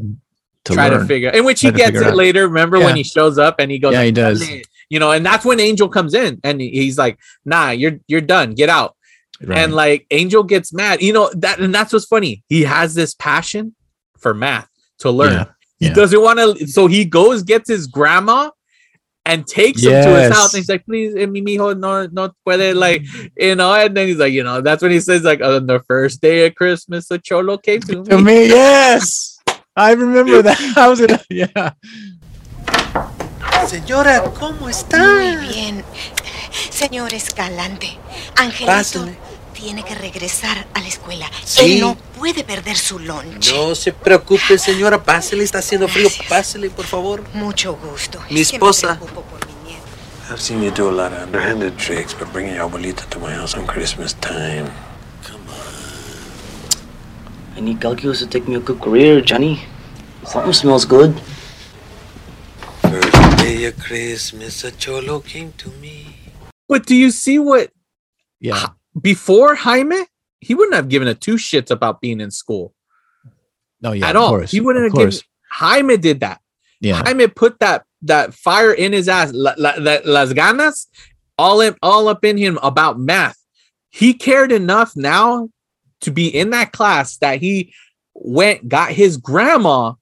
to 0.65 0.73
try 0.73 0.89
learn. 0.89 0.99
to 1.01 1.05
figure. 1.07 1.30
In 1.30 1.45
which 1.45 1.61
he 1.61 1.71
gets 1.71 1.97
it 1.97 2.03
out. 2.05 2.15
later. 2.15 2.47
Remember 2.47 2.80
when 2.80 2.95
he 2.95 3.03
shows 3.03 3.38
up 3.38 3.55
and 3.59 3.71
he 3.71 3.80
goes, 3.80 3.93
Yeah, 3.93 4.03
he 4.03 4.11
does. 4.11 4.41
You 4.90 5.00
know, 5.00 5.12
and 5.12 5.26
that's 5.26 5.46
when 5.46 5.60
Angel 5.60 5.90
comes 5.90 6.14
in 6.14 6.40
and 6.44 6.62
he's 6.62 6.98
like, 6.98 7.20
nah, 7.44 7.72
you're 7.72 8.00
you're 8.08 8.22
done. 8.22 8.54
Get 8.54 8.70
out. 8.70 8.96
Right. 9.42 9.58
And 9.58 9.74
like 9.74 10.06
Angel 10.12 10.44
gets 10.44 10.74
mad. 10.74 11.02
You 11.02 11.14
know, 11.14 11.32
that 11.38 11.60
and 11.60 11.74
that's 11.74 11.92
what's 11.92 12.06
funny. 12.06 12.44
He 12.50 12.64
has 12.64 12.94
this 12.96 13.14
passion 13.14 13.76
for 14.18 14.34
math 14.34 14.70
to 15.00 15.12
learn. 15.12 15.34
Yeah, 15.34 15.46
He 15.80 15.88
yeah. 15.88 15.94
doesn't 15.94 16.22
want 16.22 16.40
to, 16.40 16.68
so 16.68 16.88
he 16.88 17.04
goes, 17.06 17.44
gets 17.44 17.70
his 17.70 17.86
grandma 17.88 18.50
and 19.26 19.46
takes 19.46 19.84
him 19.84 19.92
to 19.92 20.20
his 20.20 20.32
house. 20.34 20.54
And 20.54 20.60
he's 20.62 20.70
like, 20.70 20.86
please, 20.86 21.16
eh, 21.16 21.26
mi 21.26 21.42
mijo, 21.42 21.78
no, 21.78 22.08
no 22.12 22.32
puede, 22.46 22.76
like, 22.76 23.04
you 23.36 23.56
know, 23.56 23.74
and 23.74 23.96
then 23.98 24.08
he's 24.08 24.18
like, 24.18 24.32
you 24.34 24.44
know, 24.44 24.62
that's 24.62 24.82
when 24.82 24.92
he 24.92 25.00
says, 25.00 25.24
like, 25.24 25.42
on 25.42 25.66
the 25.66 25.80
first 25.82 26.22
day 26.22 26.46
of 26.46 26.56
Christmas, 26.56 27.08
the 27.08 27.20
cholo 27.20 27.58
came 27.58 27.82
to 27.82 28.04
to 28.06 28.18
me. 28.18 28.24
me, 28.24 28.48
yes, 28.48 29.38
I 29.76 29.92
remember 29.94 30.42
that. 30.48 30.60
I 30.78 30.88
was 30.88 31.02
gonna, 31.02 31.22
yeah. 31.30 31.72
Señora, 33.68 34.24
¿cómo 34.39 34.70
está? 34.70 34.99
Muy 34.99 35.36
bien. 35.47 35.84
Señor 36.70 37.13
Escalante, 37.13 37.97
Angelito 38.36 38.66
Pásale. 38.72 39.18
tiene 39.53 39.84
que 39.84 39.95
regresar 39.95 40.68
a 40.74 40.80
la 40.82 40.88
escuela. 40.88 41.30
Sí. 41.43 41.74
Él 41.76 41.82
no 41.82 41.95
puede 42.18 42.43
perder 42.43 42.78
su 42.78 42.99
lunch. 42.99 43.53
No 43.53 43.76
se 43.76 43.91
preocupe, 43.91 44.57
señora. 44.57 45.03
Pásele, 45.03 45.43
está 45.43 45.59
haciendo 45.59 45.88
frío. 45.88 46.09
Pásele, 46.30 46.70
por 46.70 46.86
favor. 46.86 47.24
Mucho 47.34 47.76
gusto. 47.76 48.20
Mi 48.30 48.41
Es 48.41 48.51
que 48.51 48.53
me 48.53 48.57
esposa. 48.57 48.95
preocupo 48.97 49.22
por 49.24 49.45
mi 49.47 49.53
nieto. 49.70 49.84
I've 50.30 50.41
seen 50.41 50.61
you 50.63 50.72
do 50.72 50.89
a 50.89 50.91
lot 50.91 51.11
of 51.13 51.24
underhanded 51.24 51.76
tricks, 51.78 52.13
but 52.18 52.32
bringing 52.32 52.55
your 52.55 52.66
abuelita 52.70 53.05
to 53.09 53.20
my 53.20 53.34
house 53.34 53.55
on 53.55 53.66
Christmas 53.66 54.13
time. 54.20 54.70
I 57.57 57.61
need 57.61 57.80
calculus 57.80 58.20
to 58.20 58.28
take 58.28 58.47
me 58.49 58.55
a 58.55 58.59
good 58.59 58.82
career, 58.82 59.22
Johnny. 59.22 59.61
Something 60.26 60.53
smells 60.53 60.86
good. 60.86 61.16
First 63.02 63.38
day 63.39 63.66
of 63.66 63.78
Christmas, 63.78 64.64
a 64.64 64.72
cholo 64.72 65.20
came 65.20 65.52
to 65.58 65.70
me. 65.82 66.16
But 66.70 66.86
do 66.86 66.96
you 66.96 67.12
see 67.12 67.39
what? 67.39 67.72
Yeah. 68.39 68.68
Before 69.02 69.54
Jaime, 69.54 70.06
he 70.39 70.56
wouldn't 70.56 70.76
have 70.76 70.88
given 70.88 71.10
a 71.10 71.14
two 71.14 71.36
shits 71.36 71.72
about 71.72 72.00
being 72.00 72.22
in 72.22 72.32
school 72.32 72.74
No, 73.82 73.91
yeah, 73.91 74.08
at 74.08 74.16
of 74.16 74.22
all. 74.22 74.30
course, 74.30 74.52
he 74.52 74.62
wouldn't 74.62 74.86
of 74.86 74.91
have 74.93 74.98
given. 74.98 75.12
course. 75.12 75.24
Jaime 75.52 75.98
did 75.98 76.22
that. 76.22 76.39
Yeah. 76.80 77.02
Jaime 77.04 77.28
put 77.28 77.60
that 77.60 77.84
that 78.04 78.34
fire 78.34 78.72
in 78.72 78.93
his 78.93 79.10
ass, 79.10 79.34
la, 79.34 79.54
la, 79.58 79.74
la- 79.78 80.00
las 80.06 80.32
ganas, 80.32 80.86
all 81.38 81.60
in, 81.60 81.76
all 81.82 82.08
up 82.08 82.24
in 82.24 82.38
him 82.38 82.58
about 82.64 82.98
math. 82.98 83.38
He 83.89 84.14
cared 84.14 84.54
enough 84.54 84.96
now 84.96 85.50
to 86.00 86.12
be 86.12 86.28
in 86.30 86.52
that 86.52 86.72
class 86.72 87.18
that 87.18 87.41
he 87.41 87.74
went 88.14 88.70
got 88.70 88.91
his 88.93 89.18
grandma 89.18 89.93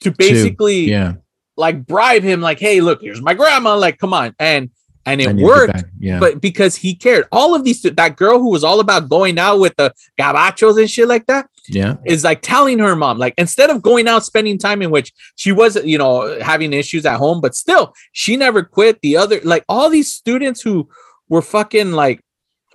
to 0.00 0.10
basically 0.10 0.88
yeah. 0.90 1.14
Like 1.56 1.86
bribe 1.86 2.22
him 2.22 2.40
like 2.40 2.58
hey 2.58 2.80
look 2.80 3.00
here's 3.00 3.22
my 3.22 3.34
grandma 3.34 3.76
like 3.76 3.98
come 3.98 4.12
on 4.12 4.34
and 4.38 4.70
and 5.06 5.20
it 5.20 5.28
I 5.28 5.32
need 5.32 5.38
to 5.42 5.44
get 5.44 5.46
worked 5.46 5.84
yeah. 5.98 6.18
but 6.18 6.40
because 6.40 6.76
he 6.76 6.94
cared 6.94 7.26
all 7.30 7.54
of 7.54 7.62
these 7.64 7.82
that 7.82 8.16
girl 8.16 8.38
who 8.38 8.50
was 8.50 8.64
all 8.64 8.80
about 8.80 9.08
going 9.08 9.38
out 9.38 9.60
with 9.60 9.76
the 9.76 9.92
gabachos 10.18 10.78
and 10.80 10.90
shit 10.90 11.06
like 11.08 11.26
that 11.26 11.46
Yeah. 11.68 11.96
is 12.06 12.24
like 12.24 12.40
telling 12.42 12.78
her 12.78 12.96
mom 12.96 13.18
like 13.18 13.34
instead 13.38 13.70
of 13.70 13.82
going 13.82 14.08
out 14.08 14.24
spending 14.24 14.58
time 14.58 14.80
in 14.82 14.90
which 14.90 15.12
she 15.36 15.52
was 15.52 15.76
you 15.84 15.98
know 15.98 16.40
having 16.40 16.72
issues 16.72 17.04
at 17.06 17.18
home 17.18 17.40
but 17.40 17.54
still 17.54 17.94
she 18.12 18.36
never 18.36 18.62
quit 18.62 19.00
the 19.02 19.16
other 19.16 19.40
like 19.44 19.64
all 19.68 19.90
these 19.90 20.10
students 20.12 20.62
who 20.62 20.88
were 21.28 21.42
fucking 21.42 21.92
like 21.92 22.20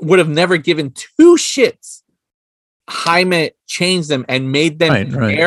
would 0.01 0.19
have 0.19 0.29
never 0.29 0.57
given 0.57 0.91
two 0.91 1.35
shits 1.35 2.03
Jaime 2.89 3.51
changed 3.67 4.09
them 4.09 4.25
and 4.29 4.51
made 4.51 4.79
them 4.79 4.91
Right, 4.91 5.11
right. 5.11 5.37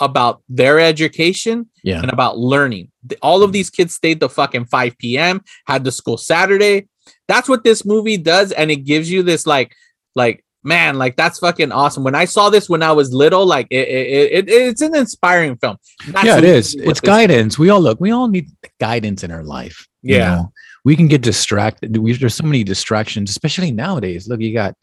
About 0.00 0.42
their 0.48 0.78
education 0.80 1.68
Yeah. 1.82 2.00
and 2.00 2.10
about 2.10 2.38
learning. 2.38 2.90
All 3.22 3.42
of 3.42 3.52
these 3.52 3.70
kids 3.70 3.94
stayed 3.94 4.20
the 4.20 4.28
fucking 4.28 4.66
5 4.66 4.98
p.m., 4.98 5.42
had 5.66 5.84
the 5.84 5.92
school 5.92 6.16
Saturday. 6.16 6.88
That's 7.26 7.48
what 7.48 7.64
this 7.64 7.84
movie 7.84 8.16
does, 8.16 8.52
and 8.52 8.70
it 8.70 8.84
gives 8.84 9.10
you 9.10 9.22
this 9.22 9.46
like, 9.46 9.72
like, 10.14 10.44
man, 10.64 10.98
like 10.98 11.16
that's 11.16 11.38
fucking 11.38 11.72
awesome. 11.72 12.04
When 12.04 12.14
I 12.14 12.24
saw 12.26 12.50
this 12.50 12.68
when 12.68 12.82
I 12.82 12.92
was 12.92 13.12
little, 13.12 13.46
like 13.46 13.66
it, 13.70 13.88
it, 13.88 14.32
it 14.48 14.50
it's 14.50 14.82
an 14.82 14.94
inspiring 14.94 15.56
film. 15.56 15.76
That's 16.08 16.26
yeah, 16.26 16.38
it 16.38 16.44
is. 16.44 16.74
It's 16.74 17.00
guidance. 17.00 17.58
We 17.58 17.70
all 17.70 17.80
look. 17.80 18.00
We 18.00 18.10
all 18.10 18.28
need 18.28 18.48
guidance 18.80 19.22
in 19.24 19.30
our 19.30 19.42
life. 19.44 19.86
you 20.02 20.16
Yeah. 20.16 20.34
know? 20.34 20.52
we 20.84 20.96
can 20.96 21.06
get 21.08 21.22
distracted. 21.22 21.96
We, 21.96 22.12
there's 22.14 22.34
so 22.34 22.44
many 22.44 22.64
distractions, 22.64 23.30
especially 23.30 23.70
nowadays. 23.72 24.28
Look, 24.28 24.40
you 24.40 24.52
got 24.52 24.74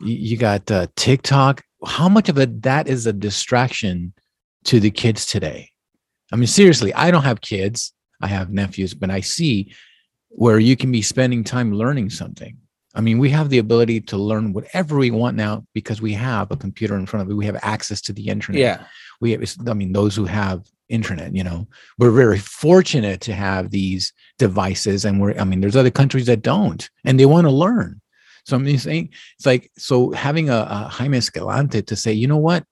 you 0.00 0.14
you 0.14 0.36
got 0.36 0.70
uh, 0.70 0.86
TikTok. 0.96 1.62
How 1.86 2.08
much 2.08 2.28
of 2.28 2.38
it 2.38 2.62
that 2.62 2.88
is 2.88 3.06
a 3.06 3.12
distraction 3.12 4.12
to 4.64 4.80
the 4.80 4.90
kids 4.90 5.26
today? 5.26 5.70
I 6.32 6.36
mean, 6.36 6.46
seriously, 6.46 6.92
I 6.94 7.10
don't 7.10 7.24
have 7.24 7.40
kids. 7.40 7.92
I 8.20 8.26
have 8.28 8.50
nephews, 8.52 8.94
but 8.94 9.10
I 9.10 9.20
see 9.20 9.74
where 10.28 10.58
you 10.58 10.76
can 10.76 10.92
be 10.92 11.02
spending 11.02 11.42
time 11.42 11.72
learning 11.72 12.10
something. 12.10 12.56
I 12.94 13.00
mean, 13.00 13.18
we 13.18 13.30
have 13.30 13.48
the 13.50 13.58
ability 13.58 14.00
to 14.02 14.16
learn 14.16 14.52
whatever 14.52 14.96
we 14.98 15.10
want 15.10 15.36
now 15.36 15.64
because 15.74 16.02
we 16.02 16.12
have 16.14 16.50
a 16.50 16.56
computer 16.56 16.96
in 16.96 17.06
front 17.06 17.22
of 17.24 17.30
it. 17.30 17.34
We 17.34 17.46
have 17.46 17.58
access 17.62 18.00
to 18.02 18.12
the 18.12 18.28
internet 18.28 18.60
Yeah. 18.60 18.84
we 19.20 19.30
have 19.32 19.42
i 19.68 19.74
mean 19.74 19.92
those 19.92 20.16
who 20.16 20.24
have 20.24 20.62
internet 20.88 21.34
you 21.34 21.44
know 21.44 21.68
we're 21.98 22.10
very 22.10 22.38
fortunate 22.38 23.20
to 23.20 23.32
have 23.32 23.70
these 23.70 24.12
devices 24.38 25.04
and 25.04 25.20
we're 25.20 25.38
i 25.38 25.44
mean 25.44 25.60
there's 25.60 25.76
other 25.76 25.90
countries 25.90 26.26
that 26.26 26.42
don't 26.42 26.90
and 27.04 27.18
they 27.20 27.26
want 27.26 27.46
to 27.46 27.50
learn 27.64 28.00
so 28.44 28.56
i'm 28.56 28.78
saying 28.78 29.08
it's 29.36 29.46
like 29.46 29.70
so 29.78 30.10
having 30.12 30.50
a, 30.50 30.56
a 30.68 30.88
jaime 30.90 31.18
escalante 31.18 31.80
to 31.82 31.94
say 31.94 32.12
you 32.12 32.26
know 32.26 32.38
what 32.38 32.64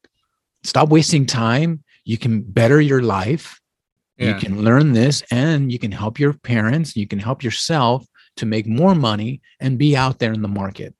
stop 0.64 0.88
wasting 0.88 1.26
time. 1.26 1.82
You 2.04 2.18
can 2.18 2.42
better 2.42 2.80
your 2.80 3.02
life. 3.02 3.60
You 4.18 4.34
can 4.34 4.62
learn 4.64 4.94
this 4.94 5.22
and 5.30 5.70
you 5.70 5.78
can 5.78 5.92
help 5.92 6.18
your 6.18 6.32
parents 6.32 6.96
you 6.96 7.06
can 7.06 7.20
help 7.20 7.44
yourself 7.44 8.04
to 8.36 8.46
make 8.46 8.66
more 8.66 8.96
money 8.96 9.40
and 9.60 9.78
be 9.78 9.96
out 9.96 10.18
there 10.18 10.32
in 10.32 10.42
the 10.42 10.48
market 10.48 10.92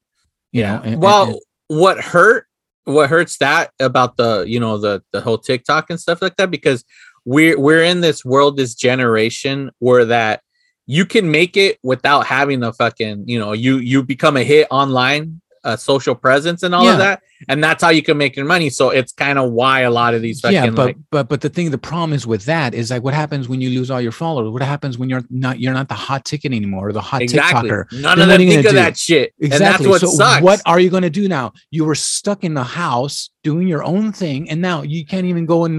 you 0.53 0.63
know 0.63 0.77
and- 0.85 0.95
and- 0.95 1.03
well, 1.03 1.25
and- 1.27 1.41
what 1.67 1.99
hurt, 2.01 2.47
what 2.85 3.11
hurts 3.11 3.37
that 3.39 3.73
about 3.81 4.17
the 4.19 4.45
you 4.47 4.61
know 4.61 4.79
the 4.79 5.03
the 5.13 5.21
whole 5.21 5.37
TikTok 5.37 5.91
and 5.91 5.99
stuff 5.99 6.23
like 6.23 6.37
that 6.37 6.49
because 6.53 6.85
we're 7.25 7.59
we're 7.59 7.83
in 7.83 8.01
this 8.03 8.25
world, 8.25 8.57
this 8.57 8.75
generation 8.77 9.73
where 9.81 10.05
that 10.05 10.41
you 10.87 11.05
can 11.05 11.29
make 11.31 11.57
it 11.57 11.79
without 11.83 12.25
having 12.25 12.63
a 12.63 12.73
fucking 12.73 13.25
you 13.27 13.39
know 13.39 13.53
you 13.53 13.79
you 13.79 14.05
become 14.05 14.37
a 14.37 14.45
hit 14.45 14.69
online, 14.71 15.41
a 15.65 15.77
social 15.77 16.15
presence 16.15 16.63
and 16.63 16.73
all 16.73 16.85
Yeah. 16.85 16.93
of 16.93 16.99
that, 16.99 17.23
and 17.49 17.63
that's 17.63 17.83
how 17.83 17.91
you 17.91 18.03
can 18.03 18.17
make 18.19 18.35
your 18.37 18.47
money. 18.47 18.71
So 18.71 18.91
it's 18.91 19.13
kind 19.13 19.39
of 19.39 19.53
why 19.53 19.81
a 19.81 19.91
lot 19.91 20.15
of 20.15 20.23
these 20.23 20.41
fucking 20.41 20.55
yeah 20.55 20.71
but 20.71 20.87
like, 20.87 20.97
but 21.11 21.29
but 21.29 21.41
the 21.41 21.49
thing 21.49 21.71
the 21.71 21.79
problem 21.79 22.13
is 22.13 22.27
with 22.27 22.45
that 22.47 22.75
is 22.75 22.91
like 22.91 23.03
what 23.03 23.15
happens 23.15 23.49
when 23.49 23.61
you 23.61 23.71
lose 23.71 23.91
all 23.91 24.01
your 24.01 24.13
followers 24.13 24.51
what 24.51 24.63
happens 24.63 24.99
when 24.99 25.09
you're 25.09 25.23
not 25.31 25.61
you're 25.61 25.73
not 25.75 25.89
the 25.89 25.95
hot 25.95 26.25
ticket 26.25 26.53
anymore 26.53 26.89
or 26.89 26.93
the 26.93 27.01
hot 27.01 27.23
Exactly. 27.23 27.71
tiktoker 27.71 27.93
None 27.93 28.19
Then 28.19 28.31
of 28.31 28.39
them 28.39 28.49
think 28.49 28.65
of 28.67 28.71
do? 28.71 28.77
that 28.77 28.97
shit, 28.97 29.35
and 29.41 29.51
that's 29.53 29.61
exactly 29.61 29.89
what 29.89 30.01
so 30.01 30.09
sucks. 30.09 30.43
what 30.43 30.61
are 30.67 30.81
you 30.81 30.91
going 30.91 31.03
to 31.05 31.11
do 31.11 31.29
now 31.29 31.53
you 31.71 31.85
were 31.85 31.95
stuck 31.95 32.45
in 32.45 32.55
the 32.55 32.65
house 32.65 33.31
doing 33.49 33.67
your 33.75 33.85
own 33.95 34.07
thing 34.23 34.41
and 34.51 34.59
now 34.71 34.79
you 34.95 35.01
can't 35.11 35.27
even 35.33 35.45
go 35.53 35.59
and 35.67 35.77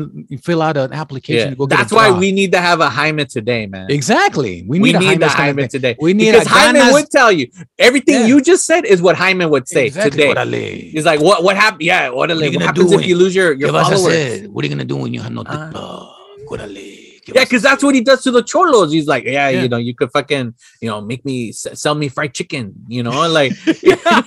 fill 0.48 0.62
out 0.68 0.76
an 0.84 0.92
application 1.02 1.46
yeah. 1.48 1.50
to 1.54 1.60
go 1.62 1.66
get 1.68 1.78
That's 1.78 1.94
why 2.00 2.08
job. 2.10 2.20
we 2.24 2.30
need 2.40 2.52
to 2.58 2.62
have 2.70 2.80
a 2.88 2.90
Jaime 2.98 3.26
today, 3.38 3.64
man. 3.74 3.88
exactly 4.00 4.54
we 4.72 4.80
We 4.80 4.92
need, 4.94 5.00
need, 5.00 5.06
a 5.06 5.10
Jaime 5.10 5.20
the. 5.20 5.30
Jaime 5.42 5.68
today. 5.76 5.94
we 6.08 6.12
need 6.20 6.32
because 6.32 6.48
a 6.48 6.50
Jaime 6.58 6.80
ganas- 6.80 6.94
would 6.96 7.10
tell 7.20 7.32
you 7.40 7.46
everything 7.88 8.16
Yeah. 8.22 8.32
you 8.32 8.38
just 8.52 8.64
said 8.70 8.84
is 8.94 9.00
what 9.06 9.16
Jaime 9.24 9.46
would 9.54 9.68
say 9.76 9.84
Exactly. 9.88 10.12
today. 10.12 10.30
Órale. 10.34 10.66
He's 10.96 11.06
like, 11.12 11.20
what 11.28 11.38
what 11.46 11.56
happened? 11.64 11.84
Yeah, 11.92 12.04
what, 12.10 12.30
What 12.30 12.38
what 12.42 12.54
gonna 12.54 12.66
happens 12.70 12.90
do 12.92 13.00
if 13.00 13.06
you 13.10 13.16
lose 13.24 13.34
your, 13.40 13.50
your 13.62 13.70
¿Qué 13.70 13.74
vas 13.78 13.88
a 13.88 13.96
followers? 13.96 14.48
what 14.54 14.60
are 14.62 14.68
you 14.68 14.74
going 14.76 14.86
to 14.88 14.92
do 14.94 14.98
when 15.04 15.12
you 15.16 15.22
have 15.26 15.34
no. 15.38 15.42
Uh. 15.42 16.06
¿Qué 16.50 16.99
Yeah, 17.36 17.44
because 17.44 17.62
that's 17.62 17.84
what 17.84 17.96
he 17.96 18.02
does 18.02 18.24
to 18.24 18.32
the 18.32 18.44
cholos. 18.44 18.92
He's 18.92 19.08
like, 19.08 19.24
yeah, 19.26 19.50
Yeah. 19.50 19.62
you 19.64 19.70
know, 19.70 19.78
you 19.78 19.94
could 19.96 20.12
fucking, 20.12 20.54
you 20.82 20.90
know, 20.90 21.02
make 21.02 21.24
me 21.26 21.52
sell 21.52 21.96
me 21.96 22.10
fried 22.10 22.34
chicken, 22.34 22.74
you 22.88 23.04
know, 23.04 23.28
like, 23.30 23.54
yeah, 23.84 24.22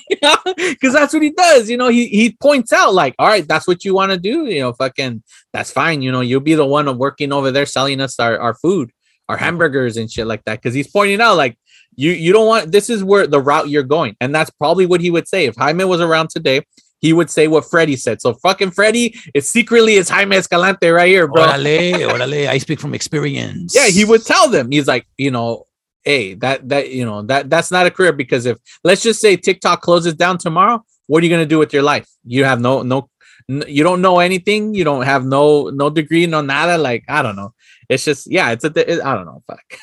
because 0.56 0.92
that's 0.92 1.12
what 1.12 1.22
he 1.22 1.30
does. 1.30 1.68
You 1.70 1.76
know, 1.76 1.88
he 1.88 2.06
he 2.08 2.32
points 2.40 2.72
out 2.72 2.94
like, 2.94 3.14
all 3.18 3.26
right, 3.28 3.46
that's 3.46 3.66
what 3.66 3.84
you 3.84 3.94
want 3.94 4.12
to 4.12 4.18
do. 4.18 4.46
You 4.46 4.60
know, 4.60 4.72
fucking, 4.72 5.22
that's 5.52 5.70
fine. 5.70 6.02
You 6.02 6.12
know, 6.12 6.20
you'll 6.20 6.40
be 6.40 6.54
the 6.54 6.66
one 6.66 6.98
working 6.98 7.32
over 7.32 7.50
there 7.50 7.66
selling 7.66 8.00
us 8.00 8.18
our, 8.20 8.38
our 8.38 8.54
food, 8.54 8.90
our 9.28 9.36
hamburgers 9.36 9.96
and 9.96 10.10
shit 10.10 10.26
like 10.26 10.44
that. 10.44 10.60
Because 10.60 10.74
he's 10.74 10.88
pointing 10.90 11.20
out 11.20 11.36
like, 11.36 11.56
you 11.94 12.10
you 12.12 12.32
don't 12.32 12.46
want 12.46 12.72
this 12.72 12.88
is 12.88 13.04
where 13.04 13.26
the 13.26 13.40
route 13.40 13.68
you're 13.68 13.82
going, 13.82 14.16
and 14.20 14.34
that's 14.34 14.48
probably 14.50 14.86
what 14.86 15.00
he 15.02 15.10
would 15.10 15.28
say 15.28 15.44
if 15.44 15.56
Jaime 15.56 15.84
was 15.84 16.00
around 16.00 16.30
today. 16.30 16.62
He 17.02 17.12
would 17.12 17.28
say 17.28 17.48
what 17.48 17.68
Freddie 17.68 17.96
said. 17.96 18.22
So 18.22 18.34
fucking 18.34 18.70
Freddie 18.70 19.18
is 19.34 19.50
secretly 19.50 19.94
is 19.94 20.08
Jaime 20.08 20.36
Escalante 20.36 20.88
right 20.88 21.08
here, 21.08 21.26
bro. 21.26 21.42
Órale, 21.42 22.08
órale. 22.08 22.46
I 22.46 22.58
speak 22.58 22.78
from 22.78 22.94
experience. 22.94 23.74
Yeah, 23.74 23.88
he 23.88 24.04
would 24.04 24.24
tell 24.24 24.48
them. 24.48 24.70
He's 24.70 24.86
like, 24.86 25.04
you 25.18 25.32
know, 25.32 25.66
hey, 26.04 26.34
that 26.34 26.68
that 26.68 26.90
you 26.90 27.04
know 27.04 27.22
that 27.22 27.50
that's 27.50 27.72
not 27.72 27.86
a 27.86 27.90
career 27.90 28.12
because 28.12 28.46
if 28.46 28.58
let's 28.84 29.02
just 29.02 29.20
say 29.20 29.36
TikTok 29.36 29.82
closes 29.82 30.14
down 30.14 30.38
tomorrow, 30.38 30.84
what 31.08 31.22
are 31.22 31.26
you 31.26 31.30
gonna 31.30 31.44
do 31.44 31.58
with 31.58 31.72
your 31.72 31.82
life? 31.82 32.08
You 32.24 32.44
have 32.44 32.60
no 32.60 32.82
no, 32.82 33.10
you 33.48 33.82
don't 33.82 34.00
know 34.00 34.20
anything. 34.20 34.72
You 34.72 34.84
don't 34.84 35.02
have 35.02 35.24
no 35.24 35.70
no 35.70 35.90
degree, 35.90 36.26
no 36.26 36.40
nada. 36.40 36.78
Like 36.78 37.04
I 37.08 37.22
don't 37.22 37.34
know. 37.34 37.52
It's 37.88 38.04
just 38.04 38.30
yeah, 38.30 38.52
it's 38.52 38.64
a 38.64 38.68
it, 38.76 39.02
I 39.04 39.14
don't 39.16 39.26
know. 39.26 39.42
Fuck. 39.48 39.78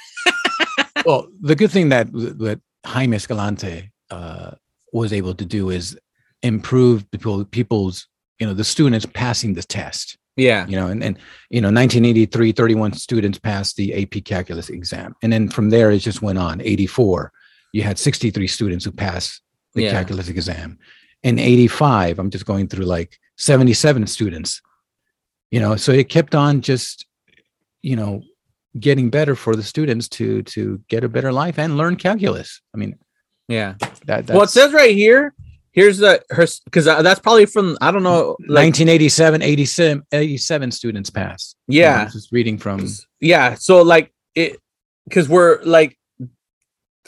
well, 1.06 1.28
the 1.42 1.56
good 1.56 1.72
thing 1.72 1.90
that 1.90 2.12
that 2.14 2.62
Jaime 2.86 3.18
Escalante 3.18 3.92
uh, 4.10 4.52
was 4.94 5.12
able 5.12 5.36
to 5.36 5.44
do 5.46 5.70
is 5.70 6.00
improve 6.44 7.10
people 7.12 7.44
people's 7.46 8.08
you 8.40 8.48
know 8.48 8.54
the 8.54 8.64
students 8.64 9.06
passing 9.14 9.54
the 9.54 9.64
test. 9.64 10.18
Yeah. 10.38 10.66
You 10.68 10.78
know, 10.78 10.88
and, 10.88 11.04
and 11.04 11.18
you 11.50 11.60
know, 11.60 11.68
1983, 11.68 12.54
31 12.54 12.94
students 12.94 13.38
passed 13.38 13.76
the 13.76 13.94
AP 14.02 14.24
calculus 14.24 14.70
exam. 14.70 15.14
And 15.22 15.34
then 15.34 15.50
from 15.50 15.70
there 15.70 15.92
it 15.92 16.00
just 16.00 16.22
went 16.22 16.38
on. 16.38 16.62
84, 16.62 17.34
you 17.74 17.84
had 17.84 17.98
63 18.00 18.48
students 18.48 18.86
who 18.86 18.92
passed 18.92 19.42
the 19.74 19.84
Yeah. 19.84 19.92
calculus 19.92 20.30
exam. 20.30 20.80
In 21.24 21.40
85, 21.40 22.20
I'm 22.20 22.30
just 22.30 22.46
going 22.46 22.70
through 22.70 22.86
like 22.86 23.18
77 23.38 24.08
students. 24.08 24.62
You 25.52 25.60
know, 25.60 25.76
so 25.76 25.92
it 25.92 26.08
kept 26.08 26.36
on 26.36 26.62
just, 26.62 27.06
you 27.82 27.98
know, 27.98 28.22
getting 28.80 29.10
better 29.10 29.36
for 29.36 29.56
the 29.58 29.64
students 29.64 30.08
to 30.08 30.44
to 30.44 30.80
get 30.88 31.04
a 31.04 31.10
better 31.10 31.34
life 31.34 31.60
and 31.60 31.76
learn 31.76 31.98
calculus. 31.98 32.62
I 32.74 32.78
mean, 32.78 32.98
Yeah. 33.50 33.74
that 34.06 34.26
that's 34.28 34.32
well, 34.32 34.44
it 34.44 34.52
says 34.52 34.72
right 34.72 34.96
here. 34.96 35.34
Here's 35.80 35.98
the 36.00 36.22
her 36.32 36.46
because 36.66 36.88
uh, 36.88 37.02
that's 37.02 37.20
probably 37.22 37.46
from 37.46 37.78
I 37.82 37.90
don't 37.92 38.04
know. 38.04 38.36
Like, 38.48 38.66
1987, 38.76 39.42
87, 39.42 40.04
87 40.12 40.72
students 40.72 41.10
passed. 41.10 41.56
Yeah. 41.68 42.06
Just 42.12 42.32
reading 42.32 42.58
from 42.58 42.86
yeah 43.22 43.56
so 43.56 43.82
like 43.82 44.12
it 44.36 44.58
because 45.08 45.28
we're 45.28 45.62
like 45.64 45.98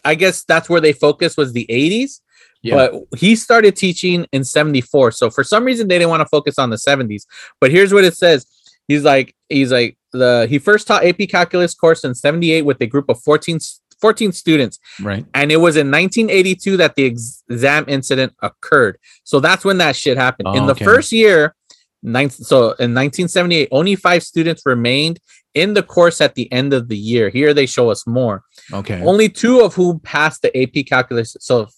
i 0.03 0.13
guess 0.15 0.43
that's 0.43 0.69
where 0.69 0.81
they 0.81 0.93
focus 0.93 1.37
was 1.37 1.53
the 1.53 1.65
80s 1.69 2.19
Yeah. 2.63 2.75
but 2.75 3.19
he 3.23 3.35
started 3.35 3.75
teaching 3.75 4.25
in 4.31 4.43
74 4.43 5.11
so 5.11 5.29
for 5.29 5.43
some 5.43 5.63
reason 5.63 5.87
they 5.87 5.97
didn't 5.99 6.09
want 6.09 6.21
to 6.21 6.27
focus 6.37 6.57
on 6.59 6.69
the 6.69 6.75
70s 6.77 7.23
but 7.61 7.71
here's 7.71 7.93
what 7.93 8.03
it 8.03 8.15
says 8.17 8.45
he's 8.87 9.03
like 9.03 9.35
he's 9.49 9.71
like 9.71 9.97
the 10.11 10.47
he 10.49 10.57
first 10.59 10.87
taught 10.87 11.05
ap 11.05 11.19
calculus 11.29 11.73
course 11.75 12.03
in 12.03 12.13
78 12.15 12.63
with 12.63 12.81
a 12.81 12.87
group 12.87 13.05
of 13.09 13.21
14 13.23 13.55
s- 13.57 13.79
14 14.01 14.31
students. 14.31 14.79
Right. 14.99 15.25
And 15.33 15.51
it 15.51 15.57
was 15.57 15.77
in 15.77 15.91
1982 15.91 16.77
that 16.77 16.95
the 16.95 17.05
ex- 17.05 17.43
exam 17.49 17.85
incident 17.87 18.33
occurred. 18.41 18.97
So 19.23 19.39
that's 19.39 19.63
when 19.63 19.77
that 19.77 19.95
shit 19.95 20.17
happened. 20.17 20.47
Oh, 20.49 20.57
in 20.57 20.65
the 20.65 20.73
okay. 20.73 20.83
first 20.83 21.11
year, 21.11 21.55
ninth, 22.03 22.33
so 22.33 22.57
in 22.57 22.93
1978, 22.93 23.69
only 23.71 23.95
five 23.95 24.23
students 24.23 24.63
remained 24.65 25.19
in 25.53 25.73
the 25.73 25.83
course 25.83 26.21
at 26.21 26.35
the 26.35 26.51
end 26.51 26.73
of 26.73 26.87
the 26.87 26.97
year. 26.97 27.29
Here 27.29 27.53
they 27.53 27.65
show 27.65 27.89
us 27.89 28.07
more. 28.07 28.43
Okay. 28.73 29.01
Only 29.01 29.29
two 29.29 29.61
of 29.61 29.75
whom 29.75 29.99
passed 29.99 30.41
the 30.41 30.57
AP 30.57 30.85
calculus. 30.85 31.35
So 31.39 31.69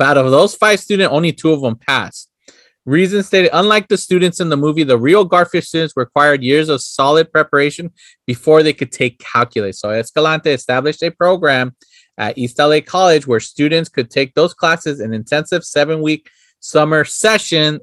out 0.00 0.18
of 0.18 0.30
those 0.30 0.54
five 0.54 0.80
students, 0.80 1.12
only 1.12 1.32
two 1.32 1.52
of 1.52 1.62
them 1.62 1.76
passed. 1.76 2.28
Reason 2.84 3.22
stated, 3.22 3.50
unlike 3.52 3.86
the 3.86 3.96
students 3.96 4.40
in 4.40 4.48
the 4.48 4.56
movie, 4.56 4.82
the 4.82 4.98
real 4.98 5.24
Garfield 5.24 5.64
students 5.64 5.96
required 5.96 6.42
years 6.42 6.68
of 6.68 6.82
solid 6.82 7.30
preparation 7.30 7.92
before 8.26 8.64
they 8.64 8.72
could 8.72 8.90
take 8.90 9.20
calculus. 9.20 9.78
So 9.78 9.90
Escalante 9.90 10.50
established 10.50 11.02
a 11.04 11.10
program 11.10 11.76
at 12.18 12.36
East 12.36 12.58
LA 12.58 12.80
College 12.80 13.26
where 13.26 13.38
students 13.38 13.88
could 13.88 14.10
take 14.10 14.34
those 14.34 14.52
classes 14.52 15.00
in 15.00 15.14
intensive 15.14 15.64
seven 15.64 16.02
week 16.02 16.28
summer 16.58 17.04
session. 17.04 17.80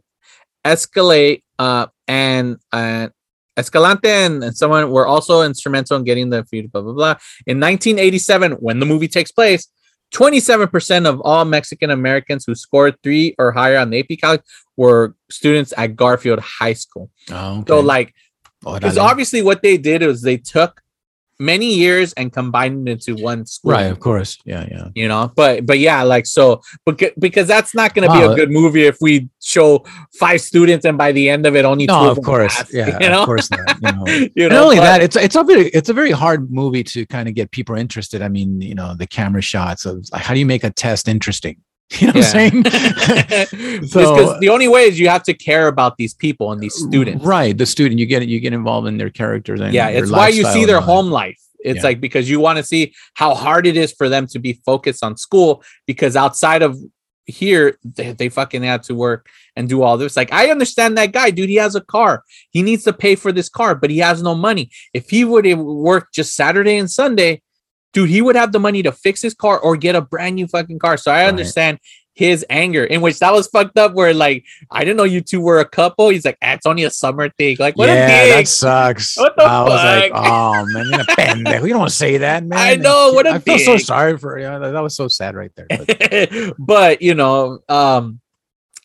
Escalate 0.65 1.43
uh, 1.57 1.87
and 2.09 2.57
uh, 2.73 3.07
Escalante 3.55 4.09
and, 4.09 4.43
and 4.43 4.55
someone 4.55 4.91
were 4.91 5.07
also 5.07 5.43
instrumental 5.43 5.95
in 5.97 6.03
getting 6.03 6.29
the 6.29 6.43
food, 6.45 6.71
blah, 6.71 6.81
blah, 6.81 6.93
blah. 6.93 7.15
In 7.47 7.59
1987, 7.59 8.53
when 8.53 8.79
the 8.79 8.85
movie 8.85 9.07
takes 9.07 9.31
place, 9.31 9.69
27% 10.13 11.05
of 11.05 11.21
all 11.21 11.45
Mexican 11.45 11.91
Americans 11.91 12.43
who 12.45 12.55
scored 12.55 12.95
three 13.03 13.35
or 13.37 13.51
higher 13.51 13.77
on 13.77 13.89
the 13.89 13.99
AP 13.99 14.19
Calc 14.19 14.43
were 14.77 15.15
students 15.29 15.73
at 15.77 15.95
Garfield 15.95 16.39
High 16.39 16.73
School. 16.73 17.09
Oh, 17.31 17.63
So, 17.67 17.79
like, 17.79 18.13
because 18.73 18.97
obviously 18.97 19.41
what 19.41 19.61
they 19.61 19.77
did 19.77 20.01
was 20.01 20.21
they 20.21 20.37
took 20.37 20.81
many 21.39 21.73
years 21.73 22.11
and 22.13 22.33
combined 22.33 22.89
into 22.89 23.15
one 23.15 23.45
school. 23.45 23.71
right, 23.71 23.91
of 23.91 23.99
course. 23.99 24.37
Yeah, 24.45 24.67
yeah. 24.69 24.89
You 24.93 25.07
know, 25.07 25.31
but 25.35 25.65
but 25.65 25.79
yeah, 25.79 26.03
like 26.03 26.25
so, 26.25 26.61
because 26.85 27.11
because 27.17 27.47
that's 27.47 27.73
not 27.73 27.93
going 27.95 28.07
to 28.09 28.13
be 28.13 28.21
a 28.21 28.29
uh, 28.31 28.35
good 28.35 28.51
movie 28.51 28.83
if 28.85 28.97
we 29.01 29.29
show 29.41 29.85
five 30.19 30.41
students 30.41 30.85
and 30.85 30.97
by 30.97 31.11
the 31.11 31.29
end 31.29 31.45
of 31.45 31.55
it 31.55 31.63
only 31.65 31.87
two 31.87 31.93
No, 31.93 32.11
of 32.11 32.17
of 32.17 32.23
course. 32.23 32.55
pass, 32.55 32.73
Yeah, 32.73 32.97
you 33.01 33.09
know? 33.09 33.21
of 33.21 33.25
course 33.25 33.49
not. 33.51 33.75
You 33.81 33.91
know, 33.91 34.27
You 34.35 34.49
Not 34.49 34.63
only 34.63 34.75
but- 34.77 34.83
that, 34.83 35.01
it's 35.01 35.15
it's 35.15 35.35
a 35.35 35.43
very 35.43 35.67
it's 35.69 35.89
a 35.89 35.93
very 35.93 36.11
hard 36.11 36.51
movie 36.51 36.83
to 36.83 37.05
kind 37.05 37.27
of 37.29 37.35
get 37.35 37.51
people 37.51 37.75
interested. 37.75 38.21
I 38.21 38.27
mean, 38.27 38.59
you 38.61 38.75
know, 38.75 38.93
the 38.95 39.07
camera 39.07 39.41
shots 39.41 39.85
of 39.85 40.05
like 40.11 40.21
how 40.23 40.33
do 40.33 40.39
you 40.39 40.45
make 40.45 40.63
a 40.63 40.69
test 40.71 41.07
interesting? 41.07 41.57
You 41.99 42.07
know 42.07 42.13
what 42.13 42.35
I'm 42.35 42.49
saying? 42.51 42.63
because 43.81 44.39
the 44.39 44.49
only 44.49 44.67
way 44.67 44.83
is 44.83 44.99
you 44.99 45.09
have 45.09 45.23
to 45.23 45.33
care 45.33 45.67
about 45.67 45.97
these 45.97 46.13
people 46.13 46.51
and 46.51 46.61
these 46.61 46.75
students. 46.75 47.25
right, 47.25 47.57
the 47.57 47.65
student 47.65 47.99
you 47.99 48.05
get 48.05 48.27
you 48.27 48.39
get 48.39 48.53
involved 48.53 48.87
in 48.87 48.97
their 48.97 49.09
characters 49.09 49.59
and 49.59 49.73
yeah, 49.73 49.87
it's 49.89 50.11
why 50.11 50.27
you 50.27 50.43
see 50.45 50.65
their 50.65 50.81
home 50.81 51.09
life. 51.09 51.39
It's 51.61 51.77
Yeah. 51.77 51.83
like 51.83 51.99
because 51.99 52.29
you 52.29 52.39
want 52.39 52.57
to 52.57 52.63
see 52.63 52.93
how 53.15 53.33
hard 53.33 53.67
it 53.67 53.75
is 53.75 53.91
for 53.91 54.07
them 54.07 54.27
to 54.27 54.39
be 54.39 54.53
focused 54.65 55.03
on 55.03 55.17
school 55.17 55.63
because 55.87 56.15
outside 56.15 56.61
of 56.61 56.77
here 57.25 57.77
they, 57.83 58.11
they 58.13 58.29
fucking 58.29 58.63
had 58.63 58.83
to 58.83 58.95
work 58.95 59.27
and 59.55 59.67
do 59.67 59.81
all 59.83 59.97
this. 59.97 60.15
Like 60.15 60.31
I 60.31 60.51
understand 60.51 60.97
that 60.97 61.11
guy, 61.11 61.31
dude. 61.31 61.49
He 61.49 61.55
has 61.55 61.75
a 61.75 61.81
car. 61.81 62.23
He 62.51 62.61
needs 62.63 62.83
to 62.85 62.93
pay 62.93 63.15
for 63.15 63.31
this 63.31 63.49
car, 63.49 63.75
but 63.75 63.89
he 63.89 63.97
has 63.99 64.21
no 64.23 64.35
money. 64.35 64.69
If 64.93 65.09
he 65.09 65.25
would 65.25 65.45
have 65.45 65.59
worked 65.59 66.13
just 66.13 66.33
Saturday 66.35 66.77
and 66.77 66.89
Sunday, 66.89 67.41
dude, 67.93 68.09
he 68.09 68.21
would 68.21 68.35
have 68.35 68.51
the 68.51 68.59
money 68.59 68.83
to 68.83 68.91
fix 68.91 69.21
his 69.21 69.33
car 69.33 69.59
or 69.59 69.77
get 69.77 69.95
a 69.95 70.01
brand 70.01 70.35
new 70.35 70.47
fucking 70.47 70.79
car. 70.79 70.97
So 70.97 71.11
I 71.11 71.25
understand 71.25 71.79
his 72.19 72.45
anger, 72.49 72.83
in 72.83 72.99
which 72.99 73.19
that 73.19 73.31
was 73.31 73.47
fucked 73.47 73.77
up. 73.77 73.93
Where 73.93 74.13
like 74.13 74.43
I 74.69 74.83
didn't 74.83 74.97
know 74.97 75.05
you 75.05 75.21
two 75.21 75.39
were 75.39 75.59
a 75.59 75.65
couple. 75.65 76.09
He's 76.09 76.25
like, 76.25 76.37
ah, 76.43 76.53
it's 76.53 76.65
only 76.65 76.83
a 76.83 76.91
summer 76.91 77.29
thing. 77.29 77.55
Like 77.59 77.77
what 77.77 77.87
yeah, 77.87 78.07
a 78.07 78.07
dick. 78.07 78.35
that 78.35 78.47
sucks. 78.49 79.17
What 79.17 79.37
the 79.37 79.43
I 79.43 79.61
was 79.63 79.71
like, 79.71 80.11
fuck? 80.11 80.25
oh 80.25 80.65
man, 80.67 80.85
you're 80.91 81.01
a 81.01 81.03
pendejo. 81.05 81.61
You 81.63 81.69
don't 81.69 81.79
want 81.79 81.91
to 81.91 81.95
say 81.95 82.17
that, 82.17 82.43
man. 82.43 82.59
I 82.59 82.75
know, 82.75 83.13
what 83.13 83.25
a 83.25 83.31
I 83.31 83.39
feel 83.39 83.57
so 83.59 83.77
sorry 83.77 84.17
for 84.17 84.37
you. 84.37 84.45
That 84.45 84.71
that 84.71 84.83
was 84.83 84.95
so 84.95 85.07
sad 85.07 85.35
right 85.35 85.51
there. 85.55 85.67
But 85.69 86.55
but 86.59 87.01
you 87.01 87.15
know 87.15 87.59
um 87.69 88.19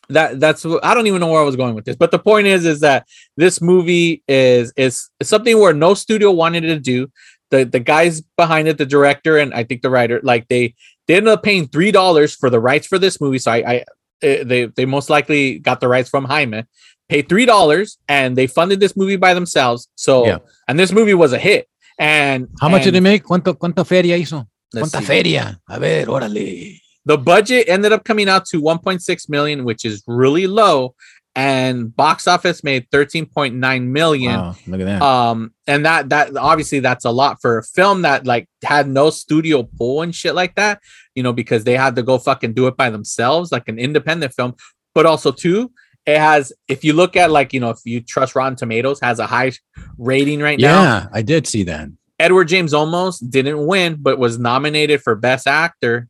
that 0.09 0.39
that's 0.39 0.65
i 0.83 0.93
don't 0.93 1.07
even 1.07 1.19
know 1.19 1.27
where 1.27 1.41
i 1.41 1.43
was 1.43 1.55
going 1.55 1.73
with 1.73 1.83
this 1.85 1.95
but 1.95 2.11
the 2.11 2.19
point 2.19 2.45
is 2.45 2.63
is 2.63 2.81
that 2.81 3.07
this 3.37 3.59
movie 3.59 4.21
is 4.27 4.71
is 4.77 5.09
something 5.23 5.59
where 5.59 5.73
no 5.73 5.95
studio 5.95 6.31
wanted 6.31 6.61
to 6.61 6.79
do 6.79 7.09
the 7.55 7.63
the 7.75 7.79
guys 7.79 8.21
behind 8.37 8.67
it 8.67 8.77
the 8.77 8.85
director 8.85 9.33
and 9.37 9.53
i 9.53 9.63
think 9.63 9.81
the 9.81 9.89
writer 9.89 10.19
like 10.23 10.47
they 10.47 10.73
they 11.07 11.15
ended 11.15 11.33
up 11.33 11.43
paying 11.43 11.67
three 11.67 11.91
dollars 11.91 12.31
for 12.35 12.49
the 12.49 12.59
rights 12.59 12.87
for 12.87 12.99
this 12.99 13.19
movie 13.21 13.39
so 13.39 13.51
i 13.51 13.57
i 13.73 13.75
eh, 14.21 14.43
they 14.43 14.65
they 14.77 14.85
most 14.85 15.09
likely 15.09 15.59
got 15.59 15.79
the 15.79 15.87
rights 15.87 16.09
from 16.09 16.25
jaime 16.25 16.63
paid 17.09 17.27
three 17.29 17.45
dollars 17.45 17.97
and 18.07 18.35
they 18.37 18.47
funded 18.47 18.79
this 18.79 18.95
movie 18.95 19.17
by 19.27 19.33
themselves 19.33 19.87
so 19.95 20.25
Yeah. 20.25 20.39
and 20.67 20.75
this 20.79 20.91
movie 20.91 21.13
was 21.13 21.31
a 21.33 21.39
hit 21.49 21.67
and 21.97 22.47
how 22.61 22.69
much 22.69 22.83
did 22.83 22.95
and- 22.95 23.07
it 23.07 23.09
make? 23.09 23.23
¿Cuánto, 23.23 23.57
cuánta 23.57 23.85
feria 23.85 24.17
hizo? 24.17 24.45
¿Cuánta 24.73 24.99
see. 24.99 25.05
feria? 25.05 25.61
A 25.69 25.79
ver, 25.79 26.07
órale. 26.07 26.81
The 27.05 27.17
budget 27.17 27.69
ended 27.69 27.93
up 27.93 28.03
coming 28.03 28.27
out 28.27 28.43
to 28.47 28.59
1.6 28.61 29.29
million, 29.29 29.63
which 29.63 29.85
is 29.85 30.03
really 30.05 30.45
low, 30.47 30.95
and 31.35 31.93
box 31.93 32.27
office 32.27 32.63
made 32.63 32.89
13.9 32.91 33.87
million. 33.87 34.35
Wow, 34.35 34.55
look 34.67 34.79
at 34.79 34.85
that. 34.85 35.01
Um, 35.01 35.53
and 35.67 35.85
that 35.85 36.09
that 36.09 36.37
obviously 36.37 36.79
that's 36.79 37.03
a 37.03 37.11
lot 37.11 37.41
for 37.41 37.57
a 37.57 37.63
film 37.63 38.03
that 38.03 38.25
like 38.25 38.47
had 38.63 38.87
no 38.87 39.09
studio 39.09 39.63
pull 39.63 40.01
and 40.01 40.15
shit 40.15 40.33
like 40.33 40.55
that, 40.55 40.79
you 41.13 41.23
know, 41.23 41.33
because 41.33 41.65
they 41.65 41.75
had 41.75 41.95
to 41.97 42.03
go 42.03 42.17
fucking 42.17 42.53
do 42.53 42.67
it 42.67 42.77
by 42.77 42.89
themselves, 42.89 43.51
like 43.51 43.67
an 43.67 43.77
independent 43.77 44.33
film. 44.33 44.55
But 44.93 45.05
also 45.05 45.31
too, 45.31 45.71
it 46.05 46.19
has 46.19 46.53
if 46.69 46.85
you 46.85 46.93
look 46.93 47.17
at 47.17 47.31
like 47.31 47.51
you 47.51 47.59
know 47.59 47.69
if 47.69 47.79
you 47.83 47.99
trust 47.99 48.35
Rotten 48.35 48.55
Tomatoes, 48.55 49.01
has 49.01 49.19
a 49.19 49.27
high 49.27 49.51
rating 49.97 50.39
right 50.39 50.59
now. 50.59 50.83
yeah, 50.83 51.07
I 51.11 51.21
did 51.21 51.47
see 51.47 51.63
that. 51.63 51.89
Edward 52.17 52.45
James 52.45 52.71
Olmos 52.71 53.21
didn't 53.29 53.65
win, 53.65 53.97
but 53.99 54.17
was 54.17 54.39
nominated 54.39 55.01
for 55.01 55.15
Best 55.15 55.47
Actor. 55.47 56.07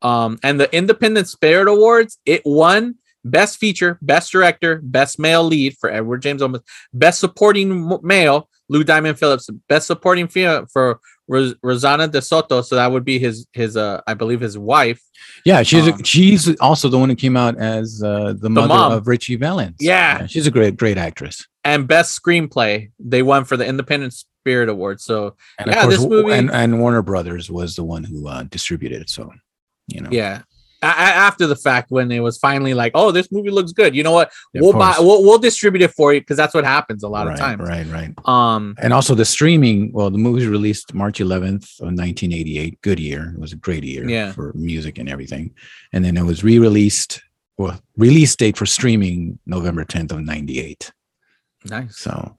Um, 0.00 0.38
and 0.42 0.58
the 0.58 0.74
Independent 0.74 1.28
Spirit 1.28 1.68
Awards, 1.68 2.18
it 2.24 2.42
won 2.44 2.96
Best 3.24 3.58
Feature, 3.58 3.98
Best 4.02 4.30
Director, 4.32 4.80
Best 4.82 5.18
Male 5.18 5.44
Lead 5.44 5.76
for 5.78 5.90
Edward 5.90 6.22
James 6.22 6.42
Olmos, 6.42 6.60
Best 6.92 7.20
Supporting 7.20 7.98
Male, 8.02 8.48
Lou 8.68 8.84
Diamond 8.84 9.18
Phillips, 9.18 9.48
Best 9.68 9.86
Supporting 9.86 10.28
Female 10.28 10.66
for 10.72 11.00
Ros- 11.26 11.54
Rosana 11.64 12.08
DeSoto. 12.08 12.62
So 12.64 12.74
that 12.76 12.90
would 12.92 13.04
be 13.04 13.18
his 13.18 13.46
his 13.52 13.76
uh 13.76 14.00
I 14.06 14.14
believe 14.14 14.40
his 14.40 14.58
wife. 14.58 15.00
Yeah, 15.44 15.62
she's 15.62 15.88
Um, 15.88 16.00
a, 16.00 16.04
she's 16.04 16.54
also 16.60 16.88
the 16.88 16.98
one 16.98 17.08
who 17.08 17.16
came 17.16 17.36
out 17.36 17.56
as 17.58 18.02
uh, 18.02 18.34
the 18.38 18.50
mother 18.50 18.68
mom. 18.68 18.92
of 18.92 19.06
Ritchie 19.08 19.36
Valens. 19.36 19.76
Yeah. 19.80 20.26
she's 20.26 20.46
a 20.46 20.50
great 20.50 20.76
great 20.76 20.98
actress. 20.98 21.46
And 21.64 21.88
Best 21.88 22.20
Screenplay, 22.22 22.90
they 22.98 23.22
won 23.22 23.44
for 23.44 23.56
the 23.56 23.64
Independent 23.66 24.12
Spirit 24.12 24.68
Award. 24.68 25.00
So 25.00 25.34
And 25.58 25.70
yeah, 25.70 25.76
of 25.78 25.82
course, 25.84 25.96
this 25.96 26.06
movie 26.06 26.32
and, 26.32 26.50
and 26.50 26.78
Warner 26.78 27.00
Brothers 27.00 27.50
was 27.50 27.74
the 27.74 27.84
one 27.84 28.04
who 28.04 28.28
uh, 28.28 28.42
distributed 28.44 29.00
it. 29.00 29.08
So, 29.08 29.32
you 29.88 30.02
know, 30.02 30.10
Yeah. 30.12 30.42
A- 30.84 31.16
after 31.26 31.46
the 31.46 31.56
fact, 31.56 31.90
when 31.90 32.10
it 32.12 32.20
was 32.20 32.38
finally 32.38 32.74
like, 32.74 32.92
oh, 32.94 33.10
this 33.10 33.30
movie 33.32 33.50
looks 33.50 33.72
good. 33.72 33.94
You 33.94 34.02
know 34.02 34.12
what? 34.12 34.28
Of 34.28 34.60
we'll 34.62 34.72
buy. 34.72 34.94
We'll, 34.98 35.22
we'll 35.22 35.38
distribute 35.38 35.82
it 35.82 35.92
for 35.92 36.12
you 36.12 36.20
because 36.20 36.36
that's 36.36 36.54
what 36.54 36.64
happens 36.64 37.02
a 37.02 37.08
lot 37.08 37.26
right, 37.26 37.32
of 37.34 37.38
times. 37.38 37.68
right, 37.68 37.86
right. 37.88 38.12
Um. 38.28 38.74
And 38.78 38.92
also 38.92 39.14
the 39.14 39.24
streaming. 39.24 39.92
Well, 39.92 40.10
the 40.10 40.18
movie 40.18 40.40
was 40.40 40.46
released 40.48 40.94
March 40.94 41.18
11th 41.18 41.80
of 41.80 41.86
1988. 41.92 42.80
Good 42.82 43.00
year. 43.00 43.32
It 43.34 43.40
was 43.40 43.52
a 43.52 43.56
great 43.56 43.84
year 43.84 44.08
Yeah. 44.08 44.32
for 44.32 44.52
music 44.54 44.98
and 44.98 45.08
everything. 45.08 45.54
And 45.92 46.04
then 46.04 46.16
it 46.16 46.24
was 46.24 46.44
re-released. 46.44 47.22
Well, 47.56 47.80
release 47.96 48.34
date 48.34 48.56
for 48.56 48.66
streaming 48.66 49.38
November 49.46 49.84
10th 49.84 50.12
of 50.12 50.20
98. 50.24 50.90
Nice. 51.66 51.96
So, 51.98 52.36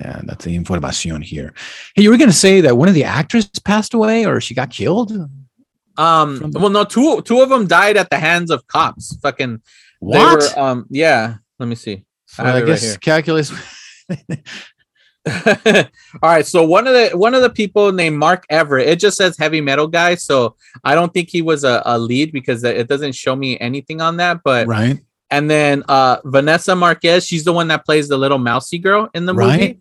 yeah, 0.00 0.22
that's 0.24 0.44
the 0.46 0.56
information 0.56 1.20
here. 1.20 1.52
Hey, 1.94 2.02
you 2.02 2.10
were 2.10 2.16
going 2.16 2.30
to 2.30 2.36
say 2.36 2.62
that 2.62 2.76
one 2.78 2.88
of 2.88 2.94
the 2.94 3.04
actors 3.04 3.46
passed 3.64 3.92
away 3.92 4.24
or 4.24 4.40
she 4.40 4.54
got 4.54 4.70
killed? 4.70 5.12
Um. 5.96 6.50
Well, 6.54 6.70
no. 6.70 6.84
Two 6.84 7.22
two 7.22 7.40
of 7.40 7.48
them 7.48 7.66
died 7.66 7.96
at 7.96 8.10
the 8.10 8.18
hands 8.18 8.50
of 8.50 8.66
cops. 8.66 9.16
Fucking. 9.18 9.56
they 9.56 9.60
What? 10.00 10.56
were, 10.56 10.58
um. 10.62 10.86
Yeah. 10.90 11.36
Let 11.58 11.68
me 11.68 11.74
see. 11.74 12.04
I 12.38 12.42
I 12.42 12.50
it 12.50 12.54
right 12.54 12.66
guess 12.66 12.96
calculus. 12.96 13.52
All 15.26 15.84
right, 16.22 16.44
so 16.44 16.64
one 16.66 16.86
of 16.86 16.92
the 16.92 17.16
one 17.16 17.34
of 17.34 17.40
the 17.40 17.48
people 17.48 17.92
named 17.92 18.18
Mark 18.18 18.44
Everett, 18.50 18.88
it 18.88 18.98
just 18.98 19.16
says 19.16 19.38
heavy 19.38 19.62
metal 19.62 19.86
guy, 19.86 20.16
so 20.16 20.54
I 20.84 20.94
don't 20.94 21.14
think 21.14 21.30
he 21.30 21.40
was 21.40 21.64
a, 21.64 21.82
a 21.86 21.98
lead 21.98 22.30
because 22.30 22.62
it 22.62 22.88
doesn't 22.88 23.12
show 23.12 23.34
me 23.34 23.58
anything 23.58 24.02
on 24.02 24.18
that. 24.18 24.40
But 24.44 24.66
right. 24.66 24.98
and 25.30 25.48
then 25.50 25.82
uh 25.88 26.18
Vanessa 26.26 26.76
Marquez, 26.76 27.26
she's 27.26 27.44
the 27.44 27.54
one 27.54 27.68
that 27.68 27.86
plays 27.86 28.08
the 28.08 28.18
little 28.18 28.36
mousy 28.38 28.78
girl 28.78 29.08
in 29.14 29.24
the 29.24 29.32
movie. 29.32 29.80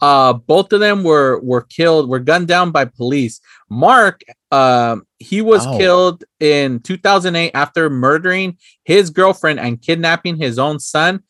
Uh 0.00 0.32
both 0.32 0.72
of 0.72 0.80
them 0.80 1.04
were 1.04 1.40
were 1.40 1.62
killed, 1.62 2.08
were 2.08 2.18
gunned 2.20 2.48
down 2.48 2.70
by 2.70 2.84
police. 2.84 3.40
Mark 3.68 4.22
um 4.50 5.02
he 5.18 5.42
was 5.42 5.66
Ow. 5.66 5.76
killed 5.78 6.24
in 6.40 6.80
2008 6.80 7.50
after 7.54 7.90
murdering 7.90 8.56
his 8.84 9.10
girlfriend 9.10 9.60
and 9.60 9.80
kidnapping 9.80 10.36
his 10.36 10.58
own 10.58 10.78
son. 10.80 11.22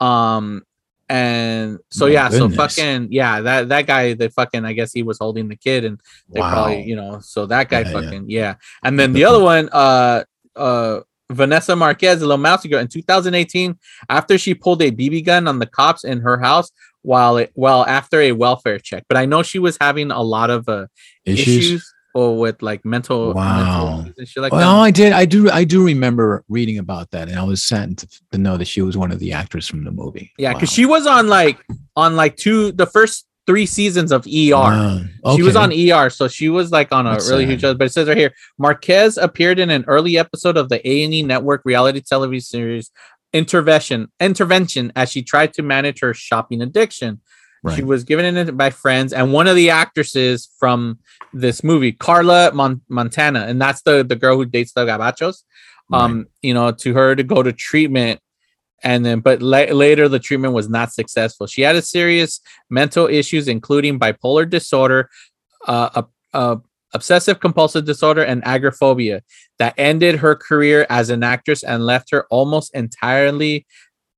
Um 0.00 0.62
and 1.08 1.78
so 1.90 2.06
My 2.06 2.12
yeah, 2.12 2.28
so 2.28 2.48
fucking 2.48 3.08
yeah, 3.10 3.40
that 3.40 3.68
that 3.70 3.86
guy, 3.86 4.14
the 4.14 4.30
fucking 4.30 4.64
I 4.64 4.74
guess 4.74 4.92
he 4.92 5.02
was 5.02 5.18
holding 5.18 5.48
the 5.48 5.56
kid 5.56 5.84
and 5.84 6.00
they 6.28 6.40
Wow. 6.40 6.52
probably, 6.52 6.82
you 6.84 6.94
know, 6.96 7.18
so 7.20 7.46
that 7.46 7.68
guy 7.68 7.80
Yeah, 7.80 7.86
yeah. 7.88 7.92
fucking 8.00 8.24
yeah. 8.30 8.54
And 8.84 8.98
then 8.98 9.12
the 9.12 9.24
other 9.24 9.40
one, 9.42 9.68
uh 9.72 10.24
uh 10.54 11.00
Vanessa 11.32 11.76
Marquez, 11.76 12.18
a 12.22 12.26
little 12.26 12.38
mousy 12.38 12.68
girl, 12.68 12.80
in 12.80 12.88
2018, 12.88 13.78
after 14.08 14.36
she 14.36 14.52
pulled 14.52 14.82
a 14.82 14.90
BB 14.90 15.24
gun 15.24 15.46
on 15.46 15.60
the 15.60 15.66
cops 15.66 16.02
in 16.04 16.20
her 16.20 16.38
house 16.38 16.70
while 17.02 17.36
it 17.38 17.50
well 17.54 17.84
after 17.86 18.20
a 18.20 18.32
welfare 18.32 18.78
check. 18.78 19.04
But 19.08 19.16
I 19.16 19.24
know 19.26 19.42
she 19.42 19.58
was 19.58 19.76
having 19.80 20.10
a 20.10 20.22
lot 20.22 20.50
of 20.50 20.68
uh, 20.68 20.86
Issues? 21.24 21.56
issues. 21.56 21.94
or 22.14 22.38
with 22.38 22.60
like 22.62 22.84
mental, 22.84 23.32
Wow. 23.34 24.02
mental 24.16 24.42
like 24.42 24.52
well, 24.52 24.76
that. 24.78 24.84
I 24.84 24.90
did. 24.90 25.12
I 25.12 25.24
do. 25.24 25.50
I 25.50 25.64
do 25.64 25.84
remember 25.84 26.44
reading 26.48 26.78
about 26.78 27.10
that, 27.12 27.28
and 27.28 27.38
I 27.38 27.42
was 27.44 27.62
saddened 27.62 28.04
to, 28.32 28.38
know 28.38 28.56
that 28.56 28.66
she 28.66 28.82
was 28.82 28.96
one 28.96 29.12
of 29.12 29.18
the 29.20 29.32
actors 29.32 29.66
from 29.68 29.84
the 29.84 29.92
movie. 29.92 30.32
Yeah, 30.38 30.52
because 30.52 30.70
she 30.72 30.86
was 30.86 31.06
on 31.06 31.28
like 31.28 31.58
on 31.96 32.16
like 32.16 32.36
two 32.36 32.72
the 32.72 32.86
first 32.86 33.26
three 33.46 33.66
seasons 33.66 34.12
of 34.12 34.26
ER. 34.26 34.52
Wow. 34.52 35.00
She 35.34 35.42
was 35.42 35.56
on 35.56 35.72
ER, 35.72 36.08
so 36.10 36.28
she 36.28 36.48
was 36.48 36.70
like 36.70 36.92
on 36.92 37.06
a 37.06 37.12
That's 37.12 37.28
really 37.30 37.44
sad. 37.44 37.50
huge. 37.62 37.78
But 37.78 37.82
it 37.86 37.92
says 37.92 38.06
right 38.06 38.16
here, 38.16 38.32
Marquez 38.58 39.16
appeared 39.16 39.58
in 39.58 39.70
an 39.70 39.84
early 39.88 40.18
episode 40.18 40.56
of 40.56 40.68
the 40.68 40.86
A 40.88 41.04
and 41.04 41.12
E 41.14 41.22
Network 41.22 41.62
reality 41.64 42.00
television 42.00 42.42
series 42.42 42.90
Intervention. 43.32 44.08
Intervention 44.20 44.92
as 44.96 45.10
she 45.10 45.22
tried 45.22 45.54
to 45.54 45.62
manage 45.62 46.00
her 46.00 46.14
shopping 46.14 46.62
addiction. 46.62 47.20
She 47.76 47.82
was 47.82 48.04
given 48.04 48.36
it 48.38 48.56
by 48.56 48.70
friends, 48.70 49.12
and 49.12 49.34
one 49.34 49.46
of 49.46 49.54
the 49.54 49.68
actresses 49.68 50.48
from 50.58 50.98
this 51.34 51.62
movie, 51.62 51.92
Karla 51.92 52.52
Mon- 52.54 52.80
Montana, 52.88 53.40
and 53.40 53.60
that's 53.60 53.82
the 53.82 54.02
the 54.02 54.16
girl 54.16 54.36
who 54.36 54.46
dates 54.46 54.72
the 54.72 54.86
Gabachos. 54.86 55.42
Um, 55.92 56.26
you 56.40 56.54
know, 56.54 56.70
to 56.72 56.94
her 56.94 57.14
to 57.14 57.22
go 57.22 57.42
to 57.42 57.52
treatment, 57.52 58.20
and 58.82 59.04
then 59.04 59.20
but 59.20 59.42
la- 59.42 59.74
later 59.74 60.08
the 60.08 60.18
treatment 60.18 60.54
was 60.54 60.70
not 60.70 60.92
successful. 60.92 61.46
She 61.46 61.60
had 61.60 61.76
a 61.76 61.82
serious 61.82 62.40
mental 62.70 63.06
issues, 63.08 63.46
including 63.46 63.98
bipolar 63.98 64.48
disorder, 64.48 65.10
uh, 65.66 65.90
uh, 65.94 66.02
uh, 66.32 66.56
obsessive 66.92 67.40
compulsive 67.40 67.84
disorder, 67.84 68.22
and 68.22 68.44
agoraphobia, 68.44 69.22
that 69.58 69.74
ended 69.76 70.16
her 70.16 70.34
career 70.34 70.86
as 70.90 71.10
an 71.10 71.22
actress 71.22 71.62
and 71.62 71.84
left 71.84 72.10
her 72.10 72.26
almost 72.30 72.74
entirely 72.74 73.66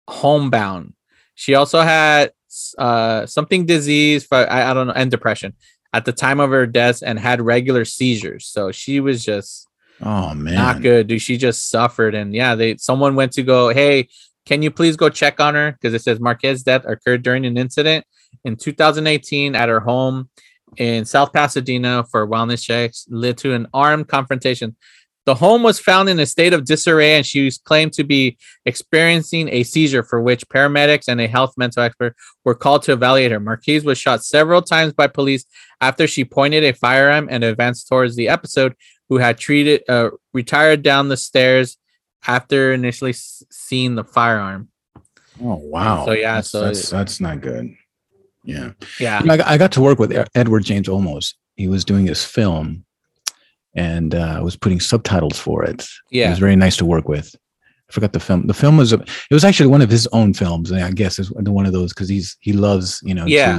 homebound. 0.09 0.95
She 1.35 1.55
also 1.55 1.81
had 1.81 2.33
uh, 2.79 3.27
something 3.27 3.67
disease, 3.67 4.25
for, 4.25 4.37
I, 4.37 4.71
I 4.71 4.75
don't 4.75 4.87
know, 4.87 4.93
and 4.95 5.11
depression 5.11 5.55
at 5.93 6.05
the 6.05 6.13
time 6.13 6.41
of 6.41 6.51
her 6.51 6.67
death, 6.67 7.03
and 7.05 7.19
had 7.19 7.41
regular 7.41 7.85
seizures. 7.85 8.47
So 8.47 8.73
she 8.73 9.01
was 9.01 9.25
just 9.25 9.69
Oh 10.01 10.35
man. 10.35 10.55
not 10.55 10.83
good, 10.83 11.07
dude. 11.07 11.23
She 11.23 11.37
just 11.37 11.71
suffered, 11.71 12.15
and 12.15 12.35
yeah, 12.35 12.55
they 12.55 12.77
someone 12.77 13.15
went 13.15 13.33
to 13.33 13.43
go, 13.43 13.69
hey, 13.69 14.09
can 14.47 14.63
you 14.63 14.71
please 14.71 14.97
go 14.97 15.09
check 15.09 15.41
on 15.41 15.55
her? 15.55 15.73
Because 15.73 15.95
it 15.95 16.03
says 16.03 16.19
Marquez's 16.19 16.63
death 16.63 16.85
occurred 16.87 17.23
during 17.23 17.47
an 17.47 17.57
incident 17.57 18.05
in 18.45 18.57
2018 18.57 19.55
at 19.55 19.69
her 19.69 19.81
home 19.81 20.29
in 20.77 21.05
South 21.05 21.33
Pasadena 21.33 22.05
for 22.11 22.27
wellness 22.27 22.63
checks, 22.63 23.07
led 23.11 23.39
to 23.39 23.55
an 23.55 23.67
armed 23.75 24.09
confrontation. 24.09 24.77
The 25.25 25.37
home 25.37 25.63
was 25.63 25.79
found 25.79 26.09
in 26.09 26.19
a 26.19 26.27
state 26.27 26.53
of 26.53 26.65
disarray, 26.65 27.15
and 27.17 27.25
she 27.25 27.45
was 27.45 27.57
claimed 27.57 27.93
to 27.93 28.03
be 28.03 28.37
experiencing 28.67 29.49
a 29.51 29.63
seizure, 29.63 30.03
for 30.03 30.21
which 30.21 30.49
paramedics 30.49 31.05
and 31.07 31.21
a 31.21 31.29
health 31.29 31.55
mental 31.57 31.85
expert 31.85 32.17
were 32.45 32.57
called 32.57 32.83
to 32.85 32.93
evaluate 32.93 33.31
her. 33.31 33.39
Marquez 33.39 33.85
was 33.85 33.99
shot 33.99 34.25
several 34.25 34.63
times 34.63 34.93
by 34.93 35.07
police 35.07 35.45
after 35.81 36.09
she 36.09 36.25
pointed 36.25 36.65
a 36.65 36.73
firearm 36.73 37.29
and 37.31 37.45
advanced 37.45 37.87
towards 37.89 38.17
the 38.17 38.29
episode, 38.29 38.75
who 39.09 39.19
had 39.19 39.39
treated 39.39 39.83
uh, 39.89 40.11
retired 40.33 40.83
down 40.83 41.09
the 41.09 41.17
stairs 41.17 41.77
after 42.27 42.73
initially 42.73 43.11
s- 43.11 43.45
seeing 43.51 43.95
the 43.95 44.05
firearm. 44.05 44.69
Oh 45.41 45.57
wow. 45.57 46.05
So, 46.05 46.13
yeah, 46.13 46.35
that's, 46.37 46.51
so- 46.51 46.65
that's 46.65 46.91
that's 46.91 47.21
not 47.21 47.41
good. 47.41 47.75
Yeah. 48.45 48.73
Yeah. 49.01 49.21
You 49.21 49.27
know, 49.27 49.35
I, 49.35 49.37
got- 49.37 49.47
I 49.49 49.59
got 49.59 49.73
to 49.73 49.81
work 49.81 49.99
with 49.99 50.13
Edward 50.35 50.65
James 50.65 50.89
Olmos. 50.89 51.35
He 51.57 51.69
was 51.69 51.85
doing 51.85 52.07
his 52.07 52.25
film, 52.25 52.85
and 53.75 54.15
uh, 54.15 54.37
I 54.39 54.41
was 54.41 54.57
putting 54.57 54.81
subtitles 54.81 55.39
for 55.39 55.65
it. 55.65 55.87
He 56.11 56.21
Yeah. 56.21 56.31
was 56.31 56.39
very 56.39 56.57
nice 56.57 56.77
to 56.79 56.85
work 56.85 57.09
with. 57.09 57.35
I 57.89 57.93
forgot 57.93 58.15
the 58.15 58.21
film. 58.21 58.47
The 58.47 58.55
film 58.55 58.79
was 58.79 58.95
a, 58.95 58.97
it 59.01 59.35
was 59.35 59.45
actually 59.45 59.67
one 59.67 59.83
of 59.83 59.91
his 59.91 60.07
own 60.13 60.33
films, 60.33 60.71
and 60.71 60.83
I 60.83 60.91
guess 60.93 61.19
it's 61.19 61.31
one 61.31 61.67
of 61.67 61.75
those 61.75 61.93
because 61.93 62.09
he's 62.09 62.39
he 62.41 62.55
loves 62.55 63.01
you 63.05 63.13
know 63.15 63.27
Yeah. 63.27 63.59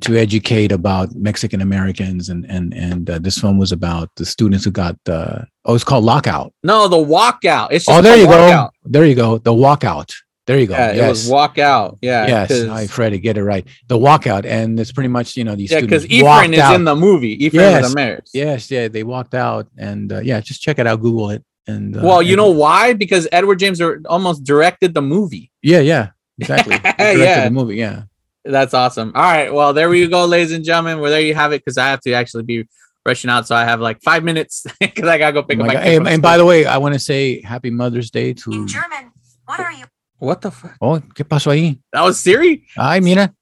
to 0.00 0.16
educate 0.18 0.72
about 0.72 1.14
Mexican 1.14 1.60
Americans, 1.60 2.28
and 2.28 2.44
and 2.48 2.74
and 2.74 3.08
uh, 3.08 3.20
this 3.20 3.38
film 3.38 3.58
was 3.58 3.70
about 3.70 4.08
the 4.16 4.26
students 4.26 4.64
who 4.64 4.72
got 4.72 4.96
uh, 5.08 5.42
oh 5.64 5.76
it's 5.76 5.84
called 5.84 6.02
Lockout. 6.04 6.52
No, 6.64 6.88
the 6.88 6.96
walkout. 6.96 7.68
It's 7.70 7.86
just 7.86 7.96
Oh, 7.96 8.02
there 8.02 8.16
the 8.16 8.22
you 8.22 8.26
go. 8.26 8.70
There 8.84 9.06
you 9.06 9.14
go. 9.14 9.38
The 9.38 9.52
walkout. 9.52 10.12
There 10.46 10.58
you 10.58 10.66
go. 10.66 10.74
Yeah, 10.74 10.92
yes. 10.92 11.04
it 11.06 11.08
was 11.08 11.30
walkout. 11.30 11.98
Yeah. 12.02 12.26
Yes. 12.26 12.50
I 12.64 12.86
Freddie, 12.88 13.20
get 13.20 13.36
it 13.36 13.44
right. 13.44 13.64
The 13.86 13.96
walkout, 13.96 14.44
and 14.44 14.78
it's 14.80 14.90
pretty 14.90 15.08
much 15.08 15.36
you 15.36 15.44
know 15.44 15.54
these 15.54 15.70
Yeah, 15.70 15.80
because 15.82 16.02
students 16.02 16.28
Ephraim 16.28 16.52
is 16.54 16.58
out. 16.60 16.74
in 16.74 16.84
the 16.84 16.96
movie. 16.96 17.44
Ephraim 17.44 17.60
yes, 17.70 17.84
is 17.86 17.92
the 17.92 17.96
mayor. 17.96 18.22
yes, 18.34 18.70
yeah, 18.70 18.88
they 18.88 19.04
walked 19.04 19.34
out, 19.34 19.68
and 19.78 20.12
uh, 20.12 20.18
yeah, 20.20 20.40
just 20.40 20.60
check 20.60 20.78
it 20.80 20.86
out, 20.86 21.00
Google 21.00 21.30
it, 21.30 21.44
and 21.68 21.96
uh, 21.96 22.00
Well, 22.02 22.20
you 22.22 22.30
and- 22.32 22.38
know 22.38 22.50
why? 22.50 22.92
Because 22.92 23.28
Edward 23.30 23.60
James 23.60 23.80
are- 23.80 24.00
Olmos 24.00 24.42
directed 24.42 24.94
the 24.94 25.02
movie. 25.02 25.52
yeah, 25.62 25.78
yeah, 25.78 26.08
exactly. 26.40 26.76
Directed 26.82 27.18
Yeah. 27.20 27.44
the 27.44 27.50
movie, 27.52 27.76
yeah. 27.76 28.02
That's 28.44 28.74
awesome. 28.74 29.12
All 29.14 29.22
right. 29.22 29.54
Well, 29.54 29.72
there 29.72 29.88
we 29.88 30.04
go, 30.08 30.24
ladies 30.26 30.50
and 30.50 30.64
gentlemen. 30.64 30.98
Well, 30.98 31.12
there 31.12 31.20
you 31.20 31.32
have 31.34 31.52
it. 31.52 31.60
Because 31.64 31.78
I 31.78 31.86
have 31.86 32.00
to 32.00 32.12
actually 32.14 32.42
be 32.42 32.66
rushing 33.06 33.30
out, 33.30 33.46
so 33.46 33.54
I 33.54 33.62
have 33.64 33.80
like 33.80 34.02
five 34.02 34.24
minutes 34.24 34.66
because 34.80 35.08
I 35.08 35.16
gotta 35.18 35.32
go 35.32 35.44
pick 35.44 35.58
Oh 35.58 35.62
up 35.62 35.68
my 35.68 35.74
my. 35.74 35.80
Hey, 35.80 35.96
and 35.98 36.20
by 36.20 36.36
the 36.36 36.44
way, 36.44 36.66
I 36.66 36.78
want 36.78 36.94
to 36.94 36.98
say 36.98 37.40
Happy 37.42 37.70
Mother's 37.70 38.10
Day 38.10 38.32
to. 38.32 38.50
In 38.50 38.66
German, 38.66 39.12
what 39.44 39.60
are 39.60 39.70
you? 39.70 39.84
What 40.22 40.40
the 40.40 40.50
fuck? 40.52 40.76
Oh, 40.80 41.00
¿qué 41.14 41.24
pasó 41.24 41.50
ahí? 41.50 41.80
That 41.92 42.02
was 42.02 42.20
Siri. 42.20 42.64
Ay, 42.78 43.00
mira. 43.00 43.34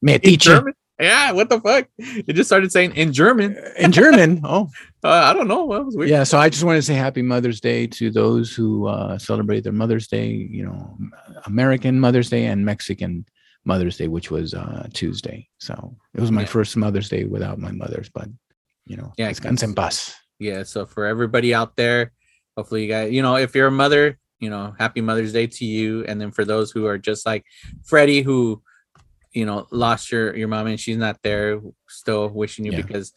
Me 0.00 0.18
teacher 0.18 0.62
Yeah. 1.00 1.32
What 1.32 1.48
the 1.48 1.60
fuck? 1.60 1.88
It 1.98 2.34
just 2.34 2.48
started 2.48 2.70
saying 2.70 2.94
in 2.94 3.12
German. 3.12 3.56
in 3.76 3.90
German. 3.90 4.40
Oh, 4.44 4.70
Uh, 5.02 5.30
I 5.30 5.32
don't 5.32 5.48
know. 5.48 5.66
That 5.72 5.84
was 5.86 5.96
weird. 5.96 6.10
yeah. 6.10 6.22
So 6.24 6.38
I 6.38 6.48
just 6.48 6.62
want 6.64 6.76
to 6.78 6.82
say 6.82 6.94
Happy 6.94 7.22
Mother's 7.22 7.60
Day 7.60 7.86
to 7.98 8.10
those 8.10 8.54
who 8.54 8.86
uh, 8.86 9.18
celebrate 9.18 9.62
their 9.64 9.72
Mother's 9.72 10.06
Day. 10.06 10.28
You 10.30 10.66
know, 10.66 10.96
American 11.46 11.98
Mother's 12.00 12.30
Day 12.30 12.46
and 12.46 12.64
Mexican 12.64 13.26
Mother's 13.64 13.96
Day, 13.96 14.06
which 14.08 14.30
was 14.30 14.54
uh, 14.54 14.86
Tuesday. 14.94 15.48
So 15.58 15.96
it 16.14 16.20
was 16.20 16.30
my 16.30 16.42
Yeah. 16.42 16.46
first 16.54 16.76
Mother's 16.76 17.08
Day 17.08 17.24
without 17.24 17.58
my 17.58 17.72
mother's, 17.72 18.08
but 18.10 18.28
you 18.86 18.96
know, 18.96 19.12
Yeah, 19.18 19.30
descansa 19.30 19.64
en 19.64 19.74
paz. 19.74 20.14
yeah 20.38 20.62
so 20.62 20.86
for 20.86 21.04
everybody 21.06 21.52
out 21.52 21.74
there 21.76 22.12
hopefully 22.56 22.82
you 22.86 22.88
guys 22.88 23.10
you 23.12 23.22
know 23.22 23.34
if 23.36 23.54
you're 23.56 23.66
a 23.66 23.74
mother 23.84 24.16
you 24.40 24.50
know 24.50 24.74
happy 24.78 25.00
mother's 25.00 25.32
day 25.32 25.46
to 25.46 25.64
you 25.64 26.04
and 26.04 26.20
then 26.20 26.30
for 26.30 26.44
those 26.44 26.70
who 26.70 26.86
are 26.86 26.98
just 26.98 27.26
like 27.26 27.44
freddie 27.82 28.22
who 28.22 28.62
you 29.32 29.44
know 29.44 29.66
lost 29.70 30.10
your 30.10 30.34
your 30.36 30.48
mom 30.48 30.66
and 30.66 30.80
she's 30.80 30.96
not 30.96 31.18
there 31.22 31.60
still 31.88 32.28
wishing 32.28 32.64
you 32.64 32.72
Yeah. 32.72 32.82
because 32.82 33.12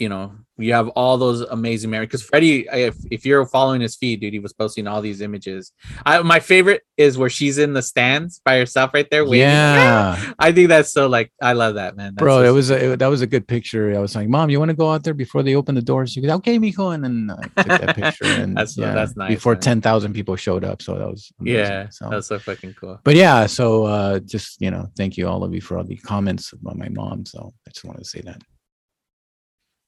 you 0.00 0.08
know 0.08 0.32
you 0.58 0.72
have 0.74 0.88
all 0.90 1.16
those 1.16 1.40
amazing 1.42 1.90
memories 1.90 2.08
because 2.08 2.22
freddie 2.22 2.66
if, 2.72 2.96
if 3.10 3.24
you're 3.24 3.44
following 3.46 3.80
his 3.80 3.96
feed 3.96 4.20
dude 4.20 4.32
he 4.32 4.38
was 4.38 4.52
posting 4.52 4.86
all 4.86 5.00
these 5.00 5.20
images 5.20 5.72
I, 6.04 6.20
my 6.22 6.40
favorite 6.40 6.82
is 6.96 7.16
where 7.16 7.30
she's 7.30 7.56
in 7.58 7.72
the 7.74 7.82
stands 7.82 8.40
by 8.44 8.58
herself 8.58 8.92
right 8.92 9.08
there 9.10 9.24
waiting. 9.24 9.40
Yeah. 9.40 10.32
i 10.38 10.52
think 10.52 10.68
that's 10.68 10.92
so 10.92 11.06
like 11.06 11.32
i 11.40 11.52
love 11.52 11.74
that 11.76 11.96
man 11.96 12.14
That's 12.14 12.22
Bro, 12.24 12.38
so 12.42 12.44
it 12.48 12.52
was 12.52 12.70
a, 12.70 12.92
it- 12.92 12.98
that 12.98 13.06
was 13.08 13.22
a 13.22 13.26
good 13.26 13.46
picture. 13.46 13.94
I 13.94 14.00
was 14.00 14.14
like, 14.16 14.28
"Mom, 14.28 14.50
you 14.50 14.58
want 14.58 14.70
to 14.70 14.76
go 14.84 14.90
out 14.90 15.02
there 15.04 15.14
before 15.14 15.42
they 15.42 15.54
open 15.54 15.74
the 15.74 15.82
doors?" 15.92 16.16
Goes, 16.16 16.30
"Okay, 16.40 16.58
mijo," 16.58 16.94
and 16.94 17.02
then 17.04 17.16
I 17.56 17.62
took 17.62 17.80
that 17.80 17.94
picture. 18.02 18.24
And 18.42 18.56
That's- 18.56 18.76
yeah, 18.76 18.92
that's 18.94 19.16
nice, 19.16 19.30
Before 19.36 19.54
man. 19.54 19.60
ten 19.68 19.80
thousand 19.80 20.12
people 20.14 20.34
showed 20.36 20.64
up, 20.64 20.82
so 20.82 20.90
that 20.98 21.08
was 21.08 21.22
amazing. 21.40 21.60
yeah 21.60 21.88
So, 21.90 22.08
that's 22.10 22.26
so 22.28 22.38
fucking 22.38 22.74
cool 22.80 22.98
but 23.04 23.14
yeah, 23.16 23.46
so 23.46 23.84
uh, 23.84 24.18
just 24.34 24.60
you 24.64 24.70
know, 24.70 24.88
thank 24.98 25.16
you 25.18 25.24
all 25.28 25.42
of 25.44 25.54
you 25.54 25.60
for 25.66 25.76
all 25.78 25.84
the 25.84 25.96
comments 25.96 26.52
about 26.52 26.76
my 26.76 26.88
mom. 26.90 27.24
So 27.26 27.52
I 27.66 27.70
just 27.70 27.84
wanted 27.84 28.00
to 28.06 28.10
say 28.14 28.20
that. 28.28 28.40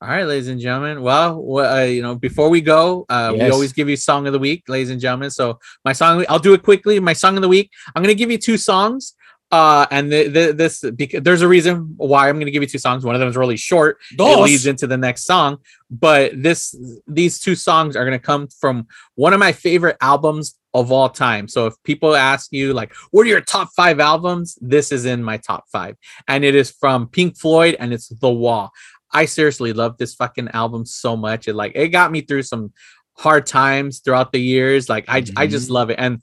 All 0.02 0.08
right, 0.08 0.26
ladies 0.26 0.48
and 0.48 0.58
gentlemen. 0.58 1.00
Well, 1.00 1.60
uh, 1.60 1.84
you 1.84 2.02
know, 2.02 2.16
before 2.16 2.48
we 2.48 2.60
go, 2.60 3.06
uh, 3.08 3.30
we 3.32 3.48
always 3.50 3.72
give 3.72 3.88
you 3.88 3.96
song 3.96 4.26
of 4.26 4.32
the 4.32 4.38
week, 4.40 4.64
ladies 4.66 4.90
and 4.90 5.00
gentlemen. 5.00 5.30
So 5.30 5.60
my 5.84 5.92
song, 5.92 6.24
I'll 6.28 6.40
do 6.40 6.54
it 6.54 6.64
quickly. 6.64 6.98
My 6.98 7.12
song 7.12 7.36
of 7.36 7.42
the 7.42 7.48
week, 7.48 7.70
I'm 7.94 8.02
gonna 8.02 8.14
give 8.14 8.28
you 8.28 8.36
two 8.36 8.56
songs. 8.56 9.14
Uh, 9.52 9.86
and 9.92 10.10
the, 10.10 10.26
the, 10.26 10.52
this 10.54 10.82
because 10.96 11.22
there's 11.22 11.42
a 11.42 11.46
reason 11.46 11.94
why 11.98 12.28
I'm 12.28 12.40
gonna 12.40 12.50
give 12.50 12.64
you 12.64 12.68
two 12.68 12.78
songs. 12.78 13.04
One 13.04 13.14
of 13.14 13.20
them 13.20 13.28
is 13.28 13.36
really 13.36 13.56
short. 13.56 13.98
It 14.40 14.42
leads 14.42 14.66
into 14.66 14.88
the 14.88 14.96
next 14.96 15.24
song, 15.24 15.58
but 15.88 16.32
this 16.34 16.74
these 17.06 17.38
two 17.38 17.54
songs 17.54 17.94
are 17.94 18.04
gonna 18.04 18.18
come 18.18 18.48
from 18.48 18.88
one 19.14 19.32
of 19.32 19.38
my 19.38 19.52
favorite 19.52 19.98
albums 20.00 20.58
of 20.74 20.90
all 20.90 21.10
time. 21.10 21.46
So 21.46 21.66
if 21.66 21.74
people 21.84 22.16
ask 22.16 22.50
you 22.50 22.72
like, 22.72 22.92
what 23.12 23.24
are 23.24 23.28
your 23.28 23.40
top 23.40 23.68
five 23.76 24.00
albums? 24.00 24.58
This 24.60 24.90
is 24.90 25.04
in 25.04 25.22
my 25.22 25.36
top 25.36 25.66
five, 25.70 25.96
and 26.26 26.44
it 26.44 26.56
is 26.56 26.72
from 26.72 27.06
Pink 27.06 27.38
Floyd, 27.38 27.76
and 27.78 27.92
it's 27.92 28.08
The 28.08 28.30
Wall. 28.30 28.72
I 29.12 29.26
seriously 29.26 29.72
love 29.72 29.98
this 29.98 30.14
fucking 30.14 30.48
album 30.48 30.86
so 30.86 31.16
much. 31.16 31.48
It 31.48 31.54
like 31.54 31.72
it 31.74 31.88
got 31.88 32.10
me 32.10 32.22
through 32.22 32.42
some 32.42 32.72
hard 33.14 33.46
times 33.46 34.00
throughout 34.00 34.32
the 34.32 34.40
years. 34.40 34.88
Like 34.88 35.04
I 35.08 35.24
I 35.36 35.46
just 35.46 35.66
mm-hmm. 35.66 35.74
love 35.74 35.90
it. 35.90 35.96
And 35.98 36.22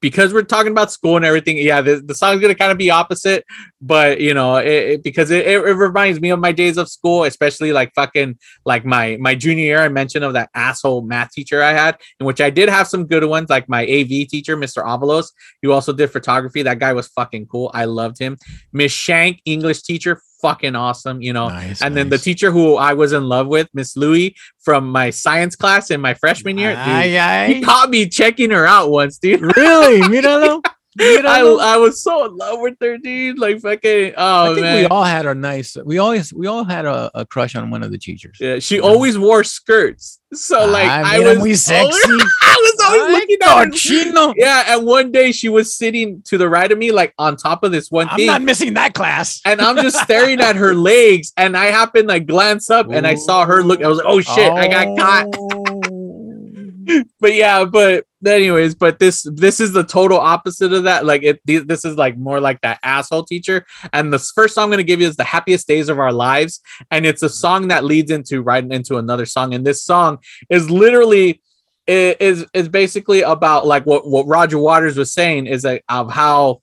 because 0.00 0.34
we're 0.34 0.42
talking 0.42 0.72
about 0.72 0.90
school 0.90 1.16
and 1.16 1.24
everything, 1.24 1.56
yeah, 1.56 1.80
the, 1.80 2.00
the 2.04 2.14
song's 2.14 2.40
gonna 2.40 2.54
kind 2.54 2.72
of 2.72 2.78
be 2.78 2.90
opposite, 2.90 3.44
but 3.80 4.20
you 4.20 4.34
know, 4.34 4.56
it, 4.56 4.66
it- 4.66 5.02
because 5.02 5.30
it, 5.30 5.46
it 5.46 5.58
reminds 5.58 6.20
me 6.20 6.30
of 6.30 6.40
my 6.40 6.52
days 6.52 6.76
of 6.76 6.88
school, 6.88 7.24
especially 7.24 7.72
like 7.72 7.92
fucking 7.94 8.38
like 8.64 8.84
my 8.84 9.16
my 9.20 9.34
junior 9.34 9.64
year. 9.64 9.80
I 9.80 9.88
mentioned 9.88 10.24
of 10.24 10.32
that 10.34 10.50
asshole 10.54 11.02
math 11.02 11.32
teacher 11.32 11.62
I 11.62 11.72
had, 11.72 11.98
in 12.18 12.26
which 12.26 12.40
I 12.40 12.50
did 12.50 12.68
have 12.68 12.88
some 12.88 13.06
good 13.06 13.24
ones, 13.24 13.50
like 13.50 13.68
my 13.68 13.82
AV 13.82 14.28
teacher, 14.28 14.56
Mr. 14.56 14.84
Avalos, 14.84 15.28
who 15.62 15.72
also 15.72 15.92
did 15.92 16.10
photography. 16.10 16.62
That 16.62 16.78
guy 16.78 16.92
was 16.92 17.08
fucking 17.08 17.46
cool. 17.46 17.70
I 17.74 17.84
loved 17.84 18.18
him. 18.18 18.38
Miss 18.72 18.92
Shank, 18.92 19.40
English 19.44 19.82
teacher, 19.82 20.20
fucking 20.42 20.74
awesome, 20.76 21.22
you 21.22 21.32
know. 21.32 21.48
Nice, 21.48 21.82
and 21.82 21.96
then 21.96 22.08
the 22.08 22.18
teacher 22.18 22.50
who 22.50 22.76
I 22.76 22.94
was 22.94 23.12
in 23.12 23.24
love 23.24 23.46
with, 23.46 23.68
Miss 23.74 23.96
Louie, 23.96 24.34
from 24.60 24.88
my 24.90 25.10
science 25.10 25.56
class 25.56 25.90
in 25.90 26.00
my 26.00 26.14
freshman 26.14 26.58
year, 26.58 26.70
dude, 26.70 26.78
Ay, 26.78 27.18
ay. 27.18 27.52
he 27.52 27.60
caught 27.62 27.90
me 27.90 28.08
checking 28.08 28.50
her 28.50 28.66
out 28.66 28.90
once, 28.90 29.18
dude. 29.18 29.40
Really, 29.56 30.00
míralo. 30.02 30.62
You 30.98 31.18
I, 31.24 31.40
know? 31.40 31.60
I 31.60 31.76
was 31.76 32.02
so 32.02 32.26
in 32.26 32.36
love 32.36 32.60
with 32.60 32.74
her, 32.80 32.98
dude. 32.98 33.38
Like 33.38 33.60
fucking. 33.60 34.14
Oh 34.16 34.42
I 34.42 34.54
think 34.54 34.60
man. 34.60 34.76
we 34.76 34.86
all 34.86 35.04
had 35.04 35.24
a 35.24 35.34
nice. 35.34 35.76
We 35.84 35.98
always 35.98 36.34
we 36.34 36.48
all 36.48 36.64
had 36.64 36.84
a, 36.84 37.10
a 37.14 37.24
crush 37.24 37.54
on 37.54 37.70
one 37.70 37.84
of 37.84 37.92
the 37.92 37.98
teachers. 37.98 38.38
yeah, 38.40 38.58
she 38.58 38.80
always 38.80 39.16
wore 39.16 39.44
skirts. 39.44 40.20
So 40.32 40.62
ah, 40.62 40.64
like 40.64 40.88
I 40.88 41.16
I, 41.16 41.18
mean, 41.18 41.26
was 41.28 41.38
we 41.38 41.54
sexy. 41.54 41.88
I 42.42 42.56
was 42.60 42.86
always 42.86 43.02
Ay, 43.02 43.18
looking 43.20 43.38
at 43.40 43.58
her. 43.58 43.66
cochino. 43.70 44.34
Yeah, 44.36 44.64
and 44.74 44.84
one 44.86 45.12
day 45.12 45.30
she 45.30 45.48
was 45.48 45.74
sitting 45.74 46.22
to 46.22 46.38
the 46.38 46.48
right 46.48 46.70
of 46.70 46.78
me, 46.78 46.90
like 46.90 47.14
on 47.18 47.36
top 47.36 47.62
of 47.62 47.70
this 47.70 47.88
one 47.90 48.06
thing. 48.06 48.12
I'm 48.12 48.18
thing. 48.18 48.26
not 48.26 48.42
missing 48.42 48.74
that 48.74 48.92
class. 48.92 49.40
and 49.44 49.60
I'm 49.60 49.76
just 49.76 49.98
staring 50.02 50.40
at 50.40 50.56
her 50.56 50.74
legs, 50.74 51.32
and 51.36 51.56
I 51.56 51.66
happened 51.66 52.08
to 52.08 52.14
like, 52.14 52.26
glance 52.26 52.68
up, 52.68 52.90
and 52.90 53.06
I 53.06 53.14
saw 53.14 53.44
her 53.44 53.62
look. 53.62 53.80
I 53.80 53.86
was 53.86 53.98
like, 53.98 54.06
"Oh 54.08 54.20
shit, 54.20 54.50
I 54.50 54.66
got 54.66 54.98
caught." 54.98 55.26
Oh. 55.38 57.04
but 57.20 57.34
yeah, 57.34 57.64
but 57.64 58.04
anyways, 58.24 58.74
but 58.74 58.98
this 58.98 59.26
this 59.32 59.60
is 59.60 59.72
the 59.72 59.84
total 59.84 60.18
opposite 60.18 60.72
of 60.72 60.84
that. 60.84 61.04
Like 61.04 61.22
it, 61.22 61.40
th- 61.46 61.66
this 61.66 61.84
is 61.84 61.96
like 61.96 62.16
more 62.16 62.40
like 62.40 62.60
that 62.60 62.78
asshole 62.82 63.24
teacher. 63.24 63.66
And 63.92 64.12
the 64.12 64.18
first 64.18 64.54
song 64.54 64.64
I'm 64.64 64.70
gonna 64.70 64.82
give 64.82 65.00
you 65.00 65.08
is 65.08 65.16
"The 65.16 65.24
Happiest 65.24 65.66
Days 65.66 65.88
of 65.88 65.98
Our 65.98 66.12
Lives," 66.12 66.60
and 66.90 67.06
it's 67.06 67.22
a 67.22 67.28
song 67.28 67.68
that 67.68 67.84
leads 67.84 68.10
into 68.10 68.42
right 68.42 68.64
into 68.64 68.98
another 68.98 69.26
song. 69.26 69.54
And 69.54 69.66
this 69.66 69.82
song 69.82 70.18
is 70.48 70.70
literally 70.70 71.40
is 71.86 72.46
is 72.54 72.68
basically 72.68 73.22
about 73.22 73.66
like 73.66 73.84
what 73.86 74.06
what 74.06 74.26
Roger 74.26 74.58
Waters 74.58 74.96
was 74.96 75.12
saying 75.12 75.46
is 75.46 75.64
of 75.64 76.10
how 76.10 76.62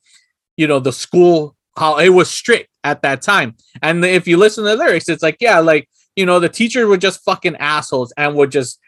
you 0.56 0.68
know 0.68 0.80
the 0.80 0.94
school 0.94 1.56
how 1.78 1.98
it 1.98 2.10
was 2.10 2.30
strict 2.30 2.70
at 2.84 3.02
that 3.04 3.22
time. 3.22 3.56
And 3.82 4.04
if 4.04 4.28
you 4.28 4.38
listen 4.38 4.64
to 4.64 4.72
the 4.72 4.76
lyrics, 4.76 5.10
it's 5.10 5.24
like 5.24 5.38
yeah, 5.40 5.60
like 5.60 5.90
you 6.16 6.26
know 6.26 6.40
the 6.40 6.50
teachers 6.50 6.88
were 6.88 6.98
just 6.98 7.24
fucking 7.24 7.56
assholes 7.58 8.14
and 8.18 8.36
would 8.36 8.52
just 8.52 8.80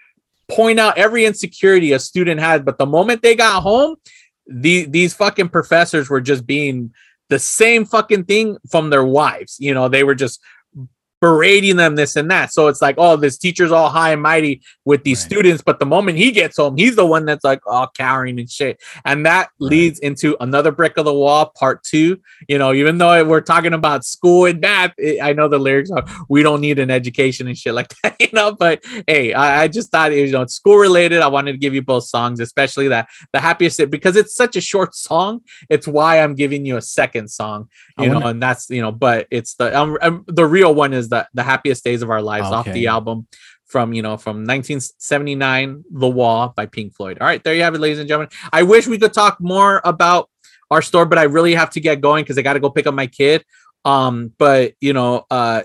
point 0.50 0.80
out 0.80 0.98
every 0.98 1.26
insecurity 1.26 1.94
a 1.94 2.00
student 2.00 2.40
had. 2.40 2.66
But 2.66 2.78
the 2.78 2.86
moment 2.86 3.22
they 3.22 3.36
got 3.36 3.64
home, 3.64 3.96
the, 4.48 4.86
these 4.86 5.14
fucking 5.14 5.50
professors 5.50 6.10
were 6.10 6.22
just 6.22 6.46
being 6.46 6.94
the 7.30 7.40
same 7.40 7.86
fucking 7.86 8.26
thing 8.26 8.58
from 8.70 8.90
their 8.90 9.06
wives. 9.06 9.58
You 9.60 9.74
know, 9.74 9.88
they 9.88 10.04
were 10.04 10.16
just 10.16 10.42
berating 11.22 11.76
them 11.76 11.96
this 11.96 12.16
and 12.16 12.30
that. 12.32 12.54
So 12.54 12.68
it's 12.68 12.82
like, 12.82 12.96
oh, 12.98 13.16
this 13.16 13.38
teacher's 13.38 13.72
all 13.72 13.90
high 13.90 14.12
and 14.12 14.22
mighty 14.22 14.62
with 14.86 15.04
these 15.04 15.20
students, 15.20 15.62
but 15.62 15.80
the 15.80 15.86
moment 15.86 16.18
he 16.18 16.32
gets 16.32 16.58
home, 16.58 16.78
he's 16.78 16.96
the 16.96 17.06
one 17.06 17.26
that's 17.26 17.44
like 17.44 17.62
all 17.68 17.90
cowering 17.96 18.40
and 18.40 18.50
shit. 18.50 18.82
And 19.06 19.26
that 19.26 19.50
leads 19.60 20.00
into 20.00 20.38
another 20.40 20.72
brick 20.72 20.98
of 20.98 21.06
the 21.06 21.14
wall, 21.14 21.52
part 21.58 21.84
two. 21.84 22.20
You 22.48 22.58
know, 22.58 22.74
even 22.74 22.98
though 22.98 23.24
we're 23.26 23.42
talking 23.42 23.74
about 23.74 24.06
school 24.06 24.46
and 24.46 24.60
math, 24.60 24.94
it, 24.98 25.22
I 25.22 25.34
know 25.34 25.48
the 25.48 25.60
lyrics 25.60 25.92
are 25.92 26.06
we 26.30 26.44
don't 26.44 26.62
need 26.62 26.80
an 26.80 26.90
education 26.90 27.48
and 27.48 27.58
shit 27.58 27.74
like 27.74 27.94
that, 28.04 28.16
you 28.20 28.30
know. 28.34 28.54
But 28.54 28.84
hey, 29.08 29.34
I, 29.34 29.64
I 29.64 29.68
just 29.68 29.92
thought 29.92 30.14
you 30.14 30.32
know 30.32 30.44
it's 30.44 30.54
school 30.54 30.78
related. 30.78 31.22
I 31.22 31.28
wanted 31.28 31.54
to 31.54 31.58
give 31.58 31.74
you 31.74 31.82
both 31.82 32.06
songs, 32.06 32.40
especially 32.40 32.88
that 32.90 33.10
the 33.34 33.40
happiest 33.40 33.90
because 33.90 34.16
it's 34.16 34.36
such 34.36 34.56
a 34.56 34.62
short 34.62 34.96
song. 34.96 35.42
It's 35.70 35.88
why 35.88 36.22
I'm 36.22 36.36
giving 36.36 36.66
you 36.66 36.78
a 36.78 36.82
second 36.82 37.30
song, 37.30 37.70
I 37.98 38.06
you 38.06 38.10
know, 38.10 38.22
and 38.22 38.42
that's 38.42 38.70
you 38.70 38.82
know, 38.82 38.92
but 38.92 39.28
it's 39.32 39.56
the 39.56 39.78
um, 39.78 39.98
um, 40.02 40.24
the 40.28 40.46
real 40.46 40.74
one 40.74 40.94
is 40.94 41.09
the 41.10 41.28
the 41.34 41.44
happiest 41.44 41.84
days 41.84 42.02
of 42.02 42.10
our 42.10 42.22
lives 42.22 42.48
off 42.54 42.66
the 42.74 42.88
album 42.88 43.28
from 43.66 43.94
you 43.94 44.02
know 44.02 44.18
from 44.18 44.38
1979 44.46 45.84
the 45.92 46.08
wall 46.08 46.54
by 46.56 46.66
pink 46.66 46.94
floyd 46.96 47.18
all 47.20 47.28
right 47.28 47.44
there 47.44 47.54
you 47.54 47.62
have 47.62 47.76
it 47.76 47.80
ladies 47.80 48.00
and 48.00 48.08
gentlemen 48.08 48.30
i 48.52 48.64
wish 48.64 48.88
we 48.88 48.98
could 48.98 49.14
talk 49.14 49.38
more 49.40 49.82
about 49.84 50.30
our 50.72 50.82
store 50.82 51.06
but 51.06 51.18
i 51.20 51.24
really 51.24 51.54
have 51.54 51.70
to 51.70 51.80
get 51.80 52.02
going 52.02 52.24
because 52.24 52.38
i 52.38 52.42
got 52.42 52.54
to 52.54 52.60
go 52.60 52.70
pick 52.70 52.88
up 52.88 52.94
my 52.94 53.08
kid 53.08 53.44
um 53.86 54.34
but 54.38 54.74
you 54.82 54.94
know 54.94 55.24
uh 55.30 55.62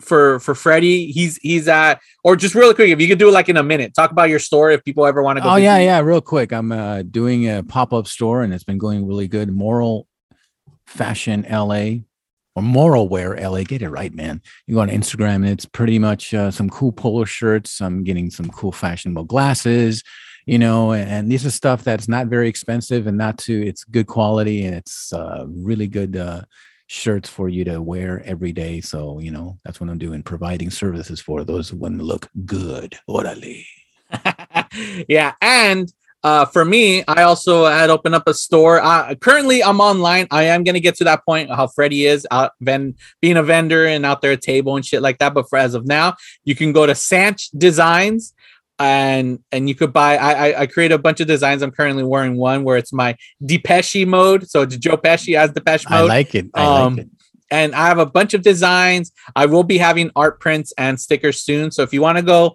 for 0.00 0.38
for 0.40 0.54
freddie 0.54 1.12
he's 1.12 1.36
he's 1.42 1.68
at 1.68 2.00
or 2.24 2.34
just 2.34 2.54
really 2.54 2.72
quick 2.72 2.88
if 2.88 3.00
you 3.00 3.06
could 3.08 3.18
do 3.18 3.28
it 3.28 3.32
like 3.32 3.48
in 3.48 3.56
a 3.58 3.62
minute 3.62 3.92
talk 3.94 4.10
about 4.12 4.30
your 4.30 4.38
store 4.38 4.70
if 4.70 4.82
people 4.84 5.04
ever 5.04 5.22
want 5.22 5.36
to 5.36 5.42
go 5.42 5.50
Oh 5.50 5.56
yeah, 5.56 5.76
you. 5.78 5.84
yeah. 5.86 6.00
Real 6.00 6.22
quick, 6.22 6.52
I'm 6.52 6.72
uh, 6.72 7.02
doing 7.02 7.46
a 7.50 7.62
pop 7.62 7.92
up 7.92 8.06
store, 8.06 8.42
and 8.42 8.54
it's 8.54 8.64
been 8.64 8.78
going 8.78 9.06
really 9.06 9.28
good. 9.28 9.52
Moral 9.52 10.06
Fashion 10.86 11.44
LA 11.50 12.04
or 12.54 12.62
Moral 12.62 13.08
Wear 13.08 13.36
LA. 13.36 13.62
Get 13.62 13.82
it 13.82 13.90
right, 13.90 14.14
man. 14.14 14.42
You 14.66 14.74
go 14.74 14.80
on 14.80 14.88
Instagram, 14.88 15.36
and 15.36 15.48
it's 15.48 15.66
pretty 15.66 15.98
much 15.98 16.34
uh, 16.34 16.50
some 16.50 16.70
cool 16.70 16.92
polo 16.92 17.24
shirts. 17.24 17.80
I'm 17.80 18.04
getting 18.04 18.30
some 18.30 18.50
cool 18.50 18.72
fashionable 18.72 19.24
glasses, 19.24 20.02
you 20.46 20.58
know, 20.58 20.92
and, 20.92 21.08
and 21.10 21.32
this 21.32 21.44
is 21.44 21.54
stuff 21.54 21.84
that's 21.84 22.08
not 22.08 22.26
very 22.26 22.48
expensive 22.48 23.06
and 23.06 23.18
not 23.18 23.38
too. 23.38 23.62
It's 23.66 23.84
good 23.84 24.06
quality, 24.06 24.64
and 24.64 24.74
it's 24.74 25.12
uh, 25.12 25.46
really 25.48 25.86
good. 25.86 26.16
Uh, 26.16 26.42
shirts 26.92 27.28
for 27.28 27.48
you 27.48 27.62
to 27.62 27.80
wear 27.80 28.20
every 28.24 28.50
day 28.50 28.80
so 28.80 29.20
you 29.20 29.30
know 29.30 29.56
that's 29.64 29.80
what 29.80 29.88
i'm 29.88 29.96
doing 29.96 30.24
providing 30.24 30.70
services 30.70 31.20
for 31.20 31.44
those 31.44 31.68
who 31.68 31.76
want 31.76 31.96
to 31.96 32.02
look 32.02 32.28
good 32.44 32.98
orale 33.08 33.64
yeah 35.08 35.32
and 35.40 35.92
uh, 36.22 36.44
for 36.44 36.64
me, 36.64 37.02
I 37.08 37.22
also 37.22 37.66
had 37.66 37.88
opened 37.88 38.14
up 38.14 38.24
a 38.26 38.34
store. 38.34 38.80
Uh, 38.80 39.14
currently, 39.14 39.62
I'm 39.62 39.80
online. 39.80 40.26
I 40.30 40.44
am 40.44 40.64
gonna 40.64 40.80
get 40.80 40.96
to 40.96 41.04
that 41.04 41.24
point 41.24 41.50
how 41.50 41.66
Freddie 41.66 42.06
is 42.06 42.26
out 42.30 42.52
ven- 42.60 42.94
being 43.20 43.36
a 43.36 43.42
vendor 43.42 43.86
and 43.86 44.04
out 44.04 44.20
there 44.20 44.32
at 44.32 44.42
table 44.42 44.76
and 44.76 44.84
shit 44.84 45.00
like 45.02 45.18
that. 45.18 45.32
But 45.34 45.48
for 45.48 45.58
as 45.58 45.74
of 45.74 45.86
now, 45.86 46.14
you 46.44 46.54
can 46.54 46.72
go 46.72 46.84
to 46.86 46.94
Sanch 46.94 47.50
Designs 47.56 48.34
and 48.78 49.38
and 49.52 49.68
you 49.68 49.74
could 49.74 49.92
buy. 49.92 50.16
I 50.18 50.32
I, 50.32 50.60
I 50.62 50.66
create 50.66 50.92
a 50.92 50.98
bunch 50.98 51.20
of 51.20 51.26
designs. 51.26 51.62
I'm 51.62 51.70
currently 51.70 52.04
wearing 52.04 52.36
one 52.36 52.64
where 52.64 52.76
it's 52.76 52.92
my 52.92 53.16
Depeche 53.44 54.06
mode. 54.06 54.48
So 54.48 54.62
it's 54.62 54.76
Joe 54.76 54.96
Pesci 54.98 55.36
as 55.38 55.52
Depeche 55.52 55.88
mode. 55.88 56.00
i 56.00 56.02
like 56.02 56.34
it 56.34 56.46
i 56.54 56.64
Um, 56.64 56.96
like 56.96 57.06
it 57.06 57.10
and 57.50 57.74
I 57.74 57.88
have 57.88 57.98
a 57.98 58.06
bunch 58.06 58.32
of 58.34 58.42
designs. 58.42 59.12
I 59.34 59.46
will 59.46 59.64
be 59.64 59.78
having 59.78 60.10
art 60.14 60.40
prints 60.40 60.72
and 60.78 61.00
stickers 61.00 61.42
soon. 61.42 61.70
So 61.72 61.82
if 61.82 61.92
you 61.92 62.00
want 62.00 62.16
to 62.18 62.22
go 62.22 62.54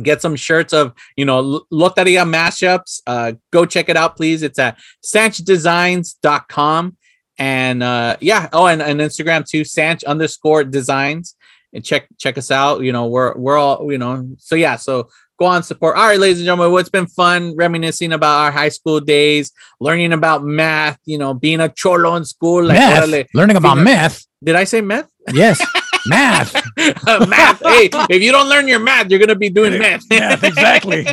get 0.00 0.22
some 0.22 0.36
shirts 0.36 0.72
of, 0.72 0.92
you 1.16 1.24
know, 1.24 1.64
Loteria 1.72 2.24
mashups, 2.28 3.02
uh, 3.06 3.32
go 3.50 3.66
check 3.66 3.88
it 3.88 3.96
out, 3.96 4.16
please. 4.16 4.42
It's 4.42 4.58
at 4.58 4.78
sanchdesigns.com. 5.04 6.96
And 7.38 7.82
uh, 7.82 8.16
yeah, 8.20 8.48
oh, 8.52 8.66
and, 8.66 8.82
and 8.82 9.00
Instagram 9.00 9.48
too, 9.48 9.64
Sanch 9.64 10.04
underscore 10.04 10.64
designs. 10.64 11.34
And 11.74 11.82
check 11.82 12.06
check 12.18 12.36
us 12.36 12.50
out. 12.50 12.82
You 12.82 12.92
know, 12.92 13.06
we're 13.06 13.34
we're 13.34 13.56
all, 13.56 13.90
you 13.90 13.96
know, 13.96 14.28
so 14.36 14.54
yeah, 14.54 14.76
so 14.76 15.08
go 15.38 15.46
on 15.46 15.62
support. 15.62 15.96
All 15.96 16.06
right, 16.06 16.18
ladies 16.18 16.38
and 16.38 16.44
gentlemen, 16.44 16.70
what's 16.70 16.90
been 16.90 17.06
fun 17.06 17.56
reminiscing 17.56 18.12
about 18.12 18.40
our 18.42 18.50
high 18.50 18.68
school 18.68 19.00
days, 19.00 19.52
learning 19.80 20.12
about 20.12 20.44
math, 20.44 20.98
you 21.06 21.16
know, 21.16 21.32
being 21.32 21.60
a 21.60 21.70
cholo 21.70 22.14
in 22.16 22.26
school, 22.26 22.62
like 22.62 22.76
Meth? 22.76 23.04
órale, 23.04 23.26
learning 23.34 23.56
about 23.56 23.78
meth 23.78 24.26
Did 24.44 24.54
I 24.54 24.64
say 24.64 24.82
math 24.82 25.10
yes 25.32 25.64
math 26.06 26.54
math. 26.76 27.60
Hey, 27.62 27.90
if 28.10 28.22
you 28.22 28.32
don't 28.32 28.48
learn 28.48 28.68
your 28.68 28.80
math, 28.80 29.10
you're 29.10 29.20
gonna 29.20 29.34
be 29.34 29.50
doing 29.50 29.78
math. 29.78 30.02
Math, 30.10 30.42
exactly. 30.44 31.06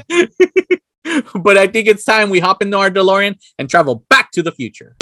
but 1.36 1.58
I 1.58 1.68
think 1.68 1.88
it's 1.88 2.04
time 2.04 2.30
we 2.30 2.40
hop 2.40 2.62
into 2.62 2.78
our 2.78 2.90
DeLorean 2.90 3.40
and 3.58 3.70
travel 3.70 4.06
back 4.10 4.32
to 4.32 4.44
the 4.44 4.52
future. 4.52 4.96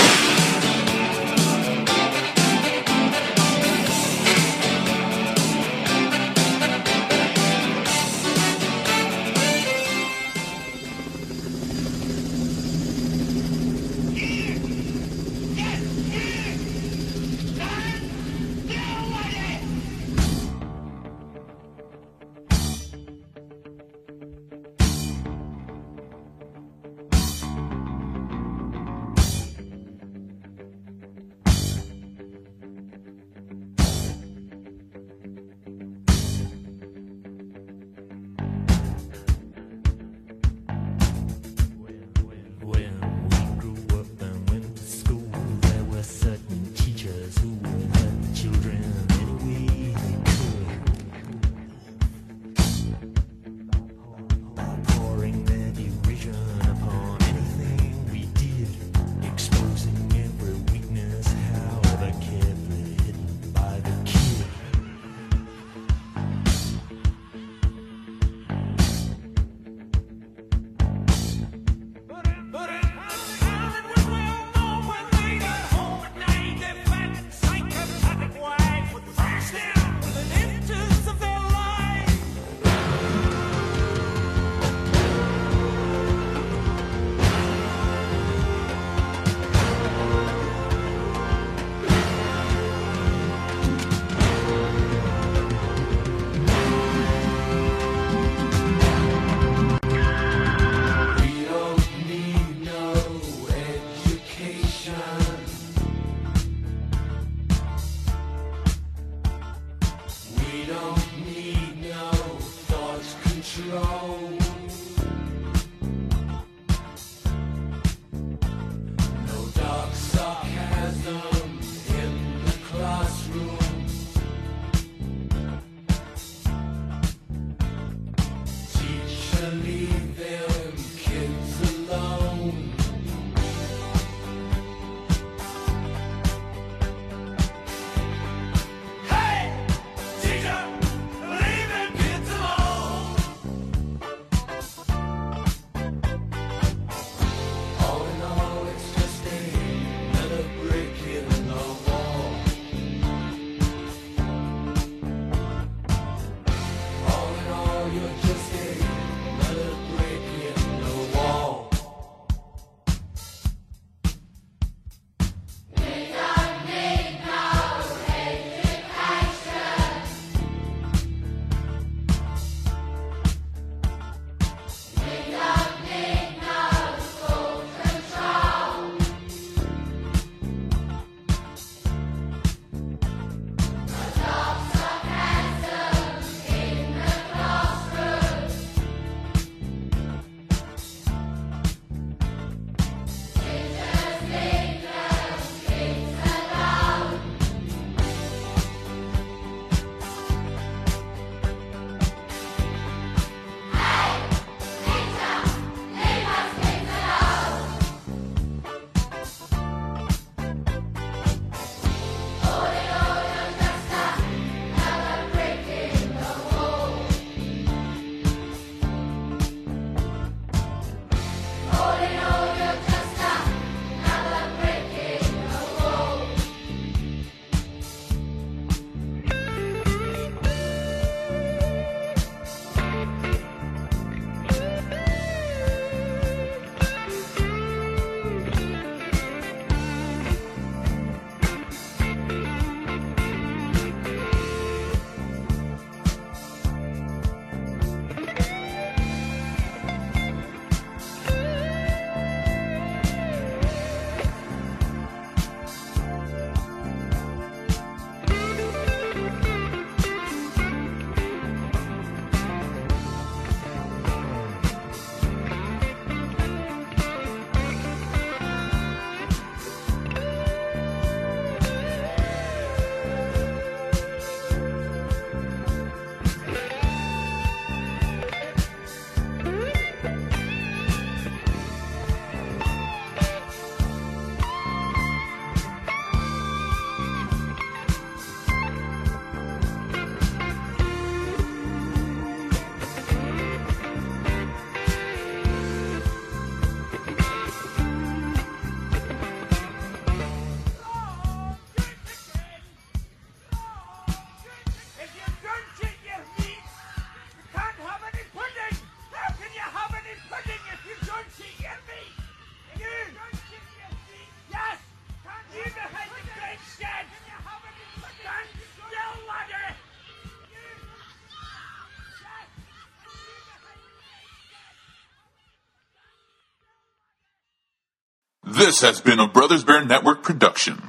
This 328.57 328.81
has 328.81 328.99
been 328.99 329.19
a 329.19 329.27
Brothers 329.27 329.63
Bear 329.63 329.85
Network 329.85 330.23
production. 330.23 330.86